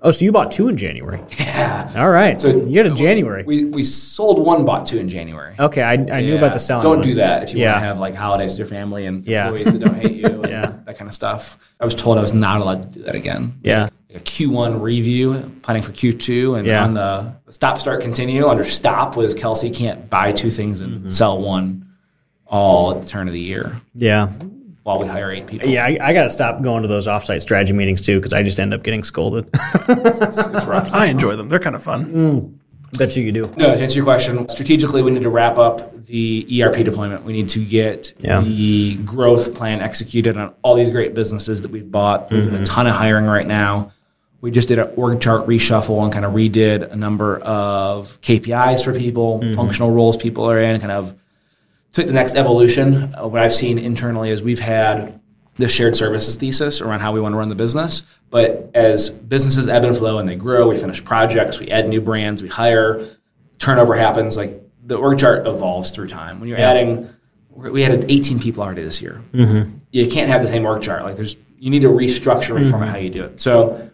Oh, 0.02 0.12
so 0.12 0.24
you 0.26 0.32
bought 0.32 0.52
two 0.52 0.68
in 0.70 0.78
January. 0.78 1.20
Yeah. 1.40 1.92
All 1.96 2.10
right. 2.12 2.40
So- 2.40 2.50
you 2.68 2.78
had 2.78 2.86
a 2.86 2.94
January. 2.94 3.44
We, 3.44 3.64
we 3.66 3.84
sold 3.84 4.46
one, 4.46 4.64
bought 4.64 4.86
two 4.86 5.00
in 5.00 5.10
January. 5.10 5.56
okay, 5.60 5.82
I, 5.82 5.94
I 5.94 6.22
knew 6.22 6.38
about 6.38 6.54
the 6.54 6.60
selling. 6.60 6.84
Don't 6.84 6.98
one. 6.98 7.08
do 7.08 7.16
that 7.16 7.44
if 7.44 7.54
you 7.54 7.62
Yeah. 7.62 7.72
want 7.74 7.82
to 7.82 7.86
have 7.88 8.00
like 8.00 8.14
holidays 8.14 8.52
with 8.52 8.60
your 8.60 8.68
family 8.68 9.08
and 9.08 9.26
Yeah. 9.26 9.48
employees 9.48 9.74
that 9.74 9.80
don't 9.80 9.96
hate 9.96 10.12
you 10.14 10.26
and 10.44 10.50
Yeah. 10.50 10.74
that 10.86 10.98
kind 11.00 11.08
of 11.08 11.16
stuff. 11.16 11.58
I 11.80 11.86
was 11.86 11.96
told 11.96 12.18
I 12.20 12.22
was 12.22 12.34
not 12.34 12.62
allowed 12.62 12.84
to 12.94 13.00
do 13.00 13.06
that 13.06 13.16
again. 13.16 13.58
Yeah. 13.64 13.90
A 14.14 14.20
Q1 14.20 14.82
review, 14.82 15.52
planning 15.64 15.82
for 15.84 15.92
Q2, 15.94 16.60
and 16.60 16.68
Yeah. 16.68 16.84
on 16.84 16.94
the 16.94 17.34
stop, 17.50 17.80
start, 17.80 18.02
continue. 18.02 18.48
Under 18.48 18.64
stop 18.64 19.18
was 19.18 19.34
Kelsey 19.34 19.70
can't 19.72 20.10
buy 20.12 20.32
two 20.32 20.52
things 20.52 20.80
and 20.80 21.00
Mm-hmm. 21.00 21.10
sell 21.10 21.42
one 21.42 21.88
all 22.46 22.92
at 22.96 23.02
the 23.02 23.08
turn 23.08 23.28
of 23.28 23.34
the 23.34 23.40
year 23.42 23.82
Yeah. 23.96 24.32
While 24.88 25.00
we 25.00 25.06
hire 25.06 25.30
eight 25.30 25.46
people. 25.46 25.68
Yeah, 25.68 25.84
I, 25.84 25.98
I 26.02 26.14
got 26.14 26.24
to 26.24 26.30
stop 26.30 26.62
going 26.62 26.82
to 26.82 26.88
those 26.88 27.08
offsite 27.08 27.42
strategy 27.42 27.74
meetings 27.74 28.02
too 28.02 28.20
because 28.20 28.32
I 28.32 28.42
just 28.42 28.58
end 28.58 28.74
up 28.74 28.84
getting 28.84 29.04
scolded. 29.04 29.50
It's 29.90 30.66
rough. 30.66 30.94
I 30.94 31.08
enjoy 31.08 31.36
them. 31.36 31.50
They're 31.50 31.60
kind 31.60 31.76
of 31.76 31.84
fun. 31.84 32.06
Mm. 32.06 32.98
Bet 32.98 33.16
you 33.18 33.24
you 33.24 33.34
do. 33.34 33.52
No, 33.58 33.76
to 33.76 33.82
answer 33.82 33.98
your 33.98 34.06
question, 34.06 34.48
strategically, 34.48 35.02
we 35.02 35.12
need 35.12 35.24
to 35.24 35.30
wrap 35.30 35.58
up 35.58 36.06
the 36.06 36.48
ERP 36.62 36.86
deployment. 36.86 37.26
We 37.26 37.34
need 37.34 37.50
to 37.50 37.66
get 37.66 38.14
Yeah. 38.20 38.40
the 38.40 38.96
growth 39.04 39.54
plan 39.54 39.82
executed 39.82 40.38
on 40.38 40.54
all 40.62 40.76
these 40.76 40.90
great 40.90 41.14
businesses 41.14 41.62
that 41.64 41.72
we've 41.72 41.92
bought. 41.92 42.32
We're 42.32 42.38
doing 42.38 42.50
a 42.50 42.58
mm-hmm. 42.58 42.64
ton 42.64 42.88
of 42.88 42.96
hiring 42.96 43.26
right 43.26 43.48
now. 43.48 43.92
We 44.40 44.52
just 44.52 44.70
did 44.70 44.80
an 44.80 44.90
org 44.96 45.20
chart 45.20 45.46
reshuffle 45.48 46.02
and 46.02 46.14
kind 46.14 46.24
of 46.24 46.32
redid 46.32 46.90
a 46.92 46.96
number 46.96 47.40
of 47.40 48.20
KPIs 48.22 48.86
for 48.86 48.94
people, 48.94 49.40
mm-hmm. 49.40 49.54
functional 49.54 49.92
roles 49.92 50.16
people 50.16 50.50
are 50.50 50.60
in, 50.60 50.80
kind 50.80 50.94
of 50.94 51.14
took 51.92 52.06
the 52.06 52.14
next 52.14 52.36
evolution. 52.36 53.14
Uh, 53.16 53.28
what 53.28 53.42
I've 53.42 53.54
seen 53.54 53.78
internally 53.78 54.30
is 54.30 54.44
we've 54.44 54.60
had 54.60 55.20
the 55.56 55.68
shared 55.68 55.96
services 55.96 56.36
thesis 56.36 56.82
around 56.82 57.00
how 57.00 57.12
we 57.12 57.20
want 57.20 57.34
to 57.34 57.38
run 57.38 57.50
the 57.50 57.56
business. 57.56 58.04
But 58.30 58.70
as 58.74 59.10
businesses 59.10 59.68
ebb 59.68 59.86
and 59.86 59.96
flow 59.98 60.20
and 60.20 60.30
they 60.30 60.36
grow, 60.36 60.68
we 60.68 60.78
finish 60.78 61.04
projects, 61.04 61.60
we 61.60 61.70
add 61.72 61.88
new 61.90 62.02
brands, 62.02 62.44
we 62.44 62.50
hire, 62.50 63.06
turnover 63.58 63.96
happens. 63.96 64.38
Like 64.38 64.62
the 64.86 64.96
org 64.96 65.18
chart 65.18 65.48
evolves 65.48 65.92
through 65.92 66.08
time. 66.10 66.40
When 66.40 66.48
you're 66.48 66.60
adding, 66.60 67.10
we 67.50 67.84
added 67.84 68.06
18 68.10 68.40
people 68.40 68.62
already 68.64 68.84
this 68.84 69.02
year. 69.02 69.22
You 69.92 70.10
can't 70.12 70.30
have 70.30 70.42
the 70.42 70.48
same 70.48 70.66
org 70.66 70.84
chart. 70.84 71.04
Like 71.04 71.16
there's, 71.16 71.38
you 71.58 71.72
need 71.72 71.82
to 71.82 71.88
restructure, 71.90 72.56
and 72.56 72.66
reformat 72.66 72.88
how 72.90 72.98
you 72.98 73.10
do 73.10 73.24
it. 73.24 73.40
So 73.40 73.90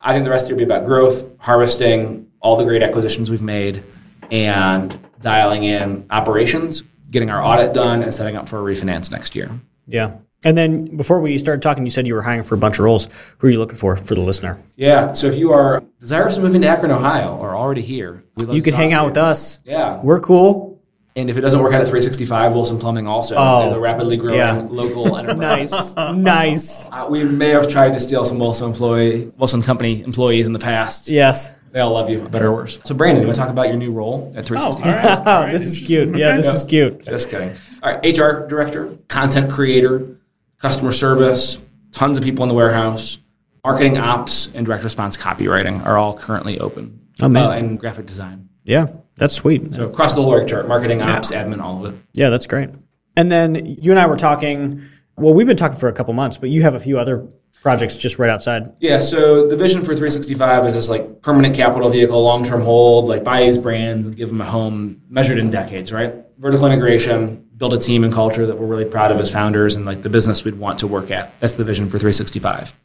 I 0.00 0.12
think 0.12 0.24
the 0.24 0.30
rest 0.30 0.46
of 0.46 0.50
it 0.50 0.54
will 0.54 0.58
be 0.58 0.64
about 0.64 0.84
growth, 0.84 1.24
harvesting 1.38 2.30
all 2.40 2.56
the 2.56 2.64
great 2.64 2.82
acquisitions 2.82 3.30
we've 3.30 3.40
made, 3.42 3.82
and 4.30 4.98
dialing 5.20 5.62
in 5.62 6.04
operations, 6.10 6.82
getting 7.12 7.30
our 7.30 7.40
audit 7.40 7.72
done, 7.72 8.02
and 8.02 8.12
setting 8.12 8.34
up 8.34 8.48
for 8.48 8.58
a 8.58 8.74
refinance 8.74 9.12
next 9.12 9.36
year. 9.36 9.48
Yeah. 9.86 10.14
And 10.44 10.58
then 10.58 10.96
before 10.96 11.20
we 11.20 11.38
started 11.38 11.62
talking, 11.62 11.84
you 11.84 11.90
said 11.90 12.04
you 12.08 12.14
were 12.14 12.22
hiring 12.22 12.42
for 12.42 12.56
a 12.56 12.58
bunch 12.58 12.80
of 12.80 12.84
roles. 12.84 13.06
Who 13.38 13.46
are 13.46 13.50
you 13.50 13.58
looking 13.60 13.76
for 13.78 13.94
for 13.96 14.16
the 14.16 14.20
listener? 14.22 14.58
Yeah. 14.74 15.12
So 15.12 15.28
if 15.28 15.36
you 15.36 15.52
are 15.52 15.84
desirous 16.00 16.36
of 16.36 16.42
moving 16.42 16.62
to 16.62 16.66
Akron, 16.66 16.90
Ohio, 16.90 17.36
or 17.36 17.54
already 17.54 17.82
here, 17.82 18.24
we'd 18.36 18.48
love 18.48 18.56
You 18.56 18.62
can 18.62 18.74
hang 18.74 18.92
out 18.92 19.02
you. 19.02 19.06
with 19.10 19.18
us. 19.18 19.60
Yeah. 19.64 20.00
We're 20.02 20.18
cool. 20.18 20.80
And 21.14 21.28
if 21.30 21.36
it 21.36 21.42
doesn't 21.42 21.60
work 21.62 21.74
out 21.74 21.82
at 21.82 21.86
365, 21.88 22.54
Wilson 22.54 22.78
Plumbing 22.78 23.06
also 23.06 23.36
Oh, 23.38 23.66
is 23.68 23.72
a 23.74 23.78
rapidly 23.78 24.16
growing 24.16 24.38
yeah. 24.38 24.66
local 24.68 25.14
enterprise. 25.18 25.94
Nice. 25.94 26.16
nice. 26.16 26.88
Uh, 26.90 27.06
we 27.08 27.22
may 27.22 27.50
have 27.50 27.68
tried 27.68 27.92
to 27.92 28.00
steal 28.00 28.24
some 28.24 28.38
Wilson 28.38 28.70
employee, 28.70 29.30
Wilson 29.36 29.62
Company 29.62 30.02
employees 30.02 30.46
in 30.46 30.54
the 30.54 30.58
past. 30.58 31.08
Yes. 31.10 31.50
They 31.72 31.80
all 31.80 31.92
love 31.92 32.10
you, 32.10 32.20
better 32.28 32.48
or 32.48 32.52
worse. 32.52 32.80
So 32.84 32.94
Brandon, 32.94 33.22
you 33.22 33.26
want 33.26 33.36
to 33.36 33.40
talk 33.42 33.50
about 33.50 33.68
your 33.68 33.78
new 33.78 33.92
role 33.92 34.30
at 34.36 34.44
360? 34.44 34.60
Oh, 34.66 34.72
365? 34.82 35.18
all 35.18 35.24
right. 35.24 35.36
All 35.36 35.42
right. 35.44 35.52
this 35.58 35.62
is 35.62 35.86
cute. 35.86 36.16
Yeah, 36.16 36.36
this 36.36 36.54
is 36.54 36.64
cute. 36.64 37.04
Just 37.04 37.30
kidding. 37.30 37.56
All 37.82 37.94
right, 37.94 38.18
HR 38.18 38.46
director, 38.46 38.98
content 39.08 39.50
creator, 39.50 40.18
customer 40.58 40.92
service, 40.92 41.58
tons 41.90 42.18
of 42.18 42.24
people 42.24 42.42
in 42.42 42.50
the 42.50 42.54
warehouse, 42.54 43.16
marketing 43.64 43.96
ops, 43.96 44.52
and 44.54 44.66
direct 44.66 44.84
response 44.84 45.16
copywriting 45.16 45.84
are 45.86 45.96
all 45.96 46.12
currently 46.12 46.60
open. 46.60 47.00
Oh, 47.22 47.28
man. 47.28 47.46
Uh, 47.46 47.50
and 47.52 47.80
graphic 47.80 48.04
design. 48.04 48.50
Yeah, 48.64 48.88
that's 49.16 49.34
sweet. 49.34 49.74
So 49.74 49.86
across 49.86 50.14
the 50.14 50.22
whole 50.22 50.30
org 50.30 50.48
chart, 50.48 50.68
marketing, 50.68 51.00
ops, 51.00 51.30
admin, 51.30 51.60
all 51.62 51.84
of 51.84 51.94
it. 51.94 52.00
Yeah, 52.12 52.28
that's 52.28 52.46
great. 52.46 52.68
And 53.16 53.32
then 53.32 53.54
you 53.54 53.90
and 53.90 53.98
I 53.98 54.06
were 54.06 54.16
talking. 54.16 54.82
Well, 55.16 55.34
we've 55.34 55.46
been 55.46 55.56
talking 55.56 55.78
for 55.78 55.88
a 55.88 55.92
couple 55.92 56.14
months, 56.14 56.38
but 56.38 56.48
you 56.48 56.62
have 56.62 56.74
a 56.74 56.80
few 56.80 56.98
other 56.98 57.28
projects 57.62 57.96
just 57.96 58.18
right 58.18 58.28
outside. 58.28 58.74
Yeah, 58.80 59.00
so 59.00 59.46
the 59.46 59.56
vision 59.56 59.80
for 59.80 59.94
365 59.94 60.66
is 60.66 60.74
this 60.74 60.90
like 60.90 61.22
permanent 61.22 61.54
capital 61.54 61.88
vehicle, 61.88 62.20
long 62.22 62.44
term 62.44 62.60
hold, 62.60 63.08
like 63.08 63.22
buy 63.24 63.44
these 63.44 63.56
brands 63.56 64.06
and 64.06 64.16
give 64.16 64.28
them 64.28 64.40
a 64.40 64.44
home 64.44 65.00
measured 65.08 65.38
in 65.38 65.48
decades, 65.48 65.92
right? 65.92 66.14
Vertical 66.38 66.66
integration, 66.66 67.48
build 67.56 67.72
a 67.72 67.78
team 67.78 68.02
and 68.02 68.12
culture 68.12 68.46
that 68.46 68.58
we're 68.58 68.66
really 68.66 68.84
proud 68.84 69.12
of 69.12 69.20
as 69.20 69.30
founders 69.30 69.76
and 69.76 69.86
like 69.86 70.02
the 70.02 70.10
business 70.10 70.44
we'd 70.44 70.56
want 70.56 70.80
to 70.80 70.88
work 70.88 71.12
at. 71.12 71.38
That's 71.38 71.54
the 71.54 71.64
vision 71.64 71.86
for 71.86 71.98
365. 71.98 72.76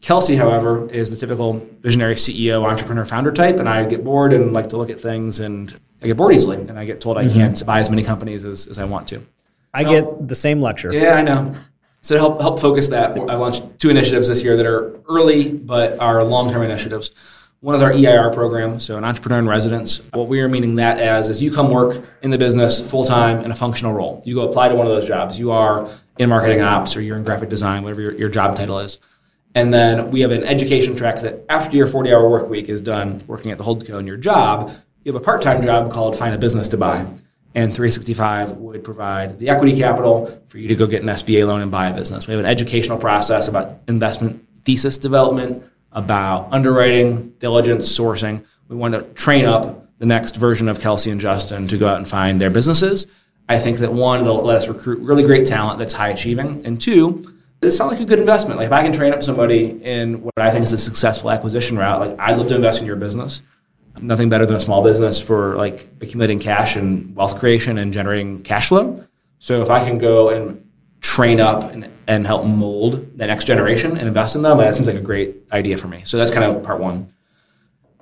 Kelsey, 0.00 0.36
however, 0.36 0.88
is 0.90 1.10
the 1.10 1.16
typical 1.16 1.66
visionary 1.80 2.14
CEO, 2.14 2.64
entrepreneur, 2.64 3.04
founder 3.04 3.32
type, 3.32 3.58
and 3.58 3.68
I 3.68 3.84
get 3.84 4.02
bored 4.02 4.32
and 4.32 4.52
like 4.52 4.68
to 4.70 4.78
look 4.78 4.88
at 4.88 4.98
things 4.98 5.40
and 5.40 5.78
I 6.00 6.06
get 6.06 6.16
bored 6.16 6.34
easily 6.34 6.56
and 6.56 6.78
I 6.78 6.84
get 6.84 7.00
told 7.00 7.18
I 7.18 7.24
mm-hmm. 7.24 7.34
can't 7.34 7.66
buy 7.66 7.80
as 7.80 7.90
many 7.90 8.04
companies 8.04 8.44
as, 8.44 8.66
as 8.68 8.78
I 8.78 8.84
want 8.84 9.08
to. 9.08 9.22
I 9.74 9.84
get 9.84 10.28
the 10.28 10.34
same 10.34 10.60
lecture. 10.60 10.92
Yeah, 10.92 11.14
I 11.14 11.22
know. 11.22 11.54
So 12.02 12.14
to 12.14 12.20
help 12.20 12.40
help 12.40 12.60
focus 12.60 12.88
that, 12.88 13.10
I've 13.12 13.38
launched 13.38 13.62
two 13.78 13.90
initiatives 13.90 14.28
this 14.28 14.42
year 14.42 14.56
that 14.56 14.66
are 14.66 14.98
early 15.08 15.52
but 15.52 15.98
are 15.98 16.22
long 16.24 16.50
term 16.50 16.62
initiatives. 16.62 17.10
One 17.60 17.74
is 17.74 17.82
our 17.82 17.92
EIR 17.92 18.32
program, 18.32 18.80
so 18.80 18.96
an 18.96 19.04
entrepreneur 19.04 19.38
in 19.38 19.46
residence. 19.46 20.00
What 20.14 20.28
we 20.28 20.40
are 20.40 20.48
meaning 20.48 20.76
that 20.76 20.98
as 20.98 21.28
is 21.28 21.42
you 21.42 21.52
come 21.52 21.70
work 21.70 22.02
in 22.22 22.30
the 22.30 22.38
business 22.38 22.80
full 22.80 23.04
time 23.04 23.44
in 23.44 23.50
a 23.50 23.54
functional 23.54 23.92
role. 23.92 24.22
You 24.24 24.34
go 24.34 24.48
apply 24.48 24.70
to 24.70 24.74
one 24.74 24.86
of 24.86 24.92
those 24.92 25.06
jobs. 25.06 25.38
You 25.38 25.50
are 25.50 25.86
in 26.18 26.30
marketing 26.30 26.62
ops 26.62 26.96
or 26.96 27.02
you're 27.02 27.18
in 27.18 27.24
graphic 27.24 27.50
design, 27.50 27.82
whatever 27.82 28.00
your, 28.00 28.12
your 28.14 28.28
job 28.30 28.56
title 28.56 28.78
is. 28.78 28.98
And 29.54 29.74
then 29.74 30.10
we 30.10 30.20
have 30.20 30.30
an 30.30 30.44
education 30.44 30.96
track 30.96 31.16
that 31.20 31.44
after 31.50 31.76
your 31.76 31.86
40 31.86 32.14
hour 32.14 32.30
work 32.30 32.48
week 32.48 32.70
is 32.70 32.80
done 32.80 33.20
working 33.26 33.50
at 33.50 33.58
the 33.58 33.64
Holdco 33.64 33.98
in 33.98 34.06
your 34.06 34.16
job, 34.16 34.72
you 35.04 35.12
have 35.12 35.20
a 35.20 35.24
part 35.24 35.42
time 35.42 35.60
job 35.60 35.92
called 35.92 36.16
Find 36.16 36.34
a 36.34 36.38
Business 36.38 36.66
to 36.68 36.78
Buy. 36.78 37.06
And 37.54 37.74
365 37.74 38.58
would 38.58 38.84
provide 38.84 39.40
the 39.40 39.48
equity 39.48 39.76
capital 39.76 40.40
for 40.48 40.58
you 40.58 40.68
to 40.68 40.76
go 40.76 40.86
get 40.86 41.02
an 41.02 41.08
SBA 41.08 41.46
loan 41.46 41.62
and 41.62 41.70
buy 41.70 41.88
a 41.88 41.94
business. 41.94 42.26
We 42.26 42.32
have 42.32 42.40
an 42.40 42.46
educational 42.46 42.96
process 42.96 43.48
about 43.48 43.80
investment 43.88 44.46
thesis 44.64 44.98
development, 44.98 45.64
about 45.90 46.48
underwriting, 46.52 47.30
diligence, 47.38 47.90
sourcing. 47.90 48.44
We 48.68 48.76
want 48.76 48.94
to 48.94 49.02
train 49.14 49.46
up 49.46 49.88
the 49.98 50.06
next 50.06 50.36
version 50.36 50.68
of 50.68 50.80
Kelsey 50.80 51.10
and 51.10 51.20
Justin 51.20 51.66
to 51.68 51.76
go 51.76 51.88
out 51.88 51.98
and 51.98 52.08
find 52.08 52.40
their 52.40 52.50
businesses. 52.50 53.06
I 53.48 53.58
think 53.58 53.78
that 53.78 53.92
one, 53.92 54.20
it'll 54.20 54.42
let 54.42 54.58
us 54.58 54.68
recruit 54.68 55.00
really 55.00 55.24
great 55.24 55.44
talent 55.44 55.80
that's 55.80 55.92
high 55.92 56.10
achieving, 56.10 56.64
and 56.64 56.80
two, 56.80 57.24
it 57.60 57.72
sounds 57.72 57.92
like 57.92 58.00
a 58.00 58.04
good 58.04 58.20
investment. 58.20 58.58
Like 58.58 58.66
if 58.66 58.72
I 58.72 58.82
can 58.82 58.92
train 58.92 59.12
up 59.12 59.22
somebody 59.22 59.82
in 59.82 60.22
what 60.22 60.32
I 60.38 60.50
think 60.50 60.62
is 60.62 60.72
a 60.72 60.78
successful 60.78 61.30
acquisition 61.30 61.76
route, 61.76 62.00
like 62.00 62.18
I'd 62.18 62.38
love 62.38 62.48
to 62.48 62.54
invest 62.54 62.80
in 62.80 62.86
your 62.86 62.96
business. 62.96 63.42
Nothing 63.98 64.28
better 64.28 64.46
than 64.46 64.56
a 64.56 64.60
small 64.60 64.82
business 64.82 65.20
for 65.20 65.56
like 65.56 65.88
accumulating 66.00 66.38
cash 66.38 66.76
and 66.76 67.14
wealth 67.14 67.38
creation 67.38 67.78
and 67.78 67.92
generating 67.92 68.42
cash 68.42 68.68
flow. 68.68 68.96
So 69.38 69.62
if 69.62 69.70
I 69.70 69.84
can 69.84 69.98
go 69.98 70.30
and 70.30 70.66
train 71.00 71.40
up 71.40 71.64
and, 71.72 71.88
and 72.06 72.26
help 72.26 72.44
mold 72.44 73.18
the 73.18 73.26
next 73.26 73.44
generation 73.46 73.96
and 73.96 74.06
invest 74.06 74.36
in 74.36 74.42
them, 74.42 74.58
that 74.58 74.74
seems 74.74 74.86
like 74.86 74.96
a 74.96 75.00
great 75.00 75.36
idea 75.52 75.76
for 75.76 75.88
me. 75.88 76.02
So 76.04 76.18
that's 76.18 76.30
kind 76.30 76.44
of 76.44 76.62
part 76.62 76.80
one. 76.80 77.12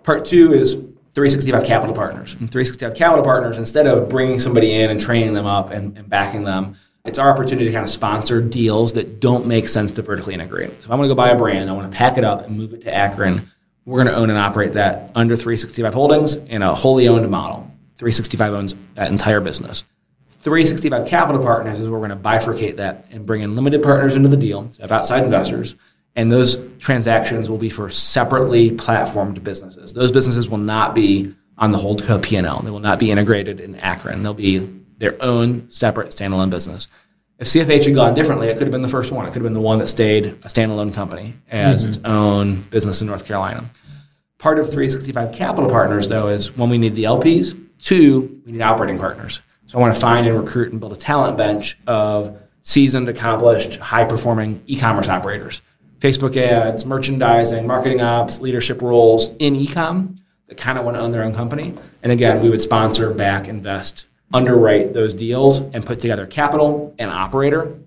Part 0.02 0.24
two 0.24 0.52
is 0.52 0.74
365 1.14 1.64
Capital 1.64 1.94
Partners. 1.94 2.34
And 2.34 2.50
365 2.50 2.94
Capital 2.94 3.24
Partners, 3.24 3.58
instead 3.58 3.86
of 3.86 4.08
bringing 4.08 4.38
somebody 4.38 4.72
in 4.72 4.90
and 4.90 5.00
training 5.00 5.32
them 5.34 5.46
up 5.46 5.70
and, 5.70 5.96
and 5.96 6.08
backing 6.08 6.44
them, 6.44 6.76
it's 7.04 7.18
our 7.18 7.30
opportunity 7.30 7.64
to 7.66 7.72
kind 7.72 7.82
of 7.82 7.90
sponsor 7.90 8.40
deals 8.40 8.92
that 8.92 9.20
don't 9.20 9.46
make 9.46 9.68
sense 9.68 9.90
to 9.92 10.02
vertically 10.02 10.34
integrate. 10.34 10.70
So 10.82 10.86
if 10.86 10.90
I'm 10.90 10.98
going 10.98 11.08
to 11.08 11.14
go 11.14 11.16
buy 11.16 11.30
a 11.30 11.36
brand, 11.36 11.70
I 11.70 11.72
want 11.72 11.90
to 11.90 11.96
pack 11.96 12.18
it 12.18 12.24
up 12.24 12.42
and 12.42 12.56
move 12.56 12.74
it 12.74 12.82
to 12.82 12.94
Akron. 12.94 13.50
We're 13.88 14.04
going 14.04 14.14
to 14.14 14.20
own 14.20 14.28
and 14.28 14.38
operate 14.38 14.74
that 14.74 15.10
under 15.14 15.34
365 15.34 15.94
Holdings 15.94 16.36
in 16.36 16.60
a 16.60 16.74
wholly 16.74 17.08
owned 17.08 17.26
model. 17.30 17.60
365 17.96 18.52
owns 18.52 18.74
that 18.96 19.10
entire 19.10 19.40
business. 19.40 19.82
365 20.28 21.08
Capital 21.08 21.42
Partners 21.42 21.80
is 21.80 21.88
where 21.88 21.98
we're 21.98 22.06
going 22.06 22.22
to 22.22 22.22
bifurcate 22.22 22.76
that 22.76 23.06
and 23.10 23.24
bring 23.24 23.40
in 23.40 23.56
limited 23.56 23.82
partners 23.82 24.14
into 24.14 24.28
the 24.28 24.36
deal, 24.36 24.68
so 24.68 24.84
outside 24.90 25.24
investors, 25.24 25.74
and 26.16 26.30
those 26.30 26.58
transactions 26.78 27.48
will 27.48 27.56
be 27.56 27.70
for 27.70 27.88
separately 27.88 28.72
platformed 28.72 29.42
businesses. 29.42 29.94
Those 29.94 30.12
businesses 30.12 30.50
will 30.50 30.58
not 30.58 30.94
be 30.94 31.34
on 31.56 31.70
the 31.70 31.78
Holdco 31.78 32.22
P&L. 32.22 32.60
They 32.60 32.70
will 32.70 32.80
not 32.80 32.98
be 32.98 33.10
integrated 33.10 33.58
in 33.58 33.74
Akron. 33.76 34.22
They'll 34.22 34.34
be 34.34 34.58
their 34.98 35.16
own 35.22 35.70
separate 35.70 36.10
standalone 36.10 36.50
business. 36.50 36.88
If 37.38 37.46
CFH 37.46 37.84
had 37.84 37.94
gone 37.94 38.14
differently, 38.14 38.48
it 38.48 38.54
could 38.54 38.66
have 38.66 38.72
been 38.72 38.82
the 38.82 38.88
first 38.88 39.12
one. 39.12 39.24
It 39.24 39.28
could 39.28 39.36
have 39.36 39.44
been 39.44 39.52
the 39.52 39.60
one 39.60 39.78
that 39.78 39.86
stayed 39.86 40.26
a 40.26 40.48
standalone 40.48 40.92
company 40.92 41.34
as 41.48 41.82
mm-hmm. 41.82 41.90
its 41.90 42.00
own 42.04 42.62
business 42.62 43.00
in 43.00 43.06
North 43.06 43.26
Carolina. 43.26 43.64
Part 44.38 44.58
of 44.58 44.66
365 44.66 45.32
Capital 45.32 45.70
Partners, 45.70 46.08
though, 46.08 46.28
is 46.28 46.56
when 46.56 46.68
we 46.68 46.78
need 46.78 46.96
the 46.96 47.04
LPs, 47.04 47.58
two, 47.78 48.42
we 48.44 48.52
need 48.52 48.60
operating 48.60 48.98
partners. 48.98 49.40
So 49.66 49.78
I 49.78 49.80
want 49.80 49.94
to 49.94 50.00
find 50.00 50.26
and 50.26 50.36
recruit 50.36 50.72
and 50.72 50.80
build 50.80 50.92
a 50.92 50.96
talent 50.96 51.36
bench 51.36 51.78
of 51.86 52.36
seasoned, 52.62 53.08
accomplished, 53.08 53.76
high 53.76 54.04
performing 54.04 54.62
e 54.66 54.76
commerce 54.76 55.08
operators. 55.08 55.62
Facebook 56.00 56.36
ads, 56.36 56.84
merchandising, 56.84 57.66
marketing 57.66 58.00
ops, 58.00 58.40
leadership 58.40 58.82
roles 58.82 59.34
in 59.38 59.54
e-com 59.56 60.16
that 60.46 60.56
kind 60.56 60.78
of 60.78 60.84
want 60.84 60.96
to 60.96 61.00
own 61.00 61.12
their 61.12 61.24
own 61.24 61.34
company. 61.34 61.74
And 62.02 62.10
again, 62.12 62.40
we 62.42 62.48
would 62.48 62.62
sponsor, 62.62 63.12
back, 63.12 63.48
invest, 63.48 64.06
underwrite 64.32 64.92
those 64.92 65.14
deals, 65.14 65.60
and 65.60 65.84
put 65.84 66.00
together 66.00 66.26
capital 66.26 66.94
and 66.98 67.10
operator. 67.10 67.78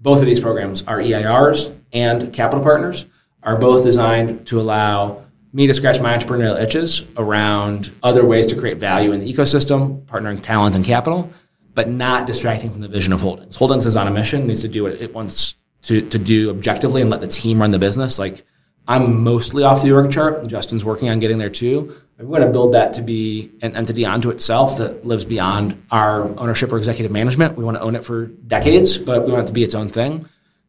Both 0.00 0.20
of 0.20 0.26
these 0.26 0.40
programs 0.40 0.82
are 0.84 0.98
EIRs 0.98 1.74
and 1.92 2.32
capital 2.32 2.62
partners, 2.62 3.06
are 3.42 3.58
both 3.58 3.84
designed 3.84 4.46
to 4.46 4.60
allow 4.60 5.24
me 5.52 5.66
to 5.66 5.74
scratch 5.74 6.00
my 6.00 6.16
entrepreneurial 6.16 6.60
itches 6.60 7.04
around 7.16 7.92
other 8.02 8.24
ways 8.26 8.46
to 8.46 8.56
create 8.58 8.78
value 8.78 9.12
in 9.12 9.20
the 9.20 9.32
ecosystem, 9.32 10.02
partnering 10.06 10.42
talent 10.42 10.74
and 10.74 10.84
capital, 10.84 11.30
but 11.74 11.88
not 11.88 12.26
distracting 12.26 12.70
from 12.70 12.80
the 12.80 12.88
vision 12.88 13.12
of 13.12 13.20
Holdings. 13.20 13.56
Holdings 13.56 13.86
is 13.86 13.96
on 13.96 14.06
a 14.06 14.10
mission, 14.10 14.46
needs 14.46 14.62
to 14.62 14.68
do 14.68 14.82
what 14.82 14.92
it 14.92 15.14
wants 15.14 15.54
to, 15.82 16.00
to 16.08 16.18
do 16.18 16.50
objectively 16.50 17.02
and 17.02 17.10
let 17.10 17.20
the 17.20 17.28
team 17.28 17.60
run 17.60 17.70
the 17.70 17.78
business. 17.78 18.18
Like 18.18 18.44
I'm 18.86 19.22
mostly 19.22 19.62
off 19.64 19.82
the 19.82 19.92
org 19.92 20.10
chart. 20.10 20.46
Justin's 20.46 20.84
working 20.84 21.08
on 21.08 21.20
getting 21.20 21.38
there 21.38 21.50
too. 21.50 21.94
We 22.18 22.26
want 22.26 22.44
to 22.44 22.50
build 22.50 22.74
that 22.74 22.92
to 22.94 23.02
be 23.02 23.50
an 23.60 23.74
entity 23.76 24.04
onto 24.06 24.30
itself 24.30 24.78
that 24.78 25.04
lives 25.04 25.24
beyond 25.24 25.82
our 25.90 26.22
ownership 26.38 26.72
or 26.72 26.78
executive 26.78 27.10
management. 27.10 27.56
We 27.56 27.64
want 27.64 27.76
to 27.76 27.82
own 27.82 27.96
it 27.96 28.04
for 28.04 28.26
decades, 28.26 28.96
but 28.96 29.26
we 29.26 29.32
want 29.32 29.44
it 29.44 29.46
to 29.48 29.52
be 29.52 29.64
its 29.64 29.74
own 29.74 29.88
thing. 29.88 30.26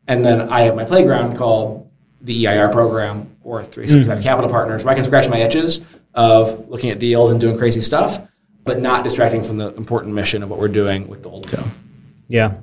And 0.08 0.26
then 0.26 0.50
I 0.50 0.62
have 0.62 0.76
my 0.76 0.86
playground 0.86 1.38
called 1.38 1.92
the 2.22 2.48
EIR 2.48 2.70
program 2.70 3.36
or 3.44 3.62
365 3.62 4.20
mm. 4.20 4.24
Capital 4.24 4.50
Partners, 4.50 4.84
where 4.84 4.92
I 4.92 4.96
can 4.96 5.04
scratch 5.04 5.30
my 5.30 5.38
itches 5.38 5.82
of 6.16 6.68
looking 6.68 6.90
at 6.90 6.98
deals 6.98 7.32
and 7.32 7.40
doing 7.40 7.58
crazy 7.58 7.82
stuff, 7.82 8.28
but 8.64 8.82
not 8.82 9.04
distracting 9.04 9.44
from 9.44 9.58
the 9.58 9.74
important 9.76 10.16
mission 10.16 10.42
of 10.42 10.50
what 10.50 10.60
we're 10.60 10.68
doing 10.68 11.08
with 11.08 11.22
the 11.22 11.30
Holdco. 11.30 11.68
Yeah. 12.28 12.56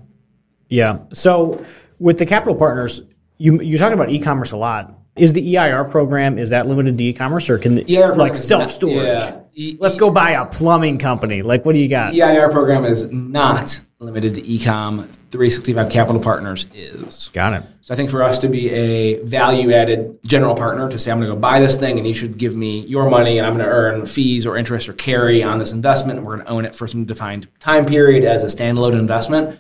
Yeah. 0.69 1.01
So 1.13 1.65
with 2.01 2.19
the 2.19 2.27
capital 2.27 2.57
partners, 2.57 3.01
you 3.39 3.61
you 3.61 3.79
talked 3.79 3.95
about 3.95 4.11
e-commerce 4.11 4.53
a 4.53 4.57
lot. 4.57 4.93
Is 5.15 5.35
the 5.35 5.57
EIR 5.57 5.85
program 5.85 6.39
is 6.39 6.51
that 6.51 6.67
limited 6.67 6.97
to 6.97 7.05
e-commerce 7.05 7.51
or 7.51 7.59
can 7.59 7.75
the, 7.75 7.85
EIR 7.85 8.15
like 8.17 8.35
self 8.35 8.71
storage? 8.71 8.97
Yeah. 9.05 9.41
E- 9.55 9.77
Let's 9.79 9.97
go 9.97 10.11
buy 10.11 10.31
a 10.31 10.47
plumbing 10.47 10.97
company. 10.99 11.43
Like 11.43 11.67
what 11.67 11.73
do 11.75 11.79
you 11.79 11.89
got? 11.89 12.15
EIR 12.15 12.49
program 12.51 12.87
is 12.87 13.11
not 13.13 13.79
limited 13.99 14.35
to 14.35 14.43
ecom. 14.43 15.07
365 15.31 15.91
Capital 15.91 16.21
Partners 16.21 16.67
is. 16.75 17.29
Got 17.35 17.53
it. 17.63 17.63
So 17.83 17.93
I 17.93 17.97
think 17.97 18.11
for 18.11 18.23
us 18.23 18.39
to 18.39 18.49
be 18.49 18.71
a 18.71 19.23
value 19.23 19.71
added 19.73 20.19
general 20.25 20.55
partner 20.55 20.89
to 20.91 20.99
say 20.99 21.11
I'm 21.11 21.19
going 21.19 21.29
to 21.29 21.35
go 21.35 21.41
buy 21.41 21.61
this 21.61 21.77
thing 21.77 21.99
and 21.99 22.07
you 22.07 22.15
should 22.15 22.39
give 22.39 22.55
me 22.55 22.81
your 22.87 23.09
money 23.11 23.37
and 23.39 23.47
I'm 23.47 23.55
going 23.55 23.65
to 23.67 23.71
earn 23.71 24.07
fees 24.07 24.47
or 24.47 24.57
interest 24.57 24.89
or 24.89 24.95
carry 24.95 25.43
on 25.43 25.59
this 25.59 25.73
investment 25.73 26.19
and 26.19 26.27
we're 26.27 26.37
going 26.37 26.47
to 26.47 26.53
own 26.53 26.65
it 26.65 26.75
for 26.75 26.87
some 26.87 27.05
defined 27.05 27.49
time 27.61 27.85
period 27.85 28.25
as 28.25 28.43
a 28.43 28.47
standalone 28.47 28.99
investment 28.99 29.59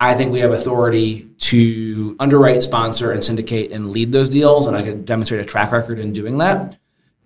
I 0.00 0.14
think 0.14 0.32
we 0.32 0.40
have 0.40 0.52
authority 0.52 1.28
to 1.38 2.16
underwrite, 2.18 2.62
sponsor, 2.62 3.12
and 3.12 3.22
syndicate 3.22 3.70
and 3.70 3.90
lead 3.90 4.12
those 4.12 4.28
deals, 4.28 4.66
and 4.66 4.76
I 4.76 4.82
could 4.82 5.06
demonstrate 5.06 5.40
a 5.40 5.44
track 5.44 5.72
record 5.72 5.98
in 5.98 6.12
doing 6.12 6.38
that. 6.38 6.76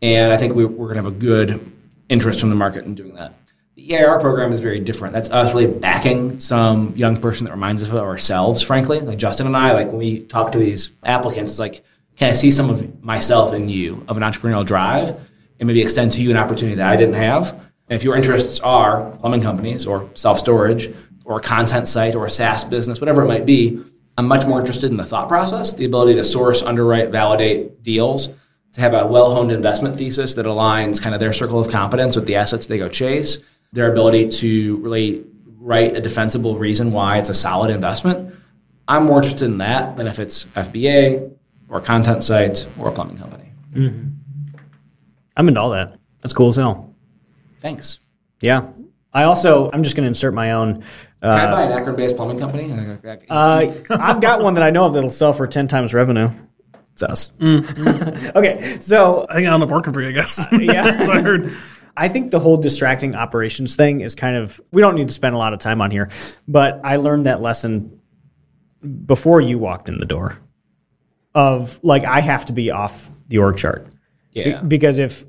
And 0.03 0.33
I 0.33 0.37
think 0.37 0.55
we, 0.55 0.65
are 0.65 0.69
going 0.69 0.91
to 0.91 1.03
have 1.03 1.07
a 1.07 1.11
good 1.11 1.73
interest 2.09 2.41
from 2.41 2.51
the 2.51 2.57
market 2.57 2.85
in 2.85 2.95
doing 2.95 3.15
that. 3.15 3.35
The 3.75 3.93
EIR 3.93 4.21
program 4.21 4.53
is 4.53 4.61
very 4.61 4.81
different. 4.81 5.15
That's 5.15 5.31
us 5.31 5.55
really 5.55 5.67
backing 5.67 6.41
some 6.41 6.95
young 6.97 7.17
person 7.17 7.47
that 7.47 7.53
reminds 7.53 7.83
us 7.83 7.89
of 7.89 7.97
ourselves, 7.97 8.63
frankly. 8.63 9.01
Like 9.01 9.19
Justin 9.19 9.47
and 9.47 9.57
I, 9.57 9.73
like 9.73 9.89
when 9.89 9.99
we 9.99 10.21
talk 10.21 10.53
to 10.53 10.59
these 10.59 10.91
applicants, 11.05 11.53
it's 11.53 11.59
like, 11.59 11.85
can 12.17 12.31
I 12.31 12.33
see 12.33 12.51
some 12.51 12.71
of 12.71 13.03
myself 13.03 13.55
in 13.55 13.69
you, 13.69 14.05
of 14.09 14.17
an 14.17 14.23
entrepreneurial 14.23 14.67
drive, 14.67 15.11
and 15.59 15.67
maybe 15.67 15.81
extend 15.81 16.13
to 16.13 16.23
you 16.23 16.31
an 16.31 16.37
opportunity 16.37 16.77
that 16.77 16.89
I 16.89 16.97
didn't 16.97 17.15
have? 17.15 17.53
And 17.91 17.97
if 17.97 18.05
your 18.05 18.17
interests 18.17 18.61
are 18.61 19.11
plumbing 19.21 19.41
companies 19.41 19.87
or 19.87 20.11
self 20.15 20.39
storage, 20.39 20.93
or 21.29 21.37
a 21.37 21.41
content 21.41 21.87
site 21.87 22.15
or 22.15 22.25
a 22.25 22.31
SaaS 22.31 22.65
business, 22.65 23.01
whatever 23.03 23.23
it 23.23 23.27
might 23.27 23.45
be, 23.45 23.85
I'm 24.17 24.27
much 24.27 24.47
more 24.47 24.59
interested 24.59 24.91
in 24.91 24.97
the 24.97 25.05
thought 25.05 25.29
process, 25.29 25.75
the 25.75 25.85
ability 25.85 26.15
to 26.15 26.25
source, 26.25 26.63
underwrite, 26.63 27.11
validate 27.11 27.83
deals, 27.83 28.31
to 28.73 28.81
have 28.81 28.95
a 28.95 29.07
well 29.07 29.35
honed 29.35 29.53
investment 29.53 29.97
thesis 29.99 30.35
that 30.35 30.47
aligns 30.47 31.01
kind 31.01 31.15
of 31.15 31.21
their 31.21 31.35
circle 31.35 31.61
of 31.61 31.71
competence 31.71 32.17
with 32.17 32.27
the 32.27 32.35
assets 32.35 32.67
they 32.67 32.79
go 32.79 32.89
chase, 32.89 33.39
their 33.73 33.93
ability 33.93 34.29
to 34.29 34.79
really 34.79 35.25
write 35.59 35.95
a 35.95 36.01
defensible 36.01 36.57
reason 36.57 36.93
why 36.93 37.19
it's 37.19 37.29
a 37.29 37.35
solid 37.35 37.71
investment. 37.71 38.35
I'm 38.89 39.05
more 39.05 39.19
interested 39.19 39.45
in 39.45 39.59
that 39.59 39.99
than 39.99 40.07
if 40.07 40.19
it's 40.19 40.47
FBA 40.47 41.31
or 41.69 41.83
content 41.83 42.25
sites 42.25 42.67
or 42.79 42.89
a 42.89 42.93
plumbing 42.93 43.19
company. 43.19 43.53
Mm-hmm. 43.75 44.09
I'm 45.37 45.49
into 45.49 45.61
all 45.61 45.71
that. 45.71 45.99
That's 46.23 46.33
cool 46.33 46.49
as 46.49 46.57
hell. 46.57 46.95
Thanks. 47.61 48.01
Yeah. 48.41 48.71
I 49.13 49.25
also, 49.25 49.71
I'm 49.73 49.83
just 49.83 49.97
going 49.97 50.05
to 50.05 50.09
insert 50.09 50.35
my 50.35 50.53
own 50.53 50.83
can 51.21 51.31
I 51.31 51.51
buy 51.51 51.63
an 51.65 51.73
Akron-based 51.73 52.17
plumbing 52.17 52.39
company? 52.39 52.69
Uh, 53.31 53.73
I've 53.91 54.21
got 54.21 54.43
one 54.43 54.55
that 54.55 54.63
I 54.63 54.71
know 54.71 54.85
of 54.85 54.95
that'll 54.95 55.11
sell 55.11 55.33
for 55.33 55.47
ten 55.47 55.67
times 55.69 55.95
revenue. 55.95 56.29
It's 56.93 57.03
us. 57.03 57.33
Mm, 57.39 58.35
okay, 58.37 58.79
so 58.81 59.27
I 59.29 59.35
think 59.35 59.49
I'm 59.49 59.63
up 59.63 59.69
working 59.69 59.93
for 59.93 60.03
you, 60.03 60.09
I 60.09 60.13
guess. 60.13 60.39
Uh, 60.53 60.59
yeah, 60.61 61.01
so 61.01 61.13
I 61.13 61.21
heard. 61.21 61.53
I 61.97 62.09
think 62.09 62.31
the 62.31 62.39
whole 62.39 62.57
distracting 62.57 63.15
operations 63.15 63.77
thing 63.77 64.01
is 64.01 64.15
kind 64.15 64.37
of. 64.37 64.61
We 64.73 64.83
don't 64.83 64.95
need 64.95 65.09
to 65.09 65.15
spend 65.15 65.35
a 65.35 65.39
lot 65.39 65.53
of 65.53 65.59
time 65.59 65.81
on 65.81 65.91
here, 65.91 66.11
but 66.47 66.81
I 66.85 66.97
learned 66.97 67.27
that 67.27 67.41
lesson 67.41 68.01
before 69.07 69.41
you 69.41 69.59
walked 69.59 69.89
in 69.89 69.99
the 69.99 70.07
door. 70.07 70.39
Of 71.35 71.79
like, 71.83 72.05
I 72.05 72.21
have 72.21 72.47
to 72.47 72.53
be 72.53 72.71
off 72.71 73.11
the 73.29 73.39
org 73.39 73.57
chart. 73.57 73.87
Yeah. 74.33 74.63
because 74.63 74.99
if 74.99 75.25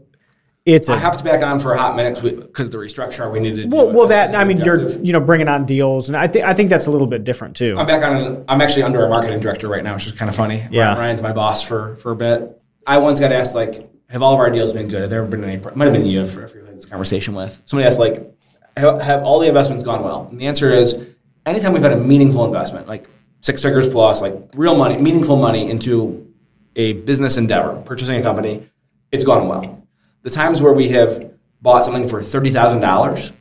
it's 0.66 0.90
I 0.90 0.98
have 0.98 1.18
to 1.18 1.24
back 1.24 1.42
on 1.42 1.60
for 1.60 1.74
a 1.74 1.78
hot 1.78 1.96
minute 1.96 2.22
because 2.22 2.70
the 2.70 2.78
restructure 2.78 3.32
we 3.32 3.40
needed. 3.40 3.72
well, 3.72 3.92
well, 3.92 4.08
that 4.08 4.36
I 4.36 4.44
mean, 4.44 4.60
objective. 4.60 4.96
you're 4.96 5.06
you 5.06 5.14
know 5.14 5.20
bringing 5.20 5.48
on 5.48 5.66
deals, 5.66 6.10
and 6.10 6.18
I 6.18 6.28
think 6.28 6.46
I 6.46 6.54
think 6.54 6.70
that's 6.70 6.88
a 6.88 6.92
little 6.92 7.08
bit 7.08 7.24
different 7.24 7.56
too. 7.56 7.78
I'm 7.78 7.88
back 7.88 8.04
on. 8.04 8.44
I'm 8.48 8.62
actually 8.62 8.84
under 8.84 9.06
a 9.06 9.10
marketing 9.10 9.40
director 9.40 9.68
right 9.68 9.84
now, 9.84 9.94
which 9.94 10.08
is 10.08 10.14
kind 10.14 10.30
of 10.30 10.36
funny. 10.36 10.64
Yeah, 10.70 10.98
Ryan's 10.98 11.22
my 11.22 11.32
boss 11.32 11.64
for 11.64 11.96
for 11.98 12.12
a 12.12 12.16
bit. 12.16 12.62
I 12.86 12.98
once 12.98 13.20
got 13.20 13.32
asked 13.32 13.56
like, 13.56 13.90
have 14.10 14.22
all 14.22 14.34
of 14.34 14.40
our 14.40 14.50
deals 14.50 14.74
been 14.74 14.88
good? 14.88 15.02
Have 15.02 15.10
there 15.10 15.22
ever 15.22 15.30
been 15.30 15.44
any? 15.44 15.58
Might 15.58 15.86
have 15.86 15.94
been 15.94 16.06
you 16.06 16.26
for 16.26 16.44
if 16.44 16.54
you 16.54 16.64
had 16.64 16.76
this 16.76 16.86
conversation 16.86 17.36
with 17.36 17.62
somebody 17.66 17.88
asked 17.88 18.00
like, 18.00 18.32
have, 18.78 19.02
have 19.02 19.24
all 19.24 19.40
the 19.40 19.48
investments 19.48 19.84
gone 19.84 20.04
well? 20.04 20.28
And 20.30 20.40
the 20.40 20.48
answer 20.48 20.72
is, 20.72 21.08
anytime 21.46 21.74
we've 21.74 21.84
had 21.84 21.94
a 21.94 21.98
meaningful 21.98 22.46
investment, 22.46 22.88
like 22.88 23.10
six 23.42 23.62
figures 23.62 23.88
plus, 23.88 24.22
like 24.22 24.36
real 24.54 24.76
money, 24.78 24.98
meaningful 24.98 25.38
money 25.38 25.70
into 25.70 26.34
a 26.76 26.94
business 26.94 27.38
endeavor, 27.38 27.82
purchasing 27.86 28.20
a 28.20 28.22
company, 28.22 28.68
it's 29.12 29.24
gone 29.24 29.48
well 29.48 29.79
the 30.22 30.30
times 30.30 30.62
where 30.62 30.74
we 30.74 30.90
have 30.90 31.34
bought 31.62 31.86
something 31.86 32.08
for 32.08 32.20
$30,000, 32.22 33.34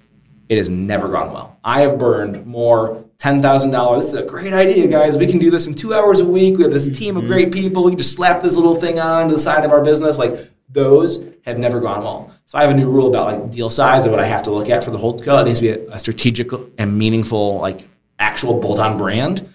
it 0.49 0.59
has 0.59 0.71
never 0.71 1.09
gone 1.09 1.33
well. 1.33 1.59
I 1.63 1.83
have 1.83 1.99
burned 1.99 2.47
more 2.47 3.05
ten 3.19 3.43
thousand 3.43 3.71
dollars. 3.71 4.07
This 4.07 4.15
is 4.15 4.21
a 4.21 4.27
great 4.27 4.53
idea, 4.53 4.87
guys. 4.87 5.17
We 5.17 5.27
can 5.27 5.39
do 5.39 5.51
this 5.51 5.67
in 5.67 5.75
two 5.75 5.93
hours 5.93 6.21
a 6.21 6.25
week. 6.25 6.57
We 6.57 6.63
have 6.63 6.73
this 6.73 6.89
team 6.97 7.17
of 7.17 7.25
mm-hmm. 7.25 7.33
great 7.33 7.53
people. 7.53 7.85
We 7.85 7.91
can 7.91 7.99
just 7.99 8.15
slap 8.15 8.41
this 8.41 8.57
little 8.57 8.75
thing 8.75 8.99
on 8.99 9.29
to 9.29 9.35
the 9.35 9.41
side 9.41 9.65
of 9.65 9.73
our 9.73 9.83
business. 9.83 10.19
Like 10.19 10.51
those 10.71 11.21
have 11.45 11.59
never 11.59 11.81
gone 11.81 12.03
well. 12.03 12.33
So 12.47 12.59
I 12.59 12.63
have 12.63 12.71
a 12.71 12.75
new 12.75 12.91
rule 12.91 13.09
about 13.09 13.27
like 13.27 13.51
deal 13.51 13.71
size 13.71 14.05
and 14.05 14.13
what 14.13 14.21
I 14.21 14.27
have 14.27 14.43
to 14.45 14.51
look 14.51 14.71
at 14.71 14.85
for 14.85 14.91
the 14.91 14.99
whole 14.99 15.19
co. 15.19 15.39
It 15.39 15.45
needs 15.45 15.61
to 15.61 15.63
be 15.63 15.71
a, 15.71 15.95
a 15.95 15.99
strategic 15.99 16.51
and 16.79 16.97
meaningful, 16.97 17.59
like 17.59 17.87
actual 18.19 18.61
bolt-on 18.61 18.97
brand. 18.97 19.53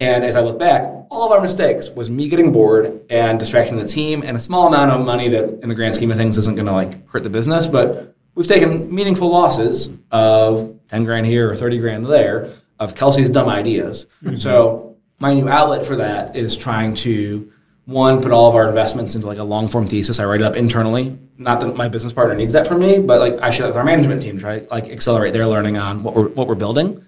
And 0.00 0.24
as 0.24 0.36
I 0.36 0.40
look 0.40 0.58
back, 0.58 0.82
all 1.10 1.26
of 1.26 1.32
our 1.32 1.40
mistakes 1.40 1.90
was 1.90 2.08
me 2.08 2.28
getting 2.28 2.52
bored 2.52 3.00
and 3.10 3.38
distracting 3.38 3.76
the 3.76 3.84
team 3.84 4.22
and 4.24 4.36
a 4.36 4.40
small 4.40 4.68
amount 4.68 4.92
of 4.92 5.04
money 5.04 5.28
that 5.28 5.60
in 5.62 5.68
the 5.68 5.74
grand 5.74 5.94
scheme 5.94 6.10
of 6.10 6.16
things 6.16 6.38
isn't 6.38 6.54
going 6.54 6.66
to 6.66 6.72
like 6.72 7.08
hurt 7.08 7.24
the 7.24 7.30
business, 7.30 7.66
but 7.66 8.14
we've 8.34 8.46
taken 8.46 8.94
meaningful 8.94 9.28
losses 9.28 9.90
of 10.12 10.78
10 10.88 11.04
grand 11.04 11.26
here 11.26 11.50
or 11.50 11.56
30 11.56 11.78
grand 11.78 12.06
there 12.06 12.50
of 12.78 12.94
Kelsey's 12.94 13.30
dumb 13.30 13.48
ideas. 13.48 14.06
Mm-hmm. 14.22 14.36
So 14.36 14.96
my 15.18 15.34
new 15.34 15.48
outlet 15.48 15.84
for 15.84 15.96
that 15.96 16.36
is 16.36 16.56
trying 16.56 16.94
to 16.96 17.52
one 17.86 18.22
put 18.22 18.30
all 18.30 18.48
of 18.48 18.54
our 18.54 18.68
investments 18.68 19.14
into 19.14 19.26
like 19.26 19.38
a 19.38 19.44
long 19.44 19.66
form 19.66 19.86
thesis. 19.86 20.20
I 20.20 20.26
write 20.26 20.42
it 20.42 20.44
up 20.44 20.56
internally. 20.56 21.18
Not 21.38 21.60
that 21.60 21.74
my 21.74 21.88
business 21.88 22.12
partner 22.12 22.34
needs 22.34 22.52
that 22.52 22.66
from 22.66 22.80
me, 22.80 22.98
but 22.98 23.18
like 23.18 23.40
I 23.40 23.50
share 23.50 23.64
it 23.64 23.70
with 23.70 23.76
our 23.76 23.84
management 23.84 24.20
team 24.20 24.36
to 24.36 24.40
try 24.40 24.66
like 24.70 24.90
accelerate 24.90 25.32
their 25.32 25.46
learning 25.46 25.78
on 25.78 26.02
what 26.02 26.14
we're 26.14 26.28
what 26.28 26.46
we're 26.46 26.54
building. 26.54 27.04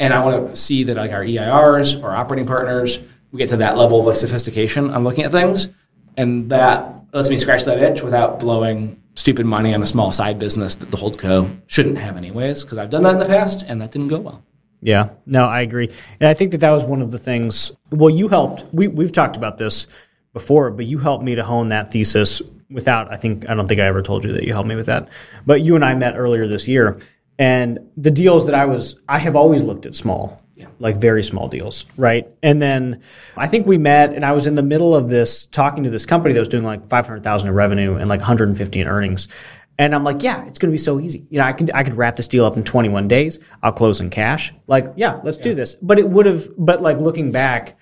And 0.00 0.12
I 0.12 0.24
want 0.24 0.50
to 0.50 0.56
see 0.56 0.84
that 0.84 0.96
like 0.96 1.12
our 1.12 1.22
EIRs 1.22 2.02
or 2.02 2.10
operating 2.10 2.46
partners, 2.46 2.98
we 3.30 3.38
get 3.38 3.48
to 3.50 3.56
that 3.58 3.76
level 3.76 4.00
of 4.00 4.06
like 4.06 4.16
sophistication 4.16 4.90
on 4.90 5.04
looking 5.04 5.24
at 5.24 5.32
things, 5.32 5.68
and 6.16 6.50
that 6.50 6.94
lets 7.12 7.30
me 7.30 7.38
scratch 7.38 7.64
that 7.64 7.78
itch 7.78 8.02
without 8.02 8.40
blowing 8.40 9.00
stupid 9.14 9.46
money 9.46 9.72
on 9.72 9.82
a 9.82 9.86
small 9.86 10.10
side 10.10 10.38
business 10.38 10.74
that 10.76 10.90
the 10.90 10.96
hold 10.96 11.18
co 11.18 11.48
shouldn't 11.66 11.98
have 11.98 12.16
anyways. 12.16 12.62
Because 12.62 12.78
I've 12.78 12.90
done 12.90 13.02
that 13.02 13.12
in 13.14 13.18
the 13.18 13.26
past, 13.26 13.64
and 13.66 13.80
that 13.80 13.92
didn't 13.92 14.08
go 14.08 14.20
well. 14.20 14.42
Yeah, 14.80 15.10
no, 15.26 15.46
I 15.46 15.62
agree, 15.62 15.90
and 16.20 16.28
I 16.28 16.34
think 16.34 16.50
that 16.50 16.58
that 16.58 16.72
was 16.72 16.84
one 16.84 17.00
of 17.00 17.10
the 17.10 17.18
things. 17.18 17.72
Well, 17.90 18.10
you 18.10 18.28
helped. 18.28 18.64
We 18.72 18.88
we've 18.88 19.12
talked 19.12 19.36
about 19.36 19.58
this 19.58 19.86
before, 20.34 20.70
but 20.70 20.84
you 20.84 20.98
helped 20.98 21.24
me 21.24 21.34
to 21.36 21.44
hone 21.44 21.68
that 21.68 21.90
thesis. 21.90 22.42
Without, 22.70 23.10
I 23.12 23.16
think, 23.16 23.48
I 23.48 23.54
don't 23.54 23.68
think 23.68 23.80
I 23.80 23.84
ever 23.84 24.02
told 24.02 24.24
you 24.24 24.32
that 24.32 24.44
you 24.44 24.52
helped 24.52 24.68
me 24.68 24.74
with 24.74 24.86
that. 24.86 25.08
But 25.46 25.60
you 25.60 25.76
and 25.76 25.84
I 25.84 25.94
met 25.94 26.16
earlier 26.16 26.48
this 26.48 26.66
year, 26.66 26.98
and 27.38 27.78
the 27.96 28.10
deals 28.10 28.46
that 28.46 28.54
I 28.54 28.64
was, 28.66 28.96
I 29.08 29.18
have 29.18 29.34
always 29.36 29.62
looked 29.62 29.86
at 29.86 29.94
small, 29.94 30.40
Yeah. 30.56 30.66
like 30.78 30.96
very 30.98 31.22
small 31.22 31.48
deals, 31.48 31.84
right? 31.96 32.28
And 32.42 32.62
then 32.62 33.00
I 33.36 33.48
think 33.48 33.66
we 33.66 33.76
met, 33.78 34.12
and 34.12 34.24
I 34.24 34.32
was 34.32 34.46
in 34.46 34.54
the 34.54 34.62
middle 34.62 34.94
of 34.94 35.08
this 35.08 35.46
talking 35.46 35.84
to 35.84 35.90
this 35.90 36.06
company 36.06 36.32
that 36.34 36.40
was 36.40 36.48
doing 36.48 36.64
like 36.64 36.88
five 36.88 37.06
hundred 37.06 37.24
thousand 37.24 37.48
in 37.48 37.54
revenue 37.54 37.96
and 37.96 38.08
like 38.08 38.20
one 38.20 38.26
hundred 38.26 38.48
and 38.48 38.56
fifty 38.56 38.80
in 38.80 38.86
earnings. 38.88 39.28
And 39.76 39.92
I'm 39.92 40.04
like, 40.04 40.22
yeah, 40.22 40.44
it's 40.46 40.60
going 40.60 40.68
to 40.70 40.72
be 40.72 40.78
so 40.78 41.00
easy. 41.00 41.26
You 41.30 41.38
know, 41.38 41.44
I 41.44 41.52
can 41.52 41.68
I 41.74 41.82
could 41.82 41.96
wrap 41.96 42.14
this 42.14 42.28
deal 42.28 42.44
up 42.44 42.56
in 42.56 42.62
21 42.62 43.08
days. 43.08 43.40
I'll 43.60 43.72
close 43.72 44.00
in 44.00 44.08
cash. 44.08 44.54
Like, 44.68 44.86
yeah, 44.94 45.18
let's 45.24 45.36
do 45.36 45.52
this. 45.52 45.74
But 45.82 45.98
it 45.98 46.08
would 46.08 46.26
have. 46.26 46.46
But 46.56 46.80
like 46.80 46.98
looking 46.98 47.32
back, 47.32 47.76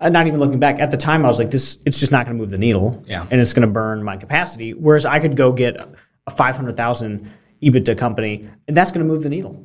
uh, 0.00 0.08
not 0.08 0.26
even 0.26 0.40
looking 0.40 0.58
back 0.60 0.80
at 0.80 0.90
the 0.90 0.96
time, 0.96 1.26
I 1.26 1.28
was 1.28 1.38
like, 1.38 1.50
this. 1.50 1.76
It's 1.84 2.00
just 2.00 2.10
not 2.10 2.24
going 2.24 2.38
to 2.38 2.40
move 2.40 2.48
the 2.50 2.56
needle. 2.56 3.04
Yeah. 3.06 3.26
And 3.30 3.38
it's 3.38 3.52
going 3.52 3.68
to 3.68 3.72
burn 3.72 4.02
my 4.02 4.16
capacity. 4.16 4.72
Whereas 4.72 5.04
I 5.04 5.18
could 5.18 5.36
go 5.36 5.52
get 5.52 5.76
a 6.26 6.30
500,000 6.30 7.30
EBITDA 7.62 7.96
company, 7.98 8.48
and 8.68 8.76
that's 8.76 8.90
going 8.90 9.06
to 9.06 9.12
move 9.12 9.22
the 9.22 9.28
needle. 9.28 9.62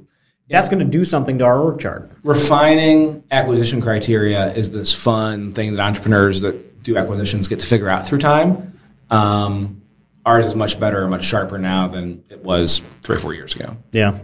That's 0.49 0.67
going 0.67 0.79
to 0.79 0.85
do 0.85 1.05
something 1.05 1.37
to 1.37 1.45
our 1.45 1.61
org 1.61 1.79
chart. 1.79 2.11
refining 2.23 3.23
acquisition 3.31 3.81
criteria 3.81 4.53
is 4.53 4.69
this 4.69 4.93
fun 4.93 5.53
thing 5.53 5.73
that 5.73 5.81
entrepreneurs 5.81 6.41
that 6.41 6.83
do 6.83 6.97
acquisitions 6.97 7.47
get 7.47 7.59
to 7.59 7.65
figure 7.65 7.87
out 7.87 8.05
through 8.05 8.17
time. 8.17 8.77
Um, 9.09 9.81
ours 10.25 10.45
is 10.45 10.55
much 10.55 10.79
better 10.79 11.07
much 11.07 11.23
sharper 11.23 11.57
now 11.57 11.87
than 11.87 12.23
it 12.29 12.43
was 12.43 12.81
three 13.01 13.15
or 13.15 13.19
four 13.19 13.33
years 13.33 13.55
ago. 13.55 13.77
Yeah. 13.91 14.19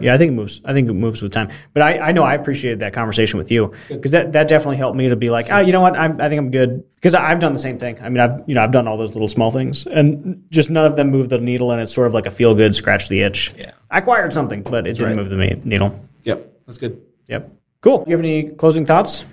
Yeah, 0.00 0.14
I 0.14 0.18
think 0.18 0.30
it 0.30 0.34
moves. 0.34 0.60
I 0.64 0.72
think 0.72 0.88
it 0.88 0.92
moves 0.92 1.22
with 1.22 1.32
time. 1.32 1.48
But 1.72 1.82
I, 1.82 1.98
I 1.98 2.12
know 2.12 2.22
I 2.22 2.34
appreciated 2.34 2.80
that 2.80 2.92
conversation 2.92 3.38
with 3.38 3.50
you 3.50 3.72
because 3.88 4.12
that, 4.12 4.32
that 4.32 4.48
definitely 4.48 4.76
helped 4.76 4.96
me 4.96 5.08
to 5.08 5.16
be 5.16 5.30
like, 5.30 5.50
oh, 5.50 5.58
you 5.58 5.72
know 5.72 5.80
what? 5.80 5.96
I'm, 5.96 6.20
I 6.20 6.28
think 6.28 6.38
I'm 6.38 6.50
good 6.50 6.84
because 6.96 7.14
I've 7.14 7.38
done 7.38 7.52
the 7.52 7.58
same 7.58 7.78
thing. 7.78 7.98
I 8.00 8.08
mean, 8.08 8.20
I've 8.20 8.42
you 8.46 8.54
know 8.54 8.62
I've 8.62 8.72
done 8.72 8.86
all 8.86 8.96
those 8.96 9.14
little 9.14 9.28
small 9.28 9.50
things 9.50 9.86
and 9.86 10.44
just 10.50 10.70
none 10.70 10.86
of 10.86 10.96
them 10.96 11.10
move 11.10 11.28
the 11.28 11.38
needle, 11.38 11.70
and 11.72 11.80
it's 11.80 11.92
sort 11.92 12.06
of 12.06 12.14
like 12.14 12.26
a 12.26 12.30
feel 12.30 12.54
good, 12.54 12.74
scratch 12.74 13.08
the 13.08 13.22
itch. 13.22 13.54
Yeah. 13.58 13.72
I 13.90 13.98
acquired 13.98 14.32
something, 14.32 14.62
but 14.62 14.86
it 14.86 14.94
didn't 14.94 15.08
right. 15.08 15.16
move 15.16 15.30
the 15.30 15.36
needle. 15.64 15.98
Yep, 16.22 16.52
that's 16.66 16.78
good. 16.78 17.00
Yep. 17.28 17.52
Cool. 17.80 18.04
Do 18.04 18.10
you 18.10 18.16
have 18.16 18.24
any 18.24 18.50
closing 18.50 18.84
thoughts? 18.84 19.24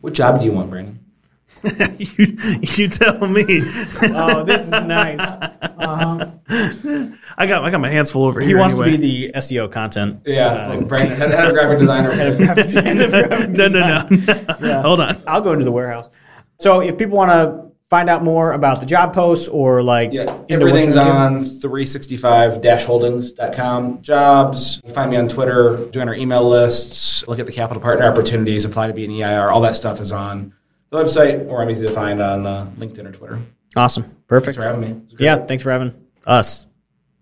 What 0.00 0.14
job 0.14 0.40
do 0.40 0.46
you 0.46 0.52
want, 0.52 0.70
Brandon? 0.70 0.98
you, 1.98 2.26
you 2.76 2.88
tell 2.88 3.26
me. 3.26 3.44
Oh, 4.14 4.44
this 4.44 4.66
is 4.66 4.72
nice. 4.72 5.20
Uh-huh. 5.20 6.26
I 7.36 7.46
got 7.46 7.64
I 7.64 7.70
got 7.70 7.80
my 7.80 7.88
hands 7.88 8.10
full 8.10 8.24
over 8.24 8.40
He 8.40 8.46
here. 8.48 8.58
wants 8.58 8.74
anyway. 8.74 8.90
to 8.92 8.98
be 8.98 9.26
the 9.28 9.32
SEO 9.34 9.70
content. 9.70 10.20
Yeah, 10.24 10.48
uh, 10.48 10.68
like 10.76 10.88
Brandon, 10.88 11.16
head, 11.16 11.30
head 11.32 11.46
of 11.48 11.52
graphic 11.54 11.78
designer. 11.78 12.10
no, 13.48 13.68
no, 13.68 14.08
no. 14.60 14.82
Hold 14.82 15.00
on. 15.00 15.22
I'll 15.26 15.40
go 15.40 15.52
into 15.52 15.64
the 15.64 15.72
warehouse. 15.72 16.10
So 16.60 16.80
if 16.80 16.98
people 16.98 17.16
want 17.16 17.30
to 17.30 17.68
find 17.90 18.10
out 18.10 18.22
more 18.22 18.52
about 18.52 18.80
the 18.80 18.86
job 18.86 19.14
posts 19.14 19.48
or 19.48 19.82
like 19.82 20.12
Yeah, 20.12 20.24
everything's 20.50 20.94
you're 20.94 21.02
into- 21.04 21.16
on 21.16 21.38
365-holdings.com. 21.40 24.02
Jobs. 24.02 24.76
You 24.76 24.82
can 24.82 24.92
find 24.94 25.10
me 25.10 25.16
on 25.16 25.28
Twitter, 25.28 25.88
join 25.90 26.08
our 26.08 26.14
email 26.14 26.46
lists, 26.48 27.26
look 27.26 27.38
at 27.38 27.46
the 27.46 27.52
capital 27.52 27.82
partner 27.82 28.06
opportunities, 28.06 28.64
apply 28.64 28.88
to 28.88 28.92
be 28.94 29.04
an 29.04 29.10
EIR. 29.12 29.50
All 29.50 29.60
that 29.62 29.76
stuff 29.76 30.00
is 30.00 30.12
on 30.12 30.52
the 30.90 30.96
website, 31.02 31.46
or 31.48 31.62
I'm 31.62 31.70
easy 31.70 31.86
to 31.86 31.92
find 31.92 32.20
on 32.20 32.46
uh, 32.46 32.70
LinkedIn 32.78 33.06
or 33.06 33.12
Twitter. 33.12 33.38
Awesome. 33.76 34.04
Perfect. 34.26 34.56
Thanks 34.56 34.56
for 34.56 34.62
having 34.64 34.80
me. 34.80 34.88
It 34.96 35.12
was. 35.12 35.20
Yeah, 35.20 35.36
thanks 35.36 35.62
for 35.62 35.70
having 35.70 35.94
us. 36.26 36.66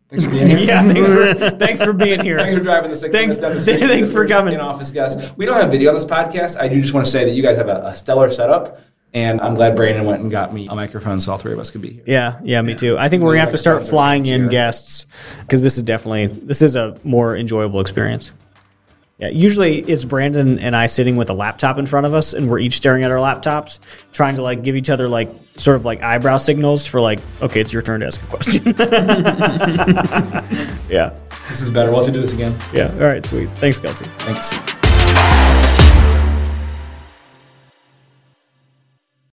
Thanks 0.08 0.24
for 0.24 0.30
being 0.30 0.46
here. 0.46 0.58
Yeah, 0.66 0.82
thanks 0.82 1.08
for, 1.08 1.50
thanks 1.58 1.82
for 1.84 1.92
being 1.92 2.20
here. 2.22 2.38
Thanks 2.38 2.56
for 2.56 2.62
driving 2.62 2.90
the 2.90 2.96
six 2.96 3.12
Thanks- 3.12 3.40
minutes 3.40 3.40
down 3.40 3.54
the 3.54 3.60
street. 3.60 3.88
thanks 3.88 4.12
for 4.12 4.26
coming. 4.26 4.54
In 4.54 4.60
office 4.60 4.90
guest. 4.92 5.36
We 5.36 5.46
don't 5.46 5.56
have 5.60 5.70
video 5.70 5.88
on 5.90 5.94
this 5.96 6.04
podcast. 6.04 6.58
I 6.60 6.68
do 6.68 6.80
just 6.80 6.94
want 6.94 7.04
to 7.06 7.10
say 7.12 7.24
that 7.24 7.32
you 7.32 7.42
guys 7.42 7.56
have 7.56 7.68
a, 7.68 7.86
a 7.86 7.94
stellar 7.94 8.30
setup, 8.30 8.80
and 9.14 9.40
I'm 9.40 9.56
glad 9.56 9.74
Brandon 9.74 10.04
went 10.04 10.22
and 10.22 10.30
got 10.30 10.54
me 10.54 10.68
a 10.68 10.74
microphone 10.76 11.18
so 11.18 11.32
all 11.32 11.38
three 11.38 11.52
of 11.52 11.58
us 11.58 11.70
could 11.72 11.82
be 11.82 11.90
here. 11.94 12.04
Yeah, 12.06 12.38
yeah, 12.44 12.62
me 12.62 12.76
too. 12.76 12.96
I 12.96 13.08
think 13.08 13.24
we're 13.24 13.30
gonna 13.32 13.40
have 13.40 13.50
to 13.50 13.56
start 13.58 13.84
flying 13.86 14.24
in 14.26 14.42
fancier. 14.42 14.48
guests 14.48 15.06
because 15.40 15.62
this 15.62 15.76
is 15.76 15.82
definitely 15.82 16.28
this 16.28 16.62
is 16.62 16.76
a 16.76 16.96
more 17.02 17.36
enjoyable 17.36 17.80
experience. 17.80 18.32
Yeah, 19.18 19.28
usually 19.28 19.78
it's 19.80 20.04
Brandon 20.04 20.58
and 20.58 20.76
I 20.76 20.86
sitting 20.86 21.16
with 21.16 21.30
a 21.30 21.32
laptop 21.32 21.78
in 21.78 21.86
front 21.86 22.04
of 22.04 22.12
us, 22.12 22.34
and 22.34 22.50
we're 22.50 22.58
each 22.58 22.76
staring 22.76 23.02
at 23.02 23.10
our 23.10 23.16
laptops, 23.16 23.78
trying 24.12 24.36
to 24.36 24.42
like 24.42 24.62
give 24.62 24.76
each 24.76 24.90
other 24.90 25.08
like 25.08 25.30
sort 25.56 25.76
of 25.76 25.86
like 25.86 26.02
eyebrow 26.02 26.36
signals 26.36 26.84
for 26.84 27.00
like, 27.00 27.20
okay, 27.40 27.62
it's 27.62 27.72
your 27.72 27.80
turn 27.80 28.00
to 28.00 28.06
ask 28.06 28.22
a 28.22 28.26
question. 28.26 28.62
yeah, 30.90 31.16
This 31.48 31.62
is 31.62 31.70
better. 31.70 31.90
We'll 31.90 32.04
have 32.04 32.06
to 32.06 32.12
do 32.12 32.20
this 32.20 32.34
again. 32.34 32.54
yeah. 32.74 32.92
All 32.94 33.06
right, 33.06 33.24
sweet. 33.24 33.48
Thanks, 33.56 33.80
Kelsey. 33.80 34.04
Thanks. 34.18 34.85